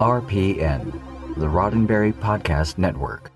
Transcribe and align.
RPN, 0.00 0.92
the 1.36 1.44
Roddenberry 1.44 2.14
Podcast 2.14 2.78
Network. 2.78 3.30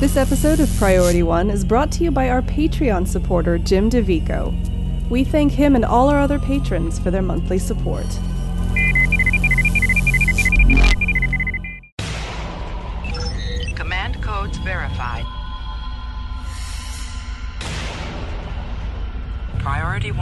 This 0.00 0.16
episode 0.16 0.58
of 0.58 0.74
Priority 0.78 1.22
One 1.22 1.50
is 1.50 1.66
brought 1.66 1.92
to 1.92 2.04
you 2.04 2.10
by 2.10 2.30
our 2.30 2.40
Patreon 2.40 3.06
supporter, 3.06 3.58
Jim 3.58 3.90
DeVico. 3.90 5.10
We 5.10 5.22
thank 5.22 5.52
him 5.52 5.76
and 5.76 5.84
all 5.84 6.08
our 6.08 6.18
other 6.18 6.38
patrons 6.38 6.98
for 6.98 7.10
their 7.10 7.20
monthly 7.20 7.58
support. 7.58 8.06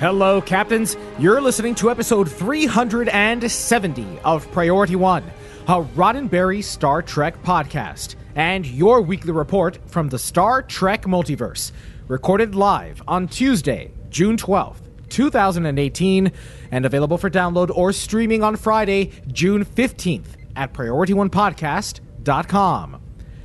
Hello, 0.00 0.40
Captains. 0.40 0.96
You're 1.18 1.42
listening 1.42 1.74
to 1.74 1.90
episode 1.90 2.32
370 2.32 4.18
of 4.24 4.50
Priority 4.50 4.96
One, 4.96 5.24
a 5.68 5.82
Roddenberry 5.82 6.64
Star 6.64 7.02
Trek 7.02 7.42
podcast, 7.42 8.14
and 8.34 8.64
your 8.64 9.02
weekly 9.02 9.32
report 9.32 9.78
from 9.90 10.08
the 10.08 10.18
Star 10.18 10.62
Trek 10.62 11.02
multiverse, 11.02 11.72
recorded 12.08 12.54
live 12.54 13.02
on 13.06 13.28
Tuesday, 13.28 13.92
June 14.08 14.38
12th, 14.38 14.78
2018, 15.10 16.32
and 16.70 16.86
available 16.86 17.18
for 17.18 17.28
download 17.28 17.68
or 17.68 17.92
streaming 17.92 18.42
on 18.42 18.56
Friday, 18.56 19.10
June 19.26 19.66
15th 19.66 20.28
at 20.56 20.72
PriorityOnePodcast.com. 20.72 23.02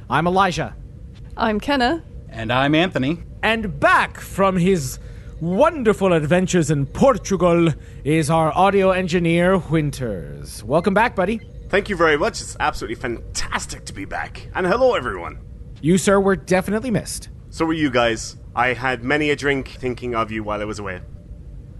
I'm 0.09 0.25
Elijah. 0.25 0.73
I'm 1.35 1.59
Kenna. 1.59 2.01
And 2.29 2.53
I'm 2.53 2.75
Anthony. 2.75 3.23
And 3.43 3.77
back 3.77 4.21
from 4.21 4.55
his 4.55 4.99
wonderful 5.41 6.13
adventures 6.13 6.71
in 6.71 6.85
Portugal 6.85 7.69
is 8.03 8.29
our 8.29 8.51
audio 8.55 8.91
engineer, 8.91 9.57
Winters. 9.57 10.63
Welcome 10.63 10.93
back, 10.93 11.15
buddy. 11.15 11.41
Thank 11.69 11.89
you 11.89 11.95
very 11.95 12.17
much. 12.17 12.41
It's 12.41 12.55
absolutely 12.59 12.95
fantastic 12.95 13.85
to 13.85 13.93
be 13.93 14.05
back. 14.05 14.49
And 14.55 14.65
hello, 14.65 14.95
everyone. 14.95 15.39
You, 15.81 15.97
sir, 15.97 16.19
were 16.19 16.35
definitely 16.35 16.91
missed. 16.91 17.29
So 17.49 17.65
were 17.65 17.73
you 17.73 17.89
guys. 17.89 18.37
I 18.55 18.73
had 18.73 19.03
many 19.03 19.29
a 19.29 19.35
drink 19.35 19.67
thinking 19.67 20.15
of 20.15 20.31
you 20.31 20.43
while 20.43 20.61
I 20.61 20.65
was 20.65 20.79
away. 20.79 21.01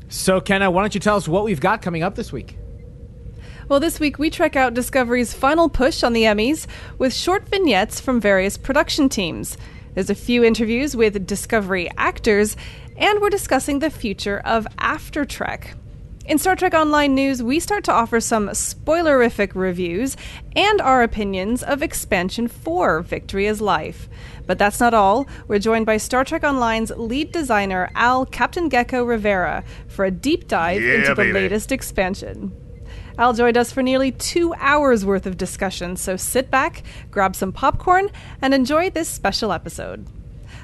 So, 0.09 0.41
Kenna, 0.41 0.69
why 0.69 0.81
don't 0.81 0.93
you 0.93 0.99
tell 0.99 1.15
us 1.15 1.27
what 1.27 1.45
we've 1.45 1.61
got 1.61 1.81
coming 1.81 2.03
up 2.03 2.15
this 2.15 2.31
week? 2.31 2.57
Well, 3.67 3.79
this 3.79 3.99
week 3.99 4.19
we 4.19 4.29
check 4.29 4.55
out 4.55 4.73
Discovery's 4.73 5.33
final 5.33 5.69
push 5.69 6.03
on 6.03 6.13
the 6.13 6.23
Emmys 6.23 6.67
with 6.99 7.13
short 7.13 7.47
vignettes 7.47 7.99
from 7.99 8.21
various 8.21 8.57
production 8.57 9.09
teams. 9.09 9.57
There's 9.95 10.09
a 10.09 10.15
few 10.15 10.43
interviews 10.43 10.95
with 10.95 11.25
Discovery 11.25 11.89
actors, 11.97 12.57
and 12.97 13.21
we're 13.21 13.29
discussing 13.29 13.79
the 13.79 13.89
future 13.89 14.41
of 14.45 14.67
After 14.77 15.25
Trek. 15.25 15.75
In 16.25 16.39
Star 16.39 16.55
Trek 16.55 16.73
Online 16.73 17.13
news, 17.13 17.43
we 17.43 17.59
start 17.59 17.83
to 17.83 17.91
offer 17.91 18.19
some 18.19 18.49
spoilerific 18.49 19.51
reviews 19.53 20.17
and 20.55 20.81
our 20.81 21.03
opinions 21.03 21.61
of 21.61 21.83
Expansion 21.83 22.47
4 22.47 23.01
Victory 23.01 23.45
is 23.45 23.61
Life. 23.61 24.09
But 24.47 24.57
that's 24.57 24.79
not 24.79 24.95
all. 24.95 25.27
We're 25.47 25.59
joined 25.59 25.85
by 25.85 25.97
Star 25.97 26.23
Trek 26.25 26.43
Online's 26.43 26.89
lead 26.91 27.31
designer, 27.31 27.91
Al 27.93 28.25
Captain 28.25 28.71
Geko 28.71 29.07
Rivera, 29.07 29.63
for 29.87 30.05
a 30.05 30.11
deep 30.11 30.47
dive 30.47 30.81
Yeah, 30.81 30.95
into 30.95 31.13
the 31.13 31.25
latest 31.25 31.71
expansion. 31.71 32.51
Al 33.19 33.33
joined 33.33 33.57
us 33.57 33.71
for 33.71 33.83
nearly 33.83 34.11
two 34.11 34.53
hours 34.55 35.05
worth 35.05 35.27
of 35.27 35.37
discussion, 35.37 35.95
so 35.95 36.17
sit 36.17 36.49
back, 36.49 36.81
grab 37.11 37.35
some 37.35 37.53
popcorn, 37.53 38.09
and 38.41 38.53
enjoy 38.53 38.89
this 38.89 39.07
special 39.07 39.51
episode. 39.51 40.07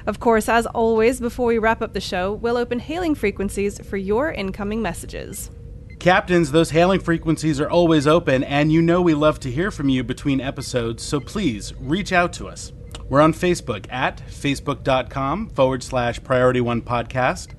Of 0.06 0.20
course, 0.20 0.48
as 0.48 0.66
always, 0.66 1.20
before 1.20 1.46
we 1.46 1.58
wrap 1.58 1.82
up 1.82 1.92
the 1.92 2.00
show, 2.00 2.32
we'll 2.32 2.56
open 2.56 2.78
hailing 2.78 3.14
frequencies 3.14 3.78
for 3.78 3.96
your 3.96 4.32
incoming 4.32 4.82
messages. 4.82 5.50
Captains, 5.98 6.50
those 6.50 6.70
hailing 6.70 6.98
frequencies 6.98 7.60
are 7.60 7.70
always 7.70 8.08
open, 8.08 8.42
and 8.42 8.72
you 8.72 8.82
know 8.82 9.00
we 9.00 9.14
love 9.14 9.38
to 9.38 9.50
hear 9.50 9.70
from 9.70 9.88
you 9.88 10.02
between 10.02 10.40
episodes, 10.40 11.02
so 11.04 11.20
please 11.20 11.72
reach 11.78 12.12
out 12.12 12.32
to 12.32 12.48
us. 12.48 12.72
We're 13.08 13.20
on 13.20 13.32
Facebook 13.32 13.86
at 13.92 14.20
facebook.com 14.28 15.50
forward 15.50 15.84
slash 15.84 16.20
priority 16.24 16.60
one 16.60 16.82
podcast. 16.82 17.54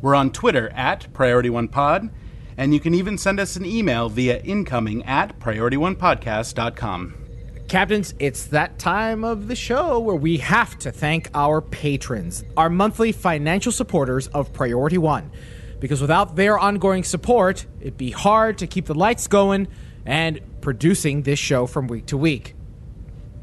We're 0.00 0.14
on 0.14 0.30
Twitter 0.30 0.68
at 0.76 1.12
priority 1.12 1.50
one 1.50 1.66
pod, 1.66 2.10
and 2.56 2.72
you 2.72 2.78
can 2.78 2.94
even 2.94 3.18
send 3.18 3.40
us 3.40 3.56
an 3.56 3.66
email 3.66 4.08
via 4.08 4.38
incoming 4.42 5.02
at 5.04 5.40
priorityonepodcast.com. 5.40 7.17
Captains, 7.68 8.14
it's 8.18 8.46
that 8.46 8.78
time 8.78 9.24
of 9.24 9.46
the 9.46 9.54
show 9.54 9.98
where 9.98 10.16
we 10.16 10.38
have 10.38 10.78
to 10.78 10.90
thank 10.90 11.28
our 11.34 11.60
patrons, 11.60 12.42
our 12.56 12.70
monthly 12.70 13.12
financial 13.12 13.70
supporters 13.70 14.26
of 14.28 14.54
Priority 14.54 14.96
One. 14.96 15.30
Because 15.78 16.00
without 16.00 16.34
their 16.34 16.58
ongoing 16.58 17.04
support, 17.04 17.66
it'd 17.78 17.98
be 17.98 18.10
hard 18.10 18.56
to 18.58 18.66
keep 18.66 18.86
the 18.86 18.94
lights 18.94 19.26
going 19.26 19.68
and 20.06 20.40
producing 20.62 21.24
this 21.24 21.38
show 21.38 21.66
from 21.66 21.88
week 21.88 22.06
to 22.06 22.16
week. 22.16 22.54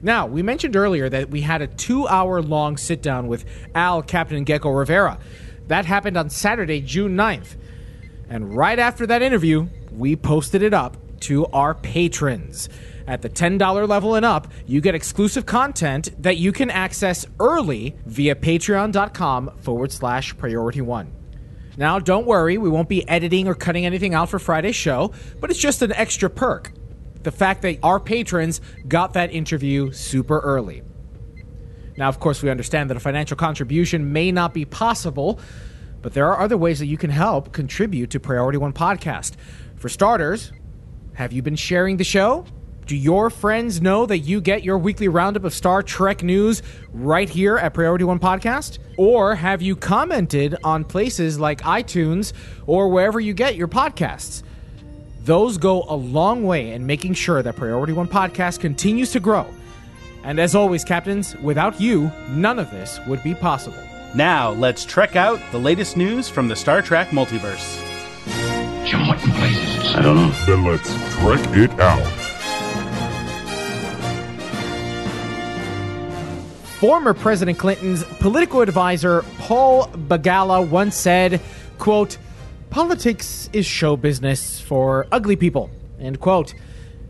Now, 0.02 0.25
we 0.25 0.41
mentioned 0.41 0.75
earlier 0.75 1.08
that 1.08 1.30
we 1.30 1.41
had 1.41 1.62
a 1.62 1.68
two 1.68 2.08
hour 2.08 2.41
long 2.41 2.78
sit 2.78 3.03
down 3.03 3.28
with 3.28 3.46
Al 3.75 4.02
Captain 4.02 4.44
Geko 4.44 4.75
Rivera. 4.75 5.19
That 5.68 5.85
happened 5.85 6.18
on 6.18 6.31
Saturday, 6.31 6.81
June 6.81 7.16
9th. 7.16 7.58
And 8.28 8.58
right 8.58 8.80
after 8.80 9.06
that 9.06 9.22
interview, 9.22 9.68
we 9.91 10.16
posted 10.16 10.64
it 10.64 10.74
up 10.74 10.97
to 11.22 11.46
our 11.48 11.74
patrons. 11.74 12.70
At 13.08 13.22
the 13.22 13.30
$10 13.30 13.88
level 13.88 14.16
and 14.16 14.26
up, 14.26 14.48
you 14.66 14.81
get 14.81 14.96
exclusive 14.96 15.46
content 15.46 16.09
that 16.22 16.38
you 16.38 16.52
can 16.52 16.72
access 16.72 17.26
early 17.40 17.96
via 18.06 18.36
patreon.com 18.36 19.58
forward 19.59 19.92
slash 19.92 20.36
priority 20.38 20.81
one. 20.81 21.12
Now, 21.78 22.00
don't 22.00 22.26
worry, 22.26 22.58
we 22.58 22.70
won't 22.70 22.90
be 22.90 23.08
editing 23.08 23.48
or 23.48 23.53
cutting 23.53 23.86
anything 23.86 24.14
out 24.14 24.30
for 24.30 24.40
Friday's 24.40 24.76
show, 24.76 25.12
but 25.40 25.50
it's 25.50 25.59
just 25.59 25.81
an 25.81 25.92
extra 25.92 26.30
perk. 26.30 26.72
The 27.24 27.32
fact 27.32 27.62
that 27.64 27.80
our 27.84 28.00
patrons 28.00 28.62
got 28.88 29.14
that 29.14 29.32
interview 29.32 29.92
super 29.92 30.40
early. 30.40 30.84
Now, 31.97 32.09
of 32.09 32.20
course, 32.20 32.42
we 32.42 32.50
understand 32.50 32.90
that 32.90 32.97
a 32.97 33.00
financial 33.00 33.38
contribution 33.38 34.12
may 34.14 34.32
not 34.32 34.53
be 34.53 34.66
possible, 34.66 35.40
but 36.02 36.14
there 36.14 36.28
are 36.28 36.40
other 36.40 36.58
ways 36.58 36.80
that 36.80 36.88
you 36.88 36.97
can 36.97 37.09
help 37.09 37.52
contribute 37.52 38.09
to 38.12 38.20
Priority 38.20 38.58
One 38.58 38.74
Podcast. 38.74 39.36
For 39.76 39.90
starters, 39.90 40.52
have 41.16 41.31
you 41.31 41.42
been 41.42 41.56
sharing 41.56 41.98
the 41.98 42.03
show? 42.03 42.46
Do 42.86 42.96
your 42.96 43.30
friends 43.30 43.81
know 43.81 44.06
that 44.06 44.20
you 44.20 44.42
get 44.42 44.64
your 44.64 44.78
weekly 44.78 45.08
roundup 45.08 45.46
of 45.46 45.53
Star 45.53 45.81
Trek 45.81 46.22
news 46.22 46.62
right 46.92 47.28
here 47.28 47.58
at 47.58 47.74
Priority 47.74 48.03
One 48.03 48.20
Podcast? 48.20 48.78
Or 48.98 49.34
have 49.34 49.62
you 49.62 49.76
commented 49.76 50.56
on 50.64 50.84
places 50.84 51.40
like 51.40 51.62
iTunes 51.62 52.34
or 52.68 52.90
wherever 52.90 53.20
you 53.20 53.34
get 53.34 53.56
your 53.56 53.68
podcasts? 53.68 54.44
Those 55.24 55.58
go 55.58 55.86
a 55.88 55.96
long 55.96 56.44
way 56.44 56.74
in 56.74 56.86
making 56.86 57.14
sure 57.14 57.42
that 57.42 57.56
Priority 57.56 57.94
One 57.94 58.08
Podcast 58.09 58.59
continues 58.59 59.12
to 59.14 59.20
grow. 59.20 59.47
And 60.24 60.38
as 60.38 60.53
always, 60.53 60.84
Captains, 60.84 61.36
without 61.38 61.80
you, 61.80 62.12
none 62.30 62.59
of 62.59 62.70
this 62.72 63.00
would 63.08 63.24
be 63.24 63.34
possible. 63.34 63.82
Now, 64.14 64.52
let's 64.52 64.84
trek 64.86 65.16
out 65.16 65.40
the 65.52 65.59
latest 65.59 65.97
news 65.97 66.28
from 66.28 66.50
the 66.50 66.56
Star 66.56 66.82
Trek 66.82 67.09
multiverse. 67.09 67.84
Jim, 69.05 69.07
what 69.07 69.23
in 69.23 69.31
blazes? 69.31 69.96
I 69.96 70.02
don't 70.02 70.16
know. 70.16 70.29
Then 70.46 70.63
let's 70.63 70.91
trek 71.16 71.57
it 71.57 71.72
out. 71.79 72.05
Former 76.79 77.13
President 77.13 77.57
Clinton's 77.57 78.03
political 78.19 78.61
advisor 78.61 79.23
Paul 79.40 79.87
Begala 79.87 80.67
once 80.67 80.96
said, 80.96 81.41
quote, 81.78 82.17
Politics 82.69 83.49
is 83.53 83.66
show 83.66 83.96
business 83.96 84.59
for 84.59 85.07
ugly 85.11 85.35
people, 85.35 85.69
end 85.99 86.19
quote. 86.19 86.53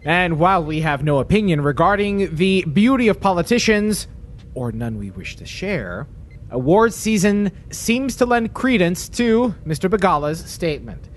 And 0.04 0.38
while 0.38 0.64
we 0.64 0.82
have 0.82 1.04
no 1.04 1.18
opinion 1.18 1.62
regarding 1.62 2.36
the 2.36 2.64
beauty 2.66 3.08
of 3.08 3.20
politicians, 3.20 4.08
or 4.54 4.72
none 4.72 5.00
we 5.00 5.10
wish 5.10 5.36
to 5.38 5.46
share, 5.46 6.08
awards 6.52 6.96
season 6.96 7.52
seems 7.72 8.16
to 8.18 8.26
lend 8.26 8.54
credence 8.54 9.10
to 9.10 9.56
Mr. 9.66 9.90
Begala's 9.90 10.46
statement. 10.46 11.10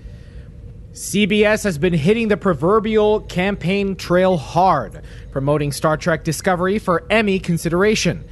CBS 0.93 1.63
has 1.65 1.77
been 1.77 1.93
hitting 1.93 2.29
the 2.29 2.37
proverbial 2.37 3.21
campaign 3.21 3.95
trail 3.95 4.37
hard, 4.37 5.03
promoting 5.31 5.71
Star 5.71 5.97
Trek 5.97 6.23
Discovery 6.23 6.79
for 6.79 7.05
Emmy 7.11 7.37
consideration. 7.37 8.27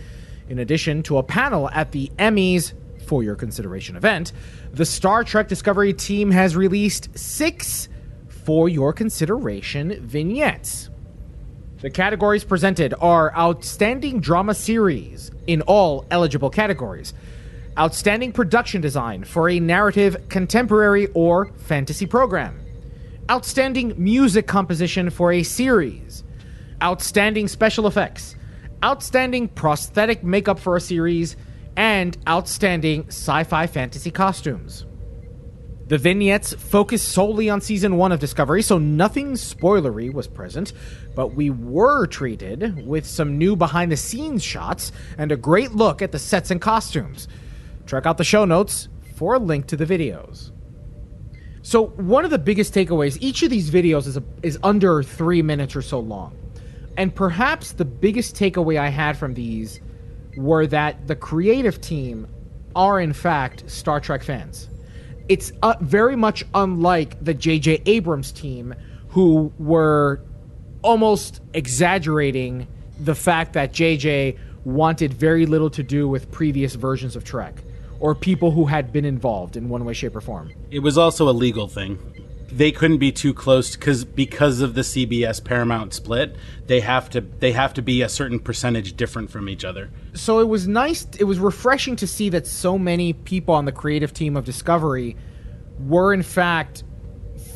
In 0.50 0.58
addition 0.58 1.04
to 1.04 1.20
a 1.20 1.24
panel 1.24 1.70
at 1.70 1.92
the 1.92 2.12
Emmys 2.18 2.74
for 3.06 3.22
your 3.22 3.36
consideration 3.36 3.96
event, 3.96 4.34
the 4.74 4.86
Star 4.86 5.24
Trek 5.24 5.48
Discovery 5.48 5.94
team 5.94 6.32
has 6.32 6.56
released 6.56 7.16
six 7.16 7.90
for 8.28 8.68
your 8.68 8.92
consideration 8.92 10.02
vignettes. 10.02 10.90
The 11.82 11.92
categories 11.92 12.44
presented 12.44 12.96
are 13.00 13.32
Outstanding 13.38 14.20
Drama 14.20 14.56
Series 14.56 15.30
in 15.46 15.62
all 15.62 16.08
eligible 16.10 16.50
categories, 16.50 17.14
Outstanding 17.80 18.32
Production 18.32 18.82
Design 18.82 19.24
for 19.24 19.50
a 19.50 19.60
narrative, 19.60 20.30
contemporary, 20.30 21.10
or 21.14 21.52
fantasy 21.58 22.08
program, 22.08 22.60
Outstanding 23.30 23.94
Music 23.96 24.48
Composition 24.48 25.12
for 25.12 25.32
a 25.32 25.44
series, 25.44 26.24
Outstanding 26.82 27.48
Special 27.48 27.86
Effects, 27.86 28.36
Outstanding 28.84 29.48
Prosthetic 29.50 30.24
Makeup 30.24 30.58
for 30.58 30.76
a 30.76 30.82
series, 30.82 31.38
and 31.76 32.18
Outstanding 32.28 33.06
Sci 33.10 33.44
Fi 33.44 33.68
Fantasy 33.68 34.10
Costumes. 34.10 34.88
The 35.86 36.00
vignettes 36.00 36.54
focus 36.54 37.04
solely 37.04 37.48
on 37.48 37.62
season 37.62 37.96
one 37.98 38.12
of 38.12 38.20
Discovery, 38.20 38.64
so 38.64 38.80
nothing 38.80 39.34
spoilery 39.34 40.12
was 40.12 40.28
present, 40.28 40.74
but 41.14 41.36
we 41.36 41.52
were 41.52 42.08
treated 42.08 42.88
with 42.88 43.06
some 43.06 43.38
new 43.38 43.56
behind 43.56 43.92
the 43.92 43.98
scenes 43.98 44.44
shots 44.44 44.92
and 45.20 45.32
a 45.32 45.38
great 45.38 45.74
look 45.74 46.02
at 46.02 46.12
the 46.12 46.18
sets 46.18 46.50
and 46.50 46.60
costumes. 46.60 47.28
Check 47.88 48.06
out 48.06 48.18
the 48.18 48.24
show 48.24 48.46
notes 48.46 48.90
for 49.16 49.36
a 49.36 49.40
link 49.40 49.68
to 49.68 49.78
the 49.78 49.86
videos. 49.86 50.52
So, 51.62 51.88
one 51.88 52.24
of 52.24 52.32
the 52.32 52.40
biggest 52.40 52.74
takeaways, 52.74 53.18
each 53.20 53.44
of 53.44 53.50
these 53.50 53.70
videos 53.70 54.08
is, 54.08 54.18
a, 54.18 54.24
is 54.44 54.58
under 54.64 55.04
three 55.04 55.42
minutes 55.42 55.76
or 55.76 55.82
so 55.82 56.00
long. 56.00 56.38
And 56.98 57.14
perhaps 57.14 57.74
the 57.74 57.86
biggest 57.86 58.36
takeaway 58.36 58.80
I 58.80 58.90
had 58.90 59.18
from 59.18 59.34
these 59.34 59.82
were 60.38 60.68
that 60.68 61.08
the 61.08 61.16
creative 61.16 61.82
team 61.82 62.28
are, 62.76 63.00
in 63.00 63.14
fact, 63.14 63.70
Star 63.70 64.00
Trek 64.00 64.24
fans 64.24 64.70
it's 65.30 65.52
uh, 65.62 65.76
very 65.82 66.16
much 66.16 66.44
unlike 66.54 67.24
the 67.24 67.34
J.J. 67.34 67.82
Abrams 67.86 68.32
team, 68.32 68.74
who 69.10 69.52
were 69.58 70.22
almost 70.82 71.42
exaggerating 71.54 72.68
the 73.00 73.16
fact 73.16 73.54
that 73.54 73.74
J.J. 73.74 74.38
wanted 74.64 75.14
very 75.14 75.46
little 75.46 75.70
to 75.72 75.84
do 75.84 76.08
with 76.08 76.32
previous 76.32 76.76
versions 76.76 77.16
of 77.16 77.24
Trek 77.24 77.62
or 78.00 78.16
people 78.16 78.52
who 78.52 78.66
had 78.66 78.92
been 78.92 79.06
involved 79.06 79.56
in 79.56 79.70
one 79.70 79.86
way, 79.86 79.94
shape, 79.94 80.16
or 80.16 80.22
form. 80.22 80.52
It 80.72 80.80
was 80.80 80.98
also 80.98 81.30
a 81.30 81.32
legal 81.32 81.68
thing. 81.68 82.00
They 82.50 82.72
couldn't 82.72 83.00
be 83.00 83.12
too 83.12 83.34
close 83.34 83.76
because 83.76 84.06
because 84.06 84.62
of 84.62 84.74
the 84.74 84.82
CBS 84.82 85.44
Paramount 85.44 85.94
split, 85.94 86.38
they 86.68 86.80
have 86.80 87.10
to 87.10 87.22
they 87.22 87.52
have 87.52 87.74
to 87.74 87.82
be 87.82 88.02
a 88.02 88.10
certain 88.10 88.40
percentage 88.40 88.96
different 88.96 89.30
from 89.30 89.50
each 89.50 89.66
other. 89.66 89.90
So 90.14 90.40
it 90.40 90.48
was 90.48 90.68
nice. 90.68 91.06
It 91.20 91.26
was 91.26 91.40
refreshing 91.40 91.98
to 91.98 92.08
see 92.08 92.30
that 92.30 92.48
so 92.48 92.78
many 92.78 93.12
people 93.14 93.54
on 93.54 93.66
the 93.66 93.74
creative 93.74 94.14
team 94.14 94.38
of 94.38 94.46
Discovery 94.46 95.18
were 95.80 96.14
in 96.14 96.24
fact 96.24 96.84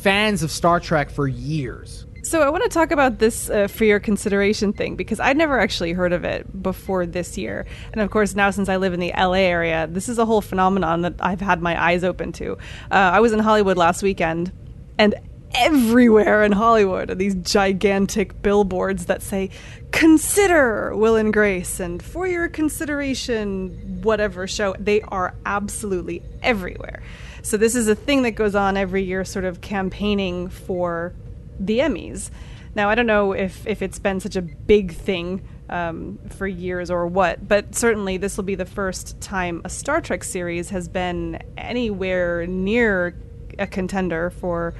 fans 0.02 0.42
of 0.42 0.50
Star 0.50 0.78
Trek 0.78 1.10
for 1.10 1.26
years. 1.26 2.01
So 2.24 2.40
I 2.40 2.50
want 2.50 2.62
to 2.62 2.68
talk 2.68 2.92
about 2.92 3.18
this 3.18 3.50
uh, 3.50 3.66
for 3.66 3.84
your 3.84 3.98
consideration 3.98 4.72
thing 4.72 4.94
because 4.94 5.18
I'd 5.18 5.36
never 5.36 5.58
actually 5.58 5.92
heard 5.92 6.12
of 6.12 6.24
it 6.24 6.62
before 6.62 7.04
this 7.04 7.36
year, 7.36 7.66
and 7.92 8.00
of 8.00 8.12
course 8.12 8.36
now 8.36 8.50
since 8.50 8.68
I 8.68 8.76
live 8.76 8.92
in 8.94 9.00
the 9.00 9.12
LA 9.16 9.32
area, 9.32 9.88
this 9.88 10.08
is 10.08 10.18
a 10.18 10.24
whole 10.24 10.40
phenomenon 10.40 11.02
that 11.02 11.14
I've 11.18 11.40
had 11.40 11.60
my 11.60 11.82
eyes 11.82 12.04
open 12.04 12.30
to. 12.34 12.52
Uh, 12.92 12.94
I 12.94 13.18
was 13.18 13.32
in 13.32 13.40
Hollywood 13.40 13.76
last 13.76 14.04
weekend, 14.04 14.52
and 14.98 15.16
everywhere 15.56 16.44
in 16.44 16.52
Hollywood 16.52 17.10
are 17.10 17.16
these 17.16 17.34
gigantic 17.34 18.40
billboards 18.40 19.06
that 19.06 19.20
say 19.20 19.50
consider 19.90 20.96
Will 20.96 21.16
and 21.16 21.32
Grace 21.32 21.80
and 21.80 22.00
for 22.00 22.28
your 22.28 22.48
consideration 22.48 24.00
whatever 24.02 24.46
show 24.46 24.76
they 24.78 25.00
are 25.02 25.34
absolutely 25.44 26.22
everywhere. 26.40 27.02
So 27.42 27.56
this 27.56 27.74
is 27.74 27.88
a 27.88 27.96
thing 27.96 28.22
that 28.22 28.30
goes 28.30 28.54
on 28.54 28.76
every 28.76 29.02
year 29.02 29.24
sort 29.24 29.44
of 29.44 29.60
campaigning 29.60 30.48
for 30.48 31.12
the 31.58 31.78
Emmys. 31.78 32.30
Now 32.74 32.88
I 32.88 32.94
don't 32.94 33.06
know 33.06 33.32
if 33.32 33.66
if 33.66 33.82
it's 33.82 33.98
been 33.98 34.20
such 34.20 34.36
a 34.36 34.42
big 34.42 34.94
thing 34.94 35.42
um, 35.68 36.18
for 36.28 36.46
years 36.46 36.90
or 36.90 37.06
what, 37.06 37.46
but 37.46 37.74
certainly 37.74 38.16
this 38.16 38.36
will 38.36 38.44
be 38.44 38.54
the 38.54 38.66
first 38.66 39.20
time 39.20 39.62
a 39.64 39.68
Star 39.68 40.00
Trek 40.00 40.24
series 40.24 40.70
has 40.70 40.88
been 40.88 41.42
anywhere 41.56 42.46
near 42.46 43.14
a 43.58 43.66
contender 43.66 44.30
for 44.30 44.74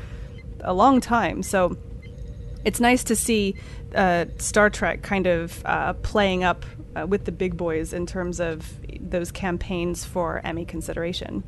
a 0.61 0.73
long 0.73 1.01
time. 1.01 1.43
So 1.43 1.77
it's 2.65 2.81
nice 2.81 3.05
to 3.05 3.17
see 3.17 3.57
uh, 3.95 4.27
Star 4.39 4.71
Trek 4.71 5.03
kind 5.03 5.27
of 5.27 5.63
uh, 5.65 5.95
playing 5.95 6.45
up 6.45 6.65
uh, 6.95 7.07
with 7.07 7.25
the 7.25 7.33
big 7.33 7.57
boys 7.57 7.93
in 7.93 8.07
terms 8.07 8.41
of 8.41 8.79
those 9.01 9.31
campaigns 9.31 10.05
for 10.05 10.41
Emmy 10.45 10.65
consideration. 10.65 11.43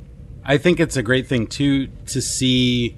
I 0.44 0.58
think 0.58 0.80
it's 0.80 0.96
a 0.96 1.02
great 1.02 1.26
thing 1.26 1.46
too 1.46 1.88
to 2.06 2.20
see 2.20 2.96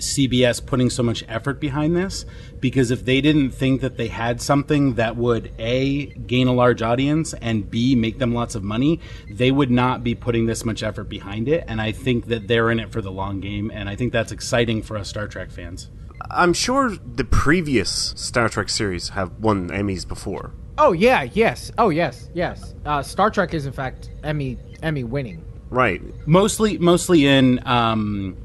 CBS 0.00 0.64
putting 0.64 0.90
so 0.90 1.02
much 1.02 1.24
effort 1.28 1.60
behind 1.60 1.96
this 1.96 2.24
because 2.60 2.90
if 2.90 3.04
they 3.04 3.20
didn't 3.20 3.50
think 3.50 3.80
that 3.80 3.96
they 3.96 4.08
had 4.08 4.40
something 4.40 4.94
that 4.94 5.16
would 5.16 5.52
A, 5.58 6.06
gain 6.06 6.46
a 6.46 6.52
large 6.52 6.82
audience 6.82 7.32
and 7.34 7.70
B, 7.70 7.94
make 7.94 8.18
them 8.18 8.34
lots 8.34 8.54
of 8.54 8.62
money, 8.62 9.00
they 9.28 9.50
would 9.50 9.70
not 9.70 10.02
be 10.02 10.14
putting 10.14 10.46
this 10.46 10.64
much 10.64 10.82
effort 10.82 11.04
behind 11.04 11.48
it. 11.48 11.64
And 11.66 11.80
I 11.80 11.92
think 11.92 12.26
that 12.26 12.48
they're 12.48 12.70
in 12.70 12.80
it 12.80 12.92
for 12.92 13.00
the 13.00 13.12
long 13.12 13.40
game. 13.40 13.70
And 13.72 13.88
I 13.88 13.96
think 13.96 14.12
that's 14.12 14.32
exciting 14.32 14.82
for 14.82 14.96
us 14.96 15.08
Star 15.08 15.28
Trek 15.28 15.50
fans. 15.50 15.88
I'm 16.30 16.52
sure 16.52 16.90
the 16.90 17.24
previous 17.24 18.12
Star 18.16 18.48
Trek 18.48 18.68
series 18.68 19.10
have 19.10 19.38
won 19.38 19.70
Emmys 19.70 20.06
before. 20.06 20.52
Oh 20.76 20.92
yeah, 20.92 21.22
yes. 21.22 21.70
Oh 21.78 21.90
yes, 21.90 22.28
yes. 22.34 22.74
Uh, 22.84 23.02
Star 23.02 23.30
Trek 23.30 23.54
is 23.54 23.66
in 23.66 23.72
fact 23.72 24.10
Emmy 24.22 24.58
Emmy 24.82 25.04
winning. 25.04 25.44
Right. 25.70 26.02
Mostly, 26.26 26.78
mostly 26.78 27.26
in 27.26 27.66
um, 27.66 28.36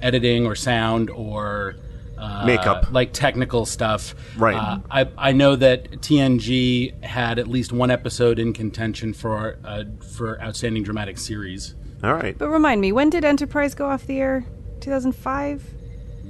editing 0.00 0.46
or 0.46 0.54
sound 0.54 1.10
or 1.10 1.76
uh, 2.16 2.44
Makeup. 2.46 2.90
like 2.90 3.12
technical 3.12 3.64
stuff. 3.64 4.14
Right. 4.36 4.56
Uh, 4.56 4.78
I 4.90 5.08
I 5.16 5.32
know 5.32 5.54
that 5.56 5.90
TNG 6.00 7.02
had 7.04 7.38
at 7.38 7.46
least 7.46 7.72
one 7.72 7.90
episode 7.90 8.38
in 8.38 8.52
contention 8.52 9.12
for 9.12 9.58
uh, 9.64 9.84
for 10.16 10.40
outstanding 10.42 10.82
dramatic 10.82 11.18
series. 11.18 11.74
All 12.02 12.14
right. 12.14 12.36
But 12.36 12.48
remind 12.48 12.80
me, 12.80 12.92
when 12.92 13.10
did 13.10 13.24
Enterprise 13.24 13.74
go 13.74 13.86
off 13.86 14.06
the 14.06 14.18
air? 14.20 14.44
2005? 14.80 15.62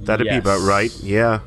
That'd 0.05 0.25
Yes. 0.25 0.35
be 0.35 0.39
about 0.39 0.61
right. 0.67 0.91
Yeah. 1.01 1.39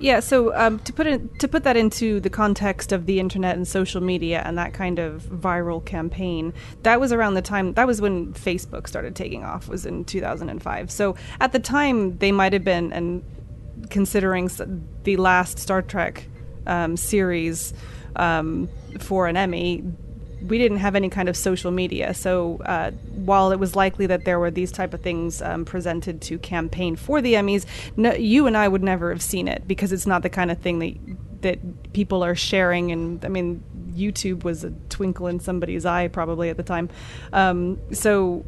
Yeah, 0.00 0.20
so 0.20 0.56
um, 0.56 0.78
to 0.80 0.94
put 0.94 1.38
to 1.38 1.46
put 1.46 1.62
that 1.64 1.76
into 1.76 2.20
the 2.20 2.30
context 2.30 2.90
of 2.90 3.04
the 3.04 3.20
internet 3.20 3.56
and 3.56 3.68
social 3.68 4.00
media 4.00 4.42
and 4.46 4.56
that 4.56 4.72
kind 4.72 4.98
of 4.98 5.22
viral 5.24 5.84
campaign, 5.84 6.54
that 6.84 6.98
was 6.98 7.12
around 7.12 7.34
the 7.34 7.42
time 7.42 7.74
that 7.74 7.86
was 7.86 8.00
when 8.00 8.32
Facebook 8.32 8.88
started 8.88 9.14
taking 9.14 9.44
off. 9.44 9.68
Was 9.68 9.84
in 9.84 10.06
2005. 10.06 10.90
So 10.90 11.16
at 11.38 11.52
the 11.52 11.58
time, 11.58 12.16
they 12.16 12.32
might 12.32 12.54
have 12.54 12.64
been 12.64 12.94
and 12.94 13.22
considering 13.90 14.50
the 15.04 15.18
last 15.18 15.58
Star 15.58 15.82
Trek 15.82 16.26
um, 16.66 16.96
series 16.96 17.74
um, 18.16 18.70
for 18.98 19.26
an 19.26 19.36
Emmy. 19.36 19.84
We 20.42 20.58
didn't 20.58 20.78
have 20.78 20.96
any 20.96 21.08
kind 21.08 21.28
of 21.28 21.36
social 21.36 21.70
media, 21.70 22.14
so 22.14 22.60
uh, 22.64 22.90
while 22.90 23.52
it 23.52 23.58
was 23.58 23.76
likely 23.76 24.06
that 24.06 24.24
there 24.24 24.38
were 24.38 24.50
these 24.50 24.72
type 24.72 24.94
of 24.94 25.00
things 25.00 25.42
um, 25.42 25.64
presented 25.64 26.20
to 26.22 26.38
campaign 26.38 26.96
for 26.96 27.20
the 27.20 27.34
Emmys, 27.34 27.66
no, 27.96 28.12
you 28.12 28.46
and 28.46 28.56
I 28.56 28.68
would 28.68 28.82
never 28.82 29.10
have 29.10 29.22
seen 29.22 29.48
it 29.48 29.66
because 29.66 29.92
it's 29.92 30.06
not 30.06 30.22
the 30.22 30.30
kind 30.30 30.50
of 30.50 30.58
thing 30.58 30.78
that 30.78 31.42
that 31.42 31.92
people 31.92 32.22
are 32.22 32.34
sharing. 32.34 32.92
And 32.92 33.24
I 33.24 33.28
mean, 33.28 33.62
YouTube 33.94 34.44
was 34.44 34.64
a 34.64 34.70
twinkle 34.88 35.26
in 35.26 35.40
somebody's 35.40 35.86
eye 35.86 36.08
probably 36.08 36.50
at 36.50 36.56
the 36.56 36.62
time, 36.62 36.88
um, 37.32 37.78
so 37.92 38.44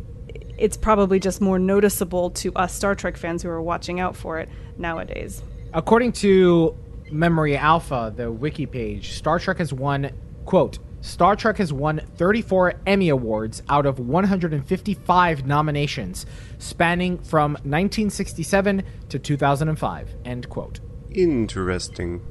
it's 0.58 0.76
probably 0.76 1.18
just 1.18 1.40
more 1.40 1.58
noticeable 1.58 2.30
to 2.30 2.52
us 2.54 2.72
Star 2.74 2.94
Trek 2.94 3.16
fans 3.16 3.42
who 3.42 3.48
are 3.48 3.62
watching 3.62 4.00
out 4.00 4.16
for 4.16 4.38
it 4.38 4.48
nowadays. 4.78 5.42
According 5.74 6.12
to 6.12 6.76
Memory 7.10 7.56
Alpha, 7.56 8.12
the 8.14 8.30
wiki 8.30 8.66
page, 8.66 9.12
Star 9.12 9.38
Trek 9.38 9.58
has 9.58 9.72
won, 9.72 10.10
quote, 10.44 10.78
Star 11.02 11.34
Trek 11.34 11.56
has 11.58 11.72
won 11.72 12.00
34 12.16 12.74
Emmy 12.86 13.08
Awards 13.08 13.60
out 13.68 13.86
of 13.86 13.98
155 13.98 15.46
nominations, 15.46 16.24
spanning 16.58 17.18
from 17.18 17.54
1967 17.64 18.84
to 19.08 19.18
2005, 19.18 20.14
end 20.24 20.48
quote. 20.48 20.78
Interesting. 21.10 22.22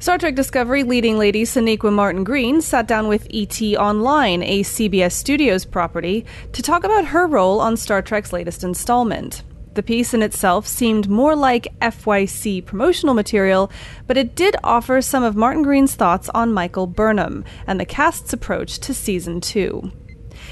Star 0.00 0.18
Trek 0.18 0.34
Discovery 0.34 0.82
leading 0.82 1.16
lady 1.16 1.44
Sonequa 1.44 1.92
Martin 1.92 2.24
Green 2.24 2.60
sat 2.60 2.88
down 2.88 3.06
with 3.06 3.28
ET 3.32 3.62
Online, 3.76 4.42
a 4.42 4.62
CBS 4.62 5.12
Studios 5.12 5.64
property, 5.64 6.26
to 6.52 6.62
talk 6.62 6.82
about 6.82 7.06
her 7.06 7.26
role 7.26 7.60
on 7.60 7.76
Star 7.76 8.02
Trek's 8.02 8.32
latest 8.32 8.64
installment. 8.64 9.42
The 9.76 9.82
piece 9.82 10.14
in 10.14 10.22
itself 10.22 10.66
seemed 10.66 11.10
more 11.10 11.36
like 11.36 11.78
FYC 11.82 12.64
promotional 12.64 13.12
material, 13.12 13.70
but 14.06 14.16
it 14.16 14.34
did 14.34 14.56
offer 14.64 15.02
some 15.02 15.22
of 15.22 15.36
Martin 15.36 15.62
Green's 15.62 15.94
thoughts 15.94 16.30
on 16.30 16.54
Michael 16.54 16.86
Burnham 16.86 17.44
and 17.66 17.78
the 17.78 17.84
cast's 17.84 18.32
approach 18.32 18.78
to 18.78 18.94
season 18.94 19.38
2. 19.42 19.92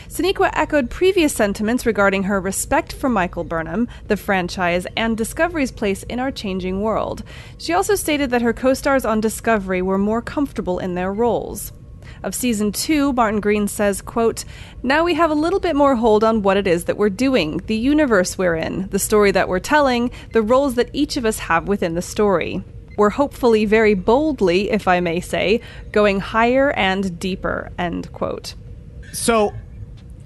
Sonequa 0.08 0.50
echoed 0.52 0.90
previous 0.90 1.32
sentiments 1.32 1.86
regarding 1.86 2.24
her 2.24 2.38
respect 2.38 2.92
for 2.92 3.08
Michael 3.08 3.44
Burnham, 3.44 3.88
the 4.08 4.18
franchise, 4.18 4.86
and 4.94 5.16
Discovery's 5.16 5.72
place 5.72 6.02
in 6.02 6.20
our 6.20 6.30
changing 6.30 6.82
world. 6.82 7.24
She 7.56 7.72
also 7.72 7.94
stated 7.94 8.28
that 8.28 8.42
her 8.42 8.52
co 8.52 8.74
stars 8.74 9.06
on 9.06 9.22
Discovery 9.22 9.80
were 9.80 9.96
more 9.96 10.20
comfortable 10.20 10.78
in 10.78 10.96
their 10.96 11.14
roles. 11.14 11.72
Of 12.24 12.34
season 12.34 12.72
two, 12.72 13.12
Martin 13.12 13.40
Green 13.40 13.68
says, 13.68 14.00
quote, 14.00 14.46
Now 14.82 15.04
we 15.04 15.12
have 15.12 15.30
a 15.30 15.34
little 15.34 15.60
bit 15.60 15.76
more 15.76 15.94
hold 15.94 16.24
on 16.24 16.40
what 16.40 16.56
it 16.56 16.66
is 16.66 16.86
that 16.86 16.96
we're 16.96 17.10
doing, 17.10 17.58
the 17.66 17.76
universe 17.76 18.38
we're 18.38 18.56
in, 18.56 18.88
the 18.88 18.98
story 18.98 19.30
that 19.32 19.46
we're 19.46 19.58
telling, 19.58 20.10
the 20.32 20.40
roles 20.40 20.74
that 20.76 20.88
each 20.94 21.18
of 21.18 21.26
us 21.26 21.38
have 21.40 21.68
within 21.68 21.94
the 21.94 22.00
story. 22.00 22.64
We're 22.96 23.10
hopefully 23.10 23.66
very 23.66 23.92
boldly, 23.92 24.70
if 24.70 24.88
I 24.88 25.00
may 25.00 25.20
say, 25.20 25.60
going 25.92 26.18
higher 26.18 26.70
and 26.70 27.18
deeper, 27.18 27.70
end 27.78 28.10
quote. 28.14 28.54
So, 29.12 29.52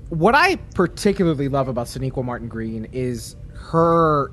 what 0.09 0.37
I 0.37 0.55
particularly 0.77 1.49
love 1.49 1.67
about 1.67 1.89
Sonequa 1.89 2.25
Martin 2.25 2.47
Green 2.47 2.87
is 2.93 3.35
her 3.55 4.31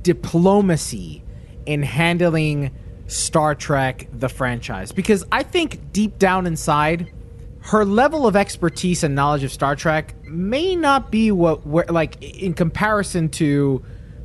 diplomacy 0.00 1.22
in 1.66 1.82
handling 1.82 2.70
Star 3.12 3.54
Trek, 3.54 4.08
the 4.12 4.28
franchise. 4.28 4.92
Because 4.92 5.24
I 5.30 5.42
think 5.42 5.92
deep 5.92 6.18
down 6.18 6.46
inside, 6.46 7.12
her 7.60 7.84
level 7.84 8.26
of 8.26 8.34
expertise 8.34 9.04
and 9.04 9.14
knowledge 9.14 9.44
of 9.44 9.52
Star 9.52 9.76
Trek 9.76 10.14
may 10.24 10.74
not 10.74 11.10
be 11.10 11.30
what, 11.30 11.66
where, 11.66 11.84
like, 11.88 12.22
in 12.22 12.54
comparison 12.54 13.28
to 13.30 13.84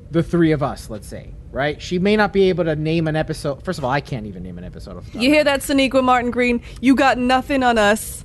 the 0.10 0.24
three 0.24 0.52
of 0.52 0.64
us, 0.64 0.90
let's 0.90 1.08
say, 1.08 1.34
right? 1.52 1.82
She 1.82 2.00
may 2.00 2.16
not 2.16 2.34
be 2.34 2.50
able 2.50 2.64
to 2.64 2.76
name 2.76 3.08
an 3.08 3.16
episode. 3.16 3.64
First 3.64 3.78
of 3.78 3.86
all, 3.86 3.92
I 3.92 4.02
can't 4.02 4.26
even 4.26 4.44
name 4.44 4.58
an 4.58 4.64
episode 4.64 4.98
of 4.98 5.14
You 5.14 5.30
hear 5.30 5.44
that, 5.44 5.60
Sonequa 5.60 6.04
Martin 6.04 6.32
Green? 6.32 6.62
You 6.82 6.96
got 6.96 7.18
nothing 7.18 7.64
on 7.64 7.78
us. 7.78 8.24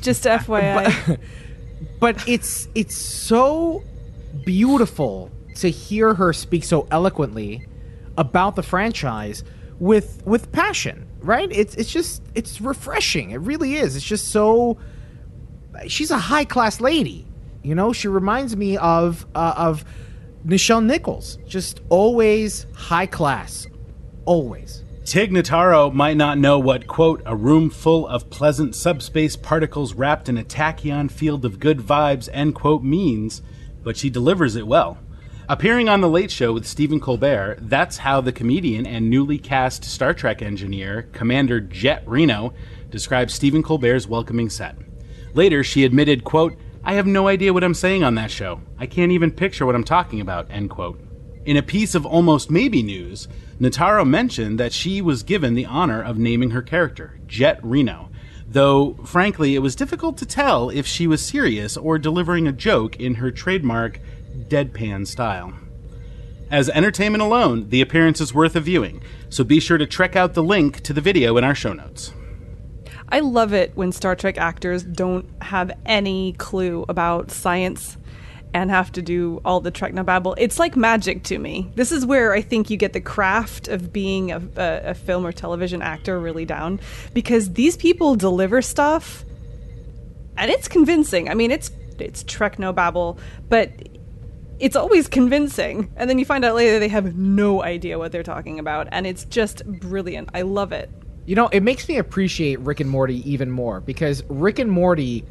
Just 0.00 0.24
FYI. 0.24 1.06
but, 1.06 1.20
but 2.00 2.28
it's 2.28 2.68
it's 2.74 2.96
so 2.96 3.82
beautiful 4.44 5.30
to 5.56 5.70
hear 5.70 6.14
her 6.14 6.32
speak 6.32 6.64
so 6.64 6.86
eloquently 6.90 7.66
about 8.16 8.56
the 8.56 8.62
franchise 8.62 9.44
with 9.78 10.22
with 10.24 10.52
passion, 10.52 11.06
right? 11.20 11.50
It's 11.50 11.74
it's 11.74 11.90
just 11.90 12.22
it's 12.34 12.60
refreshing. 12.60 13.30
It 13.30 13.40
really 13.40 13.76
is. 13.76 13.96
It's 13.96 14.04
just 14.04 14.28
so 14.28 14.78
she's 15.86 16.10
a 16.10 16.18
high 16.18 16.44
class 16.44 16.80
lady. 16.80 17.26
You 17.62 17.74
know, 17.74 17.92
she 17.92 18.08
reminds 18.08 18.56
me 18.56 18.76
of 18.76 19.26
uh, 19.34 19.54
of 19.56 19.84
Nichelle 20.46 20.84
Nichols. 20.84 21.38
Just 21.46 21.80
always 21.88 22.66
high 22.74 23.06
class. 23.06 23.66
Always. 24.26 24.84
Tig 25.04 25.32
Notaro 25.32 25.92
might 25.92 26.16
not 26.16 26.38
know 26.38 26.58
what, 26.58 26.86
quote, 26.86 27.20
a 27.26 27.36
room 27.36 27.68
full 27.68 28.06
of 28.06 28.30
pleasant 28.30 28.74
subspace 28.74 29.36
particles 29.36 29.92
wrapped 29.92 30.30
in 30.30 30.38
a 30.38 30.44
tachyon 30.44 31.10
field 31.10 31.44
of 31.44 31.60
good 31.60 31.78
vibes, 31.78 32.30
end 32.32 32.54
quote, 32.54 32.82
means, 32.82 33.42
but 33.82 33.98
she 33.98 34.08
delivers 34.08 34.56
it 34.56 34.66
well. 34.66 34.96
Appearing 35.46 35.90
on 35.90 36.00
The 36.00 36.08
Late 36.08 36.30
Show 36.30 36.54
with 36.54 36.66
Stephen 36.66 36.98
Colbert, 36.98 37.58
that's 37.60 37.98
how 37.98 38.22
the 38.22 38.32
comedian 38.32 38.86
and 38.86 39.10
newly 39.10 39.36
cast 39.36 39.84
Star 39.84 40.14
Trek 40.14 40.40
engineer, 40.40 41.02
Commander 41.12 41.60
Jet 41.60 42.02
Reno, 42.06 42.54
describes 42.88 43.34
Stephen 43.34 43.62
Colbert's 43.62 44.06
welcoming 44.06 44.48
set. 44.48 44.74
Later, 45.34 45.62
she 45.62 45.84
admitted, 45.84 46.24
quote, 46.24 46.56
I 46.82 46.94
have 46.94 47.06
no 47.06 47.28
idea 47.28 47.52
what 47.52 47.62
I'm 47.62 47.74
saying 47.74 48.02
on 48.02 48.14
that 48.14 48.30
show. 48.30 48.62
I 48.78 48.86
can't 48.86 49.12
even 49.12 49.30
picture 49.30 49.66
what 49.66 49.74
I'm 49.74 49.84
talking 49.84 50.22
about, 50.22 50.50
end 50.50 50.70
quote. 50.70 50.98
In 51.44 51.58
a 51.58 51.62
piece 51.62 51.94
of 51.94 52.06
almost 52.06 52.50
maybe 52.50 52.82
news, 52.82 53.28
Notaro 53.60 54.08
mentioned 54.08 54.58
that 54.60 54.72
she 54.72 55.02
was 55.02 55.22
given 55.22 55.52
the 55.52 55.66
honor 55.66 56.02
of 56.02 56.16
naming 56.16 56.52
her 56.52 56.62
character, 56.62 57.20
Jet 57.26 57.60
Reno, 57.62 58.08
though 58.48 58.94
frankly 59.04 59.54
it 59.54 59.60
was 59.60 59.76
difficult 59.76 60.16
to 60.18 60.26
tell 60.26 60.70
if 60.70 60.86
she 60.86 61.06
was 61.06 61.20
serious 61.20 61.76
or 61.76 61.98
delivering 61.98 62.46
a 62.46 62.52
joke 62.52 62.98
in 62.98 63.16
her 63.16 63.30
trademark 63.30 64.00
deadpan 64.48 65.06
style. 65.06 65.54
As 66.50 66.68
entertainment 66.68 67.22
alone, 67.22 67.68
the 67.70 67.80
appearance 67.80 68.20
is 68.20 68.34
worth 68.34 68.54
a 68.54 68.60
viewing, 68.60 69.02
so 69.28 69.44
be 69.44 69.60
sure 69.60 69.78
to 69.78 69.86
check 69.86 70.14
out 70.14 70.34
the 70.34 70.42
link 70.42 70.80
to 70.82 70.92
the 70.92 71.00
video 71.00 71.36
in 71.36 71.44
our 71.44 71.54
show 71.54 71.72
notes. 71.72 72.12
I 73.08 73.20
love 73.20 73.52
it 73.52 73.76
when 73.76 73.92
Star 73.92 74.16
Trek 74.16 74.38
actors 74.38 74.82
don't 74.82 75.26
have 75.42 75.72
any 75.86 76.32
clue 76.34 76.84
about 76.88 77.30
science 77.30 77.96
and 78.54 78.70
have 78.70 78.92
to 78.92 79.02
do 79.02 79.40
all 79.44 79.60
the 79.60 79.72
technobabble. 79.72 80.34
It's 80.38 80.58
like 80.58 80.76
magic 80.76 81.24
to 81.24 81.38
me. 81.38 81.70
This 81.74 81.90
is 81.90 82.06
where 82.06 82.32
I 82.32 82.40
think 82.40 82.70
you 82.70 82.76
get 82.76 82.92
the 82.92 83.00
craft 83.00 83.68
of 83.68 83.92
being 83.92 84.30
a, 84.30 84.40
a, 84.56 84.90
a 84.90 84.94
film 84.94 85.26
or 85.26 85.32
television 85.32 85.82
actor 85.82 86.20
really 86.20 86.44
down 86.44 86.80
because 87.12 87.52
these 87.54 87.76
people 87.76 88.14
deliver 88.14 88.62
stuff 88.62 89.24
and 90.36 90.50
it's 90.50 90.68
convincing. 90.68 91.28
I 91.28 91.34
mean, 91.34 91.50
it's 91.50 91.70
it's 91.98 92.24
technobabble, 92.24 93.18
but 93.48 93.70
it's 94.58 94.76
always 94.76 95.08
convincing. 95.08 95.92
And 95.96 96.08
then 96.08 96.18
you 96.18 96.24
find 96.24 96.44
out 96.44 96.54
later 96.54 96.78
they 96.78 96.88
have 96.88 97.16
no 97.16 97.62
idea 97.62 97.98
what 97.98 98.12
they're 98.12 98.22
talking 98.22 98.58
about, 98.58 98.88
and 98.92 99.06
it's 99.06 99.24
just 99.24 99.64
brilliant. 99.66 100.30
I 100.34 100.42
love 100.42 100.72
it. 100.72 100.90
You 101.26 101.34
know, 101.34 101.48
it 101.48 101.62
makes 101.62 101.88
me 101.88 101.96
appreciate 101.96 102.60
Rick 102.60 102.80
and 102.80 102.90
Morty 102.90 103.28
even 103.30 103.50
more 103.50 103.80
because 103.80 104.22
Rick 104.28 104.58
and 104.58 104.70
Morty, 104.70 105.24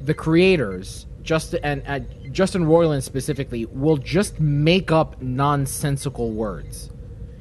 the 0.00 0.14
creators, 0.14 1.06
just 1.22 1.54
and 1.62 1.82
uh, 1.86 2.00
Justin 2.30 2.64
Roiland 2.64 3.02
specifically, 3.02 3.66
will 3.66 3.96
just 3.96 4.38
make 4.38 4.92
up 4.92 5.20
nonsensical 5.20 6.30
words 6.30 6.90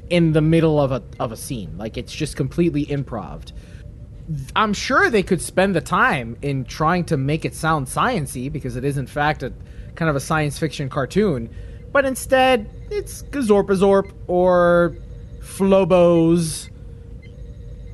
in 0.10 0.32
the 0.32 0.42
middle 0.42 0.80
of 0.80 0.92
a 0.92 1.04
of 1.20 1.32
a 1.32 1.38
scene. 1.38 1.78
Like 1.78 1.98
it's 1.98 2.14
just 2.14 2.36
completely 2.36 2.86
improv. 2.88 3.52
I'm 4.56 4.74
sure 4.74 5.10
they 5.10 5.22
could 5.22 5.42
spend 5.42 5.76
the 5.76 5.82
time 5.82 6.38
in 6.42 6.64
trying 6.64 7.04
to 7.06 7.18
make 7.18 7.46
it 7.46 7.54
sound 7.54 7.88
sciency 7.88 8.52
because 8.52 8.76
it 8.76 8.86
is 8.86 8.98
in 8.98 9.06
fact 9.06 9.44
a 9.44 9.54
kind 9.96 10.10
of 10.10 10.16
a 10.16 10.20
science 10.20 10.58
fiction 10.58 10.90
cartoon, 10.90 11.50
but 11.92 12.06
instead 12.06 12.70
it's 12.90 13.24
Gazorpazorp 13.24 14.12
or 14.28 14.96
Flobos, 15.40 16.70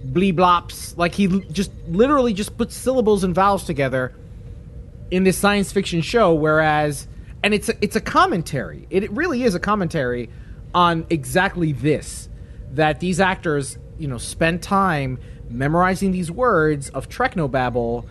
Bleeblops. 0.05 0.97
Like 0.97 1.13
he 1.13 1.27
just 1.51 1.71
literally 1.87 2.33
just 2.33 2.57
puts 2.57 2.75
syllables 2.75 3.23
and 3.23 3.35
vowels 3.35 3.65
together 3.65 4.13
in 5.11 5.23
this 5.23 5.37
science 5.37 5.71
fiction 5.71 6.01
show, 6.01 6.33
whereas 6.33 7.07
and 7.43 7.53
it's 7.53 7.69
a, 7.69 7.73
it's 7.81 7.95
a 7.95 8.01
commentary. 8.01 8.87
It 8.89 9.09
really 9.11 9.43
is 9.43 9.55
a 9.55 9.59
commentary 9.59 10.29
on 10.73 11.05
exactly 11.09 11.71
this 11.71 12.29
that 12.73 12.99
these 12.99 13.19
actors, 13.19 13.77
you 13.97 14.07
know, 14.07 14.17
spend 14.17 14.61
time 14.61 15.19
memorizing 15.49 16.11
these 16.11 16.29
words 16.29 16.89
of 16.89 17.09
Treknobabble 17.09 18.07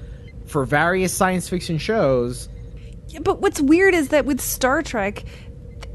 for 0.47 0.65
various 0.65 1.13
science 1.13 1.49
fiction 1.49 1.79
shows 1.79 2.49
but 3.23 3.41
what's 3.41 3.61
weird 3.61 3.95
is 3.95 4.09
that 4.09 4.25
with 4.25 4.41
Star 4.41 4.83
Trek, 4.83 5.25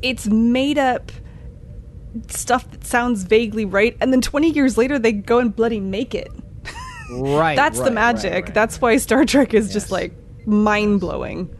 it's 0.01 0.27
made 0.27 0.77
up 0.77 1.11
stuff 2.27 2.69
that 2.71 2.83
sounds 2.85 3.23
vaguely 3.23 3.65
right, 3.65 3.97
and 4.01 4.11
then 4.13 4.21
20 4.21 4.49
years 4.49 4.77
later 4.77 4.99
they 4.99 5.11
go 5.11 5.39
and 5.39 5.55
bloody 5.55 5.79
make 5.79 6.13
it. 6.15 6.31
Right. 7.11 7.55
That's 7.55 7.77
right, 7.79 7.85
the 7.85 7.91
magic. 7.91 8.31
right, 8.33 8.43
right. 8.45 8.53
That's 8.53 8.79
why 8.81 8.97
Star 8.97 9.25
Trek 9.25 9.53
is 9.53 9.65
Yes. 9.67 9.73
just 9.73 9.91
like 9.91 10.13
mind 10.47 11.01
blowing. 11.01 11.53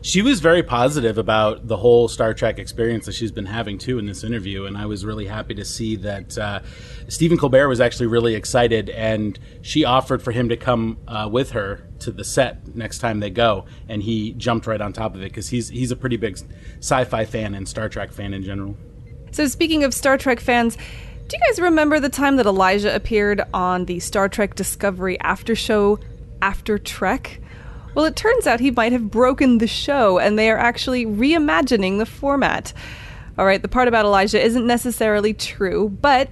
She 0.00 0.22
was 0.22 0.40
very 0.40 0.62
positive 0.62 1.18
about 1.18 1.68
the 1.68 1.76
whole 1.76 2.08
Star 2.08 2.32
Trek 2.32 2.58
experience 2.58 3.06
that 3.06 3.14
she's 3.14 3.30
been 3.30 3.46
having 3.46 3.76
too 3.76 3.98
in 3.98 4.06
this 4.06 4.24
interview, 4.24 4.64
and 4.64 4.76
I 4.76 4.86
was 4.86 5.04
really 5.04 5.26
happy 5.26 5.54
to 5.54 5.64
see 5.64 5.96
that 5.96 6.36
uh, 6.38 6.60
Stephen 7.08 7.36
Colbert 7.38 7.68
was 7.68 7.80
actually 7.80 8.06
really 8.06 8.34
excited, 8.34 8.88
and 8.90 9.38
she 9.62 9.84
offered 9.84 10.22
for 10.22 10.32
him 10.32 10.48
to 10.48 10.56
come 10.56 10.98
uh, 11.06 11.28
with 11.30 11.50
her 11.52 11.85
to 12.00 12.10
the 12.10 12.24
set 12.24 12.74
next 12.74 12.98
time 12.98 13.20
they 13.20 13.30
go, 13.30 13.66
and 13.88 14.02
he 14.02 14.32
jumped 14.32 14.66
right 14.66 14.80
on 14.80 14.92
top 14.92 15.14
of 15.14 15.22
it 15.22 15.30
because 15.30 15.48
he's 15.48 15.68
he's 15.68 15.90
a 15.90 15.96
pretty 15.96 16.16
big 16.16 16.38
sci-fi 16.78 17.24
fan 17.24 17.54
and 17.54 17.68
Star 17.68 17.88
Trek 17.88 18.12
fan 18.12 18.34
in 18.34 18.42
general. 18.42 18.76
So, 19.32 19.46
speaking 19.46 19.84
of 19.84 19.92
Star 19.92 20.16
Trek 20.16 20.40
fans, 20.40 20.76
do 21.28 21.36
you 21.36 21.42
guys 21.48 21.60
remember 21.60 21.98
the 21.98 22.08
time 22.08 22.36
that 22.36 22.46
Elijah 22.46 22.94
appeared 22.94 23.42
on 23.52 23.86
the 23.86 24.00
Star 24.00 24.28
Trek 24.28 24.54
Discovery 24.54 25.18
after 25.20 25.54
show 25.54 25.98
After 26.40 26.78
Trek? 26.78 27.40
Well, 27.94 28.04
it 28.04 28.14
turns 28.14 28.46
out 28.46 28.60
he 28.60 28.70
might 28.70 28.92
have 28.92 29.10
broken 29.10 29.58
the 29.58 29.66
show, 29.66 30.18
and 30.18 30.38
they 30.38 30.50
are 30.50 30.58
actually 30.58 31.06
reimagining 31.06 31.98
the 31.98 32.06
format. 32.06 32.72
All 33.38 33.44
right, 33.46 33.60
the 33.60 33.68
part 33.68 33.88
about 33.88 34.04
Elijah 34.04 34.42
isn't 34.42 34.66
necessarily 34.66 35.34
true, 35.34 35.88
but 35.88 36.28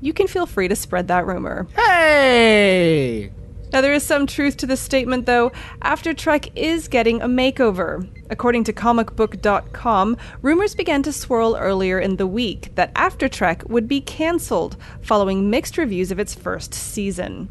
you 0.00 0.12
can 0.12 0.26
feel 0.26 0.46
free 0.46 0.68
to 0.68 0.76
spread 0.76 1.08
that 1.08 1.26
rumor. 1.26 1.66
Hey! 1.74 3.32
Now, 3.76 3.82
there 3.82 3.92
is 3.92 4.04
some 4.04 4.26
truth 4.26 4.56
to 4.56 4.66
this 4.66 4.80
statement, 4.80 5.26
though. 5.26 5.52
After 5.82 6.14
Trek 6.14 6.48
is 6.56 6.88
getting 6.88 7.20
a 7.20 7.28
makeover. 7.28 8.08
According 8.30 8.64
to 8.64 8.72
comicbook.com, 8.72 10.16
rumors 10.40 10.74
began 10.74 11.02
to 11.02 11.12
swirl 11.12 11.56
earlier 11.56 12.00
in 12.00 12.16
the 12.16 12.26
week 12.26 12.74
that 12.76 12.90
After 12.96 13.28
Trek 13.28 13.68
would 13.68 13.86
be 13.86 14.00
cancelled 14.00 14.78
following 15.02 15.50
mixed 15.50 15.76
reviews 15.76 16.10
of 16.10 16.18
its 16.18 16.34
first 16.34 16.72
season. 16.72 17.50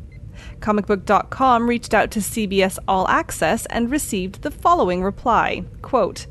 Comicbook.com 0.62 1.70
reached 1.70 1.94
out 1.94 2.10
to 2.10 2.20
CBS 2.22 2.80
All 2.88 3.08
Access 3.08 3.68
and 3.68 3.92
received 3.92 4.42
the 4.42 4.50
following 4.50 5.04
reply 5.04 5.64
quote, 5.84 6.26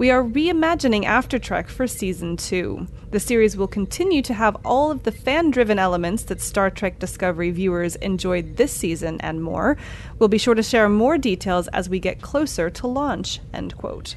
we 0.00 0.10
are 0.10 0.24
reimagining 0.24 1.04
After 1.04 1.38
Trek 1.38 1.68
for 1.68 1.86
season 1.86 2.38
two. 2.38 2.86
The 3.10 3.20
series 3.20 3.58
will 3.58 3.68
continue 3.68 4.22
to 4.22 4.32
have 4.32 4.56
all 4.64 4.90
of 4.90 5.02
the 5.02 5.12
fan 5.12 5.50
driven 5.50 5.78
elements 5.78 6.22
that 6.22 6.40
Star 6.40 6.70
Trek 6.70 6.98
Discovery 6.98 7.50
viewers 7.50 7.96
enjoyed 7.96 8.56
this 8.56 8.72
season 8.72 9.20
and 9.20 9.42
more. 9.42 9.76
We'll 10.18 10.30
be 10.30 10.38
sure 10.38 10.54
to 10.54 10.62
share 10.62 10.88
more 10.88 11.18
details 11.18 11.68
as 11.68 11.90
we 11.90 11.98
get 11.98 12.22
closer 12.22 12.70
to 12.70 12.86
launch. 12.86 13.40
End 13.52 13.76
quote. 13.76 14.16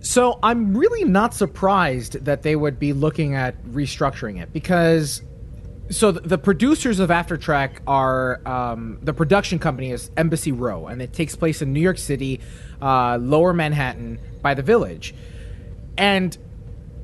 So 0.00 0.38
I'm 0.42 0.74
really 0.74 1.04
not 1.04 1.34
surprised 1.34 2.24
that 2.24 2.42
they 2.42 2.56
would 2.56 2.78
be 2.78 2.94
looking 2.94 3.34
at 3.34 3.62
restructuring 3.64 4.40
it 4.40 4.54
because 4.54 5.20
so 5.90 6.12
the, 6.12 6.38
producers 6.38 6.98
of 6.98 7.10
After 7.10 7.36
Trek 7.36 7.82
are 7.86 8.40
um, 8.48 8.98
the 9.02 9.12
production 9.12 9.58
company 9.58 9.90
is 9.90 10.10
Embassy 10.16 10.50
Row, 10.50 10.86
and 10.86 11.02
it 11.02 11.12
takes 11.12 11.36
place 11.36 11.60
in 11.60 11.74
New 11.74 11.80
York 11.80 11.98
City, 11.98 12.40
uh, 12.80 13.18
Lower 13.20 13.52
Manhattan, 13.52 14.18
by 14.42 14.54
the 14.54 14.62
Village. 14.62 15.14
And 15.96 16.36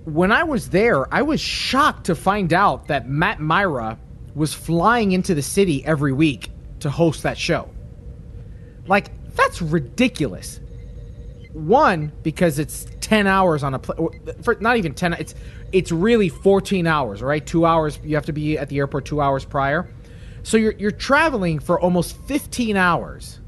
when 0.05 0.33
I 0.33 0.45
was 0.45 0.71
there, 0.71 1.13
I 1.13 1.23
was 1.23 1.41
shocked 1.41 2.07
to 2.07 2.15
find 2.15 2.53
out 2.53 2.89
that 2.89 3.09
Matt 3.09 3.41
Mira 3.41 3.99
was 4.35 4.55
flying 4.55 5.13
into 5.13 5.35
the 5.35 5.43
city 5.43 5.85
every 5.85 6.13
week 6.13 6.51
to 6.81 6.91
host 6.91 7.23
that 7.23 7.39
show. 7.39 7.69
Like 8.87 9.11
that's 9.35 9.63
ridiculous. 9.63 10.61
One 11.53 12.13
because 12.23 12.59
it's 12.59 12.87
ten 13.01 13.27
hours 13.27 13.63
on 13.63 13.75
a 13.75 13.79
pl- 13.79 14.15
for 14.43 14.57
not 14.61 14.77
even 14.77 14.95
ten. 14.95 15.15
It's 15.15 15.35
it's 15.73 15.93
really 15.93 16.29
fourteen 16.29 16.87
hours, 16.87 17.23
right? 17.23 17.45
Two 17.45 17.67
hours. 17.67 17.99
You 18.05 18.15
have 18.15 18.27
to 18.27 18.33
be 18.33 18.57
at 18.57 18.69
the 18.69 18.79
airport 18.79 19.05
two 19.05 19.21
hours 19.21 19.45
prior, 19.45 19.91
so 20.43 20.57
you're 20.57 20.75
you're 20.75 20.91
traveling 20.91 21.59
for 21.59 21.81
almost 21.81 22.17
fifteen 22.27 22.77
hours 22.77 23.41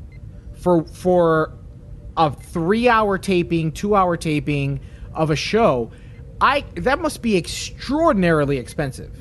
for 0.54 0.84
for 0.84 1.56
a 2.16 2.30
three 2.32 2.88
hour 2.88 3.18
taping, 3.18 3.72
two 3.72 3.94
hour 3.94 4.16
taping 4.16 4.80
of 5.14 5.30
a 5.30 5.36
show. 5.36 5.90
I 6.40 6.64
that 6.74 6.98
must 6.98 7.22
be 7.22 7.36
extraordinarily 7.36 8.58
expensive 8.58 9.16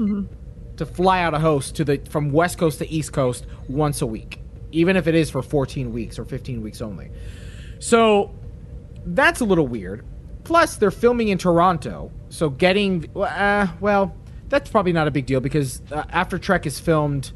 to 0.78 0.86
fly 0.86 1.22
out 1.22 1.34
a 1.34 1.40
host 1.40 1.76
to 1.76 1.84
the 1.84 1.98
from 2.10 2.32
West 2.32 2.58
Coast 2.58 2.80
to 2.80 2.90
East 2.90 3.14
Coast 3.14 3.46
once 3.68 4.02
a 4.02 4.06
week, 4.08 4.40
even 4.72 4.96
if 4.96 5.08
it 5.08 5.16
is 5.16 5.30
for 5.30 5.42
14 5.42 5.94
weeks 5.94 6.18
or 6.18 6.26
15 6.26 6.62
weeks 6.62 6.82
only. 6.82 7.12
So 7.80 8.34
that's 9.06 9.40
a 9.42 9.46
little 9.46 9.68
weird. 9.68 10.06
Plus, 10.44 10.78
they're 10.78 10.90
filming 10.90 11.28
in 11.28 11.38
Toronto, 11.38 12.12
so 12.30 12.50
getting 12.50 13.08
uh, 13.16 13.68
well, 13.80 14.16
that's 14.50 14.70
probably 14.70 14.94
not 14.94 15.08
a 15.08 15.12
big 15.12 15.28
deal 15.28 15.40
because 15.40 15.82
uh, 15.92 16.04
After 16.10 16.40
Trek 16.40 16.66
is 16.66 16.80
filmed 16.80 17.32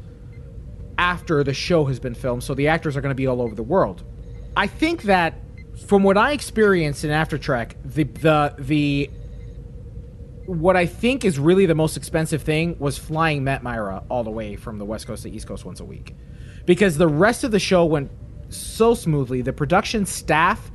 after 0.98 1.44
the 1.44 1.54
show 1.54 1.84
has 1.84 2.00
been 2.00 2.14
filmed, 2.14 2.42
so 2.42 2.54
the 2.54 2.68
actors 2.68 2.96
are 2.96 3.00
going 3.00 3.10
to 3.10 3.16
be 3.16 3.26
all 3.26 3.42
over 3.42 3.54
the 3.54 3.62
world. 3.62 4.02
I 4.56 4.66
think 4.66 5.02
that 5.02 5.34
from 5.84 6.02
what 6.02 6.16
I 6.16 6.32
experienced 6.32 7.04
in 7.04 7.10
After 7.10 7.38
Trek, 7.38 7.76
the 7.84 8.04
the 8.04 8.54
the 8.58 9.10
what 10.46 10.76
I 10.76 10.86
think 10.86 11.24
is 11.24 11.38
really 11.38 11.66
the 11.66 11.74
most 11.74 11.96
expensive 11.96 12.42
thing 12.42 12.78
was 12.78 12.96
flying 12.96 13.44
Matt 13.44 13.62
Mira 13.62 14.04
all 14.08 14.24
the 14.24 14.30
way 14.30 14.56
from 14.56 14.78
the 14.78 14.84
West 14.84 15.06
Coast 15.06 15.24
to 15.24 15.30
East 15.30 15.46
Coast 15.46 15.64
once 15.64 15.80
a 15.80 15.84
week. 15.84 16.14
Because 16.64 16.96
the 16.96 17.08
rest 17.08 17.44
of 17.44 17.50
the 17.50 17.58
show 17.58 17.84
went 17.84 18.10
so 18.48 18.94
smoothly. 18.94 19.42
The 19.42 19.52
production 19.52 20.06
staff 20.06 20.70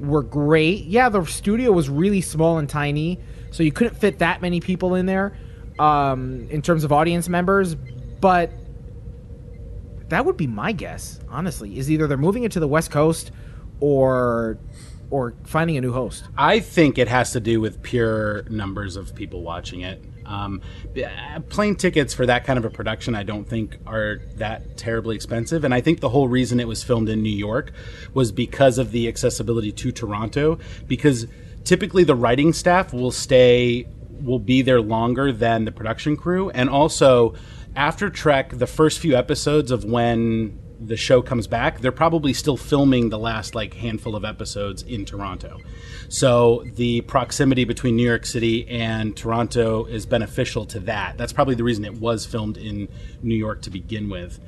were 0.00 0.22
great. 0.22 0.84
Yeah, 0.84 1.08
the 1.08 1.24
studio 1.24 1.70
was 1.70 1.88
really 1.88 2.20
small 2.20 2.58
and 2.58 2.68
tiny, 2.68 3.20
so 3.50 3.62
you 3.62 3.72
couldn't 3.72 3.96
fit 3.96 4.18
that 4.18 4.42
many 4.42 4.60
people 4.60 4.96
in 4.96 5.06
there 5.06 5.36
um, 5.78 6.48
in 6.50 6.60
terms 6.60 6.82
of 6.82 6.92
audience 6.92 7.28
members. 7.28 7.74
But 7.74 8.52
that 10.08 10.24
would 10.26 10.36
be 10.36 10.48
my 10.48 10.72
guess, 10.72 11.20
honestly, 11.28 11.78
is 11.78 11.90
either 11.90 12.06
they're 12.08 12.16
moving 12.16 12.42
it 12.42 12.52
to 12.52 12.60
the 12.60 12.68
West 12.68 12.90
Coast 12.90 13.30
or 13.82 14.58
or 15.10 15.34
finding 15.44 15.76
a 15.76 15.80
new 15.82 15.92
host. 15.92 16.24
I 16.38 16.60
think 16.60 16.96
it 16.96 17.08
has 17.08 17.32
to 17.32 17.40
do 17.40 17.60
with 17.60 17.82
pure 17.82 18.44
numbers 18.48 18.96
of 18.96 19.14
people 19.14 19.42
watching 19.42 19.82
it. 19.82 20.02
Um, 20.24 20.62
plane 21.50 21.76
tickets 21.76 22.14
for 22.14 22.24
that 22.24 22.44
kind 22.44 22.58
of 22.58 22.64
a 22.64 22.70
production, 22.70 23.14
I 23.14 23.22
don't 23.22 23.44
think 23.44 23.76
are 23.86 24.22
that 24.36 24.78
terribly 24.78 25.14
expensive. 25.14 25.64
And 25.64 25.74
I 25.74 25.82
think 25.82 26.00
the 26.00 26.08
whole 26.08 26.28
reason 26.28 26.60
it 26.60 26.68
was 26.68 26.82
filmed 26.82 27.10
in 27.10 27.22
New 27.22 27.36
York 27.36 27.72
was 28.14 28.32
because 28.32 28.78
of 28.78 28.92
the 28.92 29.06
accessibility 29.06 29.70
to 29.72 29.92
Toronto. 29.92 30.58
Because 30.86 31.26
typically 31.64 32.04
the 32.04 32.14
writing 32.14 32.54
staff 32.54 32.94
will 32.94 33.10
stay, 33.10 33.86
will 34.22 34.38
be 34.38 34.62
there 34.62 34.80
longer 34.80 35.30
than 35.30 35.66
the 35.66 35.72
production 35.72 36.16
crew. 36.16 36.48
And 36.50 36.70
also, 36.70 37.34
after 37.76 38.08
Trek, 38.08 38.56
the 38.56 38.66
first 38.66 38.98
few 38.98 39.14
episodes 39.14 39.70
of 39.70 39.84
when 39.84 40.58
the 40.86 40.96
show 40.96 41.22
comes 41.22 41.46
back, 41.46 41.80
they're 41.80 41.92
probably 41.92 42.32
still 42.32 42.56
filming 42.56 43.08
the 43.08 43.18
last 43.18 43.54
like 43.54 43.74
handful 43.74 44.16
of 44.16 44.24
episodes 44.24 44.82
in 44.82 45.04
Toronto. 45.04 45.58
So 46.08 46.64
the 46.74 47.00
proximity 47.02 47.64
between 47.64 47.96
New 47.96 48.06
York 48.06 48.26
City 48.26 48.68
and 48.68 49.16
Toronto 49.16 49.84
is 49.86 50.06
beneficial 50.06 50.66
to 50.66 50.80
that. 50.80 51.16
That's 51.16 51.32
probably 51.32 51.54
the 51.54 51.64
reason 51.64 51.84
it 51.84 51.94
was 51.94 52.26
filmed 52.26 52.56
in 52.56 52.88
New 53.22 53.36
York 53.36 53.62
to 53.62 53.70
begin 53.70 54.10
with. 54.10 54.40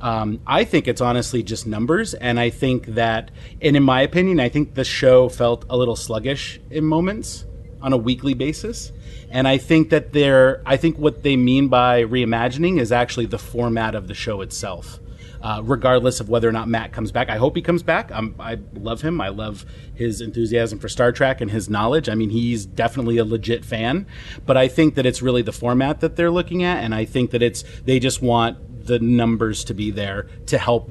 Um, 0.00 0.40
I 0.46 0.64
think 0.64 0.88
it's 0.88 1.00
honestly 1.00 1.44
just 1.44 1.64
numbers, 1.64 2.12
and 2.14 2.40
I 2.40 2.50
think 2.50 2.86
that, 2.86 3.30
and 3.60 3.76
in 3.76 3.84
my 3.84 4.00
opinion, 4.00 4.40
I 4.40 4.48
think 4.48 4.74
the 4.74 4.84
show 4.84 5.28
felt 5.28 5.64
a 5.70 5.76
little 5.76 5.94
sluggish 5.94 6.60
in 6.70 6.84
moments 6.84 7.44
on 7.80 7.92
a 7.92 7.96
weekly 7.96 8.34
basis. 8.34 8.90
And 9.30 9.46
I 9.46 9.58
think 9.58 9.90
that 9.90 10.12
they're, 10.12 10.60
I 10.66 10.76
think 10.76 10.98
what 10.98 11.22
they 11.22 11.36
mean 11.36 11.68
by 11.68 12.02
reimagining 12.02 12.80
is 12.80 12.90
actually 12.90 13.26
the 13.26 13.38
format 13.38 13.94
of 13.94 14.08
the 14.08 14.14
show 14.14 14.40
itself 14.40 14.98
uh, 15.42 15.60
regardless 15.64 16.20
of 16.20 16.28
whether 16.28 16.48
or 16.48 16.52
not 16.52 16.68
Matt 16.68 16.92
comes 16.92 17.10
back. 17.12 17.28
I 17.28 17.36
hope 17.36 17.56
he 17.56 17.62
comes 17.62 17.82
back. 17.82 18.12
Um, 18.12 18.34
I 18.38 18.58
love 18.74 19.02
him. 19.02 19.20
I 19.20 19.28
love 19.28 19.64
his 19.94 20.20
enthusiasm 20.20 20.78
for 20.78 20.88
Star 20.88 21.12
Trek 21.12 21.40
and 21.40 21.50
his 21.50 21.68
knowledge. 21.68 22.08
I 22.08 22.14
mean, 22.14 22.30
he's 22.30 22.64
definitely 22.64 23.18
a 23.18 23.24
legit 23.24 23.64
fan. 23.64 24.06
But 24.46 24.56
I 24.56 24.68
think 24.68 24.94
that 24.94 25.06
it's 25.06 25.20
really 25.20 25.42
the 25.42 25.52
format 25.52 26.00
that 26.00 26.16
they're 26.16 26.30
looking 26.30 26.62
at, 26.62 26.82
and 26.82 26.94
I 26.94 27.04
think 27.04 27.32
that 27.32 27.42
it's 27.42 27.64
they 27.84 27.98
just 27.98 28.22
want 28.22 28.86
the 28.86 28.98
numbers 28.98 29.64
to 29.64 29.74
be 29.74 29.90
there 29.90 30.28
to 30.46 30.58
help 30.58 30.90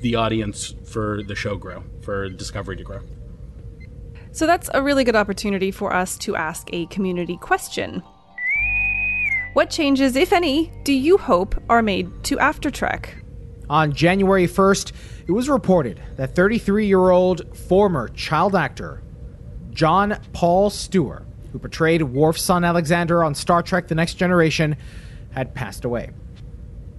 the 0.00 0.14
audience 0.14 0.74
for 0.84 1.22
the 1.24 1.34
show 1.34 1.56
grow, 1.56 1.84
for 2.02 2.28
Discovery 2.28 2.76
to 2.76 2.84
grow. 2.84 3.00
So 4.32 4.46
that's 4.46 4.70
a 4.72 4.82
really 4.82 5.04
good 5.04 5.16
opportunity 5.16 5.70
for 5.70 5.92
us 5.92 6.16
to 6.18 6.36
ask 6.36 6.68
a 6.72 6.86
community 6.86 7.36
question. 7.38 8.02
What 9.54 9.70
changes, 9.70 10.14
if 10.14 10.32
any, 10.32 10.70
do 10.84 10.92
you 10.92 11.18
hope 11.18 11.60
are 11.68 11.82
made 11.82 12.22
to 12.24 12.38
After 12.38 12.70
Trek? 12.70 13.16
On 13.70 13.92
January 13.92 14.46
1st, 14.46 14.92
it 15.26 15.32
was 15.32 15.48
reported 15.48 16.00
that 16.16 16.34
33 16.34 16.86
year 16.86 17.10
old 17.10 17.56
former 17.56 18.08
child 18.08 18.54
actor 18.54 19.02
Jon 19.70 20.18
Paul 20.32 20.70
Steuer, 20.70 21.24
who 21.52 21.58
portrayed 21.58 22.02
Worf's 22.02 22.42
son 22.42 22.64
Alexander 22.64 23.22
on 23.22 23.34
Star 23.34 23.62
Trek 23.62 23.88
The 23.88 23.94
Next 23.94 24.14
Generation, 24.14 24.76
had 25.30 25.54
passed 25.54 25.84
away. 25.84 26.10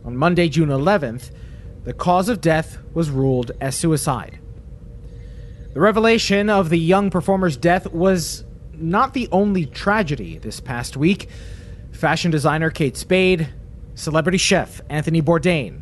On 0.05 0.15
Monday, 0.15 0.47
June 0.47 0.69
11th, 0.69 1.31
the 1.83 1.93
cause 1.93 2.29
of 2.29 2.39
death 2.39 2.77
was 2.93 3.09
ruled 3.09 3.51
as 3.59 3.75
suicide. 3.75 4.39
The 5.73 5.79
revelation 5.81 6.49
of 6.49 6.69
the 6.69 6.79
young 6.79 7.09
performer's 7.09 7.57
death 7.57 7.91
was 7.91 8.43
not 8.73 9.13
the 9.13 9.27
only 9.31 9.65
tragedy 9.65 10.37
this 10.37 10.59
past 10.59 10.95
week. 10.95 11.29
Fashion 11.91 12.31
designer 12.31 12.69
Kate 12.69 12.95
Spade, 12.95 13.49
celebrity 13.93 14.37
chef 14.37 14.81
Anthony 14.89 15.21
Bourdain, 15.21 15.81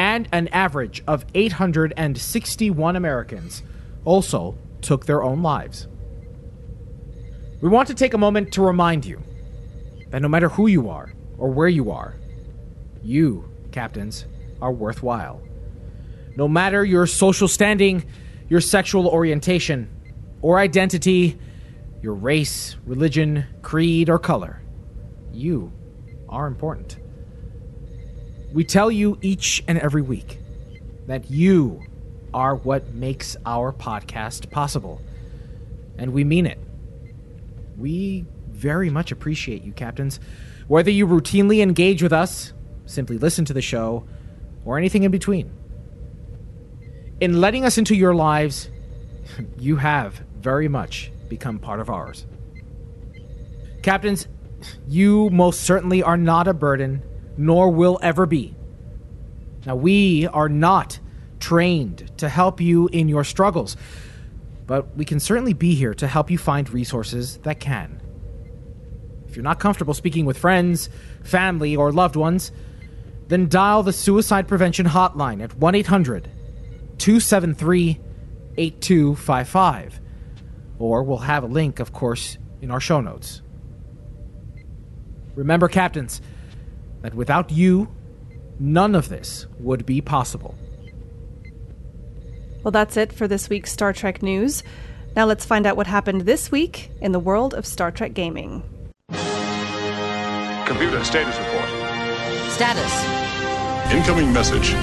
and 0.00 0.26
an 0.32 0.48
average 0.48 1.02
of 1.06 1.26
861 1.34 2.96
Americans 2.96 3.62
also 4.06 4.56
took 4.80 5.04
their 5.04 5.22
own 5.22 5.42
lives. 5.42 5.88
We 7.60 7.68
want 7.68 7.88
to 7.88 7.94
take 7.94 8.14
a 8.14 8.18
moment 8.18 8.50
to 8.54 8.62
remind 8.62 9.04
you 9.04 9.20
that 10.08 10.22
no 10.22 10.28
matter 10.28 10.48
who 10.48 10.68
you 10.68 10.88
are 10.88 11.12
or 11.36 11.50
where 11.50 11.68
you 11.68 11.90
are, 11.90 12.16
you, 13.02 13.46
captains, 13.72 14.24
are 14.62 14.72
worthwhile. 14.72 15.42
No 16.34 16.48
matter 16.48 16.82
your 16.82 17.06
social 17.06 17.46
standing, 17.46 18.06
your 18.48 18.62
sexual 18.62 19.06
orientation, 19.06 19.90
or 20.40 20.58
identity, 20.58 21.38
your 22.00 22.14
race, 22.14 22.74
religion, 22.86 23.44
creed, 23.60 24.08
or 24.08 24.18
color, 24.18 24.62
you 25.30 25.70
are 26.26 26.46
important. 26.46 26.99
We 28.52 28.64
tell 28.64 28.90
you 28.90 29.18
each 29.22 29.62
and 29.68 29.78
every 29.78 30.02
week 30.02 30.38
that 31.06 31.30
you 31.30 31.82
are 32.34 32.54
what 32.54 32.94
makes 32.94 33.36
our 33.46 33.72
podcast 33.72 34.50
possible. 34.50 35.00
And 35.98 36.12
we 36.12 36.24
mean 36.24 36.46
it. 36.46 36.58
We 37.76 38.26
very 38.48 38.90
much 38.90 39.12
appreciate 39.12 39.62
you, 39.62 39.72
captains. 39.72 40.18
Whether 40.66 40.90
you 40.90 41.06
routinely 41.06 41.62
engage 41.62 42.02
with 42.02 42.12
us, 42.12 42.52
simply 42.86 43.18
listen 43.18 43.44
to 43.46 43.52
the 43.52 43.62
show, 43.62 44.04
or 44.64 44.78
anything 44.78 45.04
in 45.04 45.10
between. 45.10 45.50
In 47.20 47.40
letting 47.40 47.64
us 47.64 47.78
into 47.78 47.94
your 47.94 48.14
lives, 48.14 48.68
you 49.58 49.76
have 49.76 50.22
very 50.40 50.68
much 50.68 51.12
become 51.28 51.58
part 51.58 51.80
of 51.80 51.88
ours. 51.88 52.26
Captains, 53.82 54.26
you 54.88 55.30
most 55.30 55.60
certainly 55.62 56.02
are 56.02 56.16
not 56.16 56.48
a 56.48 56.54
burden 56.54 57.02
nor 57.40 57.70
will 57.70 57.98
ever 58.02 58.26
be. 58.26 58.54
Now, 59.64 59.74
we 59.74 60.26
are 60.26 60.48
not 60.48 61.00
trained 61.40 62.10
to 62.18 62.28
help 62.28 62.60
you 62.60 62.88
in 62.88 63.08
your 63.08 63.24
struggles, 63.24 63.78
but 64.66 64.94
we 64.94 65.06
can 65.06 65.18
certainly 65.20 65.54
be 65.54 65.74
here 65.74 65.94
to 65.94 66.06
help 66.06 66.30
you 66.30 66.36
find 66.36 66.68
resources 66.70 67.38
that 67.38 67.58
can. 67.58 68.00
If 69.26 69.36
you're 69.36 69.42
not 69.42 69.58
comfortable 69.58 69.94
speaking 69.94 70.26
with 70.26 70.36
friends, 70.36 70.90
family, 71.22 71.74
or 71.74 71.92
loved 71.92 72.14
ones, 72.14 72.52
then 73.28 73.48
dial 73.48 73.82
the 73.82 73.92
Suicide 73.92 74.46
Prevention 74.46 74.86
Hotline 74.86 75.42
at 75.42 75.56
1 75.56 75.74
800 75.74 76.24
273 76.98 78.00
8255. 78.58 80.00
Or 80.78 81.02
we'll 81.02 81.18
have 81.18 81.44
a 81.44 81.46
link, 81.46 81.80
of 81.80 81.92
course, 81.92 82.36
in 82.60 82.70
our 82.70 82.80
show 82.80 83.00
notes. 83.00 83.40
Remember, 85.34 85.68
captains, 85.68 86.20
that 87.02 87.14
without 87.14 87.50
you, 87.50 87.88
none 88.58 88.94
of 88.94 89.08
this 89.08 89.46
would 89.58 89.86
be 89.86 90.00
possible. 90.00 90.54
Well, 92.62 92.72
that's 92.72 92.96
it 92.96 93.12
for 93.12 93.26
this 93.26 93.48
week's 93.48 93.72
Star 93.72 93.92
Trek 93.92 94.22
news. 94.22 94.62
Now 95.16 95.24
let's 95.24 95.44
find 95.44 95.66
out 95.66 95.76
what 95.76 95.86
happened 95.86 96.22
this 96.22 96.52
week 96.52 96.90
in 97.00 97.12
the 97.12 97.18
world 97.18 97.54
of 97.54 97.66
Star 97.66 97.90
Trek 97.90 98.12
gaming. 98.14 98.62
Computer 100.66 101.02
status 101.02 101.36
report. 101.38 101.68
Status. 102.50 103.92
Incoming 103.92 104.32
message. 104.32 104.74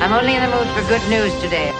I'm 0.00 0.12
only 0.12 0.34
in 0.34 0.42
the 0.42 0.56
mood 0.56 0.66
for 0.68 0.88
good 0.88 1.02
news 1.10 1.38
today. 1.42 1.70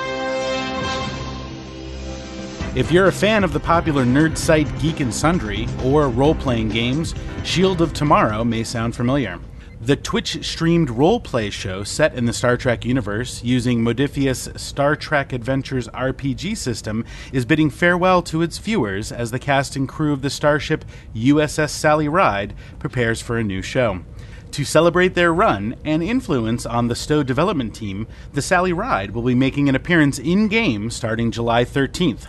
If 2.75 2.91
you're 2.91 3.07
a 3.07 3.13
fan 3.13 3.45
of 3.45 3.53
the 3.53 3.61
popular 3.61 4.05
nerd 4.05 4.37
site 4.37 4.67
Geek 4.81 5.01
and 5.01 5.15
Sundry 5.15 5.69
or 5.85 6.09
role 6.09 6.35
playing 6.35 6.71
games, 6.71 7.15
Shield 7.45 7.81
of 7.81 7.93
Tomorrow 7.93 8.45
may 8.45 8.65
sound 8.65 8.97
familiar. 8.97 9.39
The 9.85 9.97
Twitch 9.97 10.47
streamed 10.47 10.91
role-play 10.91 11.51
show 11.51 11.83
set 11.83 12.15
in 12.15 12.27
the 12.27 12.33
Star 12.33 12.57
Trek 12.57 12.85
universe 12.85 13.43
using 13.43 13.81
Modiphius' 13.81 14.57
Star 14.57 14.95
Trek 14.95 15.33
Adventures 15.33 15.89
RPG 15.89 16.57
system 16.57 17.05
is 17.33 17.45
bidding 17.45 17.69
farewell 17.69 18.23
to 18.23 18.43
its 18.43 18.59
viewers 18.59 19.11
as 19.11 19.33
the 19.33 19.41
cast 19.41 19.75
and 19.75 19.89
crew 19.89 20.13
of 20.13 20.23
the 20.23 20.31
starship 20.31 20.85
USS 21.17 21.71
Sally 21.71 22.07
Ride 22.07 22.55
prepares 22.79 23.21
for 23.21 23.37
a 23.37 23.43
new 23.43 23.61
show. 23.61 24.05
To 24.53 24.65
celebrate 24.65 25.15
their 25.15 25.35
run 25.35 25.75
and 25.85 26.01
influence 26.01 26.65
on 26.65 26.87
the 26.87 26.95
STO 26.95 27.25
development 27.25 27.75
team, 27.75 28.07
the 28.35 28.43
Sally 28.43 28.73
Ride 28.73 29.11
will 29.11 29.23
be 29.23 29.35
making 29.35 29.69
an 29.69 29.75
appearance 29.75 30.21
in 30.21 30.47
game 30.47 30.91
starting 30.91 31.33
July 31.33 31.65
13th. 31.65 32.29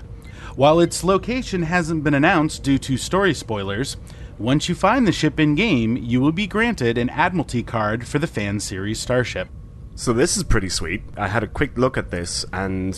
While 0.55 0.79
its 0.79 1.03
location 1.03 1.63
hasn't 1.63 2.03
been 2.03 2.15
announced 2.15 2.63
due 2.63 2.79
to 2.79 2.97
story 2.97 3.35
spoilers, 3.35 3.97
once 4.43 4.67
you 4.67 4.75
find 4.75 5.07
the 5.07 5.11
ship 5.11 5.39
in 5.39 5.55
game, 5.55 5.95
you 5.95 6.19
will 6.19 6.33
be 6.33 6.45
granted 6.45 6.97
an 6.97 7.09
Admiralty 7.09 7.63
card 7.63 8.05
for 8.05 8.19
the 8.19 8.27
fan 8.27 8.59
series 8.59 8.99
starship. 8.99 9.47
So 9.95 10.11
this 10.11 10.35
is 10.35 10.43
pretty 10.43 10.67
sweet. 10.67 11.01
I 11.15 11.29
had 11.29 11.43
a 11.43 11.47
quick 11.47 11.77
look 11.77 11.97
at 11.97 12.11
this, 12.11 12.45
and 12.51 12.93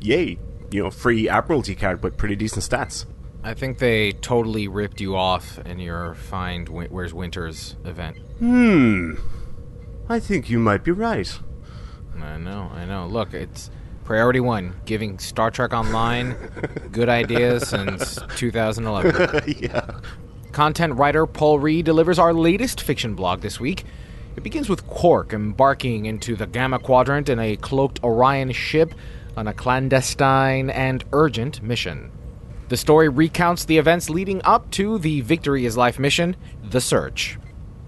yay, 0.00 0.38
you 0.72 0.82
know, 0.82 0.90
free 0.90 1.28
Admiralty 1.28 1.76
card 1.76 2.02
with 2.02 2.16
pretty 2.16 2.34
decent 2.34 2.64
stats. 2.64 3.06
I 3.44 3.54
think 3.54 3.78
they 3.78 4.10
totally 4.10 4.66
ripped 4.66 5.00
you 5.00 5.14
off 5.16 5.60
in 5.60 5.78
your 5.78 6.14
Find 6.14 6.68
Win- 6.68 6.90
Where's 6.90 7.14
Winters 7.14 7.76
event. 7.84 8.16
Hmm. 8.40 9.14
I 10.08 10.18
think 10.18 10.50
you 10.50 10.58
might 10.58 10.82
be 10.82 10.90
right. 10.90 11.38
I 12.20 12.38
know, 12.38 12.72
I 12.74 12.84
know. 12.84 13.06
Look, 13.06 13.34
it's 13.34 13.70
priority 14.02 14.40
one, 14.40 14.74
giving 14.84 15.20
Star 15.20 15.52
Trek 15.52 15.72
Online 15.72 16.34
good 16.90 17.08
ideas 17.08 17.68
since 17.68 18.18
2011. 18.34 19.54
yeah. 19.60 20.00
Content 20.58 20.96
writer 20.96 21.24
Paul 21.24 21.60
Reed 21.60 21.84
delivers 21.84 22.18
our 22.18 22.34
latest 22.34 22.80
fiction 22.80 23.14
blog 23.14 23.42
this 23.42 23.60
week. 23.60 23.84
It 24.34 24.42
begins 24.42 24.68
with 24.68 24.88
Quark 24.88 25.32
embarking 25.32 26.06
into 26.06 26.34
the 26.34 26.48
Gamma 26.48 26.80
Quadrant 26.80 27.28
in 27.28 27.38
a 27.38 27.54
cloaked 27.54 28.02
Orion 28.02 28.50
ship 28.50 28.92
on 29.36 29.46
a 29.46 29.54
clandestine 29.54 30.68
and 30.68 31.04
urgent 31.12 31.62
mission. 31.62 32.10
The 32.70 32.76
story 32.76 33.08
recounts 33.08 33.66
the 33.66 33.78
events 33.78 34.10
leading 34.10 34.42
up 34.42 34.68
to 34.72 34.98
the 34.98 35.20
Victory 35.20 35.64
is 35.64 35.76
Life 35.76 36.00
mission, 36.00 36.34
The 36.70 36.80
Search. 36.80 37.38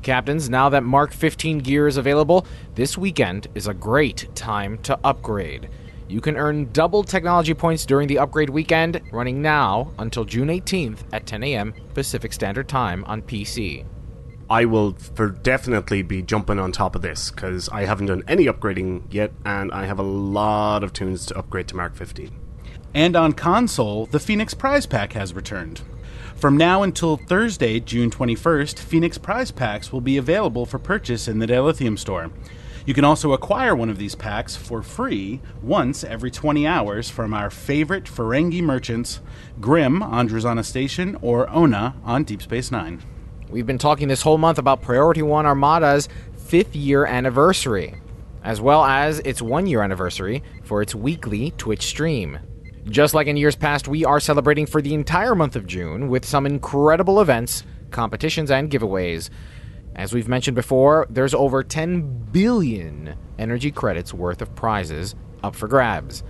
Captains, 0.02 0.48
now 0.48 0.68
that 0.68 0.84
Mark 0.84 1.12
15 1.12 1.58
gear 1.58 1.88
is 1.88 1.96
available, 1.96 2.46
this 2.76 2.96
weekend 2.96 3.48
is 3.56 3.66
a 3.66 3.74
great 3.74 4.32
time 4.36 4.78
to 4.84 4.96
upgrade. 5.02 5.68
You 6.10 6.20
can 6.20 6.36
earn 6.36 6.72
double 6.72 7.04
technology 7.04 7.54
points 7.54 7.86
during 7.86 8.08
the 8.08 8.18
upgrade 8.18 8.50
weekend, 8.50 9.00
running 9.12 9.40
now 9.40 9.92
until 9.96 10.24
June 10.24 10.48
18th 10.48 11.04
at 11.12 11.24
10 11.24 11.44
a.m. 11.44 11.72
Pacific 11.94 12.32
Standard 12.32 12.68
Time 12.68 13.04
on 13.04 13.22
PC. 13.22 13.84
I 14.50 14.64
will 14.64 14.94
for 14.94 15.28
definitely 15.28 16.02
be 16.02 16.20
jumping 16.22 16.58
on 16.58 16.72
top 16.72 16.96
of 16.96 17.02
this 17.02 17.30
because 17.30 17.68
I 17.68 17.84
haven't 17.84 18.06
done 18.06 18.24
any 18.26 18.46
upgrading 18.46 19.04
yet, 19.12 19.30
and 19.44 19.70
I 19.70 19.86
have 19.86 20.00
a 20.00 20.02
lot 20.02 20.82
of 20.82 20.92
tunes 20.92 21.26
to 21.26 21.38
upgrade 21.38 21.68
to 21.68 21.76
Mark 21.76 21.94
15. 21.94 22.32
And 22.92 23.14
on 23.14 23.32
console, 23.32 24.06
the 24.06 24.18
Phoenix 24.18 24.52
Prize 24.52 24.86
Pack 24.86 25.12
has 25.12 25.32
returned. 25.32 25.82
From 26.34 26.56
now 26.56 26.82
until 26.82 27.18
Thursday, 27.18 27.78
June 27.78 28.10
21st, 28.10 28.80
Phoenix 28.80 29.16
Prize 29.16 29.52
Packs 29.52 29.92
will 29.92 30.00
be 30.00 30.16
available 30.16 30.66
for 30.66 30.80
purchase 30.80 31.28
in 31.28 31.38
the 31.38 31.46
Dilithium 31.46 31.96
store. 31.96 32.32
You 32.86 32.94
can 32.94 33.04
also 33.04 33.32
acquire 33.32 33.74
one 33.74 33.90
of 33.90 33.98
these 33.98 34.14
packs 34.14 34.56
for 34.56 34.82
free 34.82 35.40
once 35.62 36.02
every 36.02 36.30
20 36.30 36.66
hours 36.66 37.10
from 37.10 37.34
our 37.34 37.50
favorite 37.50 38.04
Ferengi 38.04 38.62
merchants, 38.62 39.20
Grim 39.60 40.02
on 40.02 40.28
Drozana 40.28 40.64
Station 40.64 41.16
or 41.20 41.48
Ona 41.50 41.96
on 42.04 42.24
Deep 42.24 42.42
Space 42.42 42.70
Nine. 42.70 43.02
We've 43.50 43.66
been 43.66 43.78
talking 43.78 44.08
this 44.08 44.22
whole 44.22 44.38
month 44.38 44.58
about 44.58 44.80
Priority 44.80 45.22
One 45.22 45.44
Armada's 45.44 46.08
fifth 46.36 46.74
year 46.74 47.04
anniversary, 47.04 47.94
as 48.42 48.60
well 48.60 48.84
as 48.84 49.18
its 49.20 49.42
one 49.42 49.66
year 49.66 49.82
anniversary 49.82 50.42
for 50.62 50.80
its 50.80 50.94
weekly 50.94 51.50
Twitch 51.58 51.82
stream. 51.82 52.38
Just 52.86 53.12
like 53.12 53.26
in 53.26 53.36
years 53.36 53.56
past, 53.56 53.88
we 53.88 54.04
are 54.04 54.20
celebrating 54.20 54.66
for 54.66 54.80
the 54.80 54.94
entire 54.94 55.34
month 55.34 55.54
of 55.54 55.66
June 55.66 56.08
with 56.08 56.24
some 56.24 56.46
incredible 56.46 57.20
events, 57.20 57.62
competitions, 57.90 58.50
and 58.50 58.70
giveaways. 58.70 59.28
As 59.94 60.12
we've 60.12 60.28
mentioned 60.28 60.54
before, 60.54 61.06
there's 61.10 61.34
over 61.34 61.62
10 61.62 62.28
billion 62.32 63.16
energy 63.38 63.70
credits 63.70 64.14
worth 64.14 64.40
of 64.40 64.54
prizes 64.54 65.14
up 65.42 65.54
for 65.54 65.68
grabs. 65.68 66.22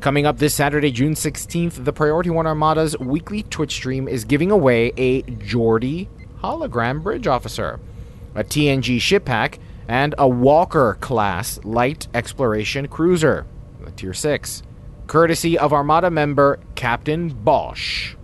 Coming 0.00 0.24
up 0.24 0.38
this 0.38 0.54
Saturday, 0.54 0.90
June 0.90 1.14
16th, 1.14 1.84
the 1.84 1.92
Priority 1.92 2.30
One 2.30 2.46
Armada's 2.46 2.98
weekly 2.98 3.42
Twitch 3.42 3.72
stream 3.72 4.08
is 4.08 4.24
giving 4.24 4.50
away 4.50 4.92
a 4.96 5.22
Geordi 5.22 6.08
hologram 6.42 7.02
bridge 7.02 7.26
officer, 7.26 7.78
a 8.34 8.42
TNG 8.42 9.00
ship 9.00 9.26
pack, 9.26 9.58
and 9.88 10.14
a 10.16 10.26
Walker 10.26 10.96
class 11.00 11.58
light 11.64 12.08
exploration 12.14 12.88
cruiser, 12.88 13.44
Tier 13.96 14.14
6, 14.14 14.62
courtesy 15.06 15.58
of 15.58 15.72
Armada 15.72 16.10
member 16.10 16.60
Captain 16.76 17.28
Bosch. 17.28 18.14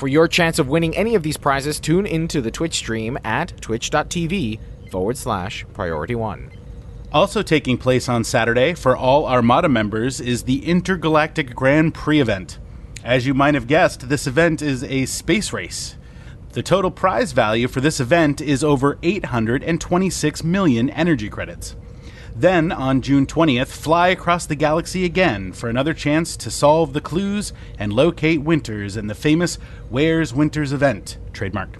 For 0.00 0.08
your 0.08 0.28
chance 0.28 0.58
of 0.58 0.66
winning 0.66 0.96
any 0.96 1.14
of 1.14 1.22
these 1.22 1.36
prizes, 1.36 1.78
tune 1.78 2.06
into 2.06 2.40
the 2.40 2.50
Twitch 2.50 2.76
stream 2.76 3.18
at 3.22 3.52
twitch.tv 3.60 4.58
forward 4.90 5.18
slash 5.18 5.66
priority 5.74 6.14
one. 6.14 6.50
Also 7.12 7.42
taking 7.42 7.76
place 7.76 8.08
on 8.08 8.24
Saturday 8.24 8.72
for 8.72 8.96
all 8.96 9.26
Armada 9.26 9.68
members 9.68 10.18
is 10.18 10.44
the 10.44 10.64
Intergalactic 10.64 11.54
Grand 11.54 11.92
Prix 11.92 12.18
event. 12.18 12.58
As 13.04 13.26
you 13.26 13.34
might 13.34 13.52
have 13.52 13.66
guessed, 13.66 14.08
this 14.08 14.26
event 14.26 14.62
is 14.62 14.82
a 14.84 15.04
space 15.04 15.52
race. 15.52 15.96
The 16.52 16.62
total 16.62 16.90
prize 16.90 17.32
value 17.32 17.68
for 17.68 17.82
this 17.82 18.00
event 18.00 18.40
is 18.40 18.64
over 18.64 18.96
826 19.02 20.42
million 20.42 20.88
energy 20.88 21.28
credits. 21.28 21.76
Then, 22.34 22.72
on 22.72 23.02
June 23.02 23.26
20th, 23.26 23.68
fly 23.68 24.08
across 24.08 24.46
the 24.46 24.54
galaxy 24.54 25.04
again 25.04 25.52
for 25.52 25.68
another 25.68 25.92
chance 25.92 26.36
to 26.38 26.50
solve 26.50 26.92
the 26.92 27.00
clues 27.00 27.52
and 27.78 27.92
locate 27.92 28.42
Winters 28.42 28.96
in 28.96 29.08
the 29.08 29.14
famous 29.14 29.56
Where's 29.88 30.32
Winters 30.32 30.72
event, 30.72 31.18
trademarked. 31.32 31.76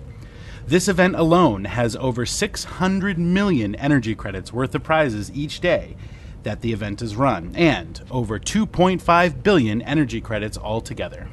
This 0.67 0.89
event 0.89 1.17
alone 1.17 1.65
has 1.65 1.97
over 1.97 2.27
600 2.27 3.19
million 3.19 3.75
energy 3.77 4.15
credits 4.15 4.53
worth 4.53 4.75
of 4.75 4.83
prizes 4.83 5.31
each 5.33 5.61
day 5.61 5.97
that 6.43 6.61
the 6.61 6.73
event 6.73 7.03
is 7.03 7.17
run, 7.17 7.53
and 7.55 8.01
over 8.11 8.39
2.5 8.39 9.43
billion 9.43 9.83
energy 9.83 10.21
credits 10.21 10.57
altogether. 10.57 11.29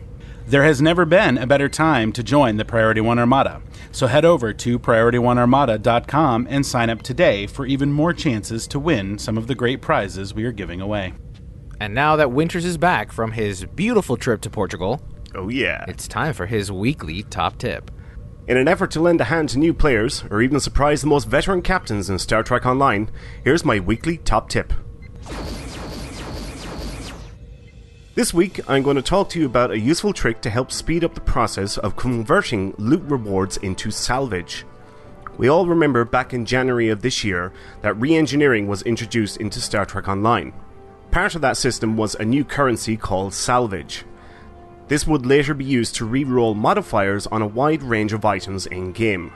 There 0.47 0.63
has 0.63 0.81
never 0.81 1.03
been 1.05 1.38
a 1.38 1.45
better 1.45 1.67
time 1.67 2.13
to 2.13 2.23
join 2.23 2.55
the 2.55 2.63
Priority 2.63 3.01
One 3.01 3.19
Armada, 3.19 3.62
so 3.91 4.07
head 4.07 4.23
over 4.23 4.53
to 4.53 4.79
PriorityOneArmada.com 4.79 6.47
and 6.49 6.65
sign 6.65 6.89
up 6.89 7.01
today 7.01 7.47
for 7.47 7.65
even 7.65 7.91
more 7.91 8.13
chances 8.13 8.65
to 8.69 8.79
win 8.79 9.17
some 9.19 9.38
of 9.38 9.47
the 9.47 9.55
great 9.55 9.81
prizes 9.81 10.33
we 10.33 10.45
are 10.45 10.53
giving 10.53 10.79
away. 10.79 11.13
And 11.81 11.93
now 11.93 12.15
that 12.15 12.31
Winters 12.31 12.63
is 12.63 12.77
back 12.77 13.12
from 13.12 13.33
his 13.33 13.65
beautiful 13.65 14.15
trip 14.15 14.39
to 14.41 14.49
Portugal, 14.49 15.01
Oh, 15.36 15.49
yeah. 15.49 15.83
it's 15.89 16.07
time 16.07 16.33
for 16.33 16.45
his 16.45 16.71
weekly 16.71 17.23
top 17.23 17.57
tip. 17.57 17.91
In 18.47 18.55
an 18.55 18.69
effort 18.69 18.91
to 18.91 19.01
lend 19.01 19.19
a 19.19 19.25
hand 19.25 19.49
to 19.49 19.60
new 19.60 19.73
players, 19.73 20.23
or 20.31 20.41
even 20.41 20.62
surprise 20.62 21.01
the 21.01 21.07
most 21.07 21.27
veteran 21.27 21.62
captains 21.62 22.10
in 22.10 22.17
Star 22.19 22.41
Trek 22.41 22.65
Online, 22.65 23.12
here's 23.43 23.65
my 23.65 23.81
weekly 23.81 24.17
top 24.19 24.47
tip. 24.47 24.71
This 28.17 28.34
week, 28.34 28.62
I'm 28.67 28.82
going 28.82 28.95
to 28.95 29.03
talk 29.03 29.30
to 29.30 29.39
you 29.39 29.45
about 29.45 29.69
a 29.69 29.77
useful 29.77 30.12
trick 30.12 30.41
to 30.41 30.49
help 30.49 30.71
speed 30.71 31.03
up 31.03 31.13
the 31.13 31.21
process 31.21 31.77
of 31.77 31.95
converting 31.95 32.73
loot 32.80 33.03
rewards 33.03 33.58
into 33.58 33.91
salvage. 33.91 34.65
We 35.38 35.49
all 35.49 35.67
remember 35.67 36.03
back 36.03 36.34
in 36.34 36.43
January 36.43 36.89
of 36.89 37.03
this 37.03 37.23
year 37.23 37.53
that 37.84 37.93
re 38.01 38.15
engineering 38.15 38.67
was 38.67 38.82
introduced 38.82 39.38
into 39.38 39.62
Star 39.62 39.86
Trek 39.86 40.08
Online. 40.08 40.51
Part 41.12 41.36
of 41.36 41.41
that 41.41 41.58
system 41.58 41.95
was 41.95 42.15
a 42.15 42.25
new 42.25 42.43
currency 42.43 42.97
called 42.97 43.36
salvage. 43.36 44.03
This 44.88 45.06
would 45.06 45.27
later 45.27 45.53
be 45.53 45.65
used 45.65 45.93
to 45.97 46.06
re-roll 46.06 46.56
modifiers 46.56 47.27
on 47.27 47.43
a 47.43 47.47
wide 47.47 47.84
range 47.84 48.13
of 48.13 48.25
items 48.25 48.65
in 48.65 48.93
game. 48.93 49.32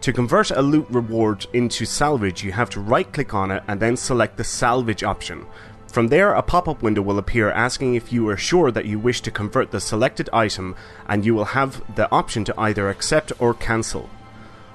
To 0.00 0.12
convert 0.12 0.50
a 0.50 0.60
loot 0.60 0.88
reward 0.90 1.46
into 1.52 1.84
salvage, 1.84 2.42
you 2.42 2.50
have 2.50 2.70
to 2.70 2.80
right 2.80 3.12
click 3.12 3.32
on 3.32 3.52
it 3.52 3.62
and 3.68 3.78
then 3.78 3.96
select 3.96 4.36
the 4.36 4.42
salvage 4.42 5.04
option. 5.04 5.46
From 5.92 6.08
there, 6.08 6.32
a 6.32 6.40
pop 6.40 6.68
up 6.68 6.82
window 6.82 7.02
will 7.02 7.18
appear 7.18 7.50
asking 7.50 7.96
if 7.96 8.14
you 8.14 8.26
are 8.30 8.36
sure 8.38 8.70
that 8.70 8.86
you 8.86 8.98
wish 8.98 9.20
to 9.20 9.30
convert 9.30 9.70
the 9.70 9.78
selected 9.78 10.30
item, 10.32 10.74
and 11.06 11.22
you 11.22 11.34
will 11.34 11.44
have 11.44 11.82
the 11.96 12.10
option 12.10 12.44
to 12.46 12.54
either 12.58 12.88
accept 12.88 13.30
or 13.38 13.52
cancel. 13.52 14.08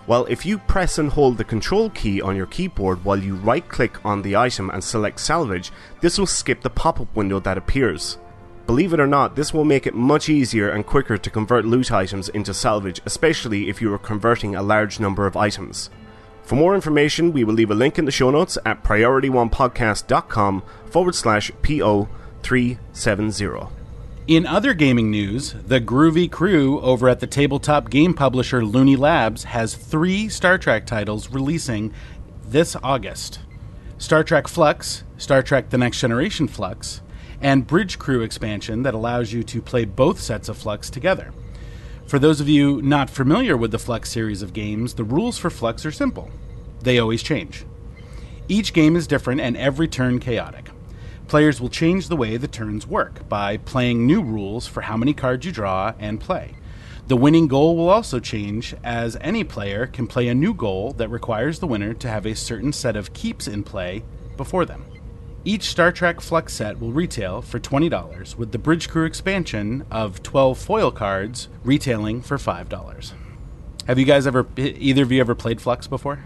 Well, 0.06 0.27
if 0.30 0.45
you 0.45 0.60
press 0.60 0.99
and 0.99 1.10
hold 1.10 1.39
the 1.39 1.43
control 1.43 1.89
key 1.89 2.21
on 2.21 2.36
your 2.36 2.45
keyboard 2.45 3.03
while 3.03 3.17
you 3.17 3.34
right 3.34 3.67
click 3.67 4.06
on 4.06 4.21
the 4.21 4.36
item 4.36 4.69
and 4.69 4.84
select 4.84 5.19
salvage, 5.19 5.71
this 6.01 6.19
will 6.19 6.27
skip 6.27 6.62
the 6.62 6.69
pop 6.69 7.01
up 7.01 7.15
window 7.15 7.39
that 7.39 7.58
appears. 7.58 8.19
Believe 8.67 8.93
it 8.93 8.99
or 8.99 9.08
not, 9.08 9.36
this 9.36 9.51
will 9.51 9.65
make 9.65 9.88
it 9.88 9.95
much 9.95 10.30
easier 10.30 10.69
and 10.69 10.86
quicker 10.86 11.17
to 11.17 11.30
convert 11.32 11.65
loot 11.65 11.91
items 11.91 12.30
into 12.30 12.53
salvage, 12.53 13.01
especially 13.08 13.69
if 13.69 13.82
you 13.82 13.91
are 13.91 13.97
converting 13.97 14.56
a 14.56 14.62
large 14.62 14.99
number 14.99 15.25
of 15.25 15.36
items. 15.36 15.89
For 16.47 16.55
more 16.55 16.73
information, 16.75 17.33
we 17.33 17.43
will 17.43 17.55
leave 17.55 17.71
a 17.71 17.75
link 17.75 17.99
in 17.99 18.05
the 18.05 18.12
show 18.12 18.31
notes 18.31 18.57
at 18.65 18.81
priorityonepodcast.com 18.81 20.63
forward 20.86 21.13
slash 21.13 21.51
PO370. 21.62 23.69
In 24.27 24.45
other 24.45 24.73
gaming 24.73 25.12
news, 25.12 25.55
the 25.65 25.81
groovy 25.81 26.31
crew 26.31 26.79
over 26.79 27.10
at 27.10 27.19
the 27.19 27.27
tabletop 27.27 27.89
game 27.89 28.13
publisher 28.13 28.63
Looney 28.63 28.95
Labs 28.95 29.43
has 29.43 29.75
three 29.75 30.29
Star 30.29 30.57
Trek 30.57 30.86
titles 30.86 31.31
releasing 31.31 31.93
this 32.45 32.77
August 32.81 33.39
Star 33.97 34.23
Trek 34.23 34.45
Fluxx, 34.45 35.03
Star 35.17 35.43
Trek 35.43 35.69
The 35.69 35.77
Next 35.77 35.99
Generation 35.99 36.47
Fluxx, 36.47 37.01
and 37.41 37.67
Bridge 37.67 37.99
Crew 37.99 38.21
expansion 38.21 38.83
that 38.83 38.93
allows 38.93 39.33
you 39.33 39.43
to 39.43 39.62
play 39.62 39.83
both 39.83 40.21
sets 40.21 40.47
of 40.47 40.57
Fluxx 40.57 40.89
together. 40.89 41.33
For 42.07 42.19
those 42.19 42.39
of 42.39 42.47
you 42.47 42.81
not 42.81 43.09
familiar 43.09 43.57
with 43.57 43.71
the 43.71 43.77
Fluxx 43.77 44.07
series 44.07 44.41
of 44.41 44.53
games, 44.53 44.93
the 44.93 45.03
rules 45.03 45.37
for 45.37 45.49
Fluxx 45.49 45.85
are 45.85 45.91
simple. 45.91 46.31
They 46.81 46.99
always 46.99 47.21
change. 47.21 47.65
Each 48.47 48.71
game 48.71 48.95
is 48.95 49.07
different 49.07 49.41
and 49.41 49.57
every 49.57 49.89
turn 49.89 50.19
chaotic. 50.19 50.69
Players 51.27 51.59
will 51.59 51.67
change 51.67 52.07
the 52.07 52.15
way 52.15 52.37
the 52.37 52.47
turns 52.47 52.87
work 52.87 53.27
by 53.27 53.57
playing 53.57 54.05
new 54.05 54.23
rules 54.23 54.65
for 54.65 54.79
how 54.79 54.95
many 54.95 55.13
cards 55.13 55.45
you 55.45 55.51
draw 55.51 55.95
and 55.99 56.21
play. 56.21 56.55
The 57.07 57.17
winning 57.17 57.49
goal 57.49 57.75
will 57.75 57.89
also 57.89 58.21
change, 58.21 58.73
as 58.85 59.17
any 59.19 59.43
player 59.43 59.85
can 59.85 60.07
play 60.07 60.29
a 60.29 60.35
new 60.35 60.53
goal 60.53 60.93
that 60.93 61.09
requires 61.09 61.59
the 61.59 61.67
winner 61.67 61.93
to 61.95 62.07
have 62.07 62.25
a 62.25 62.35
certain 62.35 62.71
set 62.71 62.95
of 62.95 63.11
keeps 63.11 63.49
in 63.49 63.63
play 63.63 64.05
before 64.37 64.63
them. 64.63 64.85
Each 65.47 65.63
Star 65.69 65.93
Trek 65.93 66.17
Fluxx 66.17 66.49
set 66.49 66.77
will 66.81 66.91
retail 66.91 67.41
for 67.41 67.57
$20, 67.57 68.36
with 68.36 68.51
the 68.51 68.57
Bridge 68.57 68.89
Crew 68.89 69.05
expansion 69.05 69.86
of 69.89 70.21
12 70.21 70.57
foil 70.57 70.91
cards 70.91 71.47
retailing 71.63 72.21
for 72.21 72.36
$5. 72.36 73.13
Have 73.88 73.97
you 73.97 74.03
guys 74.03 74.27
ever, 74.27 74.45
either 74.57 75.03
of 75.03 75.12
you 75.13 75.21
ever 75.21 75.36
played 75.36 75.60
Fluxx 75.60 75.89
before? 75.89 76.25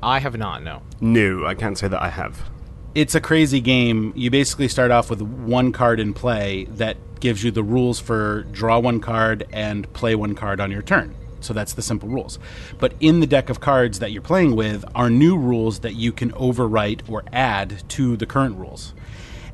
I 0.00 0.20
have 0.20 0.38
not, 0.38 0.62
no. 0.62 0.82
No, 1.00 1.44
I 1.44 1.56
can't 1.56 1.76
say 1.76 1.88
that 1.88 2.00
I 2.00 2.10
have. 2.10 2.48
It's 2.94 3.16
a 3.16 3.20
crazy 3.20 3.60
game. 3.60 4.12
You 4.14 4.30
basically 4.30 4.68
start 4.68 4.92
off 4.92 5.10
with 5.10 5.20
one 5.20 5.72
card 5.72 5.98
in 5.98 6.14
play 6.14 6.66
that 6.70 6.96
gives 7.18 7.42
you 7.42 7.50
the 7.50 7.64
rules 7.64 7.98
for 7.98 8.44
draw 8.52 8.78
one 8.78 9.00
card 9.00 9.48
and 9.52 9.92
play 9.94 10.14
one 10.14 10.36
card 10.36 10.60
on 10.60 10.70
your 10.70 10.82
turn. 10.82 11.16
So 11.40 11.54
that's 11.54 11.72
the 11.72 11.82
simple 11.82 12.08
rules. 12.08 12.38
But 12.78 12.94
in 13.00 13.20
the 13.20 13.26
deck 13.26 13.50
of 13.50 13.60
cards 13.60 13.98
that 13.98 14.12
you're 14.12 14.22
playing 14.22 14.56
with 14.56 14.84
are 14.94 15.10
new 15.10 15.36
rules 15.36 15.80
that 15.80 15.94
you 15.94 16.12
can 16.12 16.32
overwrite 16.32 17.08
or 17.08 17.24
add 17.32 17.82
to 17.90 18.16
the 18.16 18.26
current 18.26 18.56
rules. 18.56 18.94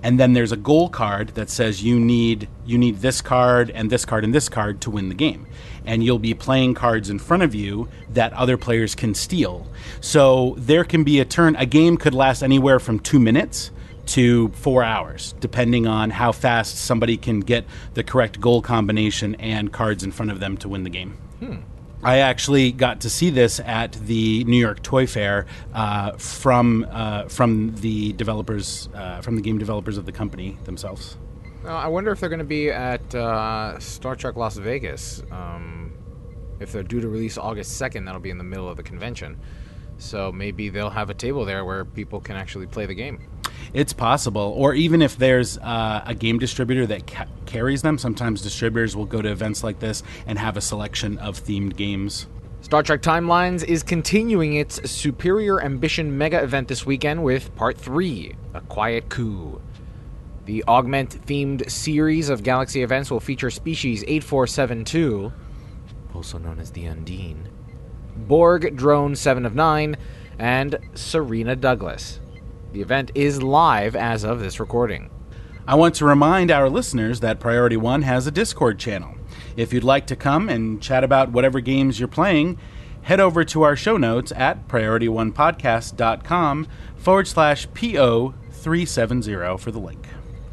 And 0.03 0.20
then 0.20 0.35
there's 0.35 0.53
a 0.53 0.57
goal 0.57 0.88
card 0.88 1.31
that 1.31 1.51
says 1.51 1.83
you 1.83 1.99
need 1.99 2.49
you 2.64 2.79
need 2.79 2.99
this 2.99 3.20
card 3.20 3.70
and 3.70 3.90
this 3.90 4.05
card 4.05 4.25
and 4.25 4.35
this 4.35 4.49
card 4.49 4.81
to 4.83 4.90
win 4.90 5.09
the 5.09 5.14
game. 5.14 5.46
And 5.85 6.05
you'll 6.05 6.18
be 6.18 6.35
playing 6.35 6.75
cards 6.75 7.11
in 7.11 7.18
front 7.18 7.42
of 7.42 7.55
you 7.55 7.88
that 8.11 8.33
other 8.33 8.57
players 8.57 8.94
can 8.94 9.14
steal. 9.14 9.66
So 10.01 10.55
there 10.59 10.85
can 10.85 11.05
be 11.05 11.20
a 11.20 11.25
turn 11.25 11.57
a 11.57 11.66
game 11.66 11.96
could 11.96 12.14
last 12.14 12.42
anywhere 12.42 12.79
from 12.79 13.01
2 13.01 13.18
minutes 13.18 13.70
to 14.07 14.49
4 14.51 14.85
hours 14.85 15.35
depending 15.40 15.88
on 15.88 16.11
how 16.11 16.31
fast 16.31 16.77
somebody 16.79 17.16
can 17.16 17.40
get 17.40 17.64
the 17.94 18.05
correct 18.05 18.40
goal 18.40 18.62
combination 18.62 19.35
and 19.37 19.72
cards 19.72 20.05
in 20.05 20.12
front 20.12 20.31
of 20.31 20.38
them 20.38 20.57
to 20.59 20.68
win 20.68 20.85
the 20.85 20.90
game. 20.90 21.16
Hmm. 21.40 21.57
I 22.02 22.18
actually 22.18 22.72
got 22.72 23.00
to 23.00 23.11
see 23.11 23.30
this 23.30 23.59
at 23.61 23.92
the 23.92 24.44
New 24.44 24.59
York 24.59 24.82
Toy 24.82 25.06
Fair 25.06 25.46
uh, 25.72 26.12
from 26.12 26.87
uh, 26.90 27.24
from 27.28 27.74
the 27.76 28.12
developers 28.12 28.88
uh, 28.94 29.20
from 29.22 29.37
the 29.37 29.42
game 29.42 29.59
developers 29.59 29.96
of 29.96 30.06
the 30.06 30.12
company 30.12 30.59
themselves. 30.64 31.16
I 31.64 31.88
wonder 31.88 32.12
if 32.12 32.20
they're 32.20 32.28
going 32.28 32.38
to 32.38 32.44
be 32.44 32.70
at 32.70 33.14
uh, 33.14 33.78
Star 33.80 34.14
Trek 34.14 34.37
Las 34.37 34.56
Vegas. 34.56 35.22
Um, 35.32 35.92
if 36.61 36.70
they're 36.70 36.85
due 36.85 37.00
to 37.00 37.09
release 37.09 37.37
August 37.37 37.80
2nd, 37.80 38.04
that'll 38.04 38.20
be 38.20 38.30
in 38.30 38.38
the 38.38 38.44
middle 38.44 38.68
of 38.68 38.76
the 38.76 38.82
convention. 38.82 39.38
So 39.98 40.30
maybe 40.30 40.68
they'll 40.68 40.90
have 40.90 41.11
a 41.11 41.14
table 41.14 41.44
there 41.44 41.64
where 41.64 41.85
people 41.85 42.20
can 42.20 42.37
actually 42.37 42.66
play 42.66 42.87
the 42.87 42.94
game. 42.94 43.28
It's 43.73 43.92
possible, 43.92 44.55
or 44.57 44.75
even 44.75 45.03
if 45.03 45.16
there's 45.16 45.59
uh, 45.59 46.03
a 46.07 46.14
game 46.14 46.38
distributor 46.38 46.87
that 46.87 47.07
ca- 47.07 47.27
carries 47.47 47.83
them, 47.83 47.99
sometimes 47.99 48.42
distributors 48.42 48.97
will 48.97 49.07
go 49.07 49.23
to 49.23 49.31
events 49.31 49.62
like 49.62 49.81
this 49.81 50.03
and 50.27 50.38
have 50.38 50.57
a 50.57 50.61
selection 50.61 51.19
of 51.19 51.38
themed 51.42 51.77
games. 51.77 52.27
Star 52.62 52.83
Trek 52.83 53.01
Timelines 53.01 53.62
is 53.62 53.83
continuing 53.83 54.55
its 54.55 54.90
Superior 54.90 55.62
Ambition 55.62 56.19
mega 56.19 56.42
event 56.42 56.66
this 56.69 56.85
weekend 56.85 57.23
with 57.23 57.55
Part 57.55 57.79
3 57.79 58.35
A 58.55 58.61
Quiet 58.62 59.09
Coup. 59.09 59.61
The 60.47 60.64
Augment 60.66 61.27
themed 61.27 61.71
series 61.71 62.29
of 62.29 62.42
Galaxy 62.42 62.83
events 62.83 63.11
will 63.11 63.21
feature 63.21 63.51
Species 63.51 64.03
8472, 64.05 65.33
also 66.14 66.38
known 66.38 66.59
as 66.59 66.73
the 66.73 66.87
Undine, 66.87 67.49
Borg 68.16 68.77
Drone 68.77 69.14
7 69.14 69.45
of 69.47 69.55
9, 69.55 69.97
and 70.38 70.79
Serena 70.95 71.57
Douglas. 71.57 72.21
The 72.76 72.82
event 72.82 73.10
is 73.14 73.42
live 73.42 73.96
as 73.96 74.22
of 74.22 74.38
this 74.38 74.60
recording. 74.60 75.08
I 75.66 75.76
want 75.76 75.94
to 75.94 76.04
remind 76.04 76.50
our 76.50 76.68
listeners 76.68 77.20
that 77.20 77.40
Priority 77.40 77.78
One 77.78 78.02
has 78.02 78.26
a 78.26 78.30
Discord 78.30 78.78
channel. 78.78 79.14
If 79.56 79.72
you'd 79.72 79.82
like 79.82 80.06
to 80.08 80.14
come 80.14 80.50
and 80.50 80.82
chat 80.82 81.02
about 81.02 81.32
whatever 81.32 81.60
games 81.60 81.98
you're 81.98 82.06
playing, 82.06 82.58
head 83.00 83.18
over 83.18 83.44
to 83.46 83.62
our 83.62 83.76
show 83.76 83.96
notes 83.96 84.30
at 84.36 84.68
priorityonepodcast.com 84.68 86.66
forward 86.96 87.26
slash 87.26 87.66
PO370 87.68 89.58
for 89.58 89.70
the 89.70 89.80
link. 89.80 90.06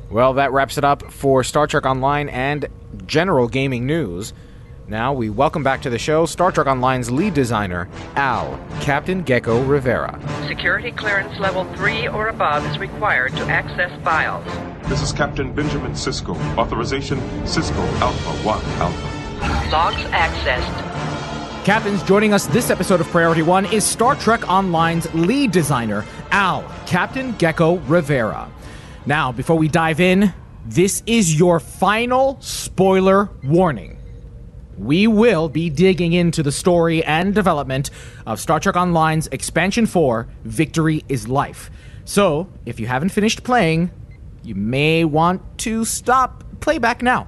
Well, 0.10 0.32
that 0.36 0.54
wraps 0.54 0.78
it 0.78 0.86
up 0.86 1.12
for 1.12 1.44
Star 1.44 1.68
Trek 1.68 1.86
Online 1.86 2.30
and 2.30 2.70
general 3.06 3.50
gaming 3.50 3.86
news. 3.86 4.32
Now 4.88 5.14
we 5.14 5.30
welcome 5.30 5.64
back 5.64 5.82
to 5.84 5.90
the 5.90 5.98
show 5.98 6.26
Star 6.26 6.52
Trek 6.52 6.68
Online's 6.68 7.10
lead 7.10 7.34
designer, 7.34 7.88
Al, 8.18 8.60
Captain 8.82 9.24
Geko 9.24 9.66
Rivera. 9.66 10.20
Security 10.46 10.92
clearance 10.92 11.40
level 11.40 11.64
3 11.76 12.10
or 12.10 12.28
above 12.28 12.66
is 12.66 12.78
required 12.78 13.32
to 13.38 13.44
access 13.44 13.92
files. 14.04 14.46
This 14.90 15.02
is 15.02 15.14
Captain 15.14 15.54
Benjamin 15.54 15.94
Sisko. 15.94 16.36
Authorization 16.58 17.18
Sisko 17.44 17.82
Alpha 18.02 18.30
1 18.46 18.62
Alpha. 18.82 19.72
Logs 19.72 20.04
accessed. 20.12 21.64
Captains, 21.64 22.04
joining 22.04 22.34
us 22.34 22.48
this 22.48 22.70
episode 22.70 23.00
of 23.00 23.08
Priority 23.08 23.42
One 23.42 23.66
is 23.68 23.86
Star 23.86 24.16
Trek 24.16 24.50
Online's 24.50 25.12
lead 25.14 25.52
designer, 25.52 26.04
Al, 26.32 26.62
Captain 26.86 27.32
Geko 27.36 27.82
Rivera. 27.88 28.52
Now, 29.06 29.32
before 29.32 29.58
we 29.58 29.70
dive 29.70 30.02
in, 30.02 30.34
this 30.66 31.04
is 31.06 31.40
your 31.40 31.62
final 31.62 32.38
spoiler 32.42 33.30
warning. 33.44 33.98
We 34.78 35.08
will 35.08 35.50
be 35.50 35.70
digging 35.70 36.14
into 36.14 36.42
the 36.42 36.52
story 36.52 37.04
and 37.04 37.34
development 37.36 37.92
of 38.26 38.40
Star 38.40 38.60
Trek 38.60 38.76
Online's 38.76 39.28
Expansion 39.28 39.86
4 39.86 40.28
Victory 40.44 41.04
is 41.08 41.28
Life. 41.28 41.70
So, 42.06 42.50
if 42.66 42.80
you 42.80 42.88
haven't 42.88 43.10
finished 43.10 43.44
playing, 43.44 43.92
you 44.44 44.56
may 44.56 45.06
want 45.06 45.42
to 45.60 45.86
stop 45.86 46.44
playback 46.60 47.02
now. 47.02 47.28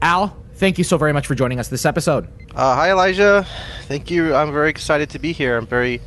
Al, 0.00 0.36
thank 0.54 0.78
you 0.78 0.84
so 0.84 0.96
very 0.96 1.12
much 1.12 1.26
for 1.26 1.34
joining 1.34 1.58
us 1.58 1.68
this 1.68 1.84
episode. 1.84 2.28
Uh, 2.54 2.74
hi, 2.74 2.90
Elijah. 2.90 3.46
Thank 3.82 4.10
you. 4.10 4.34
I'm 4.34 4.52
very 4.52 4.70
excited 4.70 5.10
to 5.10 5.18
be 5.18 5.32
here. 5.32 5.56
I'm 5.56 5.66
very, 5.66 6.00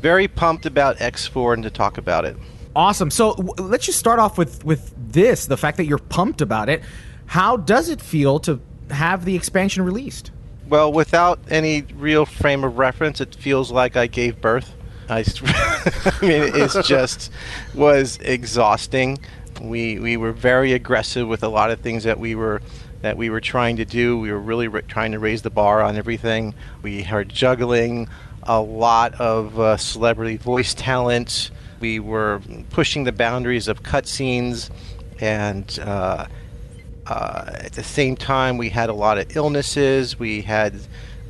very 0.00 0.26
pumped 0.26 0.66
about 0.66 0.98
X4 0.98 1.54
and 1.54 1.62
to 1.62 1.70
talk 1.70 1.96
about 1.96 2.24
it. 2.24 2.36
Awesome. 2.74 3.10
So 3.10 3.34
w- 3.34 3.54
let's 3.58 3.86
just 3.86 3.98
start 3.98 4.18
off 4.18 4.38
with 4.38 4.64
with 4.64 4.94
this: 4.96 5.46
the 5.46 5.56
fact 5.56 5.76
that 5.76 5.84
you're 5.84 5.98
pumped 5.98 6.40
about 6.40 6.68
it. 6.68 6.82
How 7.26 7.56
does 7.56 7.88
it 7.88 8.00
feel 8.00 8.38
to 8.40 8.60
have 8.92 9.24
the 9.24 9.34
expansion 9.34 9.84
released? 9.84 10.30
Well, 10.68 10.92
without 10.92 11.40
any 11.50 11.82
real 11.94 12.24
frame 12.24 12.64
of 12.64 12.78
reference, 12.78 13.20
it 13.20 13.34
feels 13.34 13.70
like 13.70 13.96
I 13.96 14.06
gave 14.06 14.40
birth. 14.40 14.74
I, 15.08 15.18
I 15.44 16.18
mean, 16.22 16.42
it's 16.54 16.86
just 16.86 17.30
was 17.74 18.18
exhausting. 18.22 19.18
We 19.60 19.98
we 19.98 20.16
were 20.16 20.32
very 20.32 20.72
aggressive 20.72 21.28
with 21.28 21.42
a 21.42 21.48
lot 21.48 21.70
of 21.70 21.80
things 21.80 22.04
that 22.04 22.18
we 22.18 22.34
were 22.34 22.62
that 23.02 23.16
we 23.16 23.28
were 23.30 23.40
trying 23.40 23.76
to 23.76 23.84
do. 23.84 24.18
We 24.18 24.32
were 24.32 24.40
really 24.40 24.68
r- 24.68 24.82
trying 24.82 25.12
to 25.12 25.18
raise 25.18 25.42
the 25.42 25.50
bar 25.50 25.82
on 25.82 25.96
everything. 25.96 26.54
We 26.82 27.04
are 27.04 27.24
juggling 27.24 28.08
a 28.44 28.60
lot 28.60 29.14
of 29.20 29.58
uh, 29.58 29.76
celebrity 29.76 30.36
voice 30.36 30.74
talent. 30.74 31.50
We 31.80 31.98
were 32.00 32.40
pushing 32.70 33.04
the 33.04 33.12
boundaries 33.12 33.68
of 33.68 33.82
cutscenes, 33.82 34.70
and 35.20 35.78
uh, 35.80 36.26
uh, 37.06 37.44
at 37.54 37.72
the 37.72 37.82
same 37.82 38.16
time, 38.16 38.56
we 38.56 38.68
had 38.68 38.88
a 38.88 38.92
lot 38.92 39.18
of 39.18 39.36
illnesses. 39.36 40.18
We 40.18 40.42
had 40.42 40.74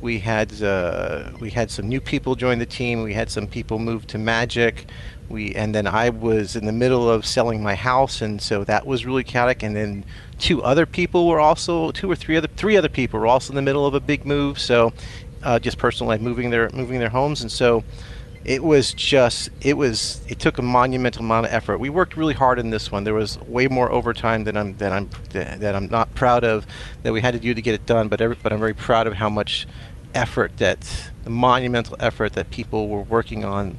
we 0.01 0.19
had 0.19 0.61
uh, 0.61 1.31
we 1.39 1.49
had 1.49 1.71
some 1.71 1.87
new 1.87 2.01
people 2.01 2.35
join 2.35 2.59
the 2.59 2.65
team. 2.65 3.01
We 3.01 3.13
had 3.13 3.31
some 3.31 3.47
people 3.47 3.79
move 3.79 4.05
to 4.07 4.17
Magic. 4.17 4.85
We 5.29 5.55
and 5.55 5.73
then 5.73 5.87
I 5.87 6.09
was 6.09 6.55
in 6.55 6.65
the 6.65 6.71
middle 6.71 7.09
of 7.09 7.25
selling 7.25 7.63
my 7.63 7.75
house, 7.75 8.21
and 8.21 8.41
so 8.41 8.63
that 8.65 8.85
was 8.85 9.05
really 9.05 9.23
chaotic. 9.23 9.63
And 9.63 9.75
then 9.75 10.05
two 10.37 10.61
other 10.61 10.85
people 10.85 11.27
were 11.27 11.39
also 11.39 11.91
two 11.91 12.11
or 12.11 12.15
three 12.15 12.37
other 12.37 12.49
three 12.49 12.77
other 12.77 12.89
people 12.89 13.19
were 13.19 13.27
also 13.27 13.51
in 13.51 13.55
the 13.55 13.61
middle 13.61 13.87
of 13.87 13.93
a 13.93 13.99
big 13.99 14.25
move. 14.25 14.59
So 14.59 14.93
uh, 15.41 15.57
just 15.59 15.77
personal 15.77 16.09
life, 16.09 16.21
moving 16.21 16.49
their 16.49 16.69
moving 16.73 16.99
their 16.99 17.09
homes, 17.09 17.41
and 17.41 17.51
so 17.51 17.83
it 18.45 18.63
was 18.63 18.93
just 18.93 19.49
it 19.61 19.77
was 19.77 20.21
it 20.27 20.39
took 20.39 20.57
a 20.57 20.61
monumental 20.61 21.23
amount 21.23 21.45
of 21.45 21.53
effort. 21.53 21.77
We 21.77 21.89
worked 21.89 22.17
really 22.17 22.33
hard 22.33 22.59
in 22.59 22.69
this 22.71 22.91
one. 22.91 23.03
There 23.03 23.13
was 23.13 23.39
way 23.41 23.67
more 23.67 23.91
overtime 23.91 24.43
than 24.43 24.57
I'm 24.57 24.75
that 24.77 24.91
I'm 24.91 25.09
that 25.29 25.75
I'm 25.75 25.87
not 25.87 26.13
proud 26.13 26.43
of 26.43 26.67
that 27.03 27.13
we 27.13 27.21
had 27.21 27.33
to 27.33 27.39
do 27.39 27.53
to 27.53 27.61
get 27.61 27.73
it 27.73 27.85
done. 27.85 28.09
But 28.09 28.19
every, 28.19 28.35
but 28.41 28.51
I'm 28.51 28.59
very 28.59 28.73
proud 28.73 29.07
of 29.07 29.13
how 29.13 29.29
much 29.29 29.65
effort 30.13 30.57
that 30.57 31.11
the 31.23 31.29
monumental 31.29 31.95
effort 31.99 32.33
that 32.33 32.49
people 32.49 32.89
were 32.89 33.01
working 33.01 33.45
on 33.45 33.77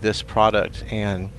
this 0.00 0.22
product. 0.22 0.84
And 0.90 1.30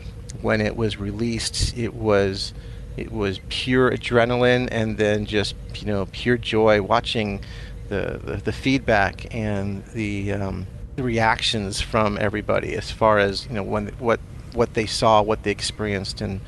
when 0.41 0.61
it 0.61 0.75
was 0.75 0.97
released, 0.97 1.77
it 1.77 1.93
was 1.93 2.53
it 2.95 3.11
was 3.11 3.39
pure 3.49 3.91
adrenaline 3.91 4.69
and 4.71 4.97
then 4.97 5.25
just 5.25 5.55
you 5.75 5.87
know 5.87 6.07
pure 6.11 6.37
joy 6.37 6.81
watching 6.81 7.41
the 7.89 8.19
the, 8.23 8.37
the 8.37 8.51
feedback 8.53 9.33
and 9.35 9.85
the 9.87 10.31
um, 10.31 10.67
the 11.01 11.05
reactions 11.07 11.81
from 11.81 12.15
everybody 12.21 12.75
as 12.75 12.91
far 12.91 13.17
as 13.17 13.47
you 13.47 13.53
know 13.53 13.63
when 13.63 13.87
what 13.97 14.19
what 14.53 14.73
they 14.73 14.85
saw, 14.85 15.21
what 15.21 15.43
they 15.43 15.51
experienced, 15.51 16.21
and 16.21 16.41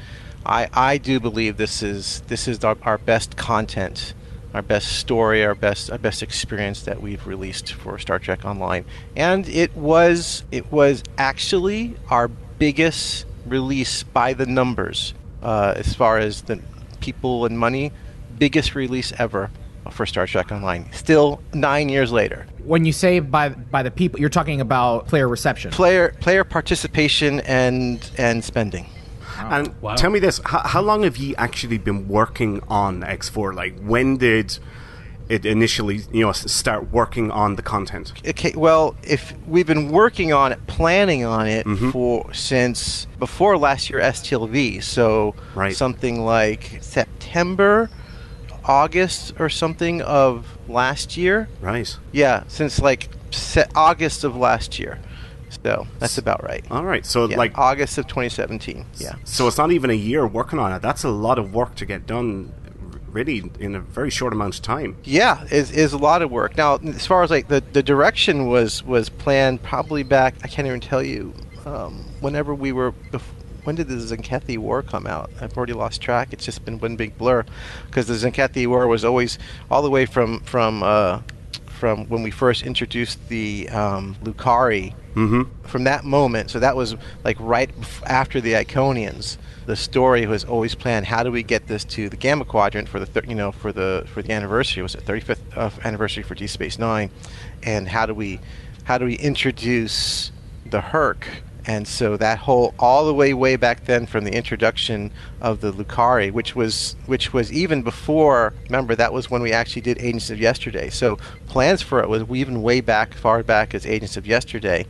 I 0.45 0.67
I 0.73 0.97
do 0.97 1.19
believe 1.19 1.57
this 1.57 1.81
is 1.81 2.21
this 2.27 2.47
is 2.47 2.63
our, 2.63 2.77
our 2.83 2.97
best 2.99 3.35
content, 3.35 4.13
our 4.53 4.61
best 4.61 4.99
story, 4.99 5.43
our 5.43 5.55
best 5.55 5.89
our 5.89 5.97
best 5.97 6.21
experience 6.21 6.83
that 6.83 7.01
we've 7.01 7.25
released 7.25 7.73
for 7.73 7.97
Star 7.97 8.19
Trek 8.19 8.45
Online, 8.45 8.85
and 9.15 9.49
it 9.49 9.75
was 9.75 10.43
it 10.51 10.71
was 10.71 11.03
actually 11.17 11.95
our 12.09 12.27
biggest 12.27 13.25
release 13.47 14.03
by 14.03 14.33
the 14.33 14.45
numbers 14.45 15.15
uh, 15.41 15.73
as 15.75 15.95
far 15.95 16.19
as 16.19 16.43
the 16.43 16.59
people 16.99 17.45
and 17.45 17.57
money, 17.57 17.91
biggest 18.37 18.75
release 18.75 19.11
ever 19.17 19.49
for 19.91 20.05
Star 20.05 20.27
Trek 20.27 20.51
Online. 20.51 20.91
Still 20.91 21.41
nine 21.53 21.89
years 21.89 22.11
later. 22.11 22.45
When 22.63 22.85
you 22.85 22.93
say 22.93 23.19
by 23.19 23.49
by 23.49 23.83
the 23.83 23.91
people, 23.91 24.19
you're 24.19 24.29
talking 24.29 24.61
about 24.61 25.07
player 25.07 25.27
reception, 25.27 25.71
player 25.71 26.15
player 26.19 26.43
participation, 26.43 27.41
and 27.41 28.09
and 28.17 28.43
spending. 28.43 28.87
And 29.37 29.73
wow. 29.81 29.95
tell 29.95 30.09
me 30.09 30.19
this: 30.19 30.39
how, 30.45 30.59
how, 30.59 30.81
long 30.81 31.03
have 31.03 31.17
you 31.17 31.35
actually 31.37 31.77
been 31.77 32.07
working 32.07 32.61
on 32.67 33.01
X4? 33.01 33.55
Like, 33.55 33.77
when 33.79 34.17
did 34.17 34.57
it 35.29 35.45
initially, 35.45 36.01
you 36.11 36.25
know, 36.25 36.31
start 36.31 36.91
working 36.91 37.31
on 37.31 37.55
the 37.55 37.61
content? 37.61 38.13
Okay, 38.27 38.53
well, 38.55 38.95
if 39.03 39.33
we've 39.47 39.65
been 39.65 39.89
working 39.89 40.33
on 40.33 40.51
it, 40.51 40.65
planning 40.67 41.23
on 41.25 41.47
it 41.47 41.65
mm-hmm. 41.65 41.91
for 41.91 42.33
since 42.33 43.07
before 43.19 43.57
last 43.57 43.89
year 43.89 43.99
STLV, 43.99 44.83
so 44.83 45.35
right. 45.55 45.75
something 45.75 46.21
like 46.21 46.77
September 46.81 47.89
August 48.65 49.33
or 49.39 49.49
something 49.49 50.01
of 50.01 50.57
last 50.67 51.17
year. 51.17 51.49
Right. 51.61 51.95
Yeah, 52.11 52.43
since 52.47 52.79
like 52.79 53.09
August 53.75 54.23
of 54.23 54.35
last 54.35 54.79
year. 54.79 54.99
So 55.63 55.87
that's 55.99 56.17
about 56.17 56.43
right. 56.43 56.65
All 56.71 56.83
right. 56.83 57.05
So 57.05 57.29
yeah, 57.29 57.37
like 57.37 57.57
August 57.57 57.97
of 57.97 58.07
2017. 58.07 58.85
Yeah. 58.97 59.15
So 59.23 59.47
it's 59.47 59.57
not 59.57 59.71
even 59.71 59.89
a 59.89 59.95
year 59.95 60.25
working 60.25 60.59
on 60.59 60.71
it. 60.73 60.81
That's 60.81 61.03
a 61.03 61.09
lot 61.09 61.37
of 61.37 61.53
work 61.53 61.75
to 61.75 61.85
get 61.85 62.07
done 62.07 62.51
really 63.11 63.51
in 63.59 63.75
a 63.75 63.79
very 63.79 64.09
short 64.09 64.33
amount 64.33 64.55
of 64.55 64.61
time. 64.61 64.97
Yeah, 65.03 65.43
is 65.45 65.71
is 65.71 65.93
a 65.93 65.97
lot 65.97 66.21
of 66.21 66.31
work. 66.31 66.57
Now, 66.57 66.77
as 66.77 67.05
far 67.05 67.23
as 67.23 67.29
like 67.29 67.47
the, 67.47 67.63
the 67.71 67.83
direction 67.83 68.47
was 68.47 68.83
was 68.83 69.09
planned 69.09 69.61
probably 69.61 70.03
back 70.03 70.35
I 70.43 70.47
can't 70.47 70.67
even 70.67 70.79
tell 70.79 71.03
you 71.03 71.33
um, 71.65 72.03
whenever 72.19 72.53
we 72.53 72.71
were 72.71 72.93
when 73.63 73.75
did 73.75 73.87
the 73.87 73.95
Tzenkethi 73.95 74.57
War 74.57 74.81
come 74.81 75.07
out? 75.07 75.29
I've 75.41 75.55
already 75.57 75.73
lost 75.73 76.01
track. 76.01 76.29
It's 76.31 76.45
just 76.45 76.65
been 76.65 76.79
one 76.79 76.95
big 76.95 77.17
blur, 77.17 77.45
because 77.87 78.07
the 78.07 78.13
Tzenkethi 78.13 78.67
War 78.67 78.87
was 78.87 79.05
always 79.05 79.39
all 79.71 79.81
the 79.81 79.89
way 79.89 80.05
from 80.05 80.41
from 80.41 80.83
uh, 80.83 81.21
from 81.67 82.05
when 82.07 82.23
we 82.23 82.31
first 82.31 82.63
introduced 82.63 83.27
the 83.29 83.69
um, 83.69 84.15
Lukari. 84.23 84.93
Mm-hmm. 85.15 85.43
From 85.67 85.83
that 85.83 86.03
moment, 86.03 86.49
so 86.49 86.59
that 86.59 86.75
was 86.75 86.95
like 87.23 87.37
right 87.39 87.69
after 88.07 88.41
the 88.41 88.53
Iconians. 88.53 89.37
The 89.67 89.75
story 89.75 90.25
was 90.25 90.43
always 90.43 90.73
planned. 90.73 91.05
How 91.05 91.21
do 91.21 91.31
we 91.31 91.43
get 91.43 91.67
this 91.67 91.83
to 91.85 92.09
the 92.09 92.17
Gamma 92.17 92.45
Quadrant 92.45 92.89
for 92.89 92.99
the 92.99 93.05
thir- 93.05 93.21
you 93.27 93.35
know 93.35 93.51
for 93.51 93.71
the 93.71 94.05
for 94.11 94.23
the 94.23 94.33
anniversary? 94.33 94.79
It 94.79 94.83
was 94.83 94.93
the 94.93 95.01
35th 95.01 95.37
uh, 95.55 95.69
anniversary 95.83 96.23
for 96.23 96.33
Deep 96.33 96.49
Space 96.49 96.79
Nine, 96.79 97.11
and 97.61 97.87
how 97.87 98.07
do 98.07 98.15
we 98.15 98.39
how 98.85 98.97
do 98.97 99.05
we 99.05 99.13
introduce 99.15 100.31
the 100.65 100.81
Hur'q 100.81 101.25
and 101.65 101.87
so 101.87 102.17
that 102.17 102.39
whole 102.39 102.73
all 102.77 103.05
the 103.05 103.13
way 103.13 103.33
way 103.33 103.55
back 103.55 103.85
then 103.85 104.05
from 104.05 104.25
the 104.25 104.33
introduction 104.33 105.11
of 105.41 105.61
the 105.61 105.71
Lukari, 105.71 106.31
which 106.31 106.55
was 106.55 106.95
which 107.05 107.33
was 107.33 107.51
even 107.51 107.81
before. 107.81 108.53
Remember 108.65 108.95
that 108.95 109.13
was 109.13 109.31
when 109.31 109.41
we 109.41 109.53
actually 109.53 109.81
did 109.81 109.97
Agents 109.99 110.29
of 110.29 110.39
Yesterday. 110.39 110.89
So 110.89 111.17
plans 111.47 111.81
for 111.81 112.01
it 112.01 112.09
was 112.09 112.23
even 112.29 112.61
way 112.61 112.81
back, 112.81 113.13
far 113.13 113.43
back 113.43 113.73
as 113.73 113.85
Agents 113.85 114.17
of 114.17 114.27
Yesterday 114.27 114.85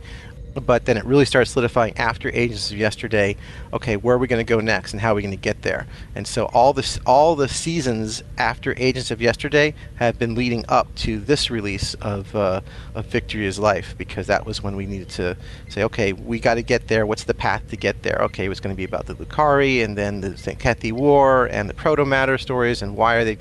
but 0.54 0.84
then 0.84 0.96
it 0.96 1.04
really 1.04 1.24
started 1.24 1.50
solidifying 1.50 1.96
after 1.96 2.30
Agents 2.32 2.70
of 2.70 2.78
Yesterday. 2.78 3.36
Okay, 3.72 3.96
where 3.96 4.16
are 4.16 4.18
we 4.18 4.26
going 4.26 4.44
to 4.44 4.48
go 4.48 4.60
next, 4.60 4.92
and 4.92 5.00
how 5.00 5.12
are 5.12 5.14
we 5.14 5.22
going 5.22 5.30
to 5.30 5.36
get 5.36 5.62
there? 5.62 5.86
And 6.14 6.26
so 6.26 6.46
all 6.46 6.72
this, 6.72 6.98
all 7.06 7.34
the 7.34 7.48
seasons 7.48 8.22
after 8.38 8.74
Agents 8.76 9.10
of 9.10 9.20
Yesterday 9.20 9.74
have 9.96 10.18
been 10.18 10.34
leading 10.34 10.64
up 10.68 10.94
to 10.96 11.20
this 11.20 11.50
release 11.50 11.94
of 11.94 12.34
uh, 12.34 12.60
of 12.94 13.06
Victory 13.06 13.46
is 13.46 13.58
Life, 13.58 13.94
because 13.98 14.26
that 14.26 14.46
was 14.46 14.62
when 14.62 14.76
we 14.76 14.86
needed 14.86 15.08
to 15.10 15.36
say, 15.68 15.82
okay, 15.84 16.12
we 16.12 16.38
got 16.38 16.54
to 16.54 16.62
get 16.62 16.88
there. 16.88 17.06
What's 17.06 17.24
the 17.24 17.34
path 17.34 17.68
to 17.68 17.76
get 17.76 18.02
there? 18.02 18.18
Okay, 18.22 18.46
it 18.46 18.48
was 18.48 18.60
going 18.60 18.74
to 18.74 18.76
be 18.76 18.84
about 18.84 19.06
the 19.06 19.14
Lukari, 19.14 19.84
and 19.84 19.96
then 19.96 20.20
the 20.20 20.30
Tzenkethi 20.30 20.92
War, 20.92 21.46
and 21.46 21.68
the 21.68 21.74
Proto 21.74 22.04
Matter 22.04 22.38
stories, 22.38 22.82
and 22.82 22.96
why 22.96 23.16
are 23.16 23.24
they? 23.24 23.38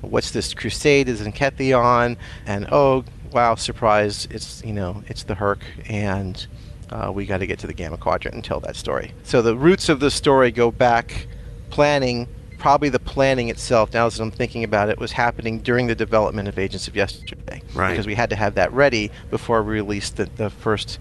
What's 0.00 0.30
this 0.30 0.54
crusade 0.54 1.08
is 1.08 1.20
Tzenkethi 1.20 1.78
on? 1.78 2.16
And 2.46 2.66
oh 2.72 3.04
wow, 3.32 3.54
surprise! 3.54 4.26
It's 4.30 4.62
you 4.64 4.72
know 4.72 5.02
it's 5.08 5.24
the 5.24 5.34
Hur'q, 5.34 5.60
and 5.88 6.46
uh, 6.94 7.10
we 7.12 7.26
got 7.26 7.38
to 7.38 7.46
get 7.46 7.58
to 7.58 7.66
the 7.66 7.74
Gamma 7.74 7.98
Quadrant 7.98 8.34
and 8.34 8.44
tell 8.44 8.60
that 8.60 8.76
story. 8.76 9.12
So 9.24 9.42
the 9.42 9.56
roots 9.56 9.88
of 9.88 10.00
the 10.00 10.10
story 10.10 10.50
go 10.50 10.70
back 10.70 11.26
planning. 11.70 12.28
Probably 12.56 12.88
the 12.88 13.00
planning 13.00 13.50
itself, 13.50 13.92
now 13.92 14.06
as 14.06 14.18
I'm 14.18 14.30
thinking 14.30 14.64
about 14.64 14.88
it, 14.88 14.98
was 14.98 15.12
happening 15.12 15.58
during 15.58 15.86
the 15.86 15.94
development 15.94 16.48
of 16.48 16.58
Agents 16.58 16.88
of 16.88 16.96
Yesterday. 16.96 17.60
Right. 17.74 17.90
Because 17.90 18.06
we 18.06 18.14
had 18.14 18.30
to 18.30 18.36
have 18.36 18.54
that 18.54 18.72
ready 18.72 19.10
before 19.28 19.62
we 19.62 19.74
released 19.74 20.16
the, 20.16 20.30
the 20.36 20.48
first, 20.48 20.98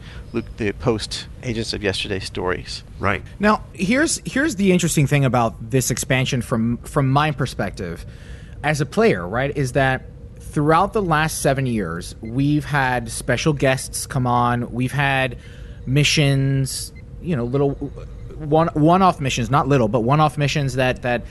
the 0.57 0.73
post 0.73 1.27
Agents 1.41 1.71
of 1.71 1.81
Yesterday 1.81 2.19
stories. 2.19 2.83
Right. 2.99 3.23
Now, 3.39 3.63
here's 3.71 4.19
here's 4.25 4.57
the 4.57 4.73
interesting 4.73 5.07
thing 5.07 5.23
about 5.23 5.69
this 5.71 5.89
expansion 5.89 6.41
from 6.41 6.79
from 6.79 7.09
my 7.09 7.31
perspective, 7.31 8.05
as 8.61 8.81
a 8.81 8.85
player, 8.85 9.25
right, 9.25 9.55
is 9.55 9.71
that 9.71 10.01
throughout 10.39 10.91
the 10.91 11.01
last 11.01 11.41
seven 11.41 11.65
years, 11.65 12.13
we've 12.19 12.65
had 12.65 13.09
special 13.09 13.53
guests 13.53 14.05
come 14.05 14.27
on. 14.27 14.69
We've 14.73 14.91
had 14.91 15.37
missions, 15.85 16.93
you 17.21 17.35
know, 17.35 17.43
little 17.43 17.71
one 18.37 18.69
one-off 18.73 19.19
missions, 19.19 19.49
not 19.49 19.67
little, 19.67 19.87
but 19.87 20.01
one-off 20.01 20.37
missions 20.37 20.75
that 20.75 21.01
that 21.03 21.25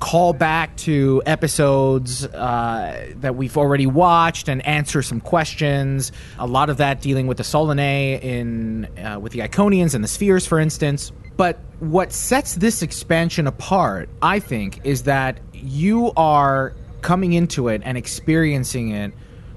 call 0.00 0.32
back 0.32 0.76
to 0.76 1.20
episodes 1.26 2.24
uh, 2.26 3.12
that 3.16 3.34
we've 3.34 3.56
already 3.56 3.86
watched 3.86 4.48
and 4.48 4.64
answer 4.64 5.02
some 5.02 5.20
questions. 5.20 6.12
A 6.38 6.46
lot 6.46 6.70
of 6.70 6.76
that 6.76 7.00
dealing 7.00 7.26
with 7.26 7.36
the 7.36 7.42
Solanae 7.42 8.22
in 8.22 8.86
uh, 8.98 9.18
with 9.18 9.32
the 9.32 9.40
Iconians 9.40 9.94
and 9.94 10.04
the 10.04 10.08
Spheres, 10.08 10.46
for 10.46 10.60
instance. 10.60 11.12
But 11.36 11.58
what 11.78 12.12
sets 12.12 12.56
this 12.56 12.82
expansion 12.82 13.46
apart, 13.46 14.08
I 14.20 14.40
think, 14.40 14.80
is 14.84 15.04
that 15.04 15.38
you 15.52 16.12
are 16.16 16.74
coming 17.00 17.32
into 17.32 17.68
it 17.68 17.80
and 17.84 17.96
experiencing 17.96 18.90
it 18.90 19.12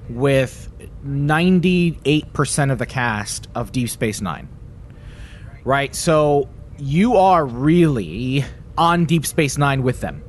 with 0.08 0.68
98% 1.06 2.72
of 2.72 2.78
the 2.78 2.86
cast 2.86 3.48
of 3.54 3.72
Deep 3.72 3.88
Space 3.88 4.20
Nine. 4.20 4.48
Right? 5.64 5.94
So 5.94 6.48
you 6.78 7.16
are 7.16 7.44
really 7.44 8.44
on 8.76 9.04
Deep 9.04 9.26
Space 9.26 9.58
Nine 9.58 9.82
with 9.82 10.00
them 10.00 10.22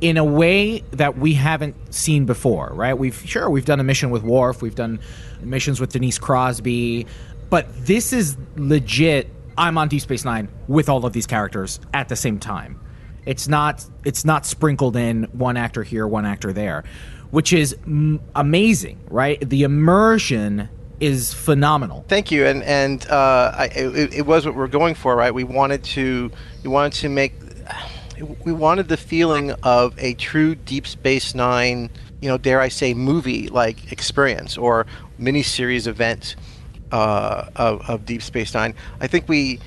in 0.00 0.16
a 0.16 0.24
way 0.24 0.80
that 0.90 1.16
we 1.16 1.34
haven't 1.34 1.94
seen 1.94 2.26
before, 2.26 2.70
right? 2.74 2.94
We've 2.94 3.16
sure 3.26 3.48
we've 3.48 3.64
done 3.64 3.80
a 3.80 3.84
mission 3.84 4.10
with 4.10 4.22
Worf, 4.22 4.60
we've 4.60 4.74
done 4.74 5.00
missions 5.40 5.80
with 5.80 5.92
Denise 5.92 6.18
Crosby, 6.18 7.06
but 7.48 7.66
this 7.86 8.12
is 8.12 8.36
legit. 8.56 9.30
I'm 9.56 9.78
on 9.78 9.88
Deep 9.88 10.02
Space 10.02 10.24
Nine 10.24 10.48
with 10.66 10.88
all 10.88 11.06
of 11.06 11.12
these 11.12 11.26
characters 11.26 11.80
at 11.92 12.08
the 12.08 12.16
same 12.16 12.38
time. 12.38 12.80
It's 13.24 13.48
not 13.48 13.86
it's 14.04 14.24
not 14.24 14.44
sprinkled 14.44 14.96
in 14.96 15.24
one 15.32 15.56
actor 15.56 15.82
here, 15.82 16.06
one 16.06 16.26
actor 16.26 16.52
there, 16.52 16.84
which 17.34 17.52
is 17.52 17.76
m- 17.84 18.20
amazing, 18.36 18.96
right? 19.10 19.40
The 19.50 19.64
immersion 19.64 20.68
is 21.00 21.34
phenomenal. 21.34 22.04
Thank 22.06 22.30
you, 22.30 22.46
and 22.46 22.62
and 22.62 23.04
uh, 23.10 23.52
I, 23.56 23.64
it, 23.74 24.14
it, 24.14 24.26
was 24.26 24.46
what 24.46 24.54
we 24.54 24.62
are 24.62 24.68
going 24.68 24.94
for, 24.94 25.16
right? 25.16 25.34
We 25.34 25.42
wanted 25.42 25.82
to 25.84 26.30
we 26.62 26.70
wanted 26.70 26.92
to 27.00 27.08
make 27.08 27.34
we 28.44 28.52
wanted 28.52 28.86
the 28.86 28.96
feeling 28.96 29.50
of 29.64 29.98
a 29.98 30.14
true 30.14 30.54
Deep 30.54 30.86
Space 30.86 31.34
Nine, 31.34 31.90
you 32.20 32.28
know, 32.28 32.38
dare 32.38 32.60
I 32.60 32.68
say, 32.68 32.94
movie 32.94 33.48
like 33.48 33.90
experience 33.90 34.56
or 34.56 34.86
miniseries 35.18 35.88
event 35.88 36.36
uh, 36.92 37.48
of, 37.56 37.90
of 37.90 38.06
Deep 38.06 38.22
Space 38.22 38.54
Nine. 38.54 38.76
I 39.00 39.08
think 39.08 39.28
we 39.28 39.58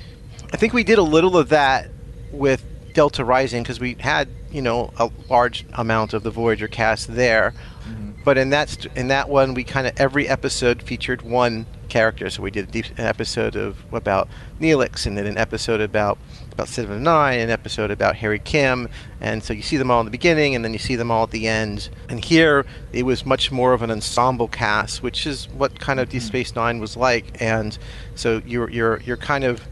I 0.54 0.56
think 0.56 0.72
we 0.72 0.84
did 0.84 0.96
a 0.96 1.02
little 1.02 1.36
of 1.36 1.50
that 1.50 1.90
with 2.32 2.64
Delta 2.94 3.26
Rising 3.26 3.62
because 3.62 3.78
we 3.78 3.94
had 4.00 4.26
you 4.50 4.62
know 4.62 4.92
a 4.98 5.10
large 5.28 5.64
amount 5.74 6.14
of 6.14 6.22
the 6.22 6.30
Voyager 6.30 6.68
cast 6.68 7.14
there, 7.14 7.54
mm-hmm. 7.88 8.10
but 8.24 8.38
in 8.38 8.50
that 8.50 8.68
st- 8.68 8.96
in 8.96 9.08
that 9.08 9.28
one, 9.28 9.54
we 9.54 9.64
kind 9.64 9.86
of 9.86 9.98
every 9.98 10.28
episode 10.28 10.82
featured 10.82 11.22
one 11.22 11.66
character. 11.88 12.30
So 12.30 12.42
we 12.42 12.50
did 12.50 12.68
a 12.68 12.70
deep, 12.70 12.86
an 12.98 13.04
episode 13.04 13.56
of 13.56 13.78
about 13.92 14.28
Neelix, 14.60 15.06
and 15.06 15.16
then 15.16 15.26
an 15.26 15.38
episode 15.38 15.80
about 15.80 16.18
about 16.52 16.68
Seven 16.68 16.96
of 16.96 17.00
Nine, 17.02 17.40
an 17.40 17.50
episode 17.50 17.90
about 17.90 18.16
Harry 18.16 18.38
Kim, 18.38 18.88
and 19.20 19.42
so 19.42 19.52
you 19.52 19.62
see 19.62 19.76
them 19.76 19.90
all 19.90 20.00
in 20.00 20.06
the 20.06 20.10
beginning, 20.10 20.54
and 20.54 20.64
then 20.64 20.72
you 20.72 20.78
see 20.78 20.96
them 20.96 21.10
all 21.10 21.24
at 21.24 21.30
the 21.30 21.46
end. 21.46 21.88
And 22.08 22.24
here 22.24 22.66
it 22.92 23.04
was 23.04 23.24
much 23.24 23.50
more 23.52 23.72
of 23.72 23.82
an 23.82 23.90
ensemble 23.90 24.48
cast, 24.48 25.02
which 25.02 25.26
is 25.26 25.48
what 25.48 25.78
kind 25.78 26.00
of 26.00 26.08
Deep 26.08 26.22
Space 26.22 26.54
Nine 26.54 26.80
was 26.80 26.96
like. 26.96 27.40
And 27.40 27.76
so 28.14 28.42
you're 28.46 28.70
you're 28.70 29.00
you're 29.00 29.16
kind 29.16 29.44
of 29.44 29.66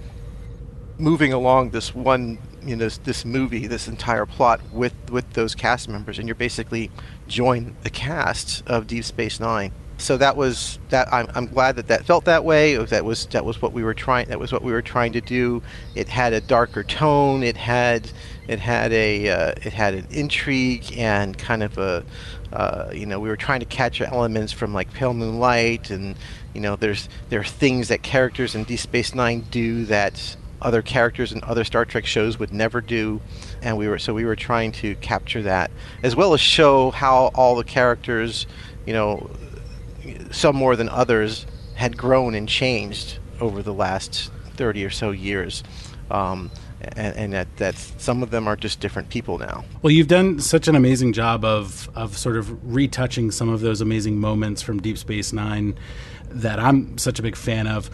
moving 0.98 1.32
along 1.32 1.70
this 1.70 1.94
one 1.94 2.38
you 2.66 2.76
know 2.76 2.84
this, 2.84 2.98
this 2.98 3.24
movie 3.24 3.66
this 3.66 3.88
entire 3.88 4.26
plot 4.26 4.60
with 4.72 4.94
with 5.10 5.30
those 5.32 5.54
cast 5.54 5.88
members 5.88 6.18
and 6.18 6.28
you're 6.28 6.34
basically 6.34 6.90
join 7.28 7.76
the 7.82 7.90
cast 7.90 8.62
of 8.66 8.86
deep 8.86 9.04
space 9.04 9.40
nine. 9.40 9.72
So 9.98 10.18
that 10.18 10.36
was 10.36 10.78
that 10.90 11.10
I'm, 11.12 11.26
I'm 11.34 11.46
glad 11.46 11.76
that 11.76 11.88
that 11.88 12.04
felt 12.04 12.26
that 12.26 12.44
way. 12.44 12.76
That 12.76 13.04
was 13.04 13.26
that 13.28 13.46
was 13.46 13.62
what 13.62 13.72
we 13.72 13.82
were 13.82 13.94
trying 13.94 14.28
that 14.28 14.38
was 14.38 14.52
what 14.52 14.62
we 14.62 14.72
were 14.72 14.82
trying 14.82 15.12
to 15.12 15.22
do. 15.22 15.62
It 15.94 16.08
had 16.08 16.34
a 16.34 16.40
darker 16.40 16.84
tone. 16.84 17.42
It 17.42 17.56
had 17.56 18.10
it 18.46 18.58
had 18.58 18.92
a 18.92 19.28
uh, 19.30 19.54
it 19.62 19.72
had 19.72 19.94
an 19.94 20.06
intrigue 20.10 20.98
and 20.98 21.36
kind 21.38 21.62
of 21.62 21.78
a 21.78 22.04
uh, 22.52 22.90
you 22.92 23.06
know 23.06 23.18
we 23.18 23.30
were 23.30 23.36
trying 23.36 23.60
to 23.60 23.66
catch 23.66 24.00
elements 24.02 24.52
from 24.52 24.74
like 24.74 24.92
pale 24.92 25.14
moonlight 25.14 25.90
and 25.90 26.14
you 26.54 26.60
know 26.60 26.76
there's 26.76 27.08
there 27.30 27.40
are 27.40 27.44
things 27.44 27.88
that 27.88 28.02
characters 28.02 28.54
in 28.54 28.64
deep 28.64 28.78
space 28.78 29.14
nine 29.14 29.46
do 29.50 29.86
that 29.86 30.36
other 30.62 30.82
characters 30.82 31.32
in 31.32 31.42
other 31.44 31.64
Star 31.64 31.84
Trek 31.84 32.06
shows 32.06 32.38
would 32.38 32.52
never 32.52 32.80
do, 32.80 33.20
and 33.62 33.76
we 33.76 33.88
were 33.88 33.98
so 33.98 34.14
we 34.14 34.24
were 34.24 34.36
trying 34.36 34.72
to 34.72 34.94
capture 34.96 35.42
that 35.42 35.70
as 36.02 36.16
well 36.16 36.34
as 36.34 36.40
show 36.40 36.90
how 36.90 37.30
all 37.34 37.56
the 37.56 37.64
characters, 37.64 38.46
you 38.86 38.92
know, 38.92 39.30
some 40.30 40.56
more 40.56 40.76
than 40.76 40.88
others, 40.88 41.46
had 41.74 41.96
grown 41.96 42.34
and 42.34 42.48
changed 42.48 43.18
over 43.40 43.62
the 43.62 43.74
last 43.74 44.30
thirty 44.54 44.84
or 44.84 44.90
so 44.90 45.10
years, 45.10 45.62
um, 46.10 46.50
and, 46.80 47.16
and 47.16 47.32
that 47.32 47.56
that 47.58 47.76
some 47.76 48.22
of 48.22 48.30
them 48.30 48.48
are 48.48 48.56
just 48.56 48.80
different 48.80 49.08
people 49.10 49.38
now. 49.38 49.64
Well, 49.82 49.90
you've 49.90 50.08
done 50.08 50.40
such 50.40 50.68
an 50.68 50.74
amazing 50.74 51.12
job 51.12 51.44
of 51.44 51.90
of 51.94 52.16
sort 52.16 52.36
of 52.36 52.74
retouching 52.74 53.30
some 53.30 53.48
of 53.48 53.60
those 53.60 53.80
amazing 53.80 54.18
moments 54.18 54.62
from 54.62 54.80
Deep 54.80 54.98
Space 54.98 55.32
Nine 55.32 55.78
that 56.28 56.58
I'm 56.58 56.98
such 56.98 57.18
a 57.18 57.22
big 57.22 57.36
fan 57.36 57.66
of. 57.66 57.90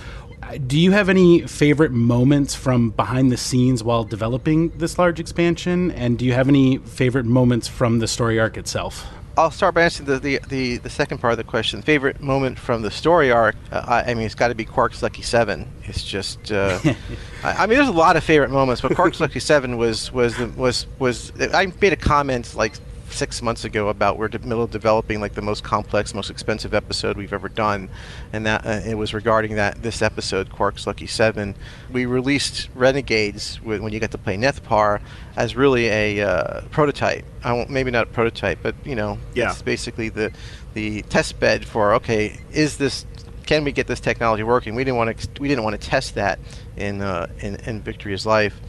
Do 0.58 0.78
you 0.78 0.92
have 0.92 1.08
any 1.08 1.46
favorite 1.46 1.92
moments 1.92 2.54
from 2.54 2.90
behind 2.90 3.32
the 3.32 3.36
scenes 3.36 3.82
while 3.82 4.04
developing 4.04 4.70
this 4.70 4.98
large 4.98 5.20
expansion? 5.20 5.90
And 5.92 6.18
do 6.18 6.24
you 6.24 6.32
have 6.32 6.48
any 6.48 6.78
favorite 6.78 7.26
moments 7.26 7.68
from 7.68 7.98
the 7.98 8.08
story 8.08 8.38
arc 8.38 8.56
itself? 8.56 9.06
I'll 9.36 9.50
start 9.50 9.74
by 9.74 9.82
answering 9.82 10.08
the, 10.08 10.18
the, 10.18 10.40
the, 10.48 10.76
the 10.76 10.90
second 10.90 11.18
part 11.18 11.32
of 11.32 11.38
the 11.38 11.44
question. 11.44 11.80
Favorite 11.80 12.20
moment 12.20 12.58
from 12.58 12.82
the 12.82 12.90
story 12.90 13.30
arc? 13.30 13.56
Uh, 13.70 13.82
I, 13.86 14.10
I 14.10 14.14
mean, 14.14 14.26
it's 14.26 14.34
got 14.34 14.48
to 14.48 14.54
be 14.54 14.66
Quark's 14.66 15.02
Lucky 15.02 15.22
Seven. 15.22 15.66
It's 15.84 16.04
just, 16.04 16.52
uh, 16.52 16.78
I, 17.42 17.52
I 17.52 17.66
mean, 17.66 17.78
there's 17.78 17.88
a 17.88 17.92
lot 17.92 18.16
of 18.16 18.24
favorite 18.24 18.50
moments, 18.50 18.82
but 18.82 18.94
Quark's 18.94 19.20
Lucky 19.20 19.40
Seven 19.40 19.78
was 19.78 20.12
was 20.12 20.36
the, 20.36 20.48
was 20.48 20.86
was. 20.98 21.32
I 21.40 21.72
made 21.80 21.94
a 21.94 21.96
comment 21.96 22.54
like 22.54 22.74
six 23.12 23.42
months 23.42 23.64
ago 23.64 23.88
about 23.88 24.18
we're 24.18 24.26
in 24.26 24.32
the 24.32 24.38
middle 24.40 24.62
of 24.62 24.70
developing 24.70 25.20
like 25.20 25.34
the 25.34 25.42
most 25.42 25.62
complex, 25.62 26.14
most 26.14 26.30
expensive 26.30 26.74
episode 26.74 27.16
we've 27.16 27.32
ever 27.32 27.48
done, 27.48 27.88
and 28.32 28.46
that 28.46 28.66
uh, 28.66 28.80
it 28.84 28.94
was 28.96 29.12
regarding 29.14 29.56
that 29.56 29.82
this 29.82 30.02
episode, 30.02 30.50
Quark's 30.50 30.86
Lucky 30.86 31.06
Seven. 31.06 31.54
We 31.90 32.06
released 32.06 32.68
Renegades 32.74 33.56
when 33.62 33.92
you 33.92 34.00
got 34.00 34.10
to 34.12 34.18
play 34.18 34.36
Nethpar 34.36 35.00
as 35.36 35.54
really 35.56 35.88
a 35.88 36.20
uh, 36.26 36.60
prototype. 36.70 37.24
I 37.44 37.52
won't, 37.52 37.70
maybe 37.70 37.90
not 37.90 38.04
a 38.08 38.10
prototype, 38.10 38.58
but 38.62 38.74
you 38.84 38.94
know, 38.94 39.18
Yeah. 39.34 39.50
it's 39.50 39.62
basically 39.62 40.08
the 40.08 40.32
the 40.74 41.02
test 41.02 41.38
bed 41.38 41.66
for 41.66 41.94
okay, 41.94 42.38
is 42.52 42.78
this 42.78 43.04
can 43.44 43.64
we 43.64 43.72
get 43.72 43.86
this 43.86 44.00
technology 44.00 44.42
working? 44.44 44.74
We 44.74 44.84
didn't 44.84 44.96
want 44.96 45.18
to 45.18 45.40
we 45.42 45.48
didn't 45.48 45.64
want 45.64 45.80
to 45.80 45.88
test 45.88 46.14
that 46.14 46.38
in 46.76 47.02
uh, 47.02 47.26
in, 47.40 47.56
in 47.66 47.80
Victory 47.82 48.14
is 48.14 48.24
Life. 48.24 48.60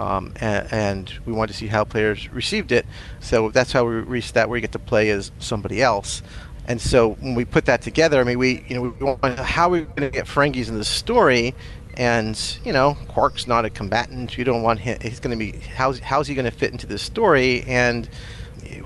Um, 0.00 0.32
and, 0.40 0.72
and 0.72 1.12
we 1.26 1.32
wanted 1.34 1.52
to 1.52 1.58
see 1.58 1.66
how 1.66 1.84
players 1.84 2.32
received 2.32 2.72
it, 2.72 2.86
so 3.20 3.50
that's 3.50 3.70
how 3.70 3.84
we 3.84 3.96
reached 3.96 4.32
that 4.32 4.48
where 4.48 4.56
you 4.56 4.62
get 4.62 4.72
to 4.72 4.78
play 4.78 5.10
as 5.10 5.30
somebody 5.38 5.82
else. 5.82 6.22
And 6.66 6.80
so 6.80 7.10
when 7.20 7.34
we 7.34 7.44
put 7.44 7.66
that 7.66 7.82
together, 7.82 8.18
I 8.18 8.24
mean, 8.24 8.38
we 8.38 8.64
you 8.66 8.76
know 8.76 8.82
we 8.82 8.88
want 9.04 9.38
how 9.38 9.68
are 9.68 9.72
we 9.72 9.80
going 9.82 10.02
to 10.02 10.10
get 10.10 10.24
Ferengis 10.24 10.68
in 10.68 10.78
the 10.78 10.86
story, 10.86 11.54
and 11.98 12.58
you 12.64 12.72
know 12.72 12.96
Quark's 13.08 13.46
not 13.46 13.66
a 13.66 13.70
combatant. 13.70 14.38
You 14.38 14.44
don't 14.44 14.62
want 14.62 14.80
him. 14.80 14.98
He's 15.02 15.20
going 15.20 15.38
to 15.38 15.52
be 15.52 15.58
how's 15.58 15.98
how's 15.98 16.26
he 16.26 16.34
going 16.34 16.46
to 16.46 16.56
fit 16.56 16.72
into 16.72 16.86
this 16.86 17.02
story 17.02 17.62
and 17.66 18.08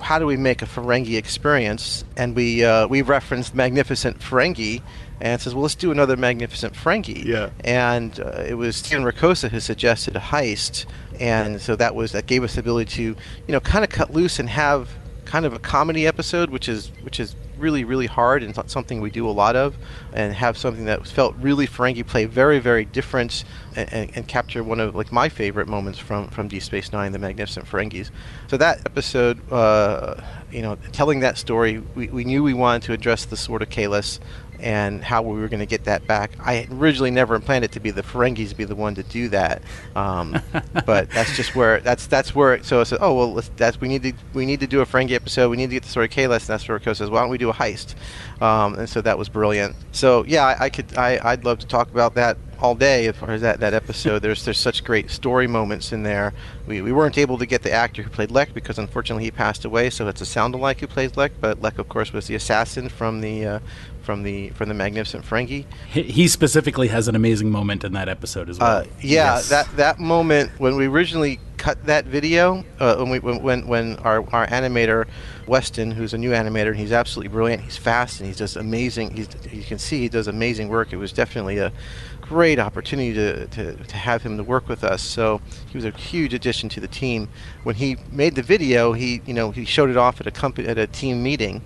how 0.00 0.18
do 0.18 0.26
we 0.26 0.36
make 0.36 0.62
a 0.62 0.66
Ferengi 0.66 1.16
experience? 1.16 2.04
And 2.16 2.34
we 2.34 2.64
uh, 2.64 2.88
we 2.88 3.02
referenced 3.02 3.54
Magnificent 3.54 4.18
Ferengi, 4.18 4.82
and 5.20 5.40
says, 5.40 5.54
well, 5.54 5.62
let's 5.62 5.74
do 5.74 5.90
another 5.90 6.16
Magnificent 6.16 6.74
Ferengi. 6.74 7.24
Yeah. 7.24 7.50
And 7.64 8.18
uh, 8.20 8.44
it 8.46 8.54
was 8.54 8.76
Steven 8.76 9.04
Ricossa 9.04 9.48
who 9.48 9.60
suggested 9.60 10.16
a 10.16 10.20
heist, 10.20 10.86
and 11.20 11.60
so 11.60 11.76
that 11.76 11.94
was 11.94 12.12
that 12.12 12.26
gave 12.26 12.42
us 12.42 12.54
the 12.54 12.60
ability 12.60 12.90
to 12.90 13.02
you 13.02 13.16
know 13.52 13.60
kind 13.60 13.84
of 13.84 13.90
cut 13.90 14.12
loose 14.12 14.38
and 14.38 14.48
have 14.48 14.88
kind 15.24 15.46
of 15.46 15.52
a 15.52 15.58
comedy 15.58 16.06
episode, 16.06 16.50
which 16.50 16.68
is 16.68 16.92
which 17.02 17.18
is 17.18 17.34
really 17.56 17.84
really 17.84 18.06
hard 18.06 18.42
and 18.42 18.54
something 18.68 19.00
we 19.00 19.10
do 19.10 19.28
a 19.28 19.30
lot 19.30 19.56
of, 19.56 19.76
and 20.12 20.34
have 20.34 20.56
something 20.56 20.84
that 20.84 21.06
felt 21.06 21.34
really 21.36 21.66
Ferengi 21.66 22.06
play 22.06 22.24
very 22.24 22.58
very 22.58 22.84
different 22.84 23.44
and, 23.76 23.92
and, 23.92 24.10
and 24.16 24.28
capture 24.28 24.62
one 24.62 24.80
of 24.80 24.94
like 24.94 25.12
my 25.12 25.28
favorite 25.28 25.68
moments 25.68 25.98
from 25.98 26.28
from 26.28 26.48
Deep 26.48 26.62
Space 26.62 26.92
Nine, 26.92 27.12
the 27.12 27.18
Magnificent 27.18 27.66
Ferengis. 27.66 28.10
So 28.48 28.56
that 28.58 28.80
episode, 28.86 29.40
uh, 29.52 30.20
you 30.50 30.62
know, 30.62 30.76
telling 30.92 31.20
that 31.20 31.38
story, 31.38 31.78
we, 31.94 32.08
we 32.08 32.24
knew 32.24 32.42
we 32.42 32.54
wanted 32.54 32.82
to 32.82 32.92
address 32.92 33.24
the 33.24 33.36
Sword 33.36 33.62
of 33.62 33.70
Kahless 33.70 34.20
and 34.64 35.04
how 35.04 35.20
we 35.20 35.38
were 35.38 35.48
going 35.48 35.60
to 35.60 35.66
get 35.66 35.84
that 35.84 36.06
back. 36.06 36.32
I 36.40 36.66
originally 36.72 37.10
never 37.10 37.38
planned 37.38 37.66
it 37.66 37.72
to 37.72 37.80
be 37.80 37.90
the 37.90 38.02
Ferengis 38.02 38.56
be 38.56 38.64
the 38.64 38.74
one 38.74 38.94
to 38.94 39.02
do 39.02 39.28
that, 39.28 39.62
um, 39.94 40.40
but 40.86 41.10
that's 41.10 41.36
just 41.36 41.54
where 41.54 41.80
that's 41.80 42.06
that's 42.06 42.34
where. 42.34 42.62
So 42.62 42.80
I 42.80 42.84
said, 42.84 42.98
oh 43.02 43.12
well, 43.14 43.34
let's, 43.34 43.50
that's 43.56 43.80
we 43.80 43.88
need 43.88 44.02
to 44.02 44.12
we 44.32 44.46
need 44.46 44.60
to 44.60 44.66
do 44.66 44.80
a 44.80 44.86
Ferengi 44.86 45.12
episode. 45.12 45.50
We 45.50 45.58
need 45.58 45.68
to 45.68 45.76
get 45.76 45.82
the 45.82 45.90
story 45.90 46.06
of 46.06 46.12
Kahless, 46.12 46.40
and 46.40 46.48
that's 46.48 46.66
where 46.66 46.78
Rico 46.78 46.94
says, 46.94 47.10
why 47.10 47.20
don't 47.20 47.30
we 47.30 47.38
do 47.38 47.50
a 47.50 47.54
heist? 47.54 47.94
Um, 48.40 48.74
and 48.74 48.88
so 48.88 49.02
that 49.02 49.18
was 49.18 49.28
brilliant. 49.28 49.76
So 49.92 50.24
yeah, 50.24 50.44
I, 50.44 50.64
I 50.64 50.70
could 50.70 50.96
I, 50.96 51.20
I'd 51.22 51.44
love 51.44 51.58
to 51.58 51.66
talk 51.66 51.90
about 51.90 52.14
that 52.14 52.38
all 52.60 52.74
day 52.74 53.06
as 53.06 53.16
far 53.16 53.30
as 53.30 53.42
that, 53.42 53.60
that 53.60 53.74
episode. 53.74 54.20
There's 54.20 54.44
there's 54.44 54.58
such 54.58 54.84
great 54.84 55.10
story 55.10 55.46
moments 55.46 55.92
in 55.92 56.02
there. 56.02 56.32
We, 56.66 56.80
we 56.80 56.92
weren't 56.92 57.18
able 57.18 57.36
to 57.38 57.46
get 57.46 57.62
the 57.62 57.70
actor 57.70 58.02
who 58.02 58.10
played 58.10 58.30
Lek 58.30 58.54
because 58.54 58.78
unfortunately 58.78 59.24
he 59.24 59.30
passed 59.30 59.64
away. 59.64 59.90
So 59.90 60.08
it's 60.08 60.20
a 60.22 60.26
sound 60.26 60.54
alike 60.54 60.80
who 60.80 60.86
plays 60.86 61.16
Lek, 61.16 61.32
but 61.40 61.60
Lek 61.60 61.78
of 61.78 61.88
course 61.88 62.12
was 62.12 62.26
the 62.26 62.34
assassin 62.34 62.88
from 62.88 63.20
the 63.20 63.46
uh, 63.46 63.58
from 64.04 64.22
the 64.22 64.50
from 64.50 64.68
the 64.68 64.74
Magnificent 64.74 65.24
Ferengi. 65.24 65.64
He, 65.88 66.28
specifically 66.28 66.88
has 66.88 67.08
an 67.08 67.16
amazing 67.16 67.50
moment 67.50 67.84
in 67.84 67.92
that 67.94 68.08
episode 68.08 68.48
as 68.50 68.58
well. 68.58 68.78
Uh, 68.78 68.84
yeah, 69.00 69.34
Yes. 69.34 69.48
that 69.48 69.76
that 69.76 69.98
moment 69.98 70.50
when 70.58 70.76
we 70.76 70.86
originally 70.86 71.40
cut 71.56 71.84
that 71.86 72.04
video, 72.04 72.64
uh, 72.78 72.96
when 72.96 73.10
we 73.10 73.18
when 73.18 73.42
when, 73.42 73.66
when 73.66 73.96
our, 73.96 74.18
our 74.34 74.46
animator 74.48 75.06
Weston, 75.46 75.90
who's 75.90 76.12
a 76.14 76.18
new 76.18 76.30
animator, 76.30 76.68
and 76.68 76.76
he's 76.76 76.92
absolutely 76.92 77.32
brilliant. 77.32 77.62
He's 77.62 77.76
fast 77.76 78.20
and 78.20 78.28
he 78.28 78.34
does 78.34 78.56
amazing. 78.56 79.10
He's, 79.16 79.28
you 79.50 79.62
can 79.62 79.78
see 79.78 80.00
he 80.00 80.08
does 80.08 80.28
amazing 80.28 80.68
work. 80.68 80.92
It 80.92 80.96
was 80.96 81.12
definitely 81.12 81.58
a 81.58 81.72
great 82.20 82.58
opportunity 82.58 83.12
to, 83.12 83.46
to, 83.48 83.74
to 83.76 83.96
have 83.96 84.22
him 84.22 84.38
to 84.38 84.42
work 84.42 84.66
with 84.66 84.82
us. 84.82 85.02
So 85.02 85.42
he 85.70 85.76
was 85.76 85.84
a 85.84 85.90
huge 85.90 86.32
addition 86.32 86.70
to 86.70 86.80
the 86.80 86.88
team. 86.88 87.28
When 87.64 87.74
he 87.74 87.96
made 88.10 88.34
the 88.34 88.42
video, 88.42 88.92
he 88.92 89.22
you 89.26 89.34
know 89.34 89.50
he 89.50 89.64
showed 89.64 89.90
it 89.90 89.96
off 89.96 90.20
at 90.20 90.26
a 90.26 90.30
company 90.30 90.68
at 90.68 90.78
a 90.78 90.86
team 90.86 91.22
meeting 91.22 91.62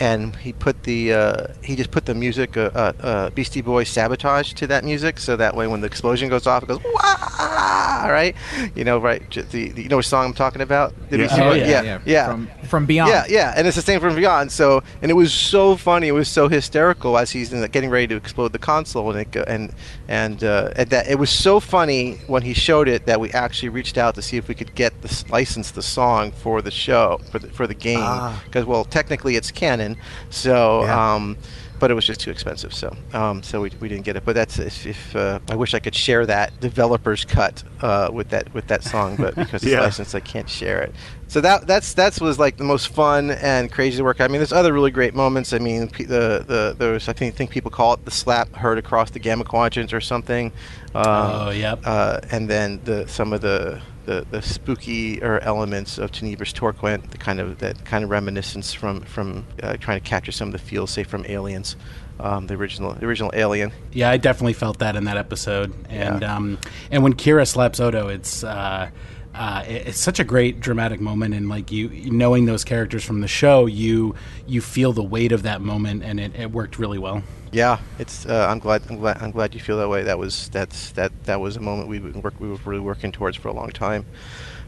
and 0.00 0.34
he 0.36 0.52
put 0.52 0.82
the 0.84 1.12
uh, 1.12 1.46
he 1.62 1.76
just 1.76 1.90
put 1.90 2.06
the 2.06 2.14
music 2.14 2.56
uh, 2.56 2.70
uh, 2.74 2.92
uh, 3.00 3.30
Beastie 3.30 3.60
Boys 3.60 3.88
sabotage 3.88 4.52
to 4.54 4.66
that 4.66 4.82
music, 4.84 5.18
so 5.18 5.36
that 5.36 5.54
way 5.54 5.66
when 5.66 5.80
the 5.82 5.86
explosion 5.86 6.28
goes 6.28 6.46
off, 6.46 6.62
it 6.64 6.66
goes 6.68 6.80
wah, 6.82 8.06
right? 8.08 8.34
You 8.74 8.84
know, 8.84 8.98
right? 8.98 9.22
The, 9.30 9.42
the 9.68 9.82
you 9.82 9.88
know 9.88 9.96
what 9.96 10.04
song 10.06 10.26
I'm 10.26 10.34
talking 10.34 10.62
about? 10.62 10.94
The 11.10 11.18
Yeah. 11.18 11.22
Beastie 11.26 11.40
Oh, 11.42 11.50
Boys? 11.50 11.60
yeah, 11.60 11.66
yeah, 11.68 11.82
yeah, 11.82 11.98
yeah. 12.06 12.26
From- 12.26 12.48
from 12.70 12.86
Beyond. 12.86 13.10
Yeah, 13.10 13.24
yeah, 13.28 13.54
and 13.56 13.66
it's 13.66 13.74
the 13.74 13.82
same 13.82 13.98
from 13.98 14.14
Beyond. 14.14 14.52
So, 14.52 14.84
and 15.02 15.10
it 15.10 15.14
was 15.14 15.34
so 15.34 15.74
funny. 15.76 16.06
It 16.06 16.12
was 16.12 16.28
so 16.28 16.46
hysterical 16.48 17.18
as 17.18 17.32
he's 17.32 17.52
in 17.52 17.60
the, 17.62 17.68
getting 17.68 17.90
ready 17.90 18.06
to 18.06 18.14
explode 18.14 18.52
the 18.52 18.60
console, 18.60 19.10
and 19.10 19.20
it 19.22 19.44
and 19.48 19.72
and, 20.08 20.44
uh, 20.44 20.70
and 20.76 20.88
that 20.90 21.08
it 21.08 21.18
was 21.18 21.30
so 21.30 21.58
funny 21.58 22.14
when 22.28 22.42
he 22.42 22.54
showed 22.54 22.86
it 22.88 23.06
that 23.06 23.18
we 23.20 23.30
actually 23.32 23.70
reached 23.70 23.98
out 23.98 24.14
to 24.14 24.22
see 24.22 24.36
if 24.36 24.46
we 24.46 24.54
could 24.54 24.72
get 24.76 25.02
the 25.02 25.24
license 25.30 25.72
the 25.72 25.82
song 25.82 26.30
for 26.30 26.62
the 26.62 26.70
show 26.70 27.20
for 27.32 27.40
the 27.40 27.48
for 27.48 27.66
the 27.66 27.74
game 27.74 27.98
Ah. 28.00 28.40
because 28.44 28.64
well 28.64 28.84
technically 28.84 29.34
it's 29.34 29.50
canon, 29.50 29.89
so 30.30 30.84
Yeah. 30.84 31.14
um, 31.14 31.36
but 31.78 31.90
it 31.90 31.94
was 31.94 32.04
just 32.04 32.20
too 32.20 32.30
expensive. 32.30 32.74
So 32.74 32.94
um, 33.14 33.42
so 33.42 33.62
we, 33.62 33.70
we 33.80 33.88
didn't 33.88 34.04
get 34.04 34.14
it. 34.14 34.24
But 34.26 34.34
that's 34.34 34.58
if, 34.58 34.86
if 34.86 35.16
uh, 35.16 35.38
I 35.48 35.56
wish 35.56 35.72
I 35.72 35.78
could 35.78 35.94
share 35.94 36.26
that 36.26 36.60
developer's 36.60 37.24
cut 37.24 37.62
uh, 37.80 38.10
with 38.12 38.28
that 38.30 38.52
with 38.52 38.66
that 38.66 38.84
song, 38.84 39.16
but 39.16 39.34
because 39.34 39.62
it's 39.62 39.72
Yeah. 39.72 39.80
licensed, 39.80 40.14
I 40.14 40.20
can't 40.20 40.48
share 40.48 40.82
it. 40.82 40.94
So 41.28 41.40
that 41.40 41.66
that's 41.66 41.94
that's 41.94 42.20
was 42.20 42.38
like 42.38 42.58
the 42.58 42.64
most 42.64 42.88
fun 42.88 43.30
and 43.30 43.72
crazy 43.72 44.02
work. 44.02 44.20
I 44.20 44.26
mean, 44.28 44.40
there's 44.40 44.52
other 44.52 44.74
really 44.74 44.90
great 44.90 45.14
moments. 45.14 45.54
I 45.54 45.58
mean, 45.58 45.88
pe- 45.88 46.04
the 46.04 46.44
the 46.46 46.74
there's 46.78 47.08
I 47.08 47.14
think 47.14 47.34
think 47.34 47.50
people 47.50 47.70
call 47.70 47.94
it 47.94 48.04
the 48.04 48.10
slap 48.10 48.54
heard 48.56 48.76
across 48.76 49.08
the 49.10 49.18
gamma 49.18 49.44
quadrant 49.44 49.94
or 49.94 50.02
something. 50.02 50.52
Um, 50.94 51.04
Oh, 51.06 51.50
yep. 51.50 51.80
Uh, 51.84 52.20
and 52.30 52.50
then 52.50 52.80
the 52.84 53.06
some 53.08 53.32
of 53.32 53.40
the 53.40 53.80
the, 54.06 54.26
the 54.30 54.42
spooky 54.42 55.22
or 55.22 55.40
elements 55.40 55.98
of 55.98 56.10
Tenebris 56.12 56.52
Torquent, 56.54 57.10
the 57.10 57.18
kind 57.18 57.40
of 57.40 57.58
that 57.58 57.84
kind 57.84 58.04
of 58.04 58.10
reminiscence 58.10 58.72
from 58.72 59.00
from 59.02 59.46
uh, 59.62 59.76
trying 59.76 60.00
to 60.00 60.06
capture 60.08 60.32
some 60.32 60.48
of 60.48 60.52
the 60.52 60.58
feels, 60.58 60.90
say 60.90 61.02
from 61.04 61.24
Aliens, 61.28 61.76
um, 62.18 62.46
the 62.46 62.54
original 62.54 62.92
the 62.94 63.06
original 63.06 63.30
Alien. 63.34 63.72
Yeah, 63.92 64.10
I 64.10 64.16
definitely 64.16 64.54
felt 64.54 64.78
that 64.78 64.96
in 64.96 65.04
that 65.04 65.16
episode, 65.16 65.72
and 65.88 66.22
Yeah. 66.22 66.36
um, 66.36 66.58
and 66.90 67.02
when 67.02 67.14
Kira 67.14 67.46
slaps 67.46 67.80
Odo, 67.80 68.08
it's. 68.08 68.42
Uh, 68.44 68.90
uh, 69.34 69.62
it- 69.66 69.88
it's 69.88 69.98
such 70.00 70.18
a 70.20 70.24
great 70.24 70.60
dramatic 70.60 71.00
moment, 71.00 71.34
and 71.34 71.48
like 71.48 71.70
you 71.70 71.88
knowing 72.10 72.46
those 72.46 72.64
characters 72.64 73.04
from 73.04 73.20
the 73.20 73.28
show, 73.28 73.66
you 73.66 74.14
you 74.46 74.60
feel 74.60 74.92
the 74.92 75.02
weight 75.04 75.32
of 75.32 75.42
that 75.44 75.60
moment, 75.60 76.02
and 76.02 76.18
it, 76.20 76.34
it 76.36 76.50
worked 76.50 76.78
really 76.78 76.98
well. 76.98 77.22
Yeah, 77.52 77.78
it's. 77.98 78.26
Uh, 78.26 78.46
I'm 78.48 78.58
glad. 78.60 78.82
I'm 78.88 78.96
glad. 78.98 79.18
I'm 79.20 79.30
glad 79.32 79.54
you 79.54 79.60
feel 79.60 79.78
that 79.78 79.88
way. 79.88 80.02
That 80.04 80.18
was 80.18 80.48
that's 80.50 80.92
that 80.92 81.10
that 81.24 81.40
was 81.40 81.56
a 81.56 81.60
moment 81.60 81.88
we 81.88 81.98
work. 81.98 82.34
We 82.40 82.48
were 82.48 82.58
really 82.64 82.80
working 82.80 83.10
towards 83.12 83.36
for 83.36 83.48
a 83.48 83.52
long 83.52 83.70
time. 83.70 84.04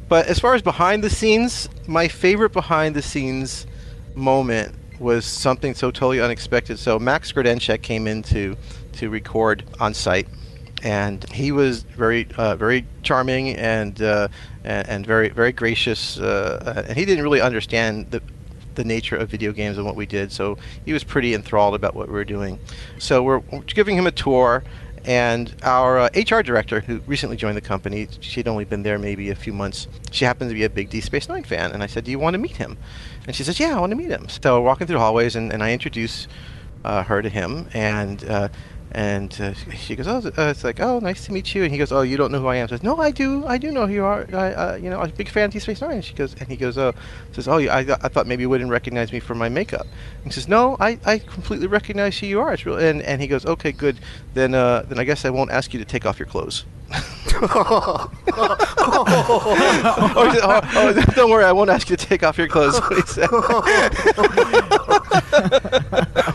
But 0.09 0.27
as 0.27 0.39
far 0.39 0.55
as 0.55 0.63
behind 0.63 1.03
the 1.05 1.11
scenes, 1.11 1.69
my 1.87 2.09
favorite 2.09 2.53
behind 2.53 2.95
the 2.97 3.03
scenes 3.03 3.67
moment 4.15 4.75
was 4.99 5.25
something 5.25 5.75
so 5.75 5.91
totally 5.91 6.21
unexpected. 6.21 6.79
So 6.79 6.99
Max 6.99 7.33
Grodenchik 7.33 7.83
came 7.83 8.07
in 8.07 8.23
to 8.25 8.57
to 8.95 9.11
record 9.11 9.65
on 9.81 9.95
site, 9.95 10.29
and 10.83 11.25
he 11.33 11.53
was 11.53 11.83
very 11.83 12.27
uh, 12.37 12.57
very 12.57 12.85
charming 13.03 13.51
and, 13.57 14.01
uh, 14.03 14.29
and 14.65 14.89
and 14.89 15.07
very 15.07 15.29
very 15.29 15.53
gracious. 15.53 16.19
Uh, 16.19 16.85
and 16.89 16.97
he 16.97 17.05
didn't 17.05 17.25
really 17.25 17.41
understand 17.41 18.11
the 18.11 18.23
the 18.75 18.85
nature 18.85 19.17
of 19.17 19.29
video 19.29 19.53
games 19.53 19.77
and 19.77 19.87
what 19.87 19.97
we 19.97 20.07
did. 20.07 20.33
So 20.33 20.57
he 20.85 20.93
was 20.93 21.05
pretty 21.05 21.35
enthralled 21.35 21.75
about 21.75 21.95
what 21.95 22.09
we 22.09 22.15
were 22.15 22.25
doing. 22.25 22.59
So 22.99 23.23
we're 23.23 23.39
we're 23.39 23.61
giving 23.61 23.97
him 23.97 24.07
a 24.07 24.13
tour. 24.13 24.65
And 25.05 25.53
our 25.65 25.99
uh, 25.99 26.09
HR 26.15 26.43
director, 26.43 26.79
who 26.79 27.01
recently 27.09 27.37
joined 27.37 27.57
the 27.57 27.61
company, 27.61 28.07
she'd 28.21 28.47
only 28.47 28.65
been 28.65 28.85
there 28.85 29.01
maybe 29.01 29.31
a 29.31 29.35
few 29.35 29.53
months. 29.53 29.89
She 30.13 30.25
happens 30.25 30.53
to 30.53 30.55
be 30.55 30.63
a 30.63 30.71
big 30.71 30.91
D 30.91 31.01
Space 31.01 31.29
Nine 31.29 31.43
fan, 31.43 31.73
and 31.73 31.83
I 31.83 31.87
said, 31.87 32.05
"Do 32.05 32.13
you 32.13 32.21
want 32.21 32.35
to 32.35 32.39
meet 32.39 32.57
him?" 32.57 32.79
And 33.27 33.35
she 33.35 33.43
says, 33.43 33.59
"Yeah, 33.59 33.77
I 33.77 33.81
want 33.81 33.91
to 33.91 33.97
meet 33.97 34.11
him." 34.11 34.29
So 34.29 34.61
we're 34.61 34.67
walking 34.67 34.87
through 34.87 34.95
the 34.95 35.01
hallways, 35.01 35.35
and, 35.35 35.53
and 35.53 35.61
I 35.61 35.73
introduce 35.73 36.29
uh, 36.85 37.03
her 37.03 37.21
to 37.21 37.29
him, 37.29 37.69
and 37.73 38.25
uh, 38.25 38.49
and 38.93 39.39
uh, 39.41 39.55
she 39.75 39.97
goes, 39.97 40.07
"Oh, 40.07 40.19
uh, 40.19 40.51
it's 40.51 40.65
like, 40.65 40.81
oh, 40.81 40.99
nice 40.99 41.25
to 41.27 41.33
meet 41.33 41.55
you." 41.55 41.63
And 41.65 41.73
he 41.73 41.79
goes, 41.79 41.91
"Oh, 41.93 42.03
you 42.03 42.17
don't 42.17 42.31
know 42.31 42.41
who 42.41 42.47
I 42.47 42.57
am?" 42.57 42.69
Says, 42.69 42.83
"No, 42.83 42.99
I 42.99 43.11
do. 43.11 43.45
I 43.47 43.59
do 43.59 43.73
know 43.73 43.87
who 43.87 43.95
you 43.95 44.05
are. 44.05 44.27
I, 44.33 44.53
uh, 44.53 44.77
you 44.77 44.91
know, 44.91 45.01
I'm 45.01 45.09
a 45.09 45.13
big 45.13 45.29
fan 45.29 45.55
of 45.55 45.63
Space 45.63 45.81
Nine." 45.81 45.93
And 45.93 46.05
she 46.05 46.15
goes, 46.15 46.35
and 46.39 46.49
he 46.49 46.57
goes, 46.57 46.77
"Oh," 46.77 46.93
says, 47.33 47.49
"Oh, 47.49 47.59
I, 47.59 47.79
I 47.81 48.09
thought 48.09 48.27
maybe 48.27 48.43
you 48.43 48.51
wouldn't 48.51 48.71
recognize 48.71 49.13
me 49.13 49.21
from 49.21 49.39
my 49.39 49.49
makeup." 49.49 49.87
And 50.25 50.25
he 50.25 50.31
says, 50.31 50.47
"No, 50.47 50.77
I, 50.79 50.99
I 51.05 51.19
completely 51.19 51.67
recognize 51.67 52.19
who 52.19 52.27
you 52.27 52.41
are. 52.41 52.53
It's 52.53 52.67
real." 52.67 52.77
And 52.77 53.03
and 53.03 53.21
he 53.23 53.29
goes, 53.29 53.47
"Okay, 53.47 53.73
good. 53.73 53.99
Then 54.35 54.55
uh, 54.55 54.85
then 54.89 54.99
I 54.99 55.05
guess 55.05 55.25
I 55.25 55.31
won't 55.31 55.51
ask 55.51 55.73
you 55.73 55.79
to 55.79 55.87
take 55.87 56.05
off 56.05 56.19
your 56.19 56.27
clothes." 56.27 56.65
Oh, 57.43 58.11
he 58.25 58.33
said, 60.33 60.41
oh, 60.45 60.61
oh, 60.75 61.05
don't 61.15 61.31
worry, 61.31 61.45
I 61.45 61.53
won't 61.53 61.71
ask 61.71 61.89
you 61.91 61.97
to 61.97 62.07
take 62.07 62.23
off 62.23 62.39
your 62.39 62.49
clothes. 62.49 62.81
What 62.81 62.97
he 62.97 63.03
said. 63.03 63.29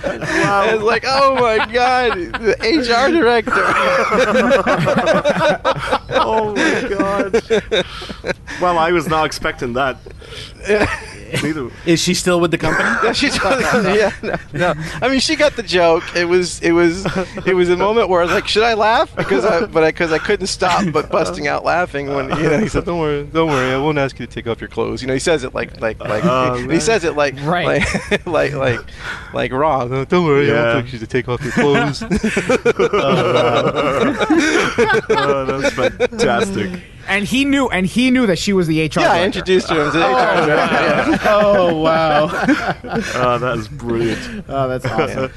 And 0.03 0.23
It's 0.73 0.83
like, 0.83 1.03
oh 1.05 1.35
my 1.35 1.57
god, 1.71 2.13
the 2.13 2.55
HR 2.61 3.11
director. 3.11 3.51
oh 6.15 6.53
my 6.55 6.87
god. 6.89 7.43
Well, 8.61 8.77
I 8.77 8.91
was 8.91 9.07
not 9.07 9.25
expecting 9.25 9.73
that. 9.73 9.97
Neither. 11.43 11.69
Is 11.85 11.99
she 11.99 12.13
still 12.13 12.39
with 12.39 12.51
the 12.51 12.57
company? 12.57 12.87
Yeah, 13.03 13.11
she's 13.11 13.35
yeah, 13.37 14.11
no, 14.23 14.35
no. 14.53 14.73
I 15.01 15.09
mean, 15.09 15.19
she 15.19 15.35
got 15.35 15.55
the 15.57 15.63
joke. 15.63 16.03
It 16.15 16.23
was, 16.25 16.61
it 16.61 16.71
was, 16.71 17.05
it 17.45 17.53
was 17.53 17.69
a 17.69 17.75
moment 17.75 18.07
where 18.09 18.21
I 18.21 18.23
was 18.23 18.33
like, 18.33 18.47
should 18.47 18.63
I 18.63 18.73
laugh? 18.75 19.13
Because 19.15 19.43
I, 19.43 19.65
but 19.65 19.83
I, 19.83 19.87
because 19.91 20.13
I 20.13 20.19
couldn't 20.19 20.47
stop 20.47 20.85
but 20.93 21.09
busting 21.09 21.47
out 21.47 21.65
laughing 21.65 22.07
when 22.13 22.29
you 22.37 22.43
know 22.49 22.59
he 22.59 22.69
said, 22.69 22.85
"Don't 22.85 22.99
worry, 22.99 23.23
don't 23.25 23.49
worry, 23.49 23.73
I 23.73 23.77
won't 23.77 23.97
ask 23.97 24.17
you 24.19 24.25
to 24.25 24.31
take 24.33 24.47
off 24.47 24.61
your 24.61 24.69
clothes." 24.69 25.01
You 25.01 25.07
know, 25.09 25.13
he 25.13 25.19
says 25.19 25.43
it 25.43 25.53
like, 25.53 25.81
like, 25.81 25.99
like, 25.99 26.23
Oh, 26.25 26.55
he 26.59 26.67
man. 26.67 26.79
says 26.81 27.03
it 27.03 27.15
like, 27.17 27.35
Right. 27.41 27.65
like, 28.11 28.25
like, 28.25 28.53
like, 28.53 28.79
like 29.33 29.51
wrong. 29.51 29.91
"Oh, 29.93 30.05
Don't 30.05 30.25
worry, 30.25 30.49
I 30.49 30.53
Yeah. 30.53 30.73
won't 30.75 30.85
ask 30.85 30.93
you 30.93 30.99
to 30.99 31.07
take 31.07 31.27
off 31.27 31.43
your 31.43 31.51
clothes. 31.53 32.03
Oh, 32.99 34.15
oh, 35.09 35.45
that's 35.59 35.73
fantastic. 35.75 36.81
And 37.07 37.25
he 37.25 37.45
knew, 37.45 37.67
and 37.69 37.85
he 37.85 38.11
knew 38.11 38.25
that 38.27 38.37
she 38.37 38.53
was 38.53 38.67
the 38.67 38.79
HR. 38.85 38.99
yeah, 38.99 39.11
I 39.11 39.19
director. 39.19 39.25
introduced 39.25 39.69
her 39.69 39.81
as 39.81 39.93
the 39.93 39.99
HR 39.99 40.45
director. 40.45 41.11
yeah. 41.11 41.17
oh 41.25 41.77
wow! 41.81 42.25
Oh, 43.15 43.37
that 43.39 43.57
is 43.57 43.67
brilliant. 43.67 44.45
Oh, 44.49 44.67
that's 44.67 44.85
awesome. 44.85 45.31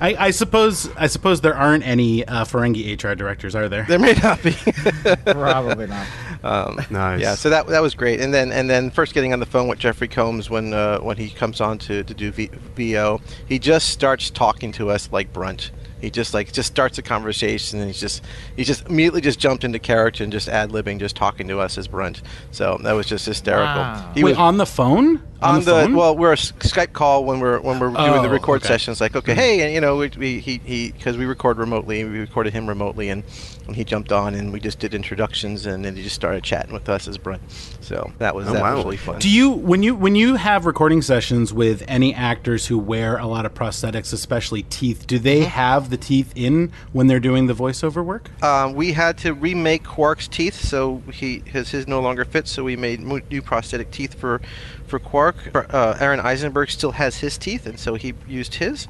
I, 0.00 0.16
I 0.18 0.30
suppose 0.30 0.88
I 0.96 1.06
suppose 1.06 1.42
there 1.42 1.54
aren't 1.54 1.86
any 1.86 2.24
uh, 2.26 2.44
Ferengi 2.44 2.94
HR 3.00 3.14
directors, 3.14 3.54
are 3.54 3.68
there? 3.68 3.84
There 3.88 3.98
may 3.98 4.14
not 4.14 4.42
be. 4.42 4.52
Probably 5.26 5.86
not. 5.86 6.06
Um, 6.42 6.80
Nice. 6.90 7.20
Yeah, 7.20 7.34
so 7.34 7.50
that 7.50 7.66
that 7.68 7.82
was 7.82 7.94
great, 7.94 8.20
and 8.20 8.32
then 8.32 8.52
and 8.52 8.70
then 8.70 8.90
first 8.90 9.12
getting 9.14 9.32
on 9.32 9.38
the 9.40 9.46
phone 9.46 9.68
with 9.68 9.78
Jeffrey 9.78 10.08
Combs 10.08 10.48
when 10.48 10.72
uh, 10.72 10.98
when 11.00 11.16
he 11.18 11.28
comes 11.30 11.60
on 11.60 11.78
to, 11.78 12.02
to 12.04 12.14
do 12.14 12.30
v- 12.32 12.50
VO, 12.74 13.20
he 13.46 13.58
just 13.58 13.90
starts 13.90 14.30
talking 14.30 14.72
to 14.72 14.90
us 14.90 15.10
like 15.12 15.32
Brunt. 15.32 15.70
He 16.00 16.10
just 16.10 16.34
like 16.34 16.52
just 16.52 16.68
starts 16.70 16.98
a 16.98 17.02
conversation, 17.02 17.78
and 17.78 17.88
he's 17.88 18.00
just 18.00 18.22
he 18.56 18.64
just 18.64 18.86
immediately 18.86 19.20
just 19.20 19.38
jumped 19.38 19.64
into 19.64 19.78
character 19.78 20.22
and 20.22 20.32
just 20.32 20.48
ad 20.48 20.70
libbing, 20.70 20.98
just 20.98 21.16
talking 21.16 21.48
to 21.48 21.58
us 21.58 21.78
as 21.78 21.88
Brunt. 21.88 22.22
So 22.50 22.78
that 22.82 22.92
was 22.92 23.06
just 23.06 23.24
hysterical. 23.26 23.82
Wow. 23.82 24.12
He 24.14 24.22
Wait, 24.22 24.32
was 24.32 24.38
on 24.38 24.58
the 24.58 24.66
phone? 24.66 25.22
on 25.42 25.56
the, 25.60 25.70
phone? 25.70 25.94
well, 25.94 26.16
we're 26.16 26.32
a 26.32 26.36
Skype 26.36 26.92
call 26.92 27.24
when 27.24 27.40
we're 27.40 27.60
when 27.60 27.78
we're 27.78 27.88
doing 27.88 28.22
the 28.22 28.28
Oh, 28.28 28.32
record 28.32 28.62
okay. 28.62 28.68
sessions. 28.68 29.00
Like, 29.00 29.16
okay, 29.16 29.32
mm-hmm. 29.32 29.40
hey, 29.40 29.60
and 29.62 29.74
you 29.74 29.80
know, 29.80 29.96
we, 29.96 30.10
we 30.16 30.40
he 30.40 30.60
he 30.64 30.92
because 30.92 31.16
we 31.16 31.24
record 31.24 31.58
remotely, 31.58 32.04
we 32.04 32.18
recorded 32.20 32.52
him 32.52 32.66
remotely, 32.68 33.08
and, 33.08 33.22
and 33.66 33.76
he 33.76 33.84
jumped 33.84 34.12
on, 34.12 34.34
and 34.34 34.52
we 34.52 34.60
just 34.60 34.78
did 34.78 34.94
introductions, 34.94 35.66
and 35.66 35.84
then 35.84 35.96
he 35.96 36.02
just 36.02 36.14
started 36.14 36.42
chatting 36.42 36.72
with 36.72 36.88
us 36.88 37.08
as 37.08 37.18
Brunt. 37.18 37.42
So 37.80 38.12
that 38.18 38.34
was 38.34 38.46
Oh, 38.48 38.52
that 38.52 38.62
wow. 38.62 38.76
was 38.76 38.84
really 38.84 38.96
fun. 38.96 39.18
Do 39.18 39.28
you 39.28 39.50
when 39.50 39.82
you 39.82 39.94
when 39.94 40.14
you 40.16 40.36
have 40.36 40.66
recording 40.66 41.02
sessions 41.02 41.52
with 41.52 41.82
any 41.88 42.14
actors 42.14 42.66
who 42.66 42.78
wear 42.78 43.16
a 43.18 43.26
lot 43.26 43.46
of 43.46 43.54
prosthetics, 43.54 44.12
especially 44.12 44.62
teeth? 44.64 45.06
Do 45.06 45.18
they 45.18 45.40
have 45.44 45.90
the 45.90 45.96
teeth 45.96 46.32
in 46.34 46.72
when 46.92 47.06
they're 47.06 47.20
doing 47.20 47.46
the 47.46 47.54
voiceover 47.54 48.04
work? 48.04 48.30
um, 48.42 48.74
we 48.74 48.92
had 48.92 49.18
to 49.18 49.32
remake 49.32 49.84
Quark's 49.84 50.28
teeth, 50.28 50.54
so 50.54 51.02
he 51.12 51.42
his 51.46 51.70
his 51.70 51.86
no 51.88 52.00
longer 52.00 52.24
fits. 52.24 52.50
So 52.50 52.64
we 52.64 52.76
made 52.76 53.00
mo- 53.00 53.20
new 53.30 53.42
prosthetic 53.42 53.90
teeth 53.90 54.14
for 54.14 54.40
for 54.86 54.98
Quark. 54.98 55.36
Uh, 55.54 55.96
Aron 56.00 56.20
Eisenberg 56.20 56.70
still 56.70 56.92
has 56.92 57.16
his 57.18 57.36
teeth, 57.38 57.66
and 57.66 57.78
so 57.78 57.94
he 57.94 58.14
used 58.28 58.54
his. 58.56 58.86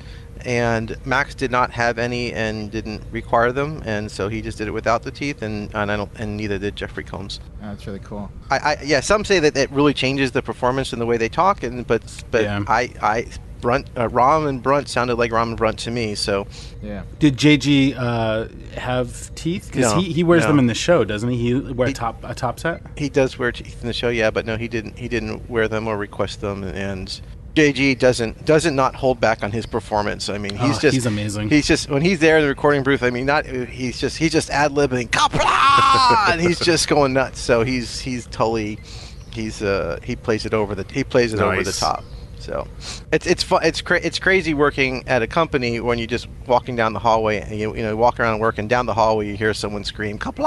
And 0.47 0.97
Max 1.05 1.35
did 1.35 1.51
not 1.51 1.73
have 1.73 1.99
any 1.99 2.33
and 2.33 2.71
didn't 2.71 3.03
require 3.11 3.51
them, 3.51 3.83
and 3.85 4.09
so 4.09 4.29
he 4.29 4.41
just 4.41 4.59
did 4.59 4.69
it 4.69 4.71
without 4.71 5.03
the 5.03 5.11
teeth, 5.11 5.43
and 5.43 5.75
and 5.75 5.91
I 5.91 5.97
don't, 5.97 6.11
and 6.17 6.37
neither 6.37 6.57
did 6.57 6.77
Jeffrey 6.77 7.03
Combs. 7.03 7.41
Oh, 7.61 7.67
that's 7.71 7.85
really 7.87 7.99
cool. 7.99 8.31
I, 8.49 8.59
I 8.59 8.77
yeah, 8.85 9.01
some 9.01 9.25
say 9.25 9.41
that 9.41 9.57
it 9.57 9.71
really 9.73 9.93
changes 9.93 10.31
the 10.31 10.43
performance 10.43 10.93
and 10.93 11.03
the 11.03 11.07
way 11.07 11.17
they 11.17 11.29
talk, 11.29 11.65
and 11.65 11.85
but 11.85 12.03
but 12.31 12.45
Yeah. 12.45 12.63
I 12.69 12.93
I 13.03 13.27
Brunt 13.61 13.89
uh, 13.97 14.09
Rom 14.09 14.47
and 14.47 14.63
Brunt 14.63 14.89
sounded 14.89 15.17
like 15.17 15.33
Rom 15.33 15.49
and 15.49 15.57
Brunt 15.59 15.81
to 15.81 15.91
me, 15.91 16.15
so 16.15 16.47
Yeah. 16.81 17.03
Did 17.19 17.37
JG 17.37 17.97
uh, 17.97 18.47
have 18.79 19.35
teeth? 19.35 19.67
Because 19.73 19.95
No, 19.95 20.01
he, 20.01 20.13
he 20.13 20.23
wears 20.23 20.43
no. 20.43 20.49
them 20.49 20.59
in 20.61 20.67
the 20.69 20.75
show, 20.75 21.03
doesn't 21.05 21.29
he? 21.31 21.37
He 21.39 21.55
wear 21.73 21.89
a 21.89 21.93
top 21.93 22.23
a 22.23 22.35
top 22.37 22.61
set. 22.61 22.83
he 22.97 23.09
does 23.09 23.37
wear 23.37 23.51
teeth 23.51 23.81
in 23.81 23.89
the 23.89 23.95
show, 23.95 24.11
yeah, 24.11 24.31
but 24.31 24.47
no, 24.47 24.57
he 24.57 24.69
didn't. 24.69 24.97
He 24.97 25.09
didn't 25.09 25.51
wear 25.51 25.67
them 25.67 25.89
or 25.89 25.97
request 25.97 26.41
them, 26.41 26.63
and 26.63 27.21
JG 27.57 27.99
doesn't 27.99 28.45
doesn't 28.45 28.77
not 28.77 28.95
hold 28.95 29.19
back 29.19 29.43
on 29.43 29.51
his 29.51 29.65
performance. 29.65 30.29
I 30.29 30.37
mean, 30.37 30.55
he's 30.57 30.77
Oh, 30.77 30.81
just 30.81 30.95
he's 30.95 31.07
amazing. 31.07 31.49
He's 31.49 31.67
just 31.67 31.89
when 31.89 32.03
he's 32.03 32.19
there 32.21 32.37
in 32.37 32.43
the 32.43 32.49
recording 32.49 32.83
booth. 32.83 33.03
I 33.03 33.09
mean, 33.11 33.25
not 33.27 33.47
he's 33.47 33.99
just 33.99 34.19
he's 34.19 34.31
just 34.33 34.51
ad 34.51 34.73
libbing, 34.73 35.09
"Kapla!" 35.09 36.33
and 36.33 36.41
he's 36.41 36.59
just 36.61 36.87
going 36.87 37.15
nuts. 37.15 37.41
So 37.41 37.63
he's 37.65 37.99
he's 37.99 38.27
totally 38.27 38.79
he's 39.33 39.63
uh 39.63 39.99
he 40.05 40.17
plays 40.17 40.45
it 40.45 40.53
over 40.55 40.75
the 40.75 40.85
he 40.93 41.03
plays 41.03 41.33
it 41.33 41.41
over 41.41 41.57
the 41.63 41.73
top. 41.73 42.05
So 42.39 42.69
it's 43.11 43.27
it's 43.27 43.43
fu- 43.43 43.57
it's 43.57 43.81
cra- 43.81 44.01
it's 44.03 44.19
crazy 44.19 44.53
working 44.53 45.03
at 45.09 45.23
a 45.23 45.27
company 45.27 45.81
when 45.81 45.97
you're 45.99 46.07
just 46.07 46.29
walking 46.47 46.77
down 46.77 46.93
the 46.93 46.99
hallway 47.01 47.41
and 47.41 47.59
you 47.59 47.75
you 47.75 47.83
know 47.83 47.97
walk 47.97 48.21
around 48.21 48.39
working 48.39 48.69
down 48.69 48.85
the 48.87 48.95
hallway 48.95 49.27
you 49.27 49.35
hear 49.37 49.53
someone 49.55 49.83
scream 49.83 50.17
kapla 50.19 50.47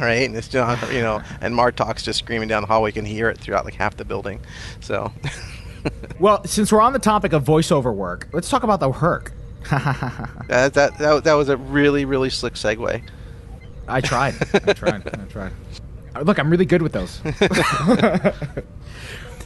right 0.00 0.28
and 0.28 0.36
it's 0.36 0.46
just 0.46 0.92
you 0.92 1.00
know 1.00 1.20
and 1.40 1.52
Martok's 1.54 2.04
just 2.04 2.18
screaming 2.20 2.46
down 2.46 2.62
the 2.62 2.68
hallway 2.68 2.90
you 2.90 2.92
can 2.92 3.04
hear 3.06 3.28
it 3.28 3.38
throughout 3.38 3.64
like 3.64 3.74
half 3.74 3.96
the 3.96 4.04
building 4.04 4.38
so 4.80 5.10
Well, 6.18 6.42
since 6.44 6.72
we're 6.72 6.80
on 6.80 6.94
the 6.94 6.98
topic 6.98 7.34
of 7.34 7.44
voiceover 7.44 7.94
work, 7.94 8.28
let's 8.32 8.48
talk 8.48 8.62
about 8.62 8.80
the 8.80 8.90
Hur'q. 8.90 9.32
that, 10.48 10.72
that 10.72 10.96
that 10.98 11.24
that 11.24 11.34
was 11.34 11.48
a 11.50 11.56
really 11.56 12.04
really 12.06 12.30
slick 12.30 12.54
segue. 12.54 13.02
I 13.88 14.00
tried. 14.00 14.34
I 14.54 14.72
tried. 14.72 15.06
I 15.06 15.24
tried. 15.28 15.52
Look, 16.22 16.38
I'm 16.38 16.48
really 16.48 16.64
good 16.64 16.80
with 16.82 16.92
those. 16.92 17.20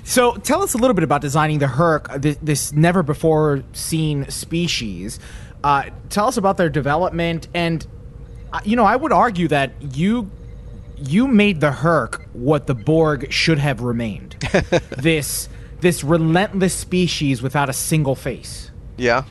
so, 0.05 0.36
tell 0.36 0.62
us 0.62 0.74
a 0.74 0.78
little 0.78 0.95
bit 0.95 1.03
about 1.03 1.20
designing 1.20 1.59
the 1.59 1.66
Hur'q, 1.66 2.09
uh, 2.11 2.18
this, 2.18 2.36
this 2.41 2.72
never 2.72 3.03
before 3.03 3.64
seen 3.72 4.30
species. 4.30 5.18
Uh, 5.64 5.91
tell 6.09 6.26
us 6.26 6.36
about 6.36 6.57
their 6.57 6.70
development, 6.70 7.49
and 7.53 7.84
uh, 8.53 8.61
you 8.64 8.76
know, 8.76 8.84
I 8.84 8.95
would 8.95 9.12
argue 9.12 9.49
that 9.49 9.72
you 9.80 10.30
you 10.97 11.26
made 11.26 11.61
the 11.61 11.72
Hur'q 11.72 12.24
what 12.32 12.66
the 12.66 12.74
Borg 12.74 13.32
should 13.32 13.59
have 13.59 13.80
remained. 13.80 14.36
this 14.97 15.49
this 15.81 16.05
relentless 16.05 16.74
species 16.74 17.43
without 17.43 17.68
a 17.68 17.72
single 17.72 18.14
face. 18.14 18.70
Yeah. 18.97 19.24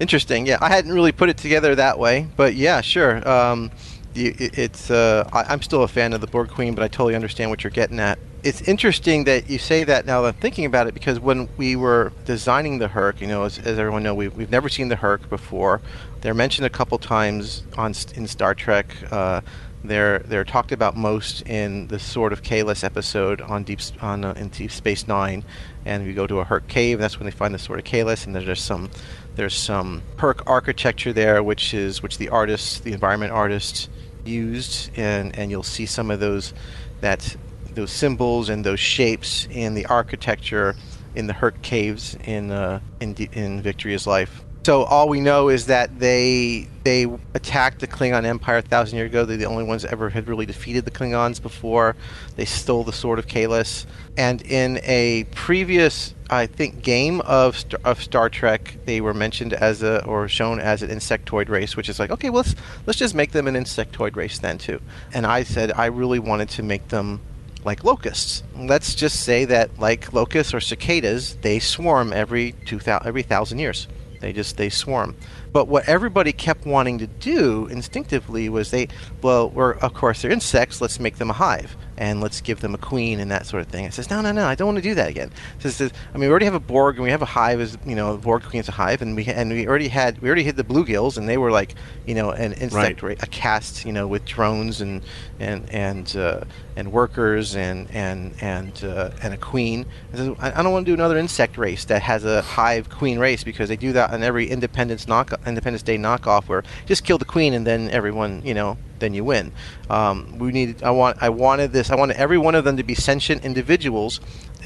Interesting. 0.00 0.46
Yeah, 0.46 0.58
I 0.60 0.70
hadn't 0.70 0.92
really 0.92 1.12
put 1.12 1.28
it 1.28 1.36
together 1.36 1.74
that 1.76 1.98
way, 1.98 2.26
but 2.36 2.54
yeah, 2.54 2.80
sure. 2.80 3.26
Um, 3.28 3.70
it, 4.14 4.58
it's 4.58 4.90
uh, 4.90 5.28
I, 5.32 5.44
I'm 5.44 5.62
still 5.62 5.82
a 5.82 5.88
fan 5.88 6.12
of 6.12 6.20
the 6.20 6.26
Borg 6.26 6.48
Queen, 6.50 6.74
but 6.74 6.82
I 6.82 6.88
totally 6.88 7.14
understand 7.14 7.50
what 7.50 7.62
you're 7.62 7.70
getting 7.70 8.00
at. 8.00 8.18
It's 8.42 8.60
interesting 8.62 9.24
that 9.24 9.48
you 9.48 9.58
say 9.58 9.84
that 9.84 10.04
now 10.04 10.22
that 10.22 10.34
I'm 10.34 10.40
thinking 10.40 10.66
about 10.66 10.86
it, 10.86 10.94
because 10.94 11.18
when 11.20 11.48
we 11.56 11.76
were 11.76 12.12
designing 12.24 12.78
the 12.78 12.88
Hur'q, 12.88 13.20
you 13.20 13.26
know, 13.26 13.44
as, 13.44 13.58
as 13.58 13.78
everyone 13.78 14.02
knows, 14.02 14.16
we've, 14.16 14.36
we've 14.36 14.50
never 14.50 14.68
seen 14.68 14.88
the 14.88 14.96
Hur'q 14.96 15.28
before. 15.30 15.80
They're 16.20 16.34
mentioned 16.34 16.66
a 16.66 16.70
couple 16.70 16.98
times 16.98 17.62
on 17.78 17.94
in 18.14 18.26
Star 18.26 18.54
Trek. 18.54 18.94
Uh, 19.10 19.40
they're 19.84 20.20
they're 20.20 20.44
talked 20.44 20.72
about 20.72 20.96
most 20.96 21.42
in 21.42 21.88
the 21.88 21.98
Sword 21.98 22.32
of 22.32 22.42
Kahless 22.42 22.82
episode 22.82 23.40
on 23.42 23.64
Deep 23.64 23.80
on 24.00 24.24
uh, 24.24 24.32
in 24.32 24.48
Deep 24.48 24.72
Space 24.72 25.06
Nine, 25.06 25.44
and 25.84 26.06
we 26.06 26.14
go 26.14 26.26
to 26.26 26.40
a 26.40 26.44
Hur'q 26.44 26.66
cave. 26.68 26.98
That's 26.98 27.18
when 27.18 27.26
they 27.26 27.30
find 27.30 27.54
the 27.54 27.58
Sword 27.58 27.78
of 27.78 27.84
Kahless, 27.84 28.26
and 28.26 28.34
there's 28.34 28.62
some 28.62 28.90
there's 29.36 29.54
some 29.54 30.02
Hur'q 30.16 30.42
architecture 30.46 31.12
there, 31.12 31.42
which 31.42 31.74
is 31.74 32.02
which 32.02 32.18
the 32.18 32.28
artist, 32.28 32.84
the 32.84 32.92
environment 32.92 33.32
artist, 33.32 33.90
used, 34.24 34.90
and 34.96 35.36
and 35.36 35.50
you'll 35.50 35.62
see 35.62 35.86
some 35.86 36.10
of 36.10 36.20
those 36.20 36.54
that 37.00 37.36
those 37.74 37.90
symbols 37.90 38.48
and 38.48 38.64
those 38.64 38.80
shapes 38.80 39.46
in 39.50 39.74
the 39.74 39.86
architecture 39.86 40.76
in 41.14 41.26
the 41.26 41.34
Hur'q 41.34 41.60
caves 41.62 42.16
in 42.24 42.50
uh, 42.50 42.80
in 43.00 43.14
in 43.32 43.62
Victory 43.62 43.94
is 43.94 44.06
Life. 44.06 44.42
So 44.64 44.84
all 44.84 45.10
we 45.10 45.20
know 45.20 45.50
is 45.50 45.66
that 45.66 45.98
they 45.98 46.68
they 46.84 47.04
attacked 47.34 47.80
the 47.80 47.86
Klingon 47.86 48.24
Empire 48.24 48.58
a 48.58 48.62
thousand 48.62 48.96
years 48.96 49.10
ago. 49.10 49.26
They're 49.26 49.36
the 49.36 49.44
only 49.44 49.64
ones 49.64 49.84
ever 49.84 50.08
had 50.08 50.26
really 50.26 50.46
defeated 50.46 50.86
the 50.86 50.90
Klingons 50.90 51.40
before. 51.40 51.96
They 52.36 52.46
stole 52.46 52.82
the 52.82 52.92
Sword 52.92 53.18
of 53.18 53.26
Kahless. 53.26 53.84
And 54.16 54.40
in 54.40 54.80
a 54.84 55.24
previous, 55.34 56.14
I 56.30 56.46
think, 56.46 56.82
game 56.82 57.20
of 57.22 57.62
of 57.84 58.02
Star 58.02 58.30
Trek, 58.30 58.78
they 58.86 59.02
were 59.02 59.12
mentioned 59.12 59.52
as 59.52 59.82
a 59.82 60.02
or 60.06 60.28
shown 60.28 60.60
as 60.60 60.82
an 60.82 60.88
insectoid 60.88 61.50
race, 61.50 61.76
which 61.76 61.90
is 61.90 61.98
like, 61.98 62.10
okay, 62.10 62.30
well, 62.30 62.42
let's 62.42 62.54
let's 62.86 62.98
just 62.98 63.14
make 63.14 63.32
them 63.32 63.46
an 63.46 63.56
insectoid 63.56 64.16
race 64.16 64.38
then 64.38 64.56
too. 64.56 64.80
And 65.12 65.26
I 65.26 65.42
said 65.42 65.72
I 65.72 65.86
really 65.86 66.18
wanted 66.18 66.48
to 66.50 66.62
make 66.62 66.88
them 66.88 67.20
like 67.64 67.84
locusts. 67.84 68.42
Let's 68.56 68.94
just 68.94 69.24
say 69.24 69.44
that 69.44 69.78
like 69.78 70.14
locusts 70.14 70.54
or 70.54 70.60
cicadas, 70.60 71.36
they 71.42 71.58
swarm 71.58 72.14
every 72.14 72.52
two 72.64 72.78
thousand 72.78 73.06
every 73.06 73.24
thousand 73.24 73.58
years. 73.58 73.88
They 74.24 74.32
just 74.32 74.56
they 74.56 74.70
swarm. 74.70 75.16
But 75.54 75.68
what 75.68 75.88
everybody 75.88 76.32
kept 76.32 76.66
wanting 76.66 76.98
to 76.98 77.06
do 77.06 77.66
instinctively 77.68 78.48
was 78.48 78.72
they 78.72 78.88
well, 79.22 79.50
we're 79.50 79.74
of 79.74 79.94
course 79.94 80.20
they're 80.20 80.32
insects. 80.32 80.80
Let's 80.80 80.98
make 80.98 81.16
them 81.18 81.30
a 81.30 81.32
hive 81.32 81.76
and 81.96 82.20
let's 82.20 82.40
give 82.40 82.60
them 82.60 82.74
a 82.74 82.78
queen 82.78 83.20
and 83.20 83.30
that 83.30 83.46
sort 83.46 83.62
of 83.62 83.68
thing. 83.68 83.84
It 83.84 83.94
says, 83.94 84.10
no, 84.10 84.20
no, 84.20 84.32
no, 84.32 84.46
I 84.46 84.56
don't 84.56 84.66
want 84.66 84.78
to 84.78 84.82
do 84.82 84.96
that 84.96 85.08
again. 85.08 85.30
Says, 85.60 85.80
I 85.80 86.18
mean, 86.18 86.28
we 86.28 86.30
already 86.30 86.46
have 86.46 86.54
a 86.54 86.60
Borg 86.60 86.96
and 86.96 87.04
we 87.04 87.10
have 87.10 87.22
a 87.22 87.26
hive 87.26 87.60
as 87.60 87.78
you 87.86 87.94
know, 87.94 88.14
a 88.14 88.18
Borg 88.18 88.42
queen's 88.42 88.68
a 88.68 88.72
hive, 88.72 89.00
and 89.00 89.14
we 89.14 89.26
and 89.26 89.50
we 89.50 89.68
already 89.68 89.86
had 89.88 90.20
we 90.20 90.28
already 90.28 90.42
hit 90.42 90.56
the 90.56 90.64
bluegills 90.64 91.16
and 91.16 91.28
they 91.28 91.38
were 91.38 91.52
like, 91.52 91.76
you 92.04 92.14
know, 92.16 92.30
an 92.30 92.52
insect 92.54 93.02
Right. 93.02 93.22
a 93.22 93.26
caste, 93.26 93.84
you 93.84 93.92
know, 93.92 94.08
with 94.08 94.24
drones 94.24 94.80
and 94.80 95.02
and 95.38 95.70
and 95.70 96.16
uh, 96.16 96.40
and 96.74 96.90
workers 96.90 97.54
and 97.54 97.88
and 97.92 98.34
and 98.40 98.82
uh, 98.82 99.10
and 99.22 99.32
a 99.32 99.36
queen. 99.38 99.86
It 100.12 100.16
says, 100.16 100.30
I, 100.40 100.58
I 100.58 100.62
don't 100.64 100.72
want 100.72 100.84
to 100.84 100.90
do 100.90 100.94
another 100.94 101.16
insect 101.16 101.56
race 101.58 101.84
that 101.84 102.02
has 102.02 102.24
a 102.24 102.42
hive 102.42 102.90
queen 102.90 103.20
race 103.20 103.44
because 103.44 103.68
they 103.68 103.76
do 103.76 103.92
that 103.92 104.12
on 104.12 104.24
every 104.24 104.50
Independence 104.50 105.06
knock 105.06 105.32
Independence 105.46 105.82
Day 105.82 105.96
knockoff 105.98 106.44
where 106.48 106.62
just 106.86 107.04
kill 107.04 107.18
the 107.18 107.24
queen 107.24 107.52
and 107.54 107.66
then 107.66 107.90
everyone, 107.90 108.42
you 108.44 108.54
know, 108.54 108.76
then 108.98 109.14
you 109.14 109.24
win. 109.24 109.52
Um, 109.90 110.38
we 110.38 110.52
need. 110.52 110.82
I 110.82 110.90
want. 110.90 111.18
I 111.22 111.28
wanted 111.28 111.72
this. 111.72 111.90
I 111.90 111.96
wanted 111.96 112.16
every 112.16 112.38
one 112.38 112.54
of 112.54 112.64
them 112.64 112.76
to 112.76 112.82
be 112.82 112.94
sentient 112.94 113.44
individuals, 113.44 114.20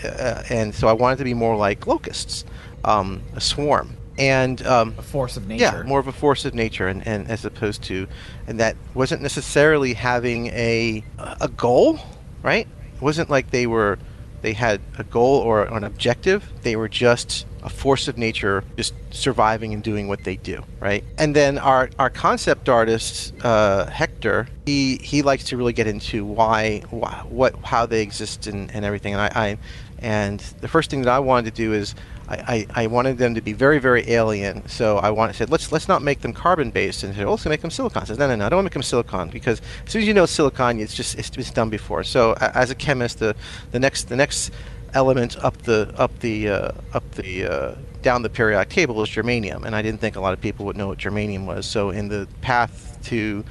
uh, 0.05 0.43
and 0.51 0.75
so 0.75 0.87
I 0.89 0.93
wanted 0.93 1.19
to 1.19 1.25
be 1.25 1.35
more 1.35 1.57
like 1.57 1.87
locusts, 1.87 2.45
um, 2.85 3.23
a 3.35 3.41
swarm, 3.41 3.97
and 4.19 4.65
um, 4.67 4.95
A 4.99 5.03
force 5.03 5.37
of 5.37 5.49
nature. 5.49 5.63
yeah, 5.65 5.83
more 5.83 5.99
of 5.99 6.07
a 6.07 6.13
force 6.13 6.45
of 6.45 6.55
nature, 6.55 6.87
and, 6.89 7.05
and 7.07 7.29
as 7.29 7.45
opposed 7.45 7.83
to, 7.85 8.07
and 8.47 8.61
that 8.61 8.77
wasn't 8.95 9.23
necessarily 9.23 9.95
having 9.95 10.49
a 10.49 11.03
a 11.19 11.49
goal, 11.49 11.99
right? 12.43 12.69
It 12.95 13.03
wasn't 13.03 13.31
like 13.31 13.51
they 13.51 13.67
were, 13.67 13.99
they 14.43 14.53
had 14.53 14.81
a 14.99 15.05
goal 15.05 15.39
or 15.41 15.63
an 15.65 15.85
objective. 15.85 16.49
They 16.63 16.77
were 16.77 16.89
just 16.89 17.47
a 17.63 17.69
force 17.69 18.09
of 18.09 18.17
nature, 18.19 18.65
just 18.77 18.95
surviving 19.11 19.73
and 19.75 19.83
doing 19.83 20.09
what 20.09 20.25
they 20.25 20.37
do, 20.37 20.63
right? 20.81 21.05
And 21.19 21.35
then 21.35 21.59
our 21.59 21.91
our 21.99 22.11
concept 22.11 22.69
artist 22.69 23.35
uh, 23.45 23.87
Hector, 23.87 24.49
he 24.67 24.97
he 24.97 25.23
likes 25.23 25.45
to 25.45 25.57
really 25.57 25.73
get 25.73 25.87
into 25.87 26.25
why, 26.25 26.81
why 26.91 27.25
what 27.29 27.57
how 27.65 27.87
they 27.87 28.03
exist 28.03 28.47
and, 28.47 28.71
and 28.73 28.85
everything. 28.85 29.15
And 29.15 29.23
I, 29.23 29.31
I 29.35 29.59
and 30.01 30.41
the 30.61 30.69
first 30.69 30.91
thing 30.91 31.03
that 31.03 31.11
I 31.11 31.19
wanted 31.19 31.55
to 31.55 31.57
do 31.57 31.73
is 31.73 31.95
I, 32.29 32.67
I, 32.75 32.83
I 32.83 32.87
wanted 32.87 33.19
them 33.19 33.35
to 33.35 33.41
be 33.41 33.53
very, 33.53 33.79
very 33.79 34.09
alien. 34.11 34.69
So 34.69 34.99
I 34.99 35.11
wanted 35.11 35.35
said 35.35 35.51
let's 35.51 35.73
let's 35.73 35.89
not 35.89 36.03
make 36.03 36.21
them 36.21 36.33
carbon 36.33 36.71
based 36.71 37.03
and 37.03 37.15
said 37.15 37.25
oh, 37.25 37.31
let's 37.31 37.47
make 37.47 37.63
them 37.63 37.71
silicon. 37.71 38.03
I 38.03 38.05
said 38.05 38.19
no 38.19 38.29
no 38.29 38.37
no 38.37 38.47
I 38.47 38.49
don't 38.49 38.59
want 38.59 38.67
to 38.67 38.69
make 38.71 38.75
them 38.75 38.83
silicon 38.83 39.29
because 39.31 39.61
as 39.87 39.93
soon 39.93 40.03
as 40.03 40.09
you 40.09 40.15
know 40.15 40.27
silicon 40.27 40.79
it's 40.79 40.95
just 40.95 41.19
it's, 41.19 41.31
it's 41.37 41.51
done 41.51 41.71
before. 41.71 42.05
So 42.05 42.35
as 42.41 42.71
a 42.71 42.75
chemist 42.75 43.19
the 43.19 43.35
the 43.73 43.81
next 43.81 44.09
the 44.09 44.17
next 44.17 44.53
element 44.95 45.37
up 45.43 45.63
the 45.63 45.93
up 45.97 46.19
the 46.21 46.49
uh, 46.49 46.73
up 46.93 47.11
the 47.13 47.45
uh, 47.45 47.75
down 48.03 48.23
the 48.23 48.31
periodic 48.31 48.71
table 48.71 49.03
is 49.03 49.09
germanium, 49.09 49.65
and 49.65 49.75
I 49.75 49.83
didn't 49.83 50.01
think 50.01 50.17
a 50.17 50.21
lot 50.21 50.33
of 50.33 50.41
people 50.41 50.67
would 50.67 50.77
know 50.77 50.89
what 50.89 50.99
germanium 50.99 51.47
was. 51.47 51.67
So 51.67 51.91
in 51.91 52.09
the 52.09 52.29
path 52.41 52.99
to 53.05 53.45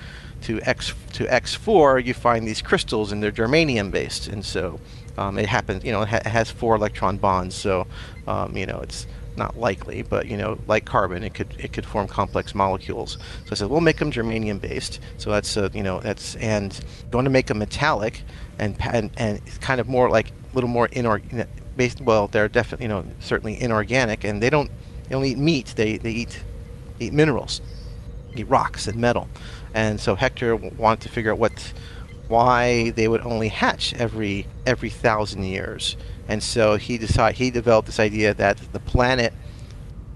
to 0.43 0.61
X 0.61 0.93
to 1.13 1.25
X4, 1.25 2.05
you 2.05 2.13
find 2.13 2.47
these 2.47 2.61
crystals, 2.61 3.11
and 3.11 3.21
they're 3.21 3.31
germanium 3.31 3.91
based, 3.91 4.27
and 4.27 4.45
so 4.45 4.79
um, 5.17 5.38
it 5.38 5.47
happens. 5.47 5.83
You 5.83 5.91
know, 5.91 6.03
it, 6.03 6.09
ha- 6.09 6.17
it 6.17 6.27
has 6.27 6.49
four 6.49 6.75
electron 6.75 7.17
bonds, 7.17 7.55
so 7.55 7.88
um, 8.27 8.55
you 8.55 8.65
know 8.65 8.79
it's 8.79 9.07
not 9.38 9.57
likely, 9.57 10.01
but 10.01 10.27
you 10.27 10.35
know, 10.35 10.57
like 10.67 10.85
carbon, 10.85 11.23
it 11.23 11.33
could 11.33 11.55
it 11.59 11.73
could 11.73 11.85
form 11.85 12.07
complex 12.07 12.55
molecules. 12.55 13.17
So 13.45 13.51
I 13.51 13.55
said, 13.55 13.69
we'll 13.69 13.81
make 13.81 13.97
them 13.97 14.11
germanium 14.11 14.59
based. 14.59 14.99
So 15.17 15.29
that's 15.29 15.55
uh, 15.55 15.69
you 15.73 15.83
know 15.83 15.99
that's 15.99 16.35
and 16.35 16.79
going 17.11 17.25
to 17.25 17.31
make 17.31 17.47
them 17.47 17.59
metallic, 17.59 18.23
and 18.59 18.75
and 18.81 19.11
and 19.17 19.41
kind 19.61 19.79
of 19.79 19.88
more 19.88 20.09
like 20.09 20.31
a 20.47 20.47
little 20.54 20.70
more 20.70 20.88
inorganic. 20.88 21.50
Based, 21.76 22.02
well, 22.02 22.28
they're 22.28 22.48
definitely 22.48 22.86
you 22.86 22.89
know 22.89 23.06
certainly 23.20 23.62
inorganic, 23.62 24.24
and 24.24 24.41
they 24.41 24.50
don't 24.50 24.72
they 25.10 25.22
eat 25.24 25.38
meat. 25.38 25.74
They 25.76 25.98
they 25.98 26.12
eat 26.12 26.43
eat 27.00 27.14
minerals, 27.14 27.62
eat 28.36 28.48
rocks 28.50 28.88
and 28.88 29.00
metal. 29.00 29.28
And 29.74 30.00
so 30.00 30.16
Hector 30.16 30.56
wanted 30.56 31.02
to 31.02 31.10
figure 31.10 31.32
out 31.32 31.38
what 31.38 31.74
why 32.28 32.89
they 32.91 33.08
would 33.08 33.22
only 33.22 33.48
hatch 33.48 33.93
every 33.93 34.48
every 34.66 34.89
thousand 34.89 35.43
years. 35.43 35.98
And 36.28 36.43
so 36.43 36.76
he 36.76 36.98
decided 36.98 37.38
he 37.38 37.52
developed 37.52 37.86
this 37.86 38.00
idea 38.00 38.34
that 38.34 38.58
the 38.74 38.80
planet 38.80 39.34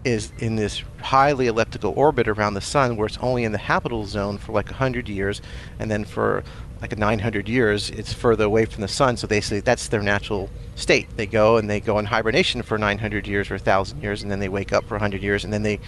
is 0.03 0.33
in 0.39 0.55
this 0.55 0.83
highly 0.99 1.47
elliptical 1.47 1.93
orbit 1.95 2.27
around 2.27 2.55
the 2.55 2.61
sun 2.61 2.97
where 2.97 3.05
it's 3.05 3.19
only 3.19 3.43
in 3.43 3.51
the 3.51 3.57
habitable 3.57 4.05
zone 4.05 4.37
for 4.37 4.51
like 4.51 4.65
100 4.65 5.07
years 5.07 5.41
and 5.79 5.91
then 5.91 6.03
for 6.03 6.43
like 6.81 6.97
900 6.97 7.47
years 7.47 7.89
it's 7.91 8.11
further 8.13 8.45
away 8.45 8.65
from 8.65 8.81
the 8.81 8.87
sun 8.87 9.15
so 9.15 9.27
they 9.27 9.41
say 9.41 9.59
that's 9.59 9.87
their 9.87 10.01
natural 10.01 10.49
state 10.75 11.07
they 11.15 11.25
go 11.27 11.57
and 11.57 11.69
they 11.69 11.79
go 11.79 11.99
in 11.99 12.05
hibernation 12.05 12.61
for 12.61 12.77
900 12.77 13.27
years 13.27 13.49
or 13.51 13.55
1000 13.55 14.01
years 14.01 14.23
and 14.23 14.31
then 14.31 14.39
they 14.39 14.49
wake 14.49 14.73
up 14.73 14.83
for 14.85 14.95
100 14.95 15.21
years 15.21 15.43
and 15.43 15.53
then 15.53 15.63
they 15.63 15.79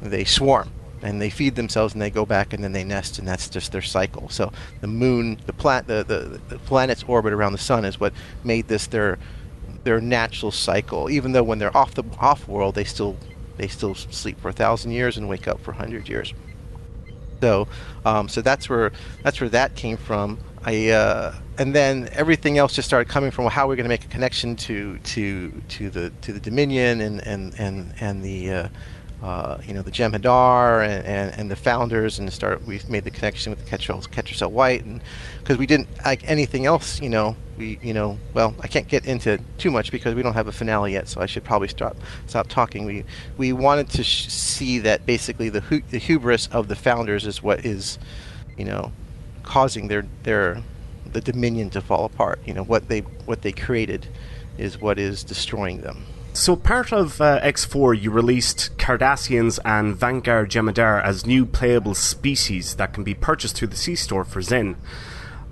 they 0.00 0.24
swarm 0.24 0.70
and 1.02 1.20
they 1.20 1.30
feed 1.30 1.56
themselves 1.56 1.92
and 1.92 2.00
they 2.00 2.10
go 2.10 2.24
back 2.24 2.52
and 2.52 2.62
then 2.62 2.72
they 2.72 2.84
nest 2.84 3.18
and 3.18 3.26
that's 3.26 3.48
just 3.48 3.72
their 3.72 3.82
cycle 3.82 4.28
so 4.28 4.52
the 4.80 4.86
moon 4.86 5.38
the, 5.46 5.52
pla- 5.52 5.82
the, 5.82 6.04
the, 6.04 6.40
the 6.48 6.58
planet's 6.60 7.02
orbit 7.04 7.32
around 7.32 7.52
the 7.52 7.58
sun 7.58 7.84
is 7.84 7.98
what 7.98 8.12
made 8.44 8.68
this 8.68 8.86
their 8.86 9.18
their 9.86 10.00
natural 10.00 10.50
cycle. 10.50 11.08
Even 11.08 11.30
though 11.30 11.44
when 11.44 11.60
they're 11.60 11.74
off 11.76 11.94
the 11.94 12.02
off 12.18 12.48
world, 12.48 12.74
they 12.74 12.84
still 12.84 13.16
they 13.56 13.68
still 13.68 13.94
sleep 13.94 14.38
for 14.40 14.48
a 14.48 14.52
thousand 14.52 14.90
years 14.90 15.16
and 15.16 15.28
wake 15.28 15.46
up 15.46 15.60
for 15.60 15.70
a 15.70 15.74
hundred 15.74 16.08
years. 16.08 16.34
So, 17.40 17.68
um, 18.04 18.28
so 18.28 18.40
that's 18.40 18.68
where 18.68 18.92
that's 19.22 19.40
where 19.40 19.50
that 19.50 19.74
came 19.74 19.96
from. 19.96 20.38
I 20.64 20.88
uh, 20.88 21.34
and 21.58 21.74
then 21.74 22.08
everything 22.12 22.58
else 22.58 22.74
just 22.74 22.88
started 22.88 23.08
coming 23.08 23.30
from 23.30 23.46
how 23.46 23.68
we're 23.68 23.76
going 23.76 23.84
to 23.84 23.88
make 23.88 24.04
a 24.04 24.08
connection 24.08 24.56
to 24.56 24.98
to 24.98 25.62
to 25.68 25.90
the 25.90 26.10
to 26.22 26.32
the 26.32 26.40
Dominion 26.40 27.00
and 27.00 27.26
and 27.26 27.54
and 27.58 27.94
and 28.00 28.22
the 28.22 28.50
uh, 28.50 28.68
uh, 29.26 29.60
you 29.66 29.74
know 29.74 29.82
the 29.82 29.90
Jem'Hadar 29.90 30.86
and, 30.86 31.04
and, 31.04 31.34
and 31.36 31.50
the 31.50 31.56
founders 31.56 32.20
and 32.20 32.32
start 32.32 32.64
We've 32.64 32.88
made 32.88 33.02
the 33.02 33.10
connection 33.10 33.50
with 33.50 33.58
the 33.58 33.76
Ketracel 33.76 34.52
White 34.52 34.84
and 34.84 35.02
because 35.40 35.58
we 35.58 35.66
didn't 35.66 35.88
like 36.04 36.22
anything 36.30 36.64
else 36.64 37.00
you 37.00 37.08
know 37.08 37.34
we 37.58 37.80
you 37.82 37.92
know 37.92 38.18
well 38.34 38.54
I 38.60 38.68
can't 38.68 38.86
get 38.86 39.04
into 39.04 39.40
too 39.58 39.72
much 39.72 39.90
because 39.90 40.14
we 40.14 40.22
don't 40.22 40.34
have 40.34 40.46
a 40.46 40.52
finale 40.52 40.92
yet 40.92 41.08
so 41.08 41.20
I 41.20 41.26
should 41.26 41.42
probably 41.42 41.66
stop 41.66 41.96
stop 42.26 42.46
talking. 42.46 42.84
We 42.84 43.04
we 43.36 43.52
wanted 43.52 43.90
to 43.90 44.04
sh- 44.04 44.28
see 44.28 44.78
that 44.80 45.06
basically 45.06 45.48
the 45.48 45.60
hu- 45.60 45.82
the 45.90 45.98
hubris 45.98 46.46
of 46.52 46.68
the 46.68 46.76
founders 46.76 47.26
is 47.26 47.42
what 47.42 47.66
is 47.66 47.98
you 48.56 48.64
know 48.64 48.92
causing 49.42 49.88
their 49.88 50.06
their 50.22 50.62
the 51.12 51.20
Dominion 51.20 51.68
to 51.70 51.80
fall 51.80 52.04
apart. 52.04 52.38
You 52.46 52.54
know 52.54 52.62
what 52.62 52.86
they 52.86 53.00
what 53.00 53.42
they 53.42 53.50
created 53.50 54.06
is 54.56 54.80
what 54.80 55.00
is 55.00 55.24
destroying 55.24 55.80
them 55.80 56.04
So, 56.36 56.54
part 56.54 56.92
of 56.92 57.18
uh, 57.18 57.40
X4, 57.40 57.98
you 57.98 58.10
released 58.10 58.76
Cardassians 58.76 59.58
and 59.64 59.96
Vanguard 59.96 60.50
Jem'Hadar 60.50 61.02
as 61.02 61.24
new 61.24 61.46
playable 61.46 61.94
species 61.94 62.74
that 62.74 62.92
can 62.92 63.02
be 63.04 63.14
purchased 63.14 63.56
through 63.56 63.68
the 63.68 63.76
C 63.76 63.96
store 63.96 64.22
for 64.22 64.42
Zen. 64.42 64.76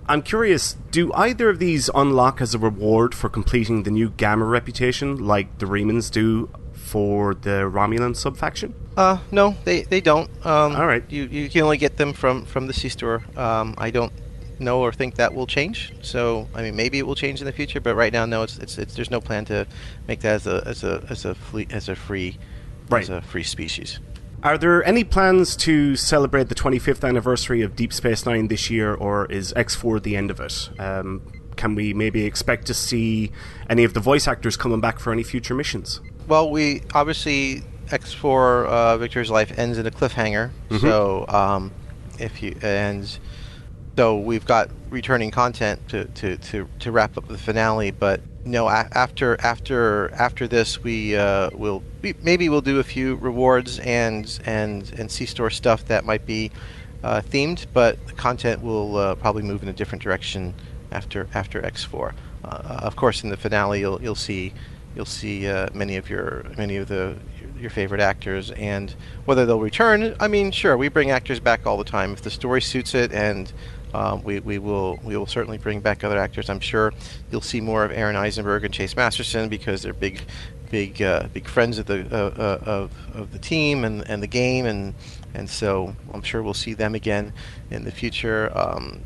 I'm 0.06 0.20
curious, 0.20 0.76
do 0.90 1.10
either 1.14 1.48
of 1.48 1.58
these 1.58 1.88
unlock 1.94 2.42
as 2.42 2.54
a 2.54 2.58
reward 2.58 3.14
for 3.14 3.30
completing 3.30 3.84
the 3.84 3.90
new 3.90 4.10
Gamma 4.10 4.44
reputation, 4.44 5.26
like 5.26 5.58
the 5.58 5.64
Remans 5.64 6.10
do 6.10 6.50
for 6.74 7.34
the 7.34 7.66
Romulan 7.72 8.14
subfaction? 8.14 8.74
Uh, 8.94 9.16
no, 9.30 9.56
they 9.64 9.84
they 9.84 10.02
don't. 10.02 10.28
Um, 10.44 10.76
All 10.76 10.86
right. 10.86 11.02
You 11.08 11.24
you 11.24 11.48
can 11.48 11.62
only 11.62 11.78
get 11.78 11.96
them 11.96 12.12
from 12.12 12.44
from 12.44 12.66
the 12.66 12.74
C 12.74 12.90
store. 12.90 13.24
Um, 13.38 13.74
I 13.78 13.90
don't 13.90 14.12
know 14.60 14.80
or 14.80 14.92
think 14.92 15.16
that 15.16 15.34
will 15.34 15.46
change. 15.46 15.92
So 16.02 16.48
I 16.54 16.62
mean, 16.62 16.76
maybe 16.76 16.98
it 16.98 17.06
will 17.06 17.14
change 17.14 17.40
in 17.40 17.46
the 17.46 17.52
future, 17.52 17.80
but 17.80 17.94
right 17.94 18.12
now, 18.12 18.24
no. 18.26 18.42
It's 18.42 18.58
it's, 18.58 18.78
it's 18.78 18.94
there's 18.94 19.10
no 19.10 19.20
plan 19.20 19.44
to 19.46 19.66
make 20.08 20.20
that 20.20 20.34
as 20.34 20.46
a 20.46 20.62
as 20.66 20.84
a 20.84 21.04
as 21.08 21.24
a 21.24 21.34
fleet 21.34 21.72
as 21.72 21.88
a 21.88 21.94
free 21.96 22.38
Right. 22.90 23.02
as 23.02 23.08
a 23.08 23.22
free 23.22 23.42
species. 23.44 23.98
Are 24.42 24.58
there 24.58 24.84
any 24.84 25.04
plans 25.04 25.56
to 25.56 25.96
celebrate 25.96 26.50
the 26.50 26.54
25th 26.54 27.02
anniversary 27.08 27.62
of 27.62 27.74
Deep 27.74 27.94
Space 27.94 28.26
Nine 28.26 28.48
this 28.48 28.68
year, 28.68 28.92
or 28.92 29.24
is 29.32 29.54
X4 29.54 30.02
the 30.02 30.16
end 30.16 30.30
of 30.30 30.38
it? 30.38 30.68
Um, 30.78 31.22
can 31.56 31.74
we 31.74 31.94
maybe 31.94 32.26
expect 32.26 32.66
to 32.66 32.74
see 32.74 33.32
any 33.70 33.84
of 33.84 33.94
the 33.94 34.00
voice 34.00 34.28
actors 34.28 34.58
coming 34.58 34.82
back 34.82 34.98
for 34.98 35.14
any 35.14 35.22
future 35.22 35.54
missions? 35.54 36.00
Well, 36.28 36.50
we 36.50 36.82
obviously 36.92 37.62
X4 37.86 38.66
uh, 38.66 38.96
Victor's 38.98 39.30
life 39.30 39.58
ends 39.58 39.78
in 39.78 39.86
a 39.86 39.90
cliffhanger. 39.90 40.50
Mhm. 40.68 40.80
So 40.80 41.24
um, 41.28 41.72
if 42.18 42.42
you 42.42 42.54
and 42.60 43.18
so 43.96 44.18
we've 44.18 44.44
got 44.44 44.70
returning 44.90 45.30
content 45.30 45.88
to, 45.88 46.04
to, 46.06 46.36
to, 46.36 46.68
to 46.80 46.92
wrap 46.92 47.16
up 47.16 47.28
the 47.28 47.38
finale. 47.38 47.90
But 47.90 48.20
no, 48.44 48.68
after 48.68 49.40
after 49.40 50.12
after 50.12 50.46
this, 50.46 50.82
we 50.82 51.16
uh, 51.16 51.50
will 51.54 51.82
maybe 52.22 52.48
we'll 52.48 52.60
do 52.60 52.78
a 52.78 52.84
few 52.84 53.14
rewards 53.16 53.78
and 53.80 54.38
and 54.44 54.92
and 54.98 55.10
C 55.10 55.24
store 55.26 55.50
stuff 55.50 55.86
that 55.86 56.04
might 56.04 56.26
be 56.26 56.50
uh, 57.02 57.22
themed, 57.22 57.66
but 57.72 58.04
the 58.06 58.12
content 58.12 58.62
will 58.62 58.96
uh, 58.96 59.14
probably 59.14 59.42
move 59.42 59.62
in 59.62 59.68
a 59.68 59.72
different 59.72 60.02
direction 60.02 60.54
after 60.92 61.28
after 61.34 61.62
X4. 61.62 62.12
Uh, 62.44 62.48
of 62.82 62.96
course, 62.96 63.22
in 63.24 63.30
the 63.30 63.36
finale, 63.36 63.80
you'll 63.80 64.00
you'll 64.02 64.14
see 64.14 64.52
you'll 64.94 65.04
see 65.04 65.48
uh, 65.48 65.68
many 65.72 65.96
of 65.96 66.10
your 66.10 66.44
many 66.56 66.76
of 66.76 66.88
the 66.88 67.16
your 67.58 67.70
favorite 67.70 68.00
actors 68.00 68.50
and 68.52 68.94
whether 69.24 69.46
they'll 69.46 69.60
return. 69.60 70.14
I 70.20 70.28
mean, 70.28 70.50
sure, 70.50 70.76
we 70.76 70.88
bring 70.88 71.10
actors 71.10 71.40
back 71.40 71.66
all 71.66 71.78
the 71.78 71.84
time 71.84 72.12
if 72.12 72.22
the 72.22 72.30
story 72.30 72.60
suits 72.60 72.94
it, 72.94 73.12
and 73.12 73.52
um, 73.94 74.22
we, 74.22 74.40
we 74.40 74.58
will 74.58 74.98
we 75.04 75.16
will 75.16 75.26
certainly 75.26 75.58
bring 75.58 75.80
back 75.80 76.02
other 76.04 76.18
actors. 76.18 76.50
I'm 76.50 76.60
sure 76.60 76.92
you'll 77.30 77.40
see 77.40 77.60
more 77.60 77.84
of 77.84 77.92
Aron 77.92 78.16
Eisenberg 78.16 78.64
and 78.64 78.74
Chase 78.74 78.96
Masterson 78.96 79.48
because 79.48 79.82
they're 79.82 79.94
big 79.94 80.20
big 80.70 81.00
uh, 81.00 81.28
big 81.32 81.46
friends 81.46 81.78
of 81.78 81.86
the 81.86 82.06
uh, 82.10 82.16
uh, 82.16 82.58
of, 82.64 82.90
of 83.14 83.32
the 83.32 83.38
team 83.38 83.84
and, 83.84 84.08
and 84.08 84.22
the 84.22 84.26
game 84.26 84.66
and 84.66 84.94
and 85.34 85.48
so 85.48 85.94
I'm 86.12 86.22
sure 86.22 86.42
we'll 86.42 86.54
see 86.54 86.74
them 86.74 86.94
again 86.94 87.32
in 87.70 87.84
the 87.84 87.92
future. 87.92 88.50
Um, 88.56 89.00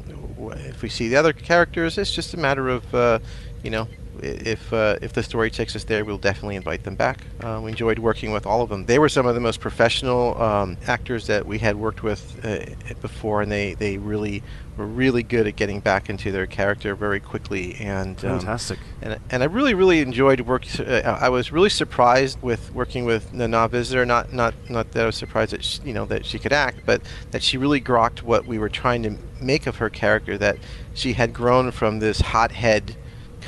if 0.57 0.83
we 0.83 0.89
see 0.89 1.09
the 1.09 1.17
other 1.17 1.33
characters, 1.33 1.99
it's 1.99 2.13
just 2.13 2.35
a 2.35 2.37
matter 2.37 2.69
of 2.69 2.95
uh, 2.95 3.19
you 3.63 3.71
know 3.71 3.89
if 4.23 4.73
uh, 4.73 4.97
if 5.01 5.13
the 5.13 5.23
story 5.23 5.51
takes 5.51 5.75
us 5.77 5.85
there, 5.85 6.05
we'll 6.05 6.19
definitely 6.19 6.57
invite 6.57 6.85
them 6.85 6.95
back. 6.95 7.21
Uh, 7.41 7.61
we 7.63 7.71
enjoyed 7.71 7.99
working 7.99 8.33
with 8.33 8.47
all 8.47 8.63
of 8.63 8.69
them. 8.69 8.87
They 8.87 8.99
were 8.99 9.09
some 9.09 9.27
of 9.27 9.35
the 9.35 9.41
most 9.41 9.61
professional 9.61 10.41
um, 10.41 10.77
actors 10.87 11.27
that 11.27 11.47
we 11.47 11.59
had 11.59 11.77
worked 11.77 12.03
with 12.03 12.45
uh, 12.45 12.65
before, 13.01 13.43
and 13.43 13.51
they, 13.51 13.75
they 13.75 13.99
really 13.99 14.43
were 14.77 14.87
really 14.87 15.23
good 15.23 15.47
at 15.47 15.57
getting 15.57 15.81
back 15.81 16.09
into 16.09 16.31
their 16.31 16.47
character 16.47 16.95
very 16.95 17.21
quickly. 17.21 17.75
And 17.77 18.17
um, 18.25 18.39
Fantastic. 18.39 18.79
and, 19.03 19.19
and 19.31 19.43
I 19.43 19.47
really 19.47 19.75
really 19.75 20.01
enjoyed 20.01 20.41
work. 20.43 20.65
Uh, 20.79 21.19
I 21.21 21.29
was 21.29 21.53
really 21.53 21.71
surprised 21.71 22.41
with 22.41 22.73
working 22.73 23.05
with 23.05 23.33
Nana 23.33 23.69
Visitor. 23.69 24.07
Not 24.07 24.33
not 24.33 24.55
not 24.71 24.93
that 24.93 25.03
I 25.03 25.07
was 25.07 25.17
surprised 25.17 25.53
that 25.53 25.65
she, 25.65 25.83
you 25.83 25.93
know 25.93 26.07
that 26.07 26.25
she 26.25 26.39
could 26.39 26.53
act, 26.53 26.81
but 26.87 27.03
that 27.33 27.43
she 27.43 27.59
really 27.59 27.81
grokked 27.81 28.23
what 28.23 28.47
we 28.47 28.59
were 28.59 28.69
trying 28.69 29.03
to 29.03 29.17
make 29.41 29.67
of 29.67 29.77
her 29.77 29.91
character. 29.91 30.39
That 30.39 30.59
she 30.95 31.15
had 31.15 31.33
grown 31.35 31.71
from 31.73 31.99
this 31.99 32.21
hothead 32.21 32.97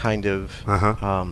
kind 0.00 0.24
of 0.26 0.50
Uh-huh. 0.66 0.94
um, 1.06 1.28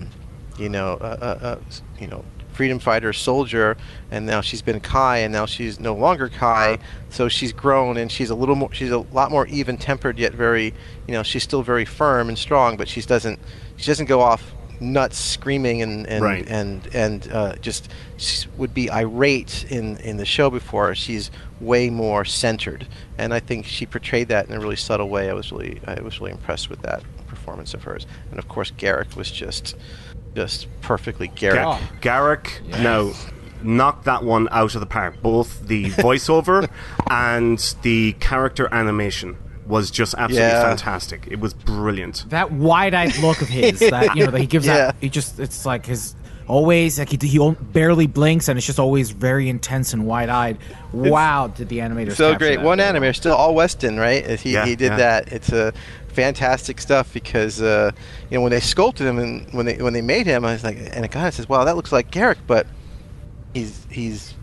you 0.59 0.69
know 0.69 0.91
uh, 1.01 1.16
uh, 1.31 1.47
uh, 1.47 1.57
you 2.01 2.07
know 2.07 2.23
freedom 2.53 2.79
fighter 2.81 3.12
soldier 3.12 3.77
and 4.11 4.27
now 4.27 4.41
she's 4.41 4.62
been 4.62 4.81
kai 4.81 5.19
and 5.19 5.33
now 5.33 5.47
she's 5.47 5.79
no 5.79 5.95
longer 5.95 6.29
kai. 6.29 6.77
So 7.09 7.29
she's 7.29 7.53
grown 7.53 7.97
and 7.97 8.11
she's 8.11 8.31
a 8.31 8.35
little 8.35 8.57
more 8.57 8.73
she's 8.73 8.91
a 8.91 8.99
lot 9.19 9.31
more 9.31 9.47
even 9.47 9.77
tempered 9.79 10.19
yet 10.19 10.33
very 10.35 10.75
you 11.07 11.14
know 11.14 11.23
she's 11.23 11.45
still 11.45 11.62
very 11.62 11.85
firm 11.85 12.29
and 12.29 12.37
strong 12.37 12.77
but 12.77 12.89
she 12.89 13.01
doesn't 13.01 13.39
she 13.77 13.87
doesn't 13.87 14.07
go 14.07 14.21
off 14.21 14.43
nuts 14.81 15.16
screaming 15.19 15.83
and 15.83 16.07
and 16.09 16.23
Right. 16.25 16.47
and 16.49 16.87
and 16.93 17.29
uh, 17.33 17.55
just 17.69 17.89
would 18.57 18.75
be 18.75 18.91
irate 18.91 19.64
in 19.71 19.97
in 19.99 20.16
the 20.16 20.27
show 20.27 20.51
before. 20.51 20.95
She's 20.97 21.31
way 21.61 21.91
more 21.91 22.25
centered. 22.25 22.87
And 23.19 23.33
i 23.35 23.41
think 23.41 23.66
she 23.66 23.87
portrayed 23.87 24.29
that 24.29 24.49
in 24.49 24.55
a 24.55 24.61
really 24.64 24.77
subtle 24.89 25.09
way. 25.09 25.31
I 25.31 25.33
was 25.33 25.51
really 25.53 25.81
i 25.87 26.01
was 26.01 26.19
really 26.21 26.33
impressed 26.33 26.69
with 26.71 26.83
that 26.83 27.03
performance 27.49 27.72
of 27.74 27.82
hers 27.84 28.07
and 28.30 28.38
of 28.38 28.46
course 28.49 28.70
Garak 28.72 29.16
was 29.16 29.30
just 29.30 29.74
just 30.36 30.68
perfectly 30.82 31.28
Garak 31.28 31.80
Ga- 32.03 32.11
Garak, 32.11 32.82
no, 32.82 33.14
knocked 33.62 34.05
that 34.05 34.22
one 34.22 34.46
out 34.53 34.74
of 34.74 34.80
the 34.80 34.86
park. 34.86 35.20
Both 35.22 35.66
the 35.66 35.86
voiceover 36.07 36.68
and 37.11 37.59
the 37.82 38.12
character 38.20 38.68
animation 38.70 39.36
was 39.66 39.90
just 39.90 40.14
absolutely 40.14 40.49
Yeah. 40.51 40.62
fantastic. 40.68 41.26
It 41.30 41.40
was 41.40 41.55
brilliant. 41.55 42.26
That 42.28 42.53
wide-eyed 42.53 43.18
look 43.18 43.40
of 43.42 43.49
his, 43.49 43.80
that 43.80 44.14
you 44.14 44.26
know, 44.26 44.30
that 44.30 44.40
he 44.40 44.46
gives 44.46 44.66
Yeah. 44.66 44.88
out. 44.88 44.94
He 45.01 45.09
just, 45.09 45.40
it's 45.40 45.64
like 45.66 45.86
his 45.86 46.14
always 46.46 46.99
like 46.99 47.11
he, 47.11 47.18
he 47.26 47.55
barely 47.72 48.07
blinks, 48.07 48.49
and 48.49 48.57
it's 48.59 48.66
just 48.66 48.78
always 48.78 49.11
very 49.11 49.49
intense 49.49 49.92
and 49.92 50.07
wide-eyed. 50.07 50.59
Wow, 50.92 51.49
did 51.49 51.68
the 51.68 51.78
animator 51.78 52.12
so 52.14 52.36
great 52.36 52.61
one 52.61 52.78
animator 52.78 53.16
still 53.16 53.34
all 53.34 53.55
weston 53.55 53.99
right 53.99 54.38
he, 54.40 54.53
Yeah, 54.53 54.64
he 54.66 54.76
did 54.76 54.92
yeah. 54.92 54.96
that 54.96 55.32
it's 55.32 55.51
a 55.51 55.72
fantastic 56.23 56.81
stuff 56.81 57.12
because 57.12 57.62
uh, 57.62 57.93
you 58.31 58.37
know 58.37 58.43
when 58.43 58.51
they 58.51 58.59
sculpted 58.61 59.07
him 59.07 59.19
and 59.21 59.49
when 59.53 59.66
they 59.66 59.77
when 59.77 59.93
they 59.93 60.03
made 60.03 60.27
him 60.27 60.45
i 60.45 60.53
was 60.53 60.64
like 60.64 60.77
and 60.93 61.05
a 61.05 61.09
guy 61.09 61.31
says 61.31 61.49
wow 61.49 61.62
that 61.64 61.77
looks 61.77 61.93
like 61.93 62.11
Garak 62.11 62.39
but 62.49 62.66
he's 63.55 63.87
he's 63.89 64.35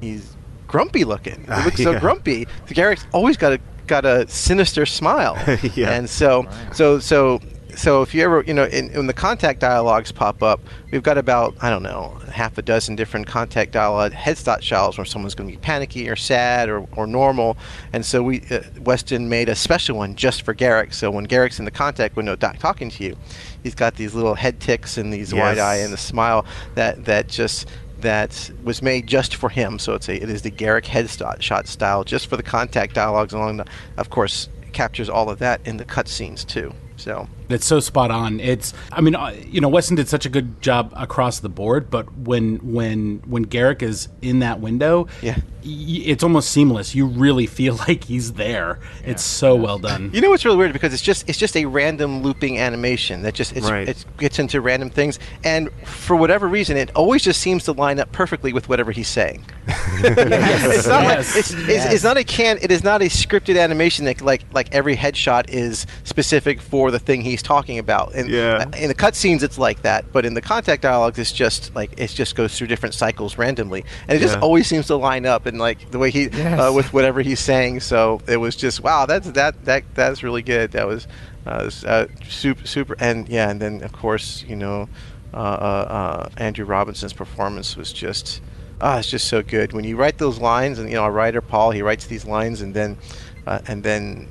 he's 0.00 0.34
grumpy 0.66 1.04
looking 1.04 1.40
he 1.42 1.46
Ah, 1.50 1.62
looks 1.64 1.82
so 1.82 1.90
yeah. 1.92 2.00
grumpy 2.00 2.46
Garak's 2.68 3.06
always 3.12 3.36
got 3.36 3.52
a 3.52 3.60
got 3.86 4.06
a 4.06 4.26
sinister 4.28 4.86
smile 4.86 5.36
Yeah. 5.74 5.90
and 5.92 6.08
so 6.08 6.46
so 6.72 6.98
so 6.98 7.38
so 7.76 8.02
if 8.02 8.14
you 8.14 8.22
ever 8.22 8.42
you 8.46 8.54
know 8.54 8.64
in, 8.64 8.88
when 8.92 9.06
the 9.06 9.12
contact 9.12 9.60
dialogues 9.60 10.12
pop 10.12 10.42
up 10.42 10.60
we've 10.90 11.02
got 11.02 11.18
about 11.18 11.54
i 11.62 11.70
don't 11.70 11.82
know 11.82 12.08
half 12.32 12.56
a 12.58 12.62
dozen 12.62 12.96
different 12.96 13.26
contact 13.26 13.72
dialogue 13.72 14.12
headshot 14.12 14.62
styles 14.62 14.98
where 14.98 15.04
someone's 15.04 15.34
going 15.34 15.48
to 15.48 15.56
be 15.56 15.60
panicky 15.60 16.08
or 16.08 16.16
sad 16.16 16.68
or, 16.68 16.86
or 16.96 17.06
normal 17.06 17.56
and 17.92 18.04
so 18.04 18.22
we 18.22 18.42
uh, 18.50 18.60
weston 18.80 19.28
made 19.28 19.48
a 19.48 19.54
special 19.54 19.96
one 19.96 20.14
just 20.14 20.42
for 20.42 20.54
Garak 20.54 20.92
so 20.94 21.10
when 21.10 21.26
Garak's 21.26 21.58
in 21.58 21.64
the 21.64 21.70
contact 21.70 22.16
window 22.16 22.36
doc- 22.36 22.58
talking 22.58 22.90
to 22.90 23.04
you 23.04 23.16
he's 23.62 23.74
got 23.74 23.96
these 23.96 24.14
little 24.14 24.34
head 24.34 24.60
ticks 24.60 24.96
and 24.98 25.12
these 25.12 25.32
wide 25.34 25.56
Yes. 25.56 25.64
eye 25.64 25.76
and 25.76 25.92
the 25.92 25.96
smile 25.98 26.44
that 26.74 27.04
that 27.04 27.28
just 27.28 27.68
that 28.00 28.50
was 28.62 28.82
made 28.82 29.06
just 29.06 29.34
for 29.34 29.48
him. 29.48 29.78
So 29.78 29.94
it's 29.94 30.08
a 30.10 30.22
it 30.22 30.28
is 30.28 30.42
the 30.42 30.50
Garak 30.50 30.84
headshot 30.84 31.40
shot 31.40 31.66
style 31.66 32.04
just 32.04 32.26
for 32.26 32.36
the 32.36 32.42
contact 32.42 32.94
dialogues 32.94 33.32
along 33.32 33.56
the 33.56 33.66
of 33.96 34.10
course 34.10 34.50
captures 34.74 35.08
all 35.08 35.30
of 35.30 35.38
that 35.38 35.66
in 35.66 35.78
the 35.78 35.84
cutscenes 35.86 36.44
too. 36.46 36.74
So 36.96 37.28
It's 37.48 37.66
so 37.66 37.80
spot 37.80 38.10
on. 38.10 38.40
It's, 38.40 38.72
I 38.92 39.00
mean, 39.00 39.14
uh, 39.14 39.34
you 39.46 39.60
know, 39.60 39.68
Weston 39.68 39.96
did 39.96 40.08
such 40.08 40.24
a 40.26 40.28
good 40.28 40.60
job 40.62 40.92
across 40.96 41.40
the 41.40 41.48
board, 41.48 41.90
but 41.90 42.12
when 42.18 42.56
when 42.72 43.22
when 43.26 43.44
Garak 43.46 43.82
is 43.82 44.08
in 44.22 44.38
that 44.40 44.60
window, 44.60 45.06
Yeah. 45.22 45.36
y- 45.64 46.02
it's 46.06 46.22
almost 46.22 46.50
seamless. 46.50 46.94
You 46.94 47.06
really 47.06 47.46
feel 47.46 47.74
like 47.88 48.04
he's 48.04 48.32
there. 48.34 48.78
It's 49.04 49.22
so 49.22 49.54
well 49.56 49.78
done. 49.78 50.10
you 50.14 50.20
know 50.20 50.30
what's 50.30 50.44
really 50.44 50.56
weird 50.56 50.72
because 50.72 50.92
it's 50.94 51.02
just 51.02 51.28
it's 51.28 51.38
just 51.38 51.56
a 51.56 51.64
random 51.66 52.22
looping 52.22 52.58
animation 52.58 53.22
that 53.22 53.34
just 53.34 53.54
it's, 53.56 53.70
Right. 53.70 53.88
it 53.88 54.04
gets 54.18 54.38
into 54.38 54.60
random 54.60 54.88
things 54.90 55.18
and 55.44 55.70
for 55.84 56.16
whatever 56.16 56.48
reason 56.48 56.76
it 56.76 56.90
always 56.94 57.22
just 57.22 57.40
seems 57.40 57.64
to 57.64 57.72
line 57.72 57.98
up 58.00 58.10
perfectly 58.12 58.52
with 58.52 58.68
whatever 58.68 58.90
he's 58.92 59.08
saying. 59.08 59.44
it's 59.98 60.86
not 60.86 61.04
like, 61.04 61.16
Yes. 61.18 61.36
it's, 61.36 61.50
it's, 61.52 61.84
it's 61.86 62.04
not 62.04 62.16
a 62.16 62.24
can 62.24 62.58
it 62.62 62.70
is 62.70 62.82
not 62.84 63.02
a 63.02 63.06
scripted 63.06 63.60
animation 63.60 64.04
that 64.06 64.20
like 64.20 64.42
like 64.52 64.72
every 64.74 64.96
headshot 64.96 65.48
is 65.48 65.86
specific 66.04 66.60
for 66.60 66.90
the 66.90 66.98
thing 66.98 67.22
he's 67.22 67.42
talking 67.44 67.78
about. 67.78 68.14
And 68.14 68.28
Yeah. 68.28 68.64
in 68.76 68.88
the 68.88 68.94
cutscenes 68.94 69.42
it's 69.42 69.58
like 69.58 69.82
that, 69.82 70.12
but 70.12 70.24
in 70.26 70.34
the 70.34 70.40
contact 70.40 70.82
dialogues 70.82 71.18
it's 71.18 71.32
just 71.32 71.74
like 71.74 71.92
it 71.96 72.08
just 72.08 72.34
goes 72.34 72.56
through 72.58 72.66
different 72.66 72.94
cycles 72.94 73.38
randomly, 73.38 73.84
and 74.08 74.16
it 74.16 74.20
just 74.20 74.34
Yeah. 74.34 74.40
always 74.40 74.66
seems 74.66 74.86
to 74.88 74.96
line 74.96 75.26
up 75.26 75.46
and 75.46 75.58
like 75.58 75.90
the 75.90 75.98
way 75.98 76.10
he 76.10 76.28
Yes. 76.32 76.58
uh, 76.60 76.72
with 76.72 76.92
whatever 76.92 77.20
he's 77.20 77.40
saying. 77.40 77.80
So 77.80 78.20
it 78.26 78.38
was 78.38 78.56
just 78.56 78.82
wow, 78.82 79.06
that's 79.06 79.30
that 79.32 79.64
that 79.66 79.84
that's 79.94 80.22
really 80.22 80.42
good. 80.42 80.72
That 80.72 80.86
was 80.88 81.06
uh, 81.46 81.70
uh, 81.86 82.06
super 82.28 82.66
super, 82.66 82.96
and 82.98 83.28
yeah, 83.28 83.50
and 83.50 83.60
then 83.60 83.82
of 83.82 83.92
course 83.92 84.44
you 84.48 84.56
know 84.56 84.88
uh, 85.32 85.36
uh, 85.36 85.40
uh, 85.40 86.28
Andrew 86.38 86.64
Robinson's 86.64 87.12
performance 87.12 87.76
was 87.76 87.92
just. 87.92 88.40
Ah, 88.80 88.98
it's 88.98 89.08
just 89.08 89.28
so 89.28 89.40
good 89.40 89.72
when 89.72 89.84
you 89.84 89.96
write 89.96 90.18
those 90.18 90.38
lines, 90.40 90.78
and 90.80 90.88
you 90.90 90.96
know, 90.96 91.04
a 91.04 91.10
writer 91.10 91.40
Paul, 91.40 91.70
he 91.70 91.80
writes 91.80 92.06
these 92.06 92.26
lines, 92.26 92.60
and 92.60 92.74
then, 92.74 92.98
uh, 93.46 93.60
and 93.68 93.82
then 93.84 94.26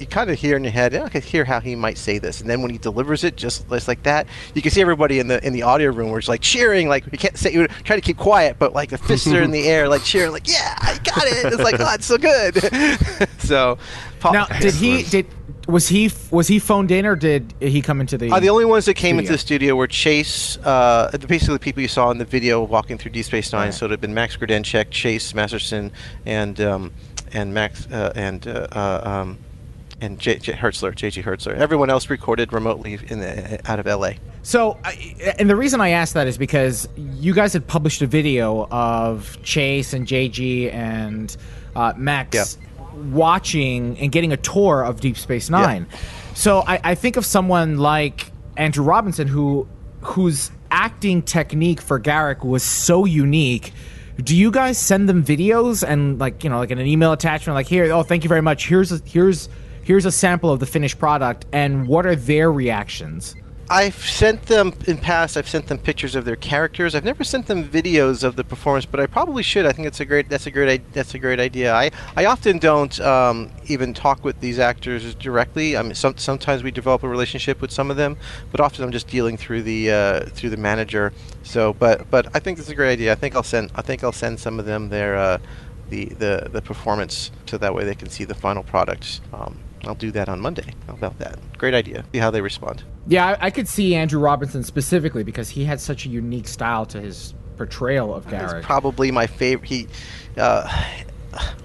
you 0.00 0.06
kind 0.06 0.30
of 0.30 0.38
hear 0.38 0.56
in 0.56 0.64
your 0.64 0.72
head, 0.72 0.92
"Yeah, 0.92 1.04
I 1.04 1.08
could 1.08 1.24
hear 1.24 1.44
how 1.44 1.60
he 1.60 1.76
might 1.76 1.98
say 1.98 2.18
this, 2.18 2.40
and 2.40 2.48
then 2.48 2.62
when 2.62 2.70
he 2.70 2.78
delivers 2.78 3.24
it, 3.24 3.36
just, 3.36 3.68
just 3.68 3.88
like 3.88 4.02
that, 4.04 4.26
you 4.54 4.62
can 4.62 4.70
see 4.70 4.80
everybody 4.80 5.18
in 5.18 5.28
the 5.28 5.44
in 5.46 5.52
the 5.52 5.62
audio 5.62 5.90
room 5.90 6.10
where 6.10 6.18
it's 6.18 6.28
like 6.28 6.40
cheering, 6.40 6.88
like 6.88 7.04
you 7.12 7.18
can't 7.18 7.36
say, 7.36 7.52
you 7.52 7.66
try 7.68 7.96
to 7.96 8.02
keep 8.02 8.16
quiet, 8.16 8.56
but 8.58 8.72
like 8.72 8.90
the 8.90 8.98
fists 8.98 9.26
are 9.28 9.42
in 9.42 9.50
the 9.50 9.68
air, 9.68 9.88
like 9.88 10.02
cheering, 10.02 10.32
like 10.32 10.48
yeah, 10.48 10.76
I 10.78 10.98
got 11.04 11.24
it. 11.26 11.52
It's 11.52 11.62
like, 11.62 11.78
oh, 11.78 11.94
it's 11.94 12.06
so 12.06 12.18
good. 12.18 13.28
so, 13.38 13.78
Paul, 14.20 14.32
Now, 14.32 14.46
did 14.46 14.74
he 14.74 15.02
did 15.02 15.26
Was 15.66 15.88
he 15.88 16.10
was 16.30 16.48
he 16.48 16.58
phoned 16.58 16.90
in 16.90 17.06
or 17.06 17.16
did 17.16 17.54
he 17.60 17.82
come 17.82 18.00
into 18.00 18.16
the? 18.18 18.30
Uh, 18.30 18.40
the 18.40 18.50
only 18.50 18.64
ones 18.64 18.86
that 18.86 18.94
came 18.94 19.18
into 19.18 19.32
the 19.32 19.38
studio 19.38 19.74
were 19.76 19.86
Chase, 19.86 20.56
uh, 20.58 21.10
basically 21.28 21.54
the 21.54 21.60
people 21.60 21.82
you 21.82 21.88
saw 21.88 22.10
in 22.10 22.18
the 22.18 22.24
video 22.24 22.62
walking 22.62 22.98
through 22.98 23.12
Deep 23.12 23.26
Space 23.26 23.52
Nine. 23.52 23.72
So 23.72 23.86
it 23.86 23.90
had 23.90 24.00
been 24.00 24.14
Max 24.14 24.36
Grodenchik, 24.36 24.90
Chase 24.90 25.34
Masterson, 25.34 25.92
and 26.26 26.60
um, 26.60 26.92
and 27.32 27.54
Max 27.54 27.86
uh, 27.86 28.12
and 28.14 28.46
uh, 28.46 28.66
uh, 28.72 29.00
um, 29.04 29.38
and 30.00 30.18
J- 30.18 30.38
J- 30.38 30.52
Hertzler, 30.52 30.92
JG 30.92 31.22
Hertzler. 31.22 31.56
Everyone 31.56 31.90
else 31.90 32.08
recorded 32.10 32.52
remotely 32.52 32.98
in 33.08 33.20
the, 33.20 33.60
out 33.70 33.78
of 33.78 33.86
LA. 33.86 34.12
So, 34.42 34.78
and 35.38 35.50
the 35.50 35.56
reason 35.56 35.80
I 35.80 35.90
asked 35.90 36.14
that 36.14 36.26
is 36.26 36.38
because 36.38 36.88
you 36.96 37.34
guys 37.34 37.52
had 37.52 37.66
published 37.66 38.00
a 38.02 38.06
video 38.06 38.66
of 38.70 39.38
Chase 39.42 39.92
and 39.92 40.06
JG 40.06 40.72
and 40.72 41.36
uh, 41.76 41.92
Max 41.96 42.58
watching 43.12 43.98
and 43.98 44.10
getting 44.10 44.32
a 44.32 44.36
tour 44.36 44.82
of 44.82 45.00
Deep 45.00 45.16
Space 45.16 45.50
Nine. 45.50 45.86
So 46.34 46.62
I, 46.66 46.80
I 46.82 46.94
think 46.94 47.16
of 47.16 47.26
someone 47.26 47.78
like 47.78 48.32
Andrew 48.56 48.84
Robinson 48.84 49.28
who 49.28 49.68
whose 50.02 50.50
acting 50.70 51.22
technique 51.22 51.80
for 51.80 52.00
Garak 52.00 52.44
was 52.44 52.62
so 52.62 53.04
unique. 53.04 53.72
Do 54.16 54.36
you 54.36 54.50
guys 54.50 54.78
send 54.78 55.08
them 55.08 55.24
videos 55.24 55.86
and 55.86 56.18
like 56.18 56.44
you 56.44 56.50
know 56.50 56.58
like 56.58 56.70
in 56.70 56.78
an 56.78 56.86
email 56.86 57.12
attachment 57.12 57.54
like 57.54 57.66
here 57.66 57.90
oh 57.92 58.02
thank 58.02 58.22
you 58.22 58.28
very 58.28 58.42
much 58.42 58.66
here's 58.68 58.92
a, 58.92 59.00
here's 59.04 59.48
here's 59.90 60.06
a 60.06 60.12
sample 60.12 60.52
of 60.52 60.60
the 60.60 60.66
finished 60.66 61.00
product 61.00 61.44
and 61.52 61.88
what 61.88 62.06
are 62.06 62.14
their 62.14 62.52
reactions? 62.52 63.34
I've 63.68 63.96
sent 63.96 64.42
them 64.44 64.72
in 64.86 64.98
past. 64.98 65.36
I've 65.36 65.48
sent 65.48 65.66
them 65.66 65.78
pictures 65.78 66.14
of 66.14 66.24
their 66.24 66.36
characters. 66.36 66.94
I've 66.94 67.04
never 67.04 67.24
sent 67.24 67.48
them 67.48 67.68
videos 67.68 68.22
of 68.22 68.36
the 68.36 68.44
performance, 68.44 68.86
but 68.86 69.00
I 69.00 69.06
probably 69.06 69.42
should. 69.42 69.66
I 69.66 69.72
think 69.72 69.88
it's 69.88 69.98
a 69.98 70.04
great. 70.04 70.28
That's 70.28 70.46
a 70.46 70.52
great. 70.52 70.92
That's 70.92 71.14
a 71.14 71.18
great 71.18 71.40
idea. 71.40 71.74
I, 71.74 71.90
I 72.14 72.26
often 72.26 72.58
don't 72.58 73.00
um, 73.00 73.50
even 73.66 73.92
talk 73.92 74.22
with 74.22 74.38
these 74.38 74.60
actors 74.60 75.12
directly. 75.16 75.76
I 75.76 75.82
mean, 75.82 75.96
some, 75.96 76.16
sometimes 76.16 76.62
we 76.62 76.70
develop 76.70 77.02
a 77.02 77.08
relationship 77.08 77.60
with 77.60 77.72
some 77.72 77.90
of 77.90 77.96
them, 77.96 78.16
but 78.52 78.60
often 78.60 78.84
I'm 78.84 78.92
just 78.92 79.08
dealing 79.08 79.36
through 79.36 79.62
the 79.62 79.90
uh, 79.90 80.20
through 80.26 80.50
the 80.50 80.56
manager. 80.56 81.12
So, 81.42 81.72
but 81.72 82.08
but 82.12 82.28
I 82.32 82.38
think 82.38 82.58
that's 82.58 82.70
a 82.70 82.76
great 82.76 82.92
idea. 82.92 83.10
I 83.10 83.16
think 83.16 83.34
I'll 83.34 83.42
send. 83.42 83.72
I 83.74 83.82
think 83.82 84.04
I'll 84.04 84.12
send 84.12 84.38
some 84.38 84.60
of 84.60 84.66
them 84.66 84.88
their 84.88 85.16
uh, 85.16 85.38
the, 85.88 86.04
the 86.06 86.48
the 86.52 86.62
performance 86.62 87.32
so 87.46 87.58
that 87.58 87.74
way 87.74 87.84
they 87.84 87.96
can 87.96 88.08
see 88.08 88.24
the 88.24 88.36
final 88.36 88.62
product. 88.62 89.20
Um, 89.32 89.58
I'll 89.84 89.94
do 89.94 90.10
that 90.12 90.28
on 90.28 90.40
Monday. 90.40 90.74
How 90.86 90.94
about 90.94 91.18
that? 91.18 91.38
Great 91.58 91.74
idea. 91.74 92.04
See 92.12 92.18
how 92.18 92.30
they 92.30 92.40
respond. 92.40 92.84
Yeah, 93.06 93.26
I, 93.26 93.46
I 93.46 93.50
could 93.50 93.68
see 93.68 93.94
Andrew 93.94 94.20
Robinson 94.20 94.62
specifically 94.62 95.24
because 95.24 95.48
he 95.48 95.64
had 95.64 95.80
such 95.80 96.06
a 96.06 96.08
unique 96.08 96.48
style 96.48 96.86
to 96.86 97.00
his 97.00 97.34
portrayal 97.56 98.14
of 98.14 98.26
Garak. 98.26 98.56
He's 98.56 98.64
probably 98.64 99.10
my 99.10 99.26
favorite. 99.26 99.68
He, 99.68 99.88
uh, 100.36 100.84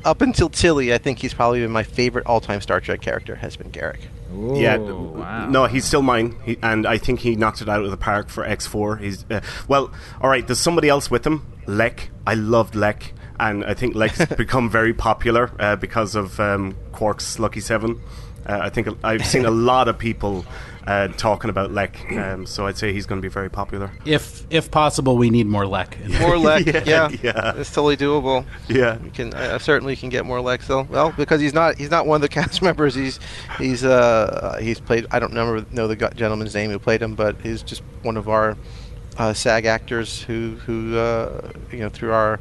up 0.04 0.22
until 0.22 0.50
Tilly, 0.50 0.94
I 0.94 0.98
think 0.98 1.20
he's 1.20 1.34
probably 1.34 1.62
been 1.62 1.72
my 1.72 1.84
favorite 1.84 2.26
all-time 2.26 2.62
Star 2.62 2.80
Trek 2.80 3.02
character. 3.02 3.36
Has 3.36 3.56
been 3.56 3.72
Garak. 3.72 4.00
yeah, 4.56 4.78
no, 5.50 5.66
he's 5.66 5.86
still 5.86 6.02
mine, 6.02 6.36
he, 6.44 6.58
and 6.62 6.86
I 6.86 6.98
think 6.98 7.22
he 7.22 7.36
knocked 7.36 7.62
it 7.62 7.70
out 7.70 7.84
of 7.84 7.90
the 7.92 7.98
park 7.98 8.30
for 8.30 8.46
X 8.46 8.68
four. 8.68 8.98
He's 8.98 9.26
uh, 9.32 9.42
well, 9.68 9.92
all 10.22 10.30
right. 10.30 10.46
There's 10.46 10.60
somebody 10.60 10.90
else 10.90 11.10
with 11.10 11.26
him, 11.26 11.46
Lek. 11.66 12.10
I 12.28 12.36
loved 12.36 12.76
Lek, 12.76 13.14
and 13.40 13.64
I 13.66 13.74
think 13.74 13.96
Lek's 13.96 14.26
become 14.38 14.70
very 14.70 14.94
popular 14.94 15.52
uh, 15.60 15.76
because 15.76 16.16
of 16.16 16.40
um, 16.40 16.76
Quark's 16.92 17.40
Lucky 17.40 17.60
Seven. 17.62 18.02
Uh, 18.46 18.60
I 18.62 18.70
think 18.70 18.88
I've 19.04 19.26
seen 19.26 19.46
a 19.46 19.52
lot 19.72 19.88
of 19.88 19.98
people 19.98 20.46
uh, 20.86 21.08
talking 21.08 21.50
about 21.50 21.72
Lek, 21.72 22.00
um, 22.12 22.46
so 22.46 22.68
I'd 22.68 22.78
say 22.78 22.94
he's 22.94 23.08
going 23.08 23.20
to 23.20 23.26
be 23.26 23.32
very 23.32 23.50
popular. 23.50 23.92
If 24.06 24.46
if 24.52 24.70
possible, 24.70 25.18
we 25.18 25.32
need 25.32 25.48
more 25.48 25.66
Lek. 25.66 25.98
More 26.20 26.38
Lek, 26.38 26.68
Yeah, 26.68 26.84
yeah, 26.86 27.10
yeah. 27.24 27.54
it's 27.58 27.74
totally 27.74 27.98
doable. 27.98 28.46
Yeah. 28.68 28.98
we 28.98 29.10
can. 29.10 29.34
I, 29.34 29.56
I 29.56 29.58
certainly 29.58 29.96
can 29.96 30.10
get 30.10 30.28
more 30.28 30.42
Lek 30.42 30.62
still. 30.62 30.84
Well, 30.84 31.12
because 31.18 31.42
he's 31.42 31.56
not. 31.56 31.78
He's 31.78 31.90
not 31.90 32.06
one 32.06 32.18
of 32.18 32.22
the 32.22 32.30
cast 32.30 32.62
members. 32.62 32.94
He's 32.94 33.20
he's 33.58 33.84
uh 33.84 34.60
he's 34.62 34.80
played. 34.80 35.08
I 35.10 35.18
don't 35.18 35.34
remember 35.34 35.66
know 35.72 35.88
the 35.88 35.96
gentleman's 35.96 36.54
name 36.54 36.70
who 36.70 36.78
played 36.78 37.02
him, 37.02 37.16
but 37.16 37.42
he's 37.42 37.64
just 37.64 37.82
one 38.04 38.16
of 38.16 38.30
our 38.30 38.56
uh, 39.18 39.34
SAG 39.34 39.66
actors 39.66 40.22
who 40.22 40.56
who 40.68 40.96
uh, 40.98 41.52
you 41.72 41.80
know 41.80 41.90
through 41.90 42.12
our 42.12 42.40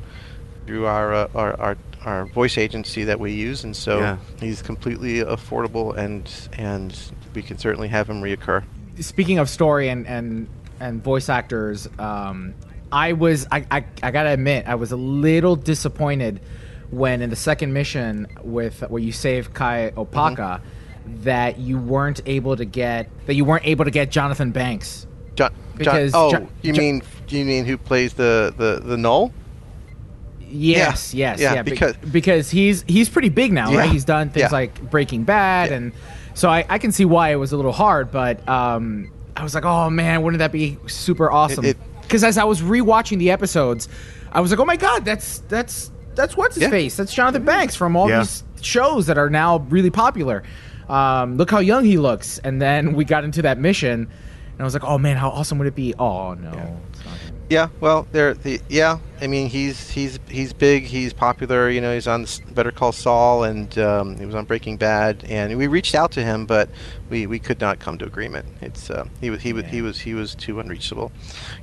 through 0.66 0.86
our, 0.86 1.14
uh, 1.14 1.28
our 1.34 1.60
our 1.60 1.76
our 2.04 2.26
voice 2.26 2.58
agency 2.58 3.04
that 3.04 3.18
we 3.18 3.32
use, 3.32 3.64
and 3.64 3.74
so 3.74 3.98
Yeah. 4.00 4.16
he's 4.38 4.60
completely 4.62 5.20
affordable, 5.20 5.96
and 5.96 6.30
and 6.58 6.96
we 7.34 7.42
can 7.42 7.56
certainly 7.58 7.88
have 7.88 8.08
him 8.08 8.20
reoccur. 8.22 8.62
Speaking 9.00 9.38
of 9.38 9.48
story 9.48 9.88
and 9.88 10.06
and 10.06 10.46
and 10.80 11.02
voice 11.02 11.28
actors, 11.28 11.88
um, 11.98 12.54
I 12.92 13.12
was 13.14 13.46
I, 13.50 13.64
I 13.70 13.84
I 14.02 14.10
gotta 14.10 14.30
admit 14.30 14.66
I 14.68 14.74
was 14.74 14.92
a 14.92 14.96
little 14.96 15.56
disappointed 15.56 16.40
when 16.90 17.22
in 17.22 17.30
the 17.30 17.36
second 17.36 17.72
mission 17.72 18.26
with 18.42 18.80
where 18.90 19.02
you 19.02 19.10
save 19.12 19.54
Kai 19.54 19.92
Opaka 19.96 20.60
that 21.22 21.58
you 21.58 21.78
weren't 21.78 22.20
able 22.26 22.56
to 22.56 22.64
get 22.64 23.08
that 23.26 23.34
you 23.34 23.44
weren't 23.44 23.66
able 23.66 23.84
to 23.86 23.90
get 23.90 24.10
Jonathan 24.10 24.50
Banks. 24.52 25.06
John, 25.36 25.52
Because 25.76 26.12
John, 26.12 26.20
oh, 26.26 26.30
Jo- 26.38 26.48
you 26.62 26.72
Jo- 26.74 26.80
mean 26.82 27.02
you 27.30 27.44
mean 27.46 27.64
who 27.64 27.78
plays 27.78 28.12
the 28.12 28.54
the 28.56 28.80
the 28.86 28.96
null? 28.98 29.32
Yes, 30.54 31.12
Yeah, 31.14 31.32
yes, 31.32 31.40
yeah, 31.40 31.54
yeah. 31.54 31.62
be- 31.62 31.70
because- 31.72 31.96
because 31.96 32.50
he's 32.50 32.84
he's 32.86 33.08
pretty 33.08 33.28
big 33.28 33.52
now, 33.52 33.70
Yeah, 33.70 33.78
right? 33.80 33.90
He's 33.90 34.04
done 34.04 34.30
things 34.30 34.42
yeah. 34.50 34.56
like 34.56 34.90
Breaking 34.90 35.24
Bad, 35.24 35.72
and 35.72 35.92
so 36.34 36.48
I, 36.48 36.64
I 36.68 36.78
can 36.78 36.92
see 36.92 37.04
why 37.04 37.30
it 37.30 37.36
was 37.36 37.52
a 37.52 37.56
little 37.56 37.72
hard. 37.72 38.10
But 38.10 38.46
um, 38.48 39.10
I 39.36 39.42
was 39.42 39.54
like, 39.54 39.64
oh 39.64 39.90
man, 39.90 40.22
wouldn't 40.22 40.38
that 40.38 40.52
be 40.52 40.78
super 40.86 41.30
awesome? 41.30 41.64
Because 42.02 42.22
as 42.22 42.38
I 42.38 42.44
was 42.44 42.60
rewatching 42.60 43.18
the 43.18 43.30
episodes, 43.30 43.88
I 44.32 44.40
was 44.40 44.50
like, 44.50 44.60
oh 44.60 44.64
my 44.64 44.76
god, 44.76 45.04
that's 45.04 45.38
that's 45.48 45.90
that's 46.14 46.36
what's 46.36 46.54
his 46.54 46.62
Yeah. 46.62 46.70
face? 46.70 46.96
That's 46.96 47.12
Jonathan 47.12 47.44
Banks 47.44 47.74
from 47.74 47.96
all 47.96 48.08
Yeah. 48.08 48.20
these 48.20 48.44
shows 48.60 49.06
that 49.06 49.18
are 49.18 49.28
now 49.30 49.58
really 49.68 49.90
popular. 49.90 50.42
Um, 50.88 51.36
look 51.36 51.50
how 51.50 51.58
young 51.58 51.84
he 51.84 51.96
looks. 51.98 52.38
And 52.38 52.60
then 52.62 52.92
we 52.94 53.04
got 53.04 53.24
into 53.24 53.42
that 53.42 53.58
mission, 53.58 53.90
and 54.02 54.60
I 54.60 54.62
was 54.64 54.74
like, 54.74 54.84
oh 54.84 54.98
man, 54.98 55.16
how 55.16 55.30
awesome 55.30 55.58
would 55.58 55.66
it 55.66 55.74
be? 55.74 55.94
Oh 55.98 56.34
no, 56.34 56.50
it's 56.50 56.54
not 56.56 56.66
him. 56.68 56.93
Yeah, 57.50 57.68
well, 57.78 58.06
there. 58.10 58.32
The, 58.32 58.58
yeah, 58.70 58.98
I 59.20 59.26
mean, 59.26 59.50
he's 59.50 59.90
he's 59.90 60.18
he's 60.28 60.54
big. 60.54 60.84
He's 60.84 61.12
popular. 61.12 61.68
You 61.68 61.82
know, 61.82 61.92
he's 61.92 62.08
on 62.08 62.26
Better 62.52 62.72
Call 62.72 62.90
Saul, 62.90 63.44
and 63.44 63.76
um, 63.78 64.16
he 64.16 64.24
was 64.24 64.34
on 64.34 64.46
Breaking 64.46 64.78
Bad. 64.78 65.24
And 65.28 65.56
we 65.58 65.66
reached 65.66 65.94
out 65.94 66.10
to 66.12 66.22
him, 66.22 66.46
but 66.46 66.70
we, 67.10 67.26
we 67.26 67.38
could 67.38 67.60
not 67.60 67.80
come 67.80 67.98
to 67.98 68.06
agreement. 68.06 68.46
It's 68.62 68.88
uh, 68.88 69.06
he 69.20 69.28
was 69.28 69.42
he 69.42 69.52
was 69.52 69.66
he 69.66 69.82
was 69.82 70.00
he 70.00 70.14
was 70.14 70.34
too 70.34 70.58
unreachable. 70.58 71.12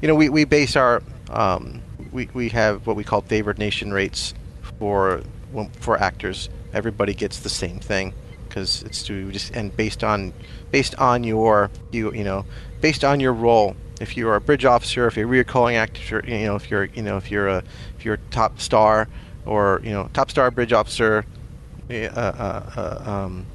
You 0.02 0.08
know, 0.08 0.16
we, 0.16 0.30
we 0.30 0.46
base 0.46 0.76
our 0.76 1.02
um, 1.32 1.82
we 2.12 2.30
we 2.34 2.50
have 2.50 2.86
what 2.86 2.96
we 2.96 3.04
call 3.04 3.22
favored 3.22 3.58
nation 3.58 3.92
rates 3.92 4.36
for 4.78 5.24
for 5.80 6.00
actors. 6.00 6.50
Everybody 6.74 7.16
gets 7.16 7.40
the 7.40 7.50
same 7.50 7.80
thing 7.80 8.14
because 8.48 8.84
it's 8.84 9.02
to 9.04 9.32
just 9.32 9.52
and 9.56 9.76
based 9.76 10.04
on 10.04 10.32
based 10.70 10.94
on 10.96 11.24
your 11.24 11.72
you 11.92 12.14
you 12.14 12.24
know 12.24 12.46
based 12.82 13.04
on 13.04 13.20
your 13.20 13.34
role 13.34 13.76
if 14.02 14.18
you're 14.18 14.36
a 14.36 14.42
bridge 14.42 14.66
officer 14.66 15.08
if 15.08 15.16
you're 15.16 15.26
a 15.26 15.30
recalling 15.30 15.76
actor 15.76 16.24
you 16.28 16.46
know 16.46 16.56
if 16.56 16.70
you're 16.70 16.86
you 16.86 17.02
know 17.02 17.18
if 17.18 17.30
you're 17.30 17.48
a 17.48 17.64
if 17.98 18.06
you're 18.06 18.16
a 18.16 18.30
top 18.32 18.60
star 18.60 19.08
or 19.46 19.82
you 19.84 19.92
know 19.92 20.10
top 20.14 20.30
star 20.30 20.50
bridge 20.52 20.74
officer 20.74 21.26
uh, 21.90 21.94
uh, 21.94 23.00
uh, 23.06 23.10
um, 23.10 23.46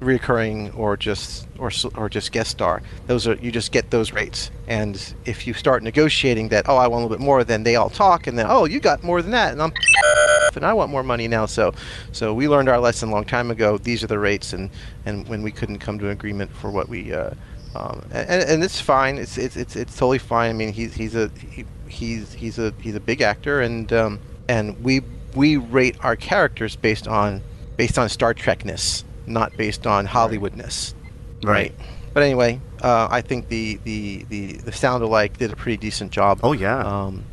reoccurring 0.00 0.76
or 0.76 0.96
just 0.96 1.48
or 1.58 1.70
or 1.94 2.08
just 2.08 2.30
guest 2.32 2.50
star 2.50 2.82
those 3.06 3.26
are 3.26 3.34
you 3.36 3.50
just 3.50 3.72
get 3.72 3.90
those 3.90 4.12
rates 4.12 4.50
and 4.68 5.14
if 5.24 5.46
you 5.46 5.54
start 5.54 5.82
negotiating 5.82 6.48
that 6.48 6.68
oh 6.68 6.76
I 6.76 6.86
want 6.86 7.02
a 7.02 7.06
little 7.06 7.16
bit 7.16 7.24
more 7.24 7.44
then 7.44 7.62
they 7.62 7.76
all 7.76 7.90
talk 7.90 8.26
and 8.26 8.38
then 8.38 8.46
oh 8.48 8.66
you 8.66 8.80
got 8.80 9.02
more 9.02 9.22
than 9.22 9.30
that 9.30 9.52
and 9.52 9.62
I'm 9.62 9.72
and 10.56 10.64
I 10.64 10.72
want 10.72 10.90
more 10.90 11.02
money 11.02 11.28
now. 11.28 11.46
So, 11.46 11.74
so 12.12 12.34
we 12.34 12.48
learned 12.48 12.68
our 12.68 12.80
lesson 12.80 13.10
a 13.10 13.12
long 13.12 13.24
time 13.24 13.50
ago. 13.50 13.78
These 13.78 14.02
are 14.02 14.06
the 14.06 14.18
rates, 14.18 14.52
and, 14.52 14.70
and 15.04 15.28
when 15.28 15.42
we 15.42 15.52
couldn't 15.52 15.78
come 15.78 15.98
to 15.98 16.06
an 16.06 16.12
agreement 16.12 16.50
for 16.50 16.70
what 16.70 16.88
we, 16.88 17.12
uh, 17.12 17.30
um, 17.76 18.02
and, 18.10 18.42
and 18.42 18.64
it's 18.64 18.80
fine. 18.80 19.18
It's, 19.18 19.36
it's 19.36 19.56
it's 19.56 19.76
it's 19.76 19.94
totally 19.94 20.18
fine. 20.18 20.50
I 20.50 20.52
mean, 20.52 20.72
he's 20.72 20.94
he's 20.94 21.14
a 21.14 21.30
he, 21.50 21.64
he's 21.88 22.32
he's 22.32 22.58
a 22.58 22.72
he's 22.80 22.94
a 22.94 23.00
big 23.00 23.20
actor, 23.20 23.60
and 23.60 23.92
um, 23.92 24.20
and 24.48 24.82
we 24.82 25.02
we 25.34 25.56
rate 25.56 25.96
our 26.00 26.16
characters 26.16 26.76
based 26.76 27.06
on 27.06 27.42
based 27.76 27.98
on 27.98 28.08
Star 28.08 28.34
Trekness, 28.34 29.04
not 29.26 29.56
based 29.56 29.86
on 29.86 30.06
Hollywoodness. 30.06 30.94
Right. 31.42 31.74
But 32.14 32.22
anyway, 32.22 32.60
uh, 32.80 33.08
I 33.10 33.20
think 33.20 33.48
the, 33.48 33.78
the, 33.84 34.24
the, 34.30 34.52
the 34.52 34.72
sound 34.72 35.02
alike 35.02 35.36
did 35.36 35.52
a 35.52 35.56
pretty 35.56 35.76
decent 35.76 36.12
job. 36.12 36.40
Oh 36.42 36.52
yeah. 36.52 36.78
Um, 36.78 37.24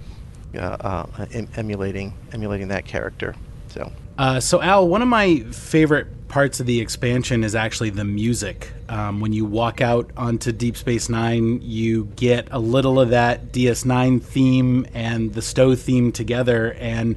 uh, 0.53 0.59
uh, 0.59 1.25
em- 1.31 1.47
emulating 1.55 2.13
emulating 2.33 2.67
that 2.67 2.85
character. 2.85 3.33
So 3.69 3.91
Uh, 4.17 4.39
so 4.39 4.61
Al, 4.61 4.87
one 4.87 5.01
of 5.01 5.07
my 5.07 5.39
favorite 5.51 6.07
parts 6.27 6.59
of 6.59 6.65
the 6.65 6.79
expansion 6.81 7.43
is 7.43 7.53
actually 7.53 7.91
the 7.91 8.03
music. 8.03 8.71
Um, 8.89 9.19
when 9.19 9.33
you 9.33 9.45
walk 9.45 9.81
out 9.81 10.11
onto 10.17 10.51
Deep 10.51 10.77
Space 10.77 11.09
Nine, 11.09 11.59
you 11.61 12.05
get 12.15 12.47
a 12.51 12.59
little 12.59 12.99
of 12.99 13.09
that 13.09 13.51
DS9 13.51 14.21
theme 14.21 14.85
and 14.93 15.33
the 15.33 15.41
STO 15.41 15.75
theme 15.75 16.11
together, 16.11 16.73
and 16.73 17.15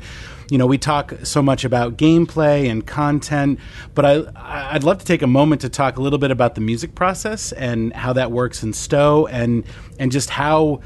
you 0.50 0.58
know 0.58 0.66
we 0.66 0.78
talk 0.78 1.14
so 1.22 1.42
much 1.42 1.64
about 1.64 1.96
gameplay 1.96 2.70
and 2.70 2.86
content, 2.86 3.58
but 3.94 4.04
I 4.04 4.70
I'd 4.74 4.84
love 4.84 4.98
to 4.98 5.04
take 5.04 5.22
a 5.22 5.26
moment 5.26 5.62
to 5.62 5.68
talk 5.68 5.96
a 5.96 6.02
little 6.02 6.18
bit 6.18 6.30
about 6.30 6.54
the 6.54 6.60
music 6.60 6.94
process 6.94 7.52
and 7.52 7.92
how 7.94 8.12
that 8.14 8.30
works 8.32 8.62
in 8.62 8.72
STO, 8.72 9.26
and 9.26 9.64
and 9.98 10.12
just 10.12 10.30
how 10.30 10.80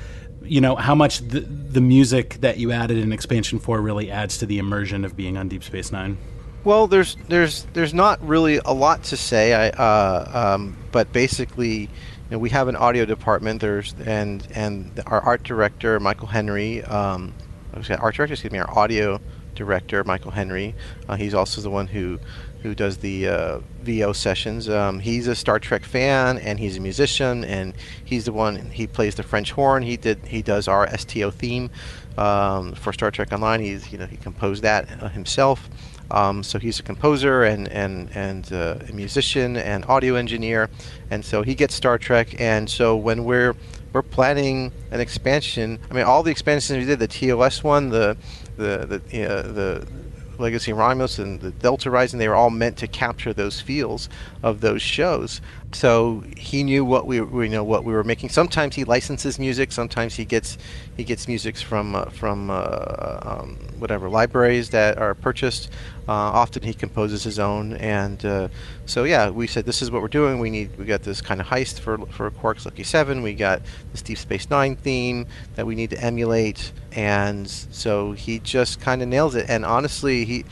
you 0.51 0.61
know 0.61 0.75
how 0.75 0.97
much 0.97 1.21
the, 1.21 1.41
the 1.41 1.81
music 1.81 2.35
that 2.41 2.59
you 2.59 2.73
added 2.73 2.99
in 2.99 3.13
expansion 3.13 3.61
4 3.61 3.81
really 3.81 4.11
adds 4.11 4.39
to 4.39 4.47
the 4.47 4.59
immersion 4.59 5.05
of 5.05 5.17
being 5.17 5.39
on 5.39 5.49
deep 5.49 5.63
space 5.63 5.93
nine 5.93 6.19
Well, 6.65 6.89
there's 6.89 7.17
there's 7.29 7.65
there's 7.73 7.95
not 7.95 8.21
really 8.27 8.61
a 8.65 8.75
lot 8.75 9.05
to 9.05 9.17
say. 9.17 9.55
I 9.55 9.69
uh, 9.71 10.55
um, 10.55 10.77
but 10.93 11.11
basically, 11.13 11.79
you 11.83 11.89
know, 12.31 12.39
we 12.39 12.51
have 12.51 12.69
an 12.69 12.77
audio 12.77 13.07
department. 13.07 13.61
There's 13.61 13.95
and 14.05 14.47
and 14.55 15.01
our 15.07 15.21
art 15.23 15.43
director 15.43 15.99
Michael 16.01 16.27
Henry. 16.27 16.83
Um, 16.85 17.33
art 17.73 17.87
director, 17.87 18.25
excuse 18.25 18.53
me, 18.53 18.59
our 18.59 18.79
audio 18.79 19.21
director 19.55 20.05
Michael 20.05 20.33
Henry. 20.33 20.75
Uh, 21.09 21.17
he's 21.17 21.33
also 21.33 21.63
the 21.63 21.71
one 21.71 21.87
who 21.87 22.19
who 22.63 22.75
does 22.75 22.99
the 22.99 23.29
uh, 23.29 23.59
VO 23.83 24.13
sessions. 24.13 24.69
Um, 24.69 25.01
he's 25.01 25.27
a 25.27 25.35
Star 25.35 25.59
Trek 25.59 25.85
fan 25.85 26.39
and 26.39 26.59
he's 26.59 26.77
a 26.77 26.81
musician 26.81 27.45
and 27.45 27.75
he's 28.05 28.27
the 28.27 28.33
one 28.33 28.71
he 28.71 28.87
plays 28.87 29.15
the 29.15 29.23
French 29.23 29.53
horn. 29.53 29.83
He 29.83 29.97
did 29.97 30.27
he 30.27 30.43
does 30.43 30.69
our 30.69 30.87
STO 30.97 31.31
theme 31.31 31.71
um, 32.19 32.75
for 32.75 32.93
Star 32.93 33.11
Trek 33.11 33.33
Online. 33.33 33.61
He's 33.61 33.91
you 33.93 33.99
know 33.99 34.07
he 34.07 34.17
composed 34.17 34.63
that 34.63 35.03
uh, 35.03 35.09
himself. 35.09 35.69
Um, 36.11 36.43
so 36.43 36.59
he's 36.59 36.81
a 36.81 36.83
composer 36.83 37.45
and 37.45 37.69
and 37.69 38.11
and 38.15 38.53
uh, 38.53 38.79
a 38.89 38.93
musician 38.93 39.57
and 39.57 39.85
audio 39.87 40.17
engineer, 40.17 40.69
and 41.11 41.25
so 41.25 41.43
he 41.43 41.55
gets 41.55 41.75
Star 41.75 41.99
Trek. 41.99 42.41
And 42.41 42.69
so 42.69 42.97
when 42.97 43.25
we're 43.25 43.55
we're 43.93 44.03
planning 44.03 44.73
an 44.91 45.01
expansion, 45.01 45.79
I 45.91 45.95
mean 45.95 46.05
all 46.05 46.23
the 46.23 46.31
expansions 46.31 46.79
we 46.79 46.85
did, 46.85 46.99
the 46.99 47.07
TOS 47.07 47.63
one, 47.63 47.91
the 47.91 48.17
the 48.57 49.01
the 49.09 49.25
uh, 49.25 49.43
the 49.43 49.87
Legacy 50.41 50.73
Romulus 50.73 51.19
and 51.19 51.41
the 51.41 51.51
Delta 51.51 51.91
Rising, 51.91 52.19
they 52.19 52.29
were 52.29 52.35
all 52.35 52.51
meant 52.51 52.77
to 52.79 52.87
capture 52.87 53.33
those 53.33 53.61
feels 53.61 54.09
of 54.43 54.61
those 54.61 54.83
shows. 54.83 55.41
So 55.73 56.25
he 56.37 56.65
knew 56.65 56.85
what 56.85 57.07
we, 57.07 57.21
we 57.21 57.49
know 57.49 57.63
what 57.63 57.85
we 57.85 57.93
were 57.93 58.03
making. 58.03 58.31
Sometimes 58.31 58.75
he 58.75 58.85
licenses 58.85 59.39
music. 59.39 59.71
Sometimes 59.71 60.17
he 60.17 60.25
gets 60.25 60.59
he 60.97 61.05
gets 61.05 61.29
musics 61.29 61.63
from 61.63 61.95
uh, 61.95 62.07
from 62.07 62.51
uh, 62.51 63.21
um, 63.23 63.57
whatever 63.79 64.09
libraries 64.09 64.71
that 64.71 64.99
are 64.99 65.15
purchased. 65.15 65.71
Uh, 66.11 66.13
often 66.13 66.61
he 66.65 66.75
composes 66.75 67.23
his 67.23 67.39
own, 67.39 67.75
and 67.75 68.25
uh, 68.25 68.49
so 68.85 69.05
yeah, 69.05 69.31
we 69.31 69.47
said 69.47 69.65
this 69.65 69.81
is 69.81 69.93
what 69.93 70.03
we're 70.03 70.09
doing. 70.09 70.41
We 70.41 70.51
need 70.51 70.77
we 70.77 70.85
got 70.85 71.05
this 71.05 71.23
kind 71.23 71.41
of 71.41 71.47
heist 71.47 71.79
for 71.79 71.99
for 72.07 72.29
Quark's 72.33 72.65
Lucky 72.65 72.83
Seven. 72.83 73.23
We 73.23 73.33
got 73.33 73.63
this 73.93 74.03
Deep 74.03 74.19
Space 74.19 74.51
Nine 74.51 74.75
theme 74.75 75.29
that 75.55 75.69
we 75.69 75.77
need 75.77 75.91
to 75.91 76.01
emulate, 76.03 76.73
and 76.91 77.49
so 77.49 78.11
he 78.11 78.41
just 78.41 78.81
kind 78.81 79.03
of 79.03 79.09
nails 79.09 79.37
it. 79.37 79.49
And 79.49 79.65
honestly, 79.65 80.25
he 80.25 80.45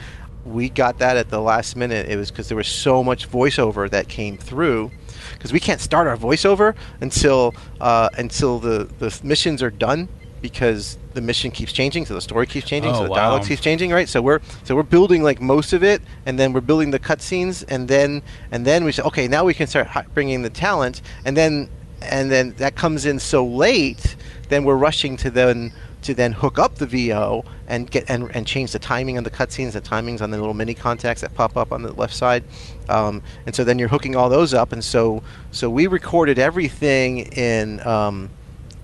we 0.44 0.68
got 0.68 1.00
that 1.00 1.16
at 1.16 1.28
the 1.28 1.40
last 1.40 1.74
minute. 1.74 2.08
It 2.08 2.14
was 2.14 2.30
because 2.30 2.46
there 2.46 2.56
was 2.56 2.68
so 2.68 3.02
much 3.02 3.28
voiceover 3.28 3.90
that 3.90 4.06
came 4.06 4.38
through. 4.38 4.92
Because 5.32 5.52
we 5.52 5.58
can't 5.58 5.80
start 5.80 6.06
our 6.06 6.16
voiceover 6.16 6.76
until 7.00 7.52
uh, 7.80 8.10
until 8.16 8.60
the, 8.60 8.88
the 9.00 9.18
missions 9.24 9.60
are 9.60 9.72
done 9.72 10.08
because 10.40 10.98
the 11.14 11.20
mission 11.20 11.50
keeps 11.50 11.72
changing, 11.72 12.06
so 12.06 12.14
the 12.14 12.20
story 12.20 12.46
keeps 12.46 12.66
changing, 12.66 12.92
Oh, 12.92 12.98
so 12.98 13.02
the 13.04 13.10
wow. 13.10 13.16
dialogue 13.16 13.46
keeps 13.46 13.60
changing, 13.60 13.90
right? 13.90 14.08
So 14.08 14.22
we're 14.22 14.40
so 14.64 14.76
we're 14.76 14.82
building 14.82 15.22
like 15.22 15.40
most 15.40 15.72
of 15.72 15.82
it, 15.82 16.02
and 16.26 16.38
then 16.38 16.52
we're 16.52 16.60
building 16.60 16.90
the 16.90 16.98
cutscenes, 16.98 17.64
and 17.68 17.88
then 17.88 18.22
and 18.52 18.64
then 18.64 18.84
we 18.84 18.92
say, 18.92 19.02
okay, 19.02 19.28
now 19.28 19.44
we 19.44 19.54
can 19.54 19.66
start 19.66 19.88
bringing 20.14 20.42
the 20.42 20.50
talent, 20.50 21.02
and 21.24 21.36
then 21.36 21.68
and 22.02 22.30
then 22.30 22.54
that 22.58 22.76
comes 22.76 23.06
in 23.06 23.18
so 23.18 23.44
late, 23.44 24.16
then 24.48 24.64
we're 24.64 24.76
rushing 24.76 25.16
to 25.18 25.30
then 25.30 25.72
to 26.00 26.14
then 26.14 26.30
hook 26.32 26.60
up 26.60 26.76
the 26.76 26.86
VO 26.86 27.44
and 27.66 27.90
get 27.90 28.04
and, 28.08 28.30
and 28.32 28.46
change 28.46 28.70
the 28.70 28.78
timing 28.78 29.18
on 29.18 29.24
the 29.24 29.30
cutscenes, 29.30 29.72
the 29.72 29.80
timings 29.80 30.22
on 30.22 30.30
the 30.30 30.38
little 30.38 30.54
mini 30.54 30.72
contacts 30.72 31.22
that 31.22 31.34
pop 31.34 31.56
up 31.56 31.72
on 31.72 31.82
the 31.82 31.92
left 31.94 32.14
side, 32.14 32.44
um, 32.88 33.20
and 33.46 33.54
so 33.54 33.64
then 33.64 33.78
you're 33.80 33.88
hooking 33.88 34.14
all 34.14 34.28
those 34.28 34.54
up, 34.54 34.70
and 34.72 34.84
so 34.84 35.22
so 35.50 35.68
we 35.68 35.88
recorded 35.88 36.38
everything 36.38 37.18
in. 37.32 37.84
Um, 37.86 38.30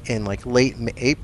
in 0.07 0.25
like 0.25 0.45
late 0.47 0.77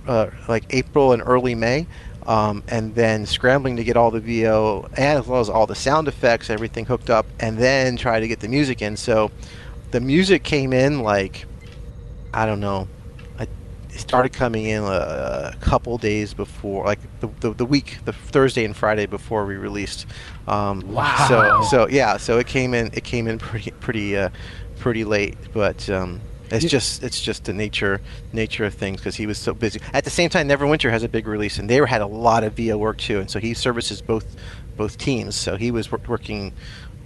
uh, 0.06 0.30
like 0.48 0.64
April 0.70 1.12
and 1.12 1.22
early 1.24 1.54
May, 1.54 1.86
um, 2.26 2.62
and 2.68 2.94
then 2.94 3.26
scrambling 3.26 3.76
to 3.76 3.84
get 3.84 3.96
all 3.96 4.10
the 4.10 4.20
VO 4.20 4.88
and 4.96 5.18
as 5.20 5.26
well 5.26 5.40
as 5.40 5.48
all 5.48 5.66
the 5.66 5.74
sound 5.74 6.08
effects, 6.08 6.50
everything 6.50 6.84
hooked 6.86 7.10
up, 7.10 7.26
and 7.40 7.58
then 7.58 7.96
try 7.96 8.20
to 8.20 8.28
get 8.28 8.40
the 8.40 8.48
music 8.48 8.82
in. 8.82 8.96
So 8.96 9.30
the 9.90 10.00
music 10.00 10.42
came 10.44 10.72
in 10.72 11.00
like 11.00 11.46
I 12.32 12.46
don't 12.46 12.60
know. 12.60 12.86
I, 13.38 13.44
it 13.44 13.98
started 13.98 14.32
coming 14.32 14.66
in 14.66 14.82
a, 14.84 15.52
a 15.52 15.56
couple 15.60 15.98
days 15.98 16.32
before, 16.32 16.84
like 16.84 17.00
the, 17.20 17.28
the 17.40 17.54
the 17.54 17.66
week, 17.66 17.98
the 18.04 18.12
Thursday 18.12 18.64
and 18.64 18.76
Friday 18.76 19.06
before 19.06 19.46
we 19.46 19.56
released. 19.56 20.06
Um, 20.46 20.80
Wow. 20.92 21.26
So 21.28 21.62
so 21.68 21.88
yeah, 21.88 22.16
so 22.16 22.38
it 22.38 22.46
came 22.46 22.74
in 22.74 22.90
it 22.92 23.04
came 23.04 23.26
in 23.26 23.38
pretty 23.38 23.70
pretty 23.80 24.16
uh, 24.16 24.30
pretty 24.78 25.04
late, 25.04 25.36
but. 25.52 25.88
Um, 25.90 26.20
it's 26.50 26.64
Yeah. 26.64 26.70
just 26.70 27.02
it's 27.02 27.20
just 27.20 27.44
the 27.44 27.52
nature 27.52 28.00
nature 28.32 28.64
of 28.64 28.74
things 28.74 29.00
because 29.00 29.16
he 29.16 29.26
was 29.26 29.38
so 29.38 29.54
busy. 29.54 29.80
At 29.92 30.04
the 30.04 30.10
same 30.10 30.30
time, 30.30 30.48
Neverwinter 30.48 30.90
has 30.90 31.02
a 31.02 31.08
big 31.08 31.26
release, 31.26 31.58
and 31.58 31.68
they 31.68 31.76
had 31.76 32.00
a 32.00 32.06
lot 32.06 32.44
of 32.44 32.54
VO 32.54 32.76
work 32.78 32.98
too, 32.98 33.20
and 33.20 33.30
so 33.30 33.38
he 33.38 33.54
services 33.54 34.00
both 34.02 34.36
both 34.76 34.98
teams. 34.98 35.34
So 35.36 35.56
he 35.56 35.70
was 35.70 35.90
wor- 35.90 36.00
working 36.08 36.52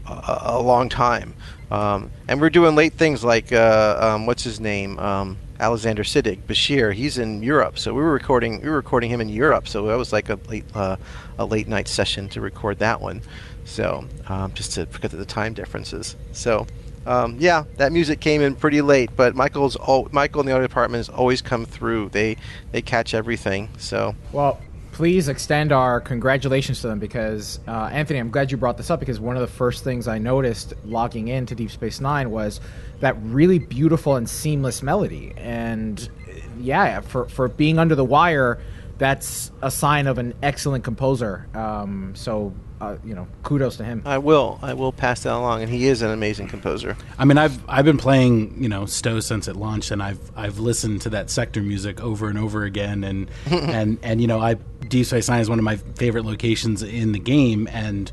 a, 0.07 0.39
a 0.47 0.61
long 0.63 0.89
time, 0.89 1.35
um, 1.71 2.11
and 2.29 2.41
we're 2.41 2.51
doing 2.51 2.75
late 2.75 2.95
things 2.95 3.25
like 3.25 3.53
uh, 3.53 3.99
um, 4.01 4.27
what's 4.27 4.45
his 4.45 4.61
name, 4.61 4.99
um, 4.99 5.37
Alexander 5.61 6.03
Siddig, 6.05 6.39
Bashir. 6.47 6.93
He's 6.93 7.19
in 7.19 7.43
Europe, 7.43 7.79
so 7.79 7.93
we 7.95 8.03
were 8.03 8.13
recording 8.13 8.61
we 8.63 8.69
were 8.69 8.77
recording 8.77 9.11
him 9.11 9.21
in 9.21 9.29
Europe. 9.29 9.69
So 9.69 9.87
that 9.87 9.97
was 9.99 10.13
like 10.13 10.29
a 10.29 10.39
late 10.49 10.65
uh, 10.75 10.97
a 11.39 11.45
late 11.45 11.69
night 11.69 11.89
session 11.89 12.29
to 12.31 12.41
record 12.41 12.79
that 12.79 13.01
one. 13.01 13.23
So 13.65 14.05
um, 14.29 14.53
just 14.55 14.73
to 14.73 14.87
forget 14.87 15.11
the 15.11 15.25
time 15.25 15.53
differences. 15.55 16.17
So. 16.33 16.67
Um, 17.07 17.37
yeah, 17.39 17.65
that 17.77 17.93
music 17.93 18.21
came 18.21 18.41
in 18.41 18.55
pretty 18.55 18.81
late, 18.81 19.11
but 19.17 19.35
Michael's 19.35 19.77
al- 19.77 20.09
Michael 20.13 20.41
in 20.41 20.47
the 20.47 20.53
audio 20.53 20.67
department 20.67 20.99
has 20.99 21.09
always 21.09 21.43
come 21.43 21.65
through. 21.67 22.09
They 22.11 22.37
they 22.73 22.83
catch 22.83 23.15
everything. 23.15 23.69
So 23.79 24.15
Well, 24.33 24.61
please 24.93 25.29
extend 25.29 25.73
our 25.73 26.01
congratulations 26.01 26.81
to 26.81 26.87
them 26.87 26.99
because 26.99 27.59
uh, 27.67 27.91
Anthony, 27.93 28.21
I'm 28.21 28.31
glad 28.31 28.51
you 28.51 28.57
brought 28.57 28.77
this 28.77 28.91
up 28.91 29.01
because 29.01 29.19
one 29.21 29.37
of 29.37 29.43
the 29.43 29.55
first 29.55 29.85
things 29.85 30.07
I 30.07 30.19
noticed 30.19 30.73
logging 30.85 31.29
into 31.29 31.55
Deep 31.55 31.71
Space 31.71 32.01
Nine 32.01 32.31
was 32.31 32.61
that 33.01 33.17
really 33.23 33.59
beautiful 33.59 34.17
and 34.17 34.29
seamless 34.29 34.83
melody. 34.83 35.35
And 35.37 36.09
yeah, 36.59 37.01
for 37.01 37.27
for 37.29 37.49
being 37.49 37.79
under 37.79 37.95
the 37.95 38.05
wire, 38.05 38.61
that's 38.99 39.51
a 39.63 39.71
sign 39.71 40.07
of 40.07 40.19
an 40.19 40.35
excellent 40.43 40.85
composer. 40.85 41.49
Um, 41.55 42.15
so 42.15 42.53
uh, 42.81 42.97
you 43.05 43.15
know, 43.15 43.27
kudos 43.43 43.77
to 43.79 43.85
him. 43.85 44.03
I 44.05 44.19
will 44.19 44.59
I 44.63 44.75
will 44.75 44.93
pass 44.93 45.23
that 45.23 45.33
along, 45.33 45.63
and 45.63 45.71
he 45.71 45.87
is 45.87 46.03
an 46.03 46.11
amazing 46.11 46.49
composer. 46.49 46.97
I 47.19 47.25
mean, 47.25 47.39
I've 47.39 47.59
I've 47.69 47.85
been 47.85 47.99
playing 47.99 48.63
you 48.63 48.69
know 48.69 48.87
STO 48.87 49.21
since 49.21 49.49
it 49.49 49.57
launched, 49.57 49.91
and 49.91 50.03
I've 50.03 50.31
I've 50.37 50.59
listened 50.59 51.03
to 51.03 51.11
that 51.11 51.31
sector 51.31 51.63
music 51.63 52.01
over 52.03 52.29
and 52.29 52.39
over 52.39 52.65
again, 52.65 53.05
and 53.05 53.31
and 53.47 53.99
and 54.03 54.21
you 54.21 54.27
know, 54.27 54.41
I 54.41 54.55
Deep 54.55 55.07
Space 55.07 55.29
Nine 55.29 55.41
is 55.41 55.49
one 55.49 55.59
of 55.59 55.65
my 55.65 55.77
favorite 55.77 56.25
locations 56.25 56.83
in 56.83 57.13
the 57.13 57.19
game, 57.19 57.69
and 57.73 58.11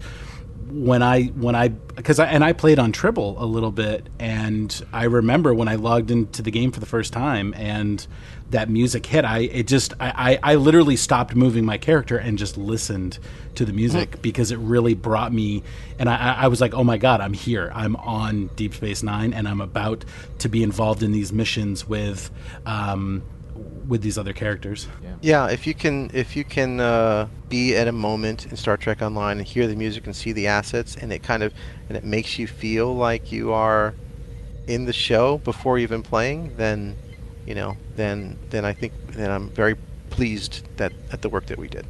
when 0.71 1.03
I 1.03 1.23
when 1.25 1.55
I 1.55 1.67
because 1.69 2.19
I 2.19 2.25
and 2.27 2.43
I 2.43 2.53
played 2.53 2.79
on 2.79 2.91
Tribble 2.91 3.35
a 3.37 3.45
little 3.45 3.71
bit, 3.71 4.07
and 4.19 4.83
I 4.93 5.03
remember 5.05 5.53
when 5.53 5.67
I 5.67 5.75
logged 5.75 6.11
into 6.11 6.41
the 6.41 6.51
game 6.51 6.71
for 6.71 6.79
the 6.79 6.85
first 6.85 7.11
time, 7.13 7.53
and 7.55 8.05
that 8.51 8.69
music 8.69 9.05
hit. 9.05 9.25
I 9.25 9.39
it 9.39 9.67
just 9.67 9.93
I 9.99 10.39
I, 10.43 10.53
I 10.53 10.55
literally 10.55 10.95
stopped 10.95 11.35
moving 11.35 11.65
my 11.65 11.77
character 11.77 12.17
and 12.17 12.37
just 12.37 12.57
listened 12.57 13.19
to 13.55 13.65
the 13.65 13.73
music 13.73 14.21
because 14.21 14.51
it 14.51 14.57
really 14.59 14.93
brought 14.93 15.33
me, 15.33 15.63
and 15.99 16.09
I 16.09 16.15
I- 16.17 16.43
I 16.43 16.47
was 16.47 16.61
like, 16.61 16.73
oh 16.73 16.83
my 16.83 16.97
god, 16.97 17.21
I'm 17.21 17.33
here. 17.33 17.71
I'm 17.75 17.95
on 17.97 18.47
Deep 18.55 18.73
Space 18.73 19.03
Nine, 19.03 19.33
and 19.33 19.47
I'm 19.47 19.61
about 19.61 20.05
to 20.39 20.49
be 20.49 20.63
involved 20.63 21.03
in 21.03 21.11
these 21.11 21.31
missions 21.33 21.87
with. 21.87 22.31
Um, 22.65 23.23
with 23.91 24.01
these 24.01 24.17
other 24.17 24.31
characters. 24.31 24.87
Yeah, 25.19 25.49
if 25.49 25.67
you 25.67 25.73
can 25.73 26.09
if 26.13 26.37
you 26.37 26.45
can 26.45 26.79
uh, 26.79 27.27
be 27.49 27.75
at 27.75 27.89
a 27.89 27.91
moment 27.91 28.45
in 28.45 28.55
Star 28.55 28.77
Trek 28.77 29.01
Online 29.01 29.39
and 29.39 29.45
hear 29.45 29.67
the 29.67 29.75
music 29.75 30.05
and 30.05 30.15
see 30.15 30.31
the 30.31 30.47
assets, 30.47 30.95
and 30.95 31.11
it 31.11 31.23
kind 31.23 31.43
of 31.43 31.53
and 31.89 31.97
it 31.97 32.05
makes 32.05 32.39
you 32.39 32.47
feel 32.47 32.95
like 32.95 33.33
you 33.33 33.51
are 33.51 33.93
in 34.65 34.85
the 34.85 34.93
show 34.93 35.39
before 35.39 35.77
you've 35.77 35.89
been 35.89 36.03
playing, 36.03 36.55
then 36.55 36.95
you 37.45 37.53
know, 37.53 37.75
then 37.97 38.39
then 38.49 38.63
I 38.63 38.71
think 38.71 38.93
then 39.09 39.29
I'm 39.29 39.49
very 39.49 39.75
pleased 40.09 40.65
that 40.77 40.93
at 41.11 41.21
the 41.21 41.27
work 41.27 41.47
that 41.47 41.57
we 41.57 41.67
did. 41.67 41.85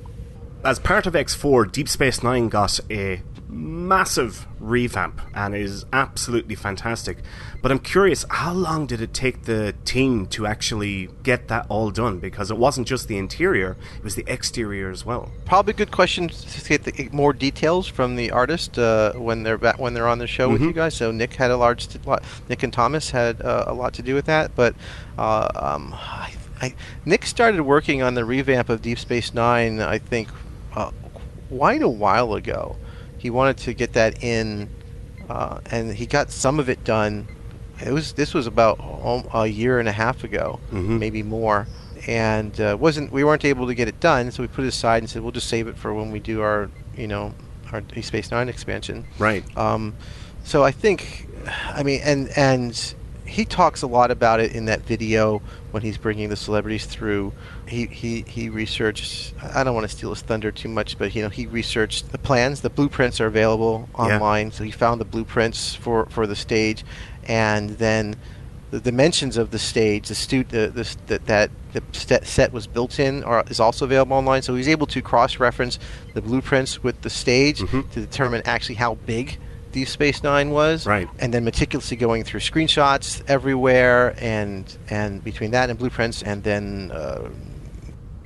As 0.66 0.80
part 0.80 1.06
of 1.06 1.14
X4, 1.14 1.72
Deep 1.72 1.88
Space 1.88 2.24
Nine 2.24 2.50
got 2.50 2.80
a 2.90 3.22
massive 3.52 4.48
revamp 4.60 5.20
and 5.36 5.54
is 5.54 5.86
absolutely 5.92 6.56
fantastic. 6.56 7.18
But 7.62 7.72
I'm 7.72 7.80
curious, 7.80 8.26
how 8.30 8.54
long 8.54 8.86
did 8.88 9.02
it 9.02 9.14
take 9.14 9.44
the 9.44 9.76
team 9.86 10.26
to 10.28 10.48
actually 10.48 11.10
get 11.22 11.50
that 11.50 11.66
all 11.70 11.92
done? 11.92 12.20
Because 12.20 12.50
it 12.50 12.58
wasn't 12.58 12.88
just 12.88 13.08
the 13.08 13.18
interior, 13.18 13.76
it 13.98 14.04
was 14.04 14.16
the 14.16 14.24
exterior 14.26 14.90
as 14.90 15.06
well. 15.06 15.30
Probably 15.46 15.72
a 15.74 15.78
good 15.78 15.92
question 15.92 16.30
to 16.30 16.68
get 16.70 16.84
the, 16.86 17.10
more 17.12 17.34
details 17.34 17.88
from 17.88 18.16
the 18.16 18.32
artist 18.32 18.80
uh, 18.80 19.14
when 19.14 19.44
they're 19.44 19.58
back, 19.58 19.78
when 19.78 19.94
they're 19.94 20.08
on 20.08 20.20
the 20.20 20.28
show 20.28 20.50
with 20.50 20.62
Mhm. 20.62 20.68
you 20.68 20.74
guys. 20.74 20.96
So 20.96 21.12
Nick 21.12 21.34
had 21.34 21.52
a 21.52 21.58
large 21.58 21.88
lot, 22.06 22.24
Nick 22.50 22.64
and 22.64 22.72
Thomas 22.72 23.12
had 23.12 23.42
uh, 23.42 23.66
a 23.68 23.74
lot 23.74 23.94
to 23.96 24.02
do 24.02 24.16
with 24.16 24.26
that. 24.26 24.56
But 24.56 24.76
uh, 25.18 25.50
um, 25.56 25.94
I, 25.94 26.34
I, 26.62 26.74
Nick 27.06 27.26
started 27.26 27.62
working 27.64 28.02
on 28.02 28.14
the 28.16 28.24
revamp 28.24 28.70
of 28.70 28.82
Deep 28.82 28.98
Space 28.98 29.34
Nine. 29.34 29.82
I 29.82 29.98
think 29.98 30.30
uh, 30.74 30.92
quite 31.50 31.82
a 31.82 31.90
while 31.90 32.34
ago. 32.34 32.78
He 33.22 33.30
wanted 33.30 33.58
to 33.58 33.74
get 33.74 33.94
that 33.94 34.24
in, 34.24 34.68
uh, 35.30 35.60
and 35.70 35.94
he 35.94 36.06
got 36.08 36.32
some 36.32 36.60
of 36.60 36.70
it 36.70 36.84
done. 36.84 37.28
It 37.86 37.92
was 37.92 38.14
this 38.14 38.34
was 38.34 38.48
about 38.48 38.80
a 39.34 39.46
year 39.48 39.80
and 39.80 39.88
a 39.88 39.92
half 39.92 40.24
ago, 40.24 40.60
Mhm. 40.72 40.98
maybe 41.00 41.22
more, 41.24 41.68
and 42.08 42.60
uh, 42.60 42.76
wasn't 42.80 43.12
we 43.12 43.24
weren't 43.24 43.46
able 43.46 43.68
to 43.68 43.76
get 43.76 43.88
it 43.88 44.00
done, 44.00 44.32
so 44.32 44.42
we 44.42 44.48
put 44.48 44.66
it 44.66 44.70
aside 44.70 45.04
and 45.04 45.10
said 45.10 45.22
we'll 45.22 45.32
just 45.32 45.48
save 45.48 45.68
it 45.68 45.78
for 45.78 45.94
when 45.94 46.12
we 46.12 46.20
do 46.20 46.42
our 46.42 46.70
you 46.98 47.08
know 47.08 47.34
our 47.72 47.84
Space 48.02 48.32
Nine 48.32 48.50
expansion. 48.50 49.06
Right. 49.20 49.44
Um, 49.56 49.94
so 50.44 50.64
I 50.64 50.72
think, 50.72 51.28
I 51.70 51.84
mean, 51.84 52.02
and 52.04 52.30
and 52.36 52.94
he 53.32 53.46
talks 53.46 53.82
a 53.82 53.88
lot 53.88 54.12
about 54.12 54.42
it 54.42 54.54
in 54.54 54.66
that 54.66 54.82
video 54.82 55.42
when 55.72 55.82
he's 55.82 55.98
bringing 55.98 56.28
the 56.28 56.36
celebrities 56.36 56.86
through. 56.86 57.32
He 57.66 57.86
he 57.86 58.26
he 58.28 58.50
researched. 58.50 59.34
I 59.42 59.64
don't 59.64 59.74
want 59.74 59.90
to 59.90 59.96
steal 59.96 60.10
his 60.10 60.22
thunder 60.22 60.52
too 60.52 60.68
much, 60.68 60.98
but 60.98 61.16
you 61.16 61.22
know 61.24 61.30
he 61.30 61.46
researched 61.48 62.12
the 62.12 62.18
plans. 62.18 62.60
The 62.60 62.70
blueprints 62.70 63.22
are 63.22 63.28
available 63.28 63.88
Yeah. 63.98 64.16
online, 64.16 64.52
so 64.52 64.66
he 64.66 64.72
found 64.72 65.00
the 65.00 65.06
blueprints 65.06 65.74
for 65.76 66.08
for 66.08 66.28
the 66.28 66.36
stage, 66.36 66.84
and 67.26 67.70
then 67.70 68.18
the 68.72 68.82
dimensions 68.82 69.38
of 69.38 69.52
the 69.52 69.60
stage, 69.60 70.10
the 70.10 70.16
stu- 70.16 70.44
the, 70.44 70.68
the 70.68 70.98
that 71.08 71.26
that 71.26 71.52
the 71.72 71.82
set, 71.94 72.28
set 72.28 72.52
was 72.52 72.68
built 72.68 73.00
in, 73.00 73.24
are, 73.24 73.46
is 73.50 73.62
also 73.62 73.86
available 73.86 74.18
online. 74.18 74.42
So 74.42 74.56
he's 74.56 74.68
able 74.68 74.88
to 74.88 75.02
cross-reference 75.02 75.80
the 76.14 76.22
blueprints 76.22 76.84
with 76.84 77.02
the 77.02 77.10
stage 77.10 77.60
mm-hmm. 77.60 77.90
to 77.92 78.00
determine 78.02 78.42
actually 78.44 78.76
how 78.76 78.96
big 78.96 79.38
Deep 79.72 79.88
Space 79.88 80.24
Nine 80.24 80.52
was, 80.52 80.86
Right. 80.86 81.08
and 81.20 81.34
then 81.34 81.44
meticulously 81.44 81.98
going 81.98 82.24
through 82.24 82.40
screenshots 82.42 83.22
everywhere, 83.28 84.14
and 84.20 84.66
and 84.90 85.24
between 85.24 85.52
that 85.52 85.70
and 85.70 85.78
blueprints, 85.80 86.22
and 86.24 86.44
then 86.44 86.92
uh, 86.94 87.30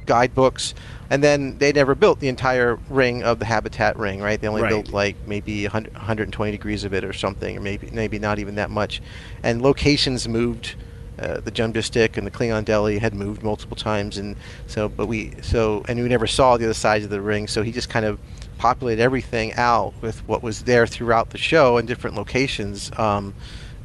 guidebooks, 0.05 0.73
and 1.09 1.23
then 1.23 1.57
they 1.57 1.71
never 1.71 1.95
built 1.95 2.19
the 2.19 2.27
entire 2.27 2.77
ring 2.89 3.23
of 3.23 3.39
the 3.39 3.45
habitat 3.45 3.97
ring, 3.97 4.21
right? 4.21 4.39
They 4.39 4.47
only 4.47 4.61
Right. 4.61 4.69
built 4.69 4.89
like 4.91 5.15
maybe 5.27 5.63
100, 5.65 5.93
120 5.93 6.51
degrees 6.51 6.83
of 6.83 6.93
it 6.93 7.03
or 7.03 7.13
something, 7.13 7.57
or 7.57 7.61
maybe 7.61 7.89
maybe 7.91 8.19
not 8.19 8.39
even 8.39 8.55
that 8.55 8.69
much, 8.69 9.01
and 9.43 9.61
locations 9.61 10.27
moved. 10.27 10.75
Uh, 11.19 11.39
the 11.39 11.51
Jumja 11.51 11.83
Stick 11.83 12.17
and 12.17 12.27
the 12.27 12.31
Klingon 12.31 12.65
Deli 12.65 12.97
had 12.97 13.13
moved 13.13 13.43
multiple 13.43 13.77
times, 13.77 14.17
and 14.17 14.35
so 14.67 14.89
but 14.89 15.07
we 15.07 15.33
so 15.41 15.83
and 15.87 15.99
we 15.99 16.07
never 16.07 16.27
saw 16.27 16.57
the 16.57 16.65
other 16.65 16.73
sides 16.73 17.05
of 17.05 17.09
the 17.09 17.21
ring. 17.21 17.47
So 17.47 17.61
he 17.63 17.71
just 17.71 17.89
kind 17.89 18.05
of 18.05 18.19
populated 18.57 19.01
everything 19.01 19.53
out 19.53 19.93
with 20.01 20.27
what 20.27 20.43
was 20.43 20.63
there 20.63 20.87
throughout 20.87 21.29
the 21.29 21.37
show 21.37 21.77
in 21.77 21.85
different 21.85 22.15
locations. 22.15 22.91
Um, 22.97 23.33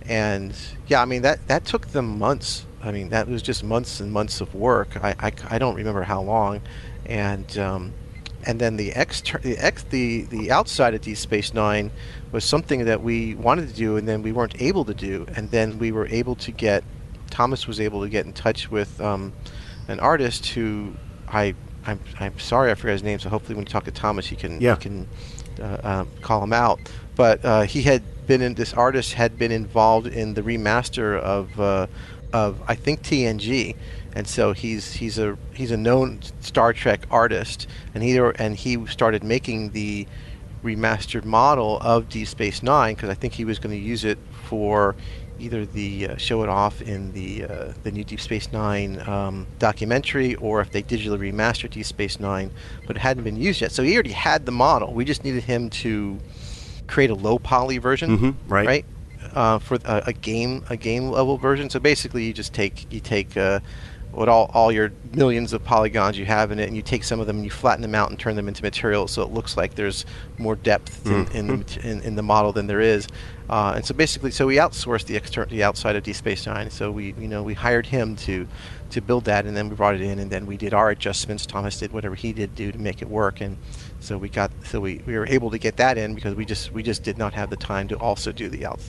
and 0.06 0.54
yeah, 0.88 1.02
I 1.02 1.04
mean 1.04 1.22
that 1.22 1.46
that 1.48 1.64
took 1.64 1.88
them 1.88 2.18
months. 2.18 2.66
I 2.82 2.90
mean 2.90 3.10
that 3.10 3.28
was 3.28 3.42
just 3.42 3.62
months 3.62 4.00
and 4.00 4.10
months 4.12 4.40
of 4.40 4.54
work. 4.54 5.02
I, 5.02 5.14
I, 5.20 5.32
I 5.50 5.58
don't 5.58 5.74
remember 5.76 6.02
how 6.02 6.22
long, 6.22 6.62
and 7.06 7.56
um, 7.58 7.92
and 8.46 8.60
then 8.60 8.76
the 8.76 8.92
exter- 8.92 9.38
the 9.38 9.56
ex 9.58 9.82
the 9.84 10.22
the 10.22 10.50
outside 10.50 10.94
of 10.94 11.00
Deep 11.00 11.16
Space 11.16 11.52
Nine 11.52 11.90
was 12.32 12.44
something 12.44 12.84
that 12.86 13.02
we 13.02 13.34
wanted 13.34 13.68
to 13.68 13.74
do, 13.74 13.96
and 13.96 14.08
then 14.08 14.22
we 14.22 14.32
weren't 14.32 14.60
able 14.60 14.84
to 14.84 14.94
do, 14.94 15.26
and 15.36 15.50
then 15.50 15.78
we 15.78 15.92
were 15.92 16.06
able 16.06 16.34
to 16.36 16.50
get 16.50 16.82
Thomas 17.30 17.66
was 17.66 17.80
able 17.80 18.02
to 18.02 18.08
get 18.08 18.26
in 18.26 18.32
touch 18.32 18.70
with 18.70 19.00
um, 19.00 19.32
an 19.88 20.00
artist 20.00 20.46
who 20.46 20.94
I 21.28 21.54
I'm, 21.86 21.98
I'm 22.18 22.38
sorry 22.38 22.70
I 22.70 22.74
forgot 22.74 22.92
his 22.92 23.02
name. 23.02 23.18
So 23.18 23.28
hopefully 23.30 23.54
when 23.54 23.64
you 23.64 23.70
talk 23.70 23.84
to 23.84 23.90
Thomas, 23.90 24.26
he 24.26 24.36
can 24.36 24.60
Yeah. 24.60 24.74
he 24.76 24.80
can 24.82 25.08
uh, 25.60 25.78
um, 25.82 26.08
call 26.20 26.42
him 26.42 26.52
out. 26.52 26.78
But 27.16 27.44
uh, 27.44 27.62
he 27.62 27.82
had 27.82 28.02
been 28.26 28.42
in 28.42 28.54
this 28.54 28.72
artist 28.74 29.14
had 29.14 29.38
been 29.38 29.50
involved 29.52 30.06
in 30.06 30.34
the 30.34 30.42
remaster 30.42 31.18
of 31.18 31.58
uh, 31.60 31.86
of 32.32 32.60
I 32.68 32.74
think 32.76 33.02
TNG, 33.02 33.74
and 34.14 34.26
so 34.26 34.52
he's 34.52 34.92
he's 34.94 35.18
a 35.18 35.36
he's 35.52 35.70
a 35.70 35.76
known 35.76 36.20
Star 36.40 36.72
Trek 36.72 37.06
artist, 37.10 37.66
and 37.94 38.02
he 38.04 38.16
and 38.18 38.54
he 38.56 38.86
started 38.86 39.24
making 39.24 39.70
the 39.70 40.06
remastered 40.62 41.24
model 41.24 41.78
of 41.80 42.08
Deep 42.08 42.28
Space 42.28 42.62
Nine 42.62 42.94
because 42.94 43.08
I 43.08 43.14
think 43.14 43.32
he 43.32 43.44
was 43.44 43.58
going 43.58 43.74
to 43.76 43.82
use 43.82 44.04
it 44.04 44.18
for 44.44 44.94
either 45.40 45.64
the 45.66 46.08
uh, 46.08 46.16
show 46.16 46.42
it 46.42 46.48
off 46.48 46.80
in 46.82 47.12
the 47.12 47.44
uh, 47.44 47.72
the 47.82 47.90
new 47.90 48.04
Deep 48.04 48.20
Space 48.20 48.52
Nine 48.52 49.00
um, 49.08 49.46
documentary, 49.58 50.34
or 50.36 50.60
if 50.60 50.70
they 50.70 50.82
digitally 50.82 51.18
remastered 51.32 51.70
Deep 51.70 51.86
Space 51.86 52.20
Nine, 52.20 52.50
but 52.86 52.96
it 52.96 53.00
hadn't 53.00 53.24
been 53.24 53.36
used 53.36 53.60
yet. 53.60 53.72
So 53.72 53.82
he 53.82 53.94
already 53.94 54.12
had 54.12 54.46
the 54.46 54.52
model. 54.52 54.92
We 54.92 55.04
just 55.04 55.24
needed 55.24 55.44
him 55.44 55.70
to 55.70 56.18
create 56.86 57.10
a 57.10 57.14
low 57.14 57.38
poly 57.38 57.78
version, 57.78 58.18
Mhm, 58.18 58.34
right. 58.48 58.66
Right. 58.66 58.84
Uh, 59.34 59.58
for 59.60 59.76
a, 59.84 60.02
a 60.08 60.12
game, 60.12 60.64
a 60.70 60.76
game 60.76 61.08
level 61.08 61.36
version. 61.38 61.70
So 61.70 61.78
basically, 61.78 62.24
you 62.24 62.32
just 62.32 62.52
take 62.52 62.92
you 62.92 62.98
take 63.00 63.36
uh, 63.36 63.60
what 64.12 64.28
all, 64.28 64.50
all 64.52 64.72
your 64.72 64.90
millions 65.12 65.52
of 65.52 65.62
polygons 65.62 66.18
you 66.18 66.24
have 66.24 66.50
in 66.50 66.58
it, 66.58 66.66
and 66.66 66.74
you 66.74 66.82
take 66.82 67.04
some 67.04 67.20
of 67.20 67.28
them 67.28 67.36
and 67.36 67.44
you 67.44 67.50
flatten 67.50 67.80
them 67.82 67.94
out 67.94 68.10
and 68.10 68.18
turn 68.18 68.34
them 68.34 68.48
into 68.48 68.60
material, 68.62 69.06
so 69.06 69.22
it 69.22 69.30
looks 69.30 69.56
like 69.56 69.76
there's 69.76 70.04
more 70.36 70.56
depth 70.56 71.06
in, 71.06 71.28
in, 71.32 71.46
the, 71.60 71.80
in, 71.88 72.00
in 72.00 72.14
the 72.16 72.22
model 72.22 72.52
than 72.52 72.66
there 72.66 72.80
is. 72.80 73.06
Uh, 73.50 73.72
and 73.74 73.84
so 73.84 73.92
basically, 73.92 74.30
so 74.30 74.46
we 74.46 74.56
outsourced 74.56 75.06
the 75.06 75.16
external, 75.16 75.50
the 75.50 75.64
outside 75.64 75.96
of 75.96 76.04
Deep 76.04 76.14
Space 76.14 76.46
Nine. 76.46 76.70
So 76.70 76.92
we, 76.92 77.14
you 77.18 77.26
know, 77.26 77.42
we 77.42 77.52
hired 77.52 77.84
him 77.84 78.14
to 78.16 78.46
to 78.90 79.00
build 79.00 79.24
that, 79.24 79.44
and 79.44 79.56
then 79.56 79.68
we 79.68 79.74
brought 79.74 79.96
it 79.96 80.00
in, 80.00 80.20
and 80.20 80.30
then 80.30 80.46
we 80.46 80.56
did 80.56 80.72
our 80.72 80.90
adjustments. 80.90 81.46
Thomas 81.46 81.76
did 81.78 81.92
whatever 81.92 82.14
he 82.14 82.32
did 82.32 82.54
do 82.54 82.70
to 82.70 82.78
make 82.78 83.02
it 83.02 83.08
work, 83.08 83.40
and 83.40 83.58
so 83.98 84.16
we 84.16 84.28
got 84.28 84.52
so 84.62 84.78
we, 84.78 85.02
we 85.04 85.18
were 85.18 85.26
able 85.26 85.50
to 85.50 85.58
get 85.58 85.78
that 85.78 85.98
in 85.98 86.14
because 86.14 86.36
we 86.36 86.44
just 86.44 86.70
we 86.70 86.84
just 86.84 87.02
did 87.02 87.18
not 87.18 87.34
have 87.34 87.50
the 87.50 87.56
time 87.56 87.88
to 87.88 87.96
also 87.96 88.30
do 88.30 88.48
the 88.48 88.66
out, 88.66 88.80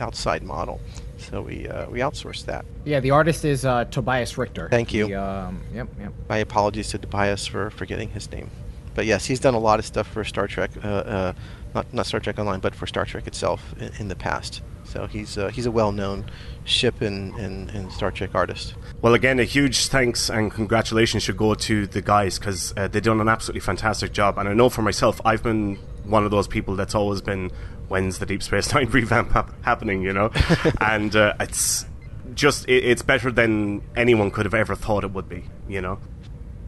outside 0.00 0.42
model. 0.42 0.80
So 1.18 1.42
we 1.42 1.68
uh, 1.68 1.88
we 1.88 2.00
outsourced 2.00 2.46
that. 2.46 2.64
Yeah, 2.84 2.98
the 2.98 3.12
artist 3.12 3.44
is 3.44 3.64
uh, 3.64 3.84
Tobias 3.84 4.36
Richter. 4.36 4.68
Thank 4.68 4.92
you. 4.92 5.06
He, 5.06 5.14
um, 5.14 5.62
yep, 5.72 5.86
yep. 6.00 6.12
My 6.28 6.38
apologies 6.38 6.88
to 6.88 6.98
Tobias 6.98 7.46
for 7.46 7.70
forgetting 7.70 8.10
his 8.10 8.28
name. 8.32 8.50
But 8.98 9.06
yes, 9.06 9.26
he's 9.26 9.38
done 9.38 9.54
a 9.54 9.60
lot 9.60 9.78
of 9.78 9.86
stuff 9.86 10.08
for 10.08 10.24
Star 10.24 10.48
Trek, 10.48 10.72
uh, 10.82 10.88
uh, 10.88 11.32
not 11.74 11.92
not 11.92 12.06
Star 12.06 12.20
Trek 12.20 12.38
Online, 12.38 12.60
but 12.60 12.74
for 12.74 12.86
Star 12.86 13.04
Trek 13.04 13.26
itself 13.26 13.74
in, 13.78 13.92
in 13.98 14.08
the 14.08 14.16
past. 14.16 14.62
So 14.84 15.06
he's 15.06 15.36
uh, 15.36 15.48
he's 15.48 15.66
a 15.66 15.70
well-known 15.70 16.30
ship 16.64 17.00
and, 17.02 17.34
and, 17.34 17.70
and 17.70 17.92
Star 17.92 18.10
Trek 18.10 18.30
artist. 18.34 18.74
Well, 19.02 19.14
again, 19.14 19.38
a 19.38 19.44
huge 19.44 19.88
thanks 19.88 20.30
and 20.30 20.50
congratulations 20.50 21.22
should 21.22 21.36
go 21.36 21.54
to 21.54 21.86
the 21.86 22.00
guys 22.00 22.38
because 22.38 22.72
uh, 22.76 22.88
they've 22.88 23.02
done 23.02 23.20
an 23.20 23.28
absolutely 23.28 23.60
fantastic 23.60 24.12
job. 24.12 24.38
And 24.38 24.48
I 24.48 24.54
know 24.54 24.68
for 24.68 24.82
myself, 24.82 25.20
I've 25.24 25.42
been 25.42 25.76
one 26.04 26.24
of 26.24 26.30
those 26.30 26.48
people 26.48 26.74
that's 26.74 26.94
always 26.94 27.20
been, 27.20 27.50
when's 27.88 28.18
the 28.18 28.26
Deep 28.26 28.42
Space 28.42 28.72
Nine 28.74 28.88
revamp 28.88 29.32
hap- 29.32 29.62
happening, 29.62 30.02
you 30.02 30.12
know? 30.12 30.30
and 30.80 31.14
uh, 31.14 31.34
it's 31.38 31.84
just, 32.34 32.66
it, 32.68 32.84
it's 32.84 33.02
better 33.02 33.30
than 33.30 33.82
anyone 33.94 34.30
could 34.30 34.46
have 34.46 34.54
ever 34.54 34.74
thought 34.74 35.04
it 35.04 35.12
would 35.12 35.28
be, 35.28 35.44
you 35.68 35.80
know? 35.80 35.98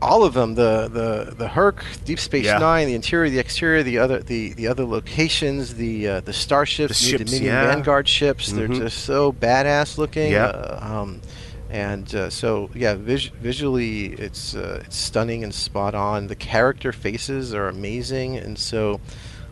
All 0.02 0.24
of 0.24 0.32
them 0.34 0.54
the 0.54 0.88
the 0.88 1.34
the 1.34 1.48
Hur'q, 1.48 1.82
Deep 2.04 2.18
Space 2.18 2.46
Yeah. 2.46 2.58
Nine, 2.58 2.86
the 2.86 2.94
interior, 2.94 3.28
the 3.28 3.38
exterior, 3.38 3.82
the 3.82 3.98
other 3.98 4.20
the, 4.20 4.54
the 4.54 4.66
other 4.66 4.84
locations, 4.84 5.74
the 5.74 6.08
uh, 6.08 6.20
the 6.20 6.32
starships, 6.32 6.98
The 7.00 7.04
New 7.06 7.18
ships, 7.18 7.30
Dominion 7.30 7.52
yeah. 7.54 7.66
Vanguard 7.74 8.08
ships. 8.08 8.50
They're 8.50 8.68
Mhm. 8.68 8.78
just 8.78 9.04
so 9.04 9.32
badass 9.32 9.98
looking. 9.98 10.32
Yeah. 10.32 10.46
Uh, 10.46 10.78
um, 11.02 11.20
and 11.68 12.12
uh, 12.14 12.30
so 12.30 12.70
yeah, 12.74 12.94
vis- 12.94 13.26
visually 13.42 14.06
it's 14.06 14.54
uh, 14.56 14.82
it's 14.86 14.96
stunning 14.96 15.44
and 15.44 15.54
spot 15.54 15.94
on. 15.94 16.26
The 16.28 16.34
character 16.34 16.92
faces 16.92 17.52
are 17.54 17.68
amazing, 17.68 18.38
and 18.38 18.58
so 18.58 19.00